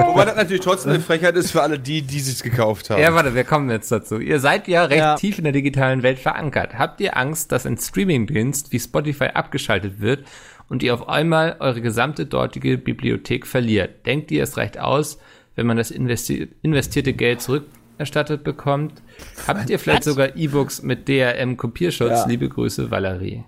Wobei 0.07 0.25
das 0.25 0.35
natürlich 0.35 0.61
trotzdem 0.63 0.91
eine 0.93 0.99
Frechheit 1.01 1.35
ist 1.35 1.51
für 1.51 1.61
alle 1.61 1.77
die, 1.79 2.01
die 2.01 2.19
sich's 2.19 2.41
gekauft 2.43 2.89
haben. 2.89 3.01
Ja, 3.01 3.13
warte, 3.13 3.35
wir 3.35 3.43
kommen 3.43 3.69
jetzt 3.69 3.91
dazu. 3.91 4.19
Ihr 4.19 4.39
seid 4.39 4.67
ja 4.67 4.85
recht 4.85 4.99
Ja. 4.99 5.15
tief 5.15 5.37
in 5.37 5.43
der 5.43 5.53
digitalen 5.53 6.03
Welt 6.03 6.19
verankert. 6.19 6.77
Habt 6.77 6.99
ihr 7.01 7.15
Angst, 7.17 7.51
dass 7.51 7.65
ein 7.65 7.77
Streamingdienst 7.77 8.71
wie 8.71 8.79
Spotify 8.79 9.25
abgeschaltet 9.33 9.99
wird 9.99 10.23
und 10.69 10.83
ihr 10.83 10.93
auf 10.93 11.09
einmal 11.09 11.57
eure 11.59 11.81
gesamte 11.81 12.25
dortige 12.25 12.77
Bibliothek 12.77 13.45
verliert? 13.45 14.05
Denkt 14.05 14.31
ihr, 14.31 14.43
es 14.43 14.57
reicht 14.57 14.79
aus, 14.79 15.19
wenn 15.55 15.67
man 15.67 15.77
das 15.77 15.91
investi 15.91 16.49
investierte 16.61 17.13
Geld 17.13 17.41
zurückerstattet 17.41 18.43
bekommt? 18.43 19.01
Habt 19.47 19.69
ihr 19.69 19.79
vielleicht 19.79 20.03
sogar 20.03 20.35
E-Books 20.35 20.83
mit 20.83 21.07
DRM-Kopierschutz? 21.07 22.09
Ja. 22.09 22.27
Liebe 22.27 22.47
Grüße, 22.47 22.89
Valerie. 22.89 23.43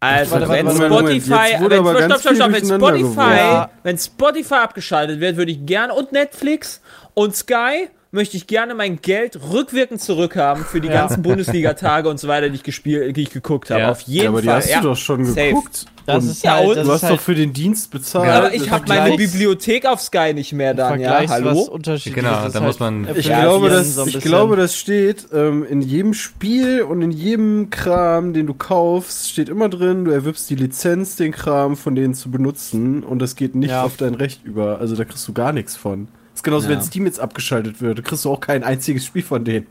Also, 0.00 0.32
Warte, 0.32 0.48
wenn 0.50 0.66
warte. 0.66 0.84
Spotify, 0.84 1.30
wenn, 1.60 1.80
stopp, 1.80 2.20
stopp, 2.20 2.36
stopp, 2.36 2.56
Spotify, 2.56 2.98
geworfen. 2.98 3.70
wenn 3.84 3.98
Spotify 3.98 4.54
abgeschaltet 4.54 5.20
wird, 5.20 5.38
würde 5.38 5.52
ich 5.52 5.64
gern 5.64 5.90
und 5.90 6.12
Netflix 6.12 6.82
und 7.14 7.34
Sky 7.34 7.88
möchte 8.14 8.36
ich 8.36 8.46
gerne 8.46 8.74
mein 8.74 9.00
Geld 9.02 9.38
rückwirkend 9.52 10.00
zurückhaben 10.00 10.64
für 10.64 10.80
die 10.80 10.88
ganzen 10.88 11.22
Bundesliga-Tage 11.22 12.08
und 12.08 12.18
so 12.18 12.28
weiter, 12.28 12.48
die 12.48 12.54
ich 12.56 12.62
gespielt, 12.62 13.16
die 13.16 13.22
ich 13.22 13.30
geguckt 13.30 13.70
habe. 13.70 13.80
Ja. 13.80 13.90
Auf 13.90 14.00
jeden 14.02 14.22
Ja, 14.24 14.28
aber 14.30 14.40
die 14.40 14.46
Fall. 14.46 14.56
hast 14.56 14.70
ja. 14.70 14.80
du 14.80 14.88
doch 14.88 14.96
schon 14.96 15.24
safe. 15.24 15.48
geguckt. 15.48 15.86
Das 16.06 16.22
Und 16.22 16.30
ist 16.32 16.44
Ja, 16.44 16.52
halt, 16.56 16.68
und 16.68 16.76
das 16.76 16.84
du 16.86 16.88
ist 16.90 16.94
hast 16.96 17.02
halt 17.04 17.12
doch 17.14 17.20
für 17.22 17.34
den 17.34 17.52
Dienst 17.54 17.90
bezahlt. 17.90 18.26
Ja, 18.28 18.36
aber 18.38 18.54
ich 18.54 18.70
habe 18.70 18.84
meine 18.88 19.16
Bibliothek 19.16 19.86
auf 19.86 20.00
Sky 20.02 20.34
nicht 20.34 20.52
mehr 20.52 20.74
dann, 20.74 21.00
ja. 21.00 21.26
Hallo? 21.28 21.60
unterschiedlich 21.62 22.14
Genau, 22.22 22.30
da 22.34 22.42
halt 22.42 22.60
muss 22.62 22.78
man- 22.78 23.08
Ich, 23.16 23.26
Ja, 23.26 23.40
glaube, 23.40 23.68
die 23.70 23.74
das, 23.74 23.94
so 23.94 24.06
ich 24.06 24.20
glaube, 24.20 24.56
das 24.56 24.76
steht 24.76 25.26
ähm, 25.32 25.64
in 25.68 25.80
jedem 25.80 26.12
Spiel 26.12 26.82
und 26.82 27.00
in 27.00 27.10
jedem 27.10 27.70
Kram, 27.70 28.34
den 28.34 28.46
du 28.46 28.52
kaufst, 28.52 29.30
steht 29.30 29.48
immer 29.48 29.70
drin, 29.70 30.04
du 30.04 30.10
erwirbst 30.10 30.48
die 30.50 30.56
Lizenz, 30.56 31.16
den 31.16 31.32
Kram 31.32 31.74
von 31.76 31.94
denen 31.94 32.12
zu 32.14 32.30
benutzen 32.30 33.02
und 33.02 33.18
das 33.20 33.34
geht 33.34 33.54
nicht 33.54 33.70
Ja. 33.70 33.82
auf 33.82 33.96
dein 33.96 34.14
Recht 34.14 34.44
über. 34.44 34.78
Also 34.80 34.94
da 34.96 35.04
kriegst 35.06 35.26
du 35.26 35.32
gar 35.32 35.52
nichts 35.54 35.74
von. 35.74 36.08
Das 36.34 36.40
ist 36.40 36.42
genauso, 36.42 36.68
Ja. 36.68 36.74
wenn 36.74 36.82
Steam 36.82 37.06
jetzt 37.06 37.20
abgeschaltet 37.20 37.80
wird, 37.80 37.98
da 37.98 38.02
kriegst 38.02 38.24
du 38.24 38.30
auch 38.32 38.40
kein 38.40 38.64
einziges 38.64 39.06
Spiel 39.06 39.22
von 39.22 39.44
denen. 39.44 39.68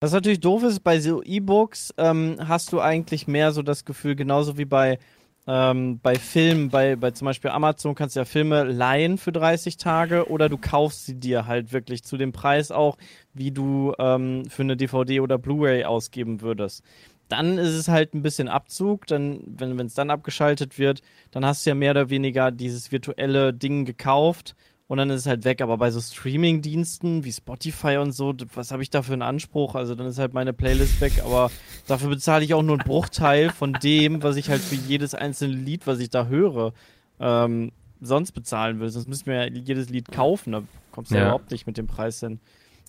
Was 0.00 0.12
natürlich 0.12 0.40
doof 0.40 0.64
ist, 0.64 0.80
bei 0.80 0.98
so 0.98 1.22
E-Books 1.22 1.94
ähm, 1.98 2.36
hast 2.40 2.72
du 2.72 2.80
eigentlich 2.80 3.28
mehr 3.28 3.52
so 3.52 3.62
das 3.62 3.84
Gefühl, 3.84 4.16
genauso 4.16 4.58
wie 4.58 4.64
bei, 4.64 4.98
ähm, 5.46 6.00
bei 6.02 6.16
Filmen, 6.16 6.68
bei, 6.68 6.96
bei 6.96 7.12
zum 7.12 7.26
Beispiel 7.26 7.52
Amazon 7.52 7.94
kannst 7.94 8.16
du 8.16 8.20
ja 8.20 8.24
Filme 8.24 8.64
leihen 8.64 9.18
für 9.18 9.30
30 9.30 9.76
Tage 9.76 10.28
oder 10.28 10.48
du 10.48 10.58
kaufst 10.58 11.06
sie 11.06 11.14
dir 11.14 11.46
halt 11.46 11.72
wirklich 11.72 12.02
zu 12.02 12.16
dem 12.16 12.32
Preis 12.32 12.72
auch, 12.72 12.96
wie 13.32 13.52
du 13.52 13.94
ähm, 14.00 14.42
für 14.50 14.62
eine 14.62 14.76
DVD 14.76 15.20
oder 15.20 15.38
Blu-ray 15.38 15.84
ausgeben 15.84 16.40
würdest. 16.40 16.82
Dann 17.28 17.56
ist 17.56 17.70
es 17.74 17.86
halt 17.88 18.14
ein 18.14 18.22
bisschen 18.22 18.48
Abzug, 18.48 19.06
dann, 19.06 19.40
wenn 19.46 19.78
es 19.86 19.94
dann 19.94 20.10
abgeschaltet 20.10 20.76
wird, 20.76 21.02
dann 21.30 21.46
hast 21.46 21.64
du 21.64 21.70
ja 21.70 21.74
mehr 21.76 21.92
oder 21.92 22.10
weniger 22.10 22.50
dieses 22.50 22.90
virtuelle 22.90 23.54
Ding 23.54 23.84
gekauft 23.86 24.56
und 24.86 24.98
dann 24.98 25.10
ist 25.10 25.20
es 25.22 25.26
halt 25.26 25.44
weg. 25.44 25.60
Aber 25.62 25.78
bei 25.78 25.90
so 25.90 26.00
Streaming-Diensten 26.00 27.24
wie 27.24 27.32
Spotify 27.32 27.96
und 27.96 28.12
so, 28.12 28.34
was 28.54 28.70
habe 28.70 28.82
ich 28.82 28.90
da 28.90 29.02
für 29.02 29.12
einen 29.14 29.22
Anspruch? 29.22 29.74
Also 29.74 29.94
dann 29.94 30.06
ist 30.06 30.18
halt 30.18 30.34
meine 30.34 30.52
Playlist 30.52 31.00
weg, 31.00 31.22
aber 31.24 31.50
dafür 31.86 32.10
bezahle 32.10 32.44
ich 32.44 32.54
auch 32.54 32.62
nur 32.62 32.78
einen 32.78 32.86
Bruchteil 32.86 33.50
von 33.50 33.72
dem, 33.74 34.22
was 34.22 34.36
ich 34.36 34.50
halt 34.50 34.60
für 34.60 34.74
jedes 34.74 35.14
einzelne 35.14 35.54
Lied, 35.54 35.86
was 35.86 35.98
ich 36.00 36.10
da 36.10 36.26
höre, 36.26 36.72
ähm, 37.20 37.72
sonst 38.00 38.32
bezahlen 38.32 38.80
will. 38.80 38.88
Sonst 38.90 39.08
müssten 39.08 39.26
wir 39.30 39.46
ja 39.46 39.50
jedes 39.52 39.88
Lied 39.88 40.10
kaufen. 40.12 40.52
Da 40.52 40.62
kommst 40.92 41.10
du 41.10 41.16
ja. 41.16 41.22
Überhaupt 41.22 41.50
nicht 41.50 41.66
mit 41.66 41.78
dem 41.78 41.86
Preis 41.86 42.20
hin. 42.20 42.40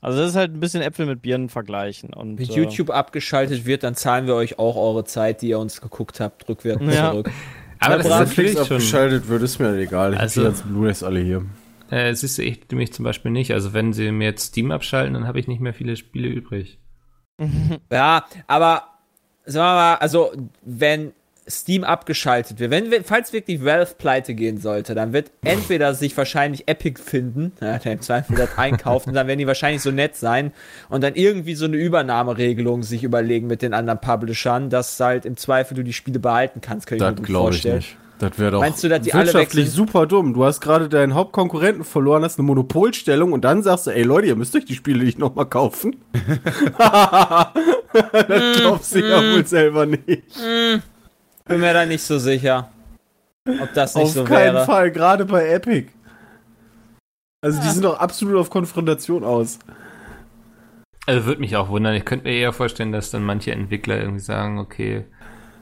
Also 0.02 0.20
das 0.20 0.32
ist 0.32 0.36
halt 0.36 0.54
ein 0.54 0.60
bisschen 0.60 0.82
Äpfel 0.84 1.06
mit 1.06 1.22
Birnen 1.22 1.50
vergleichen. 1.50 2.14
Und, 2.14 2.38
Wenn 2.38 2.50
äh, 2.50 2.54
YouTube 2.54 2.90
abgeschaltet 2.92 3.66
wird, 3.66 3.84
dann 3.84 3.96
zahlen 3.96 4.28
wir 4.28 4.36
euch 4.36 4.60
auch 4.60 4.76
eure 4.76 5.06
Zeit, 5.06 5.42
die 5.42 5.48
ihr 5.50 5.58
uns 5.60 5.82
geguckt 5.82 6.20
habt, 6.20 6.48
rückwirkend 6.50 6.94
Ja. 6.94 7.12
zurück. 7.12 7.32
Aber 7.80 7.98
das 7.98 8.06
ist 8.08 8.12
Netflix 8.20 8.54
natürlich 8.54 8.68
schon. 8.68 8.76
abgeschaltet 8.78 9.28
wird, 9.30 9.42
ist 9.44 9.60
mir 9.60 9.68
halt 9.68 9.80
egal. 9.80 10.14
Ich 10.14 10.20
Also- 10.20 10.42
also, 10.42 10.52
die 10.52 10.58
ganzen 10.64 10.74
Blu-rays 10.74 11.02
alle 11.04 11.20
hier. 11.22 11.46
Äh, 11.90 12.14
siehst 12.14 12.38
du, 12.38 12.44
ich 12.44 12.70
nämlich 12.70 12.94
zum 12.94 13.06
Beispiel 13.06 13.32
nicht. 13.32 13.52
Also 13.52 13.74
wenn 13.74 13.94
sie 13.94 14.12
mir 14.12 14.26
jetzt 14.26 14.48
Steam 14.48 14.72
abschalten, 14.72 15.14
dann 15.14 15.28
habe 15.28 15.40
ich 15.40 15.48
nicht 15.48 15.62
mehr 15.62 15.74
viele 15.74 15.96
Spiele 15.96 16.28
übrig. 16.28 16.80
Ja, 17.92 18.26
aber 18.48 18.84
sagen 19.46 19.68
wir 19.68 19.76
mal, 19.76 19.96
also 19.96 20.32
wenn 20.64 21.12
Steam 21.48 21.84
abgeschaltet 21.84 22.60
wird, 22.60 22.72
wenn, 22.72 23.04
falls 23.04 23.32
wirklich 23.32 23.64
Valve 23.64 23.94
pleite 23.98 24.34
gehen 24.34 24.58
sollte, 24.58 24.96
dann 24.96 25.14
wird 25.14 25.32
entweder 25.44 25.94
sich 25.94 26.18
wahrscheinlich 26.18 26.68
Epic 26.68 27.00
finden, 27.02 27.52
ja, 27.62 27.78
der 27.78 27.94
im 27.94 28.02
Zweifel 28.02 28.36
das 28.36 28.58
einkauft, 28.58 29.08
und 29.08 29.14
dann 29.14 29.28
werden 29.28 29.40
die 29.40 29.48
wahrscheinlich 29.48 29.82
so 29.82 29.92
nett 29.92 30.16
sein 30.16 30.54
und 30.90 31.04
dann 31.04 31.16
irgendwie 31.16 31.56
so 31.56 31.66
eine 31.66 31.78
Übernahmeregelung 31.78 32.84
sich 32.84 33.04
überlegen 33.04 33.48
mit 33.48 33.62
den 33.62 33.74
anderen 33.74 34.02
Publishern, 34.02 34.70
dass 34.70 35.00
halt 35.00 35.26
im 35.26 35.38
Zweifel 35.38 35.76
du 35.76 35.84
die 35.84 35.94
Spiele 35.94 36.20
behalten 36.20 36.62
kannst, 36.62 36.88
kann 36.88 36.98
ich 36.98 37.04
mir 37.04 37.14
gut 37.14 37.26
glaube 37.26 37.54
ich 37.54 37.62
vorstellen. 37.62 37.78
nicht. 37.78 37.98
Das 38.20 38.40
wäre 38.40 38.52
doch 38.52 38.62
Meinst 38.62 38.84
du, 38.84 38.88
dass 38.88 39.02
die 39.02 39.14
alle 39.14 39.26
wirtschaftlich 39.26 39.66
wechseln? 39.66 39.88
super 39.88 40.06
dumm. 40.06 40.34
Du 40.34 40.46
hast 40.46 40.62
gerade 40.62 40.88
deinen 40.88 41.14
Hauptkonkurrenten 41.16 41.84
verloren, 41.84 42.24
hast 42.24 42.40
eine 42.40 42.46
Monopolstellung 42.46 43.34
und 43.34 43.44
dann 43.44 43.62
sagst 43.62 43.88
du, 43.88 43.92
ey 43.92 44.04
Leute, 44.04 44.28
ihr 44.28 44.36
müsst 44.36 44.56
euch 44.56 44.66
die 44.66 44.76
Spiele 44.76 45.04
nicht 45.04 45.20
nochmal 45.20 45.48
kaufen. 45.48 45.98
das 46.78 48.58
glaubst 48.58 48.96
du 48.96 49.00
ja 49.08 49.22
wohl 49.22 49.46
selber 49.46 49.86
nicht. 49.86 50.34
Bin 51.46 51.60
mir 51.60 51.74
da 51.74 51.86
nicht 51.86 52.04
so 52.04 52.18
sicher, 52.18 52.70
ob 53.62 53.74
das 53.74 53.96
nicht 53.96 54.06
Auf 54.06 54.12
so 54.12 54.24
keinen 54.24 54.56
wäre. 54.56 54.66
Fall, 54.66 54.92
gerade 54.92 55.26
bei 55.26 55.50
Epic. 55.50 55.92
Also 57.42 57.62
die 57.62 57.70
sind 57.70 57.84
doch 57.84 58.00
absolut 58.00 58.38
auf 58.38 58.50
Konfrontation 58.50 59.24
aus. 59.24 59.60
Also 61.06 61.26
würde 61.26 61.42
mich 61.42 61.56
auch 61.56 61.70
wundern. 61.70 61.94
Ich 61.94 62.06
könnte 62.06 62.26
mir 62.28 62.34
eher 62.34 62.54
vorstellen, 62.54 62.92
dass 62.92 63.12
dann 63.12 63.24
manche 63.24 63.52
Entwickler 63.52 64.00
irgendwie 64.00 64.22
sagen, 64.22 64.58
okay, 64.58 65.06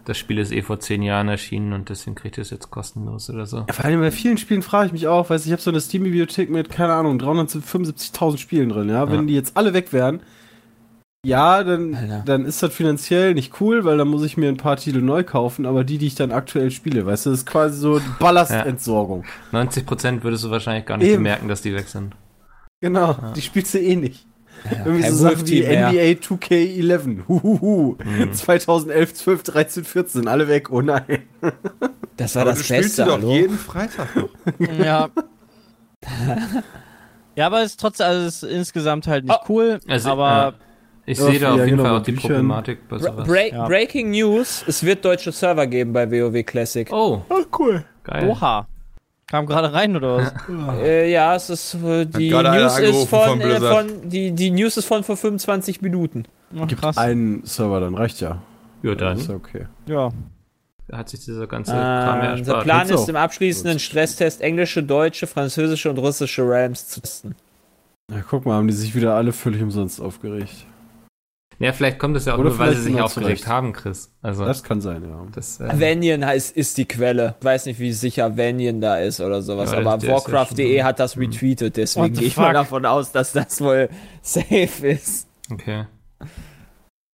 das 0.06 0.18
Spiel 0.18 0.38
ist 0.38 0.52
eh 0.52 0.62
vor 0.62 0.80
zehn 0.80 1.02
Jahren 1.02 1.30
erschienen 1.30 1.74
und 1.74 1.90
deswegen 1.90 2.16
kriegt 2.16 2.38
ihr 2.38 2.42
es 2.42 2.50
jetzt 2.50 2.70
kostenlos 2.72 3.30
oder 3.30 3.46
so. 3.46 3.66
Ja, 3.68 3.74
vor 3.74 3.86
allem 3.86 4.02
bei 4.02 4.12
vielen 4.12 4.38
Spielen 4.38 4.62
frage 4.62 4.88
ich 4.88 4.92
mich 4.94 5.08
auch, 5.08 5.30
weißt 5.30 5.46
du, 5.46 5.50
ich 5.50 5.52
habe 5.54 5.62
so 5.62 5.70
eine 5.72 5.80
Steam-Bibliothek 5.82 6.50
mit, 6.50 6.70
keine 6.70 6.94
Ahnung, 6.94 7.18
375.000 7.20 8.38
Spielen 8.38 8.70
drin, 8.70 8.90
ja. 8.90 9.08
Wenn 9.10 9.22
Ja. 9.22 9.26
die 9.26 9.34
jetzt 9.34 9.56
alle 9.58 9.74
weg 9.74 9.94
wären, 9.94 10.22
ja, 11.26 11.64
dann, 11.64 11.96
Alter. 11.96 12.24
dann 12.26 12.44
ist 12.46 12.62
das 12.62 12.74
finanziell 12.74 13.34
nicht 13.34 13.62
cool, 13.62 13.86
weil 13.86 13.98
dann 13.98 14.10
muss 14.10 14.24
ich 14.26 14.36
mir 14.36 14.50
ein 14.50 14.58
paar 14.58 14.76
Titel 14.76 15.02
neu 15.02 15.24
kaufen, 15.24 15.66
aber 15.66 15.86
die, 15.86 15.98
die 15.98 16.08
ich 16.08 16.16
dann 16.16 16.34
aktuell 16.34 16.70
spiele, 16.70 17.06
weißt 17.06 17.26
du, 17.26 17.30
das 17.30 17.40
ist 17.40 17.46
quasi 17.46 17.78
so 17.80 18.02
Ballastentsorgung. 18.20 19.24
90% 19.54 20.24
würdest 20.24 20.44
du 20.44 20.50
wahrscheinlich 20.52 20.86
gar 20.86 20.98
nicht 20.98 21.08
Eben. 21.08 21.18
bemerken, 21.24 21.48
dass 21.48 21.62
die 21.62 21.74
weg 21.74 21.88
sind. 21.88 22.14
Genau, 22.82 23.16
die 23.36 23.42
spielst 23.42 23.74
du 23.74 23.80
eh 23.80 23.96
nicht. 23.96 24.28
Irgendwie 24.86 25.10
so 25.10 25.16
Sachen 25.16 25.48
wie 25.48 25.62
mehr. 25.62 25.90
NBA 25.90 26.02
2K11. 26.22 27.28
Huhuhu. 27.28 27.96
Mhm. 28.04 28.34
2011, 28.34 29.14
12, 29.14 29.44
13, 29.44 29.84
14, 29.84 30.28
alle 30.28 30.48
weg. 30.48 30.72
Oh 30.72 30.82
nein. 30.82 31.24
Das 32.18 32.36
war 32.36 32.44
Aber 32.44 32.52
das 32.52 32.60
du 32.60 32.66
spielst 32.66 32.96
Beste, 32.98 33.04
sie 33.04 33.08
doch 33.10 33.18
hallo? 33.18 33.32
jeden 33.34 33.58
Freitag 33.58 34.16
noch. 34.16 34.30
Ja. 34.80 35.10
ja, 37.36 37.46
aber 37.48 37.62
es 37.62 37.72
ist 37.72 37.80
trotzdem, 37.80 38.06
also 38.08 38.28
es 38.28 38.44
ist 38.44 38.52
insgesamt 38.52 39.08
halt 39.08 39.26
nicht 39.26 39.40
Oh. 39.44 39.46
cool, 39.50 39.80
Also, 39.88 40.10
aber 40.12 40.28
ja. 40.30 40.54
Ich 41.06 41.18
Ja, 41.18 41.26
sehe 41.26 41.40
da 41.40 41.52
auf 41.52 41.58
ja, 41.58 41.66
jeden 41.66 41.78
genau, 41.78 41.90
Fall 41.90 42.00
auch 42.00 42.04
die 42.04 42.12
Büchern. 42.14 42.30
Problematik 42.32 42.88
bei 42.88 42.98
sowas. 42.98 43.28
Bra 43.28 43.42
Ja. 43.48 43.68
Breaking 43.68 44.12
News, 44.12 44.64
es 44.68 44.84
wird 44.86 45.04
deutsche 45.04 45.34
Server 45.34 45.68
geben 45.68 45.92
bei 45.92 46.10
WoW 46.10 46.44
Classic. 46.46 46.88
Oh, 46.94 47.22
Ach, 47.28 47.46
cool. 47.60 47.84
geil. 48.06 48.30
Oha. 48.30 48.68
Kam 49.34 49.48
gerade 49.48 49.74
rein 49.74 49.96
oder 49.96 50.18
was? 50.18 50.32
Äh, 50.78 51.12
ja, 51.12 51.36
es 51.36 51.50
ist 51.50 51.74
äh, 51.84 52.06
die 52.06 52.30
News 52.30 52.78
ist 52.78 53.10
von, 53.10 53.42
von 53.42 53.42
äh, 53.42 53.60
von 53.60 54.08
die, 54.08 54.32
die 54.32 54.52
News 54.52 54.78
ist 54.78 54.86
von 54.86 55.04
vor 55.04 55.18
25 55.18 55.82
Minuten. 55.82 56.26
Ach, 56.56 56.68
krass. 56.68 57.00
Ein 57.00 57.42
Server, 57.44 57.80
dann 57.80 57.96
reicht 57.96 58.22
ja. 58.22 58.44
Ja, 58.84 58.92
ist 58.92 59.02
dann 59.02 59.18
ja 59.18 59.34
okay. 59.34 59.66
Ja. 59.88 60.12
hat 60.92 61.10
sich 61.10 61.22
dieser 61.22 61.48
ganze 61.48 61.72
Kram 61.72 62.20
ja 62.22 62.36
Äh, 62.36 62.38
unser. 62.38 62.62
Plan 62.62 62.88
ist 62.88 63.10
im 63.10 63.16
abschließenden 63.16 63.80
Stresstest 63.80 64.40
englische, 64.42 64.84
deutsche, 64.84 65.26
französische 65.26 65.90
und 65.90 65.98
russische 65.98 66.48
Realms 66.48 66.90
zu 66.90 67.02
testen. 67.02 67.34
Ja, 68.12 68.18
guck 68.30 68.46
mal, 68.46 68.54
haben 68.58 68.68
die 68.68 68.74
sich 68.76 68.94
wieder 68.94 69.16
alle 69.16 69.32
völlig 69.32 69.64
umsonst 69.64 70.00
aufgeregt. 70.00 70.68
Ja, 71.60 71.72
vielleicht 71.72 72.00
kommt 72.00 72.18
es 72.18 72.26
ja 72.26 72.34
auch 72.34 72.40
Oder 72.40 72.50
nur, 72.50 72.60
weil 72.60 72.76
sie 72.76 72.82
sich 72.84 73.00
aufgeregt 73.02 73.40
zurecht. 73.40 73.48
haben, 73.48 73.74
Chris. 73.74 74.12
Also, 74.22 74.44
Das 74.46 74.64
kann 74.64 74.82
sein, 74.82 75.04
ja. 75.04 75.26
das, 75.34 75.60
äh, 75.60 75.70
Vanian 75.80 76.26
heißt, 76.26 76.56
ist 76.58 76.78
die 76.78 76.86
Quelle. 76.86 77.36
Ich 77.40 77.46
weiß 77.46 77.68
nicht, 77.68 77.80
wie 77.80 77.94
sicher 77.94 78.38
Vanian 78.38 78.82
da 78.82 78.98
ist 78.98 79.22
oder 79.22 79.42
sowas, 79.42 79.72
Ja, 79.72 79.78
aber 79.80 79.98
ja 80.04 80.12
Warcraft.de 80.14 80.78
schon- 80.78 80.84
hat 80.86 81.00
das 81.00 81.18
retweetet, 81.18 81.78
deswegen 81.78 82.14
gehe 82.14 82.28
ich 82.28 82.38
mal 82.38 82.54
davon 82.54 82.86
aus, 82.86 83.12
dass 83.12 83.32
das 83.34 83.62
wohl 83.62 83.90
safe 84.22 84.88
ist. 84.88 85.28
Okay. 85.52 85.86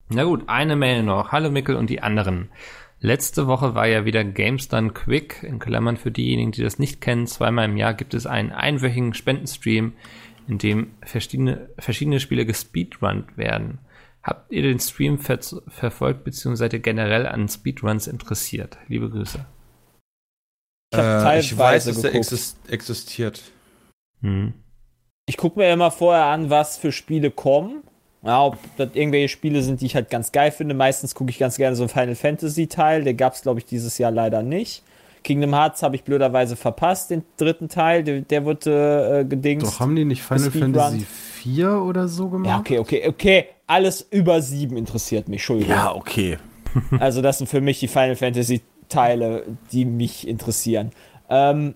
Na 0.08 0.24
gut, 0.24 0.44
eine 0.46 0.76
Mail 0.76 1.02
noch. 1.02 1.32
Hallo 1.32 1.50
Mickel 1.50 1.76
und 1.76 1.90
die 1.90 2.00
anderen. 2.00 2.48
Letzte 3.00 3.46
Woche 3.46 3.74
war 3.74 3.86
ja 3.86 4.04
wieder 4.04 4.24
Games 4.24 4.68
Done 4.68 4.90
Quick. 4.90 5.42
In 5.42 5.58
Klammern 5.58 5.96
für 5.96 6.10
diejenigen, 6.10 6.50
die 6.52 6.62
das 6.62 6.78
nicht 6.78 7.00
kennen. 7.00 7.26
Zweimal 7.26 7.66
im 7.66 7.76
Jahr 7.76 7.94
gibt 7.94 8.14
es 8.14 8.26
einen 8.26 8.50
einwöchigen 8.50 9.14
Spendenstream, 9.14 9.92
in 10.48 10.58
dem 10.58 10.92
verschiedene, 11.04 11.68
verschiedene 11.78 12.20
Spiele 12.20 12.46
gespeedrunnt 12.46 13.36
werden. 13.36 13.78
Habt 14.28 14.52
ihr 14.52 14.60
den 14.60 14.78
Stream 14.78 15.18
ver 15.18 15.38
verfolgt 15.68 16.24
bzw. 16.24 16.54
seid 16.54 16.74
ihr 16.74 16.80
generell 16.80 17.26
an 17.26 17.48
Speedruns 17.48 18.06
interessiert? 18.06 18.76
Liebe 18.86 19.08
Grüße. 19.08 19.46
Ich 20.92 20.98
hab 20.98 21.24
Äh, 21.24 21.40
ich 21.40 21.56
weiß, 21.56 21.84
teilweise 21.84 21.92
dass 21.92 22.02
der 22.02 22.10
geguckt. 22.10 22.32
exist 22.32 22.58
existiert. 22.68 23.42
Hm. 24.20 24.52
Ich 25.26 25.38
gucke 25.38 25.58
mir 25.58 25.72
immer 25.72 25.90
vorher 25.90 26.26
an, 26.26 26.50
was 26.50 26.76
für 26.76 26.92
Spiele 26.92 27.30
kommen. 27.30 27.82
Ja, 28.22 28.44
ob 28.44 28.58
das 28.76 28.90
irgendwelche 28.92 29.28
Spiele 29.30 29.62
sind, 29.62 29.80
die 29.80 29.86
ich 29.86 29.94
halt 29.94 30.10
ganz 30.10 30.30
geil 30.30 30.50
finde. 30.50 30.74
Meistens 30.74 31.14
gucke 31.14 31.30
ich 31.30 31.38
ganz 31.38 31.56
gerne 31.56 31.74
so 31.74 31.84
einen 31.84 31.88
Final 31.88 32.14
Fantasy 32.14 32.66
Teil. 32.66 33.04
Der 33.04 33.14
gab 33.14 33.32
es, 33.32 33.40
glaube 33.40 33.60
ich, 33.60 33.64
dieses 33.64 33.96
Jahr 33.96 34.10
leider 34.10 34.42
nicht. 34.42 34.82
Kingdom 35.24 35.54
Hearts 35.54 35.82
habe 35.82 35.96
ich 35.96 36.04
blöderweise 36.04 36.54
verpasst, 36.56 37.10
den 37.10 37.24
dritten 37.38 37.70
Teil. 37.70 38.04
Der, 38.04 38.20
der 38.20 38.44
wurde 38.44 39.20
äh, 39.20 39.24
gedingst. 39.24 39.66
Doch, 39.66 39.80
haben 39.80 39.96
die 39.96 40.04
nicht 40.04 40.22
Final. 40.22 40.50
Fantasy 40.50 41.06
4 41.06 41.80
oder 41.82 42.08
so 42.08 42.28
gemacht? 42.28 42.50
ja, 42.50 42.58
okay, 42.58 42.78
okay, 42.78 43.08
okay. 43.08 43.46
Alles 43.68 44.00
über 44.10 44.42
sieben 44.42 44.76
interessiert 44.76 45.28
mich, 45.28 45.40
Entschuldigung. 45.40 45.74
Ja, 45.74 45.94
okay. 45.94 46.38
Also 47.00 47.22
das 47.22 47.38
sind 47.38 47.46
für 47.46 47.62
mich 47.62 47.80
die 47.80 47.88
Final 47.88 48.14
Fantasy 48.14 48.60
Teile, 48.88 49.44
die 49.72 49.84
mich 49.84 50.26
interessieren. 50.28 50.90
Ähm, 51.30 51.74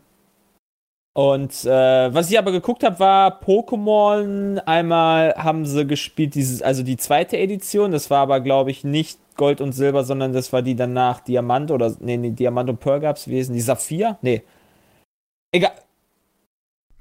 und 1.14 1.64
äh, 1.66 2.14
was 2.14 2.30
ich 2.30 2.38
aber 2.38 2.53
geguckt 2.53 2.84
habe, 2.84 2.99
war 2.99 3.40
Pokémon. 3.43 4.59
Einmal 4.64 5.34
haben 5.36 5.66
sie 5.66 5.86
gespielt, 5.86 6.34
dieses, 6.34 6.62
also 6.62 6.82
die 6.82 6.97
zweite 6.97 7.36
Edition. 7.36 7.93
Das 7.93 8.11
war 8.11 8.20
aber, 8.20 8.40
glaube 8.40 8.70
ich, 8.70 8.82
nicht 8.82 9.18
Gold 9.36 9.61
und 9.61 9.72
Silber, 9.72 10.05
sondern 10.05 10.32
das 10.32 10.53
war 10.53 10.62
die 10.62 10.74
danach 10.74 11.20
Diamant 11.20 11.70
oder 11.70 11.95
nee, 12.01 12.16
nee 12.16 12.30
Diamant 12.30 12.70
und 12.70 12.80
Pearl 12.80 13.01
gab's 13.01 13.26
gewesen. 13.26 13.53
Die 13.53 13.61
Saphir? 13.61 14.18
Nee. 14.22 14.43
Egal. 15.53 15.72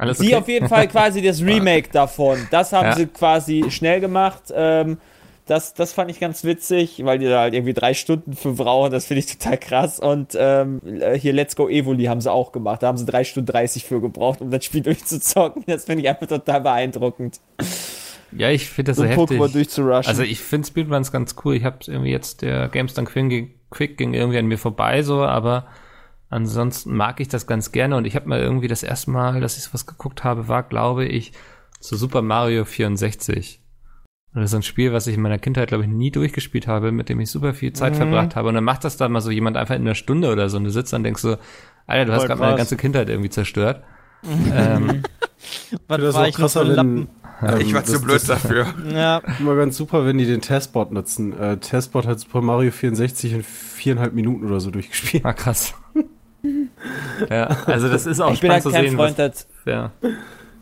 Alles 0.01 0.17
Die 0.17 0.27
okay? 0.27 0.35
auf 0.35 0.47
jeden 0.47 0.67
Fall 0.67 0.87
quasi 0.87 1.21
das 1.21 1.41
Remake 1.45 1.89
davon. 1.91 2.47
Das 2.49 2.73
haben 2.73 2.87
Ja. 2.87 2.95
sie 2.95 3.05
quasi 3.05 3.65
schnell 3.69 3.99
gemacht. 4.01 4.43
Ähm, 4.53 4.97
das, 5.45 5.73
das 5.73 5.93
fand 5.93 6.09
ich 6.09 6.19
ganz 6.19 6.43
witzig, 6.43 7.01
weil 7.03 7.19
die 7.19 7.25
da 7.27 7.41
halt 7.41 7.53
irgendwie 7.53 7.73
drei 7.73 7.93
Stunden 7.93 8.33
für 8.35 8.53
brauchen. 8.53 8.91
Das 8.91 9.05
finde 9.05 9.19
ich 9.19 9.25
total 9.37 9.57
krass. 9.57 9.99
Und 9.99 10.35
ähm, 10.37 10.81
äh, 10.99 11.17
hier 11.19 11.33
Let's 11.33 11.55
Go 11.55 11.67
Evoli 11.69 12.05
haben 12.05 12.21
sie 12.21 12.31
auch 12.31 12.51
gemacht. 12.51 12.81
Da 12.83 12.87
haben 12.87 12.97
sie 12.97 13.05
drei 13.05 13.23
Stunden 13.23 13.47
30 13.51 13.83
für 13.85 14.01
gebraucht, 14.01 14.41
um 14.41 14.49
das 14.49 14.65
Spiel 14.65 14.81
durchzuzocken. 14.81 15.63
Das 15.67 15.85
finde 15.85 16.03
ich 16.03 16.09
einfach 16.09 16.27
total 16.27 16.61
beeindruckend. 16.61 17.39
Ja, 18.31 18.49
ich 18.49 18.69
finde 18.69 18.91
das 18.91 18.97
So 18.97 19.03
heftig. 19.03 19.39
Pokémon 19.39 19.51
durchzurushen. 19.51 20.07
Also 20.09 20.23
ich 20.23 20.39
finde 20.39 20.67
Speedruns 20.67 21.11
ganz 21.11 21.35
cool. 21.43 21.55
Ich 21.55 21.65
habe 21.65 21.77
irgendwie 21.85 22.11
jetzt, 22.11 22.41
der 22.41 22.69
Games 22.69 22.93
Done 22.93 23.07
Quick 23.07 23.29
ging, 23.29 23.51
Quick 23.69 23.97
ging 23.97 24.13
irgendwie 24.13 24.37
an 24.39 24.45
mir 24.45 24.57
vorbei 24.57 25.03
so, 25.03 25.21
aber 25.23 25.65
ansonsten 26.31 26.95
mag 26.95 27.19
ich 27.19 27.27
das 27.27 27.45
ganz 27.45 27.71
gerne 27.71 27.95
und 27.97 28.05
ich 28.05 28.15
habe 28.15 28.27
mal 28.27 28.39
irgendwie 28.39 28.67
das 28.67 28.81
erste 28.83 29.11
Mal, 29.11 29.39
dass 29.41 29.57
ich 29.57 29.71
was 29.73 29.85
geguckt 29.85 30.23
habe, 30.23 30.47
war, 30.47 30.63
glaube 30.63 31.05
ich, 31.05 31.33
zu 31.79 31.95
Super 31.95 32.21
Mario 32.23 32.65
64. 32.65 33.59
Und 34.33 34.41
das 34.41 34.51
ist 34.51 34.55
ein 34.55 34.63
Spiel, 34.63 34.93
was 34.93 35.07
ich 35.07 35.15
in 35.15 35.21
meiner 35.21 35.39
Kindheit, 35.39 35.67
glaube 35.67 35.83
ich, 35.83 35.89
nie 35.89 36.09
durchgespielt 36.09 36.65
habe, 36.65 36.91
mit 36.93 37.09
dem 37.09 37.19
ich 37.19 37.29
super 37.29 37.53
viel 37.53 37.73
Zeit 37.73 37.93
Mhm. 37.93 37.97
verbracht 37.97 38.35
habe. 38.35 38.47
Und 38.47 38.55
dann 38.55 38.63
macht 38.63 38.83
das 38.85 38.95
dann 38.97 39.11
mal 39.11 39.19
so 39.21 39.29
jemand 39.29 39.57
einfach 39.57 39.75
in 39.75 39.81
einer 39.81 39.93
Stunde 39.95 40.31
oder 40.31 40.49
so 40.49 40.57
und 40.57 40.63
du 40.63 40.71
sitzt 40.71 40.93
dann 40.93 40.99
und 41.01 41.03
denkst 41.03 41.21
so, 41.21 41.37
Alter, 41.85 42.05
du 42.05 42.13
hast 42.13 42.25
gerade 42.27 42.39
meine 42.39 42.55
ganze 42.55 42.77
Kindheit 42.77 43.09
irgendwie 43.09 43.29
zerstört. 43.29 43.83
ähm, 44.23 45.01
Was 45.87 45.99
war 46.13 46.21
auch 46.23 46.27
ich 46.27 46.33
noch 46.37 46.41
krasser, 46.43 46.61
ein 46.61 46.67
wenn, 46.67 46.75
Lappen? 46.75 47.07
ähm, 47.41 47.59
Ich 47.59 47.73
war 47.73 47.81
das- 47.81 47.91
zu 47.91 48.01
blöd 48.01 48.15
das- 48.17 48.27
dafür. 48.27 48.67
Ja, 48.93 49.21
Immer 49.39 49.55
ganz 49.55 49.75
super, 49.75 50.05
wenn 50.05 50.17
die 50.19 50.25
den 50.27 50.41
Testbot 50.41 50.91
nutzen. 50.93 51.37
Äh, 51.37 51.57
Testbot 51.57 52.05
hat 52.07 52.19
Super 52.19 52.41
Mario 52.41 52.71
64 52.71 53.33
in 53.33 53.43
viereinhalb 53.43 54.13
Minuten 54.13 54.45
oder 54.45 54.59
so 54.61 54.69
durchgespielt. 54.71 55.23
war 55.25 55.33
krass. 55.33 55.73
ja, 57.29 57.45
also 57.65 57.89
das 57.89 58.05
ist 58.05 58.19
auch 58.19 58.33
ich 58.33 58.41
bin 58.41 58.51
halt 58.51 58.61
spannend 58.61 58.63
zu 58.63 58.71
kein 58.71 58.89
sehen. 58.89 58.97
Freund, 58.97 59.17
was, 59.17 59.47
ja. 59.65 59.91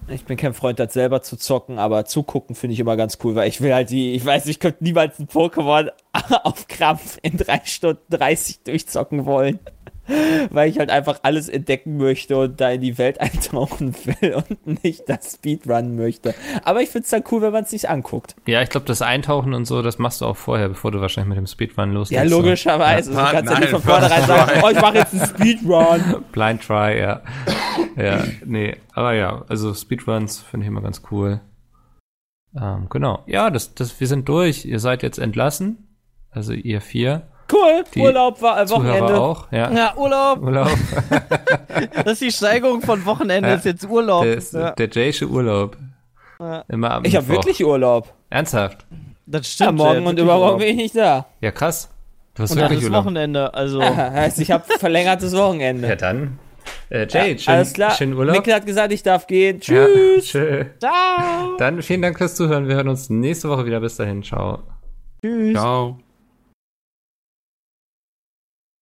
ich 0.08 0.26
bin 0.26 0.38
kein 0.38 0.54
Freund, 0.54 0.80
das 0.80 0.94
selber 0.94 1.22
zu 1.22 1.38
zocken, 1.38 1.80
aber 1.80 2.06
zugucken 2.06 2.56
finde 2.56 2.74
ich 2.74 2.80
immer 2.80 2.98
ganz 2.98 3.18
cool, 3.24 3.36
weil 3.36 3.48
ich 3.48 3.62
will 3.62 3.74
halt 3.74 3.90
die, 3.90 4.14
ich 4.14 4.26
weiß, 4.26 4.48
ich 4.48 4.60
könnte 4.60 4.84
niemals 4.84 5.20
ein 5.20 5.28
Pokémon 5.28 5.90
auf 6.44 6.68
Krampf 6.68 7.18
in 7.22 7.38
drei 7.38 7.62
Stunden 7.64 8.02
30 8.10 8.64
durchzocken 8.64 9.26
wollen. 9.26 9.60
Weil 10.50 10.70
ich 10.70 10.80
halt 10.80 10.90
einfach 10.90 11.20
alles 11.24 11.50
entdecken 11.50 11.98
möchte 11.98 12.38
und 12.38 12.60
da 12.60 12.72
in 12.72 12.82
die 12.82 12.98
Welt 12.98 13.20
eintauchen 13.22 13.96
will 14.06 14.36
und 14.36 14.84
nicht 14.84 15.08
das 15.08 15.34
Speedrun 15.34 15.96
möchte. 15.96 16.34
Aber 16.64 16.82
ich 16.82 16.90
finde 16.90 17.04
es 17.04 17.10
dann 17.10 17.24
cool, 17.32 17.42
wenn 17.42 17.52
man 17.52 17.64
es 17.64 17.70
sich 17.70 17.90
anguckt. 17.90 18.36
Ja, 18.48 18.62
ich 18.62 18.70
glaube, 18.70 18.86
das 18.86 19.02
Eintauchen 19.02 19.54
und 19.54 19.66
so, 19.66 19.82
das 19.82 20.00
machst 20.00 20.22
du 20.22 20.26
auch 20.26 20.38
vorher, 20.38 20.70
bevor 20.70 20.92
du 20.92 21.02
wahrscheinlich 21.02 21.30
mit 21.30 21.38
dem 21.38 21.48
Speedrun 21.48 21.92
loslegst. 21.94 22.24
Ja, 22.24 22.30
logischerweise. 22.30 23.14
Ja, 23.14 23.26
du 23.26 23.32
kannst 23.32 23.54
ja 23.54 23.60
nicht 23.60 23.70
von 23.70 23.82
vornherein 23.82 24.24
sagen, 24.26 24.62
oh, 24.64 24.70
ich 24.70 24.82
mache 24.82 24.98
jetzt 24.98 25.14
einen 25.14 25.26
Speedrun. 25.28 26.24
Blind 26.32 26.62
Try, 26.62 27.00
ja. 27.00 27.22
ja, 27.96 28.24
nee, 28.46 28.76
aber 28.94 29.14
ja, 29.14 29.44
also 29.48 29.74
Speedruns 29.74 30.42
finde 30.42 30.66
ich 30.66 30.68
immer 30.68 30.82
ganz 30.82 31.02
cool. 31.12 31.42
Ähm, 32.60 32.88
genau. 32.90 33.24
Ja, 33.28 33.50
das, 33.50 33.76
das, 33.76 34.00
wir 34.00 34.08
sind 34.08 34.28
durch. 34.28 34.66
Ihr 34.66 34.80
seid 34.80 35.04
jetzt 35.04 35.20
entlassen. 35.20 35.88
Also 36.32 36.54
ihr 36.54 36.82
vier. 36.82 37.28
Cool, 37.52 37.84
Die 37.96 38.00
Urlaub, 38.02 38.42
war, 38.42 38.62
äh, 38.62 38.66
Zuhörer 38.66 38.86
Wochenende. 39.00 39.20
auch. 39.20 39.48
Ja. 39.52 39.72
ja 39.72 39.94
Urlaub. 39.98 40.42
Urlaub. 40.42 40.70
Das 42.04 42.14
ist 42.14 42.22
die 42.22 42.32
Steigerung 42.32 42.82
von 42.82 43.06
Wochenende, 43.06 43.50
Ja. 43.50 43.56
ist 43.56 43.66
jetzt 43.66 43.88
Urlaub. 43.90 44.24
Der, 44.24 44.36
ist, 44.38 44.54
ja, 44.54 44.72
der 44.72 44.90
Jaysche 44.90 45.28
Urlaub. 45.28 45.78
Ja. 46.40 46.64
Immer 46.68 46.92
am 46.92 47.06
Ich 47.06 47.16
habe 47.16 47.28
wirklich 47.28 47.64
Urlaub. 47.66 48.14
Ernsthaft? 48.30 48.86
das 49.26 49.42
Ja, 49.58 49.66
stimmt. 49.66 49.78
morgen 49.78 49.94
der 49.94 50.02
hat 50.04 50.10
und 50.10 50.20
übermorgen 50.20 50.60
bin 50.60 50.68
ich 50.70 50.76
nicht 50.76 50.96
da. 50.96 51.26
Ja, 51.42 51.52
krass. 51.52 51.90
Du 52.36 52.44
hast 52.44 52.52
Und 52.52 52.58
wirklich 52.60 52.84
Urlaub. 52.84 53.06
Wochenende, 53.06 53.54
also. 53.54 53.82
heißt, 53.84 54.40
ich 54.40 54.52
habe 54.52 54.64
verlängertes 54.80 55.36
Wochenende. 55.36 55.88
Ja, 55.88 55.96
dann. 55.96 56.40
Äh, 56.90 57.08
Jay, 57.10 57.32
Ja, 57.34 57.38
schön, 57.38 57.54
alles 57.54 57.74
klar. 57.74 57.92
schönen 57.92 58.14
Urlaub. 58.14 58.36
Mikkel 58.36 58.54
hat 58.54 58.66
gesagt, 58.66 58.92
ich 58.94 59.04
darf 59.04 59.28
gehen. 59.28 59.60
Ja, 59.64 59.86
Tschüss. 59.86 60.26
tschö. 60.26 60.66
Ciao. 60.80 61.56
Dann 61.58 61.82
vielen 61.82 62.02
Dank 62.02 62.18
fürs 62.18 62.36
Zuhören. 62.36 62.68
Wir 62.68 62.76
hören 62.76 62.90
uns 62.90 63.10
nächste 63.10 63.50
Woche 63.50 63.66
wieder. 63.66 63.80
Bis 63.80 63.96
dahin. 63.98 64.24
Ciao. 64.24 64.60
Tschüss. 65.22 65.54
Ciao. 65.54 66.00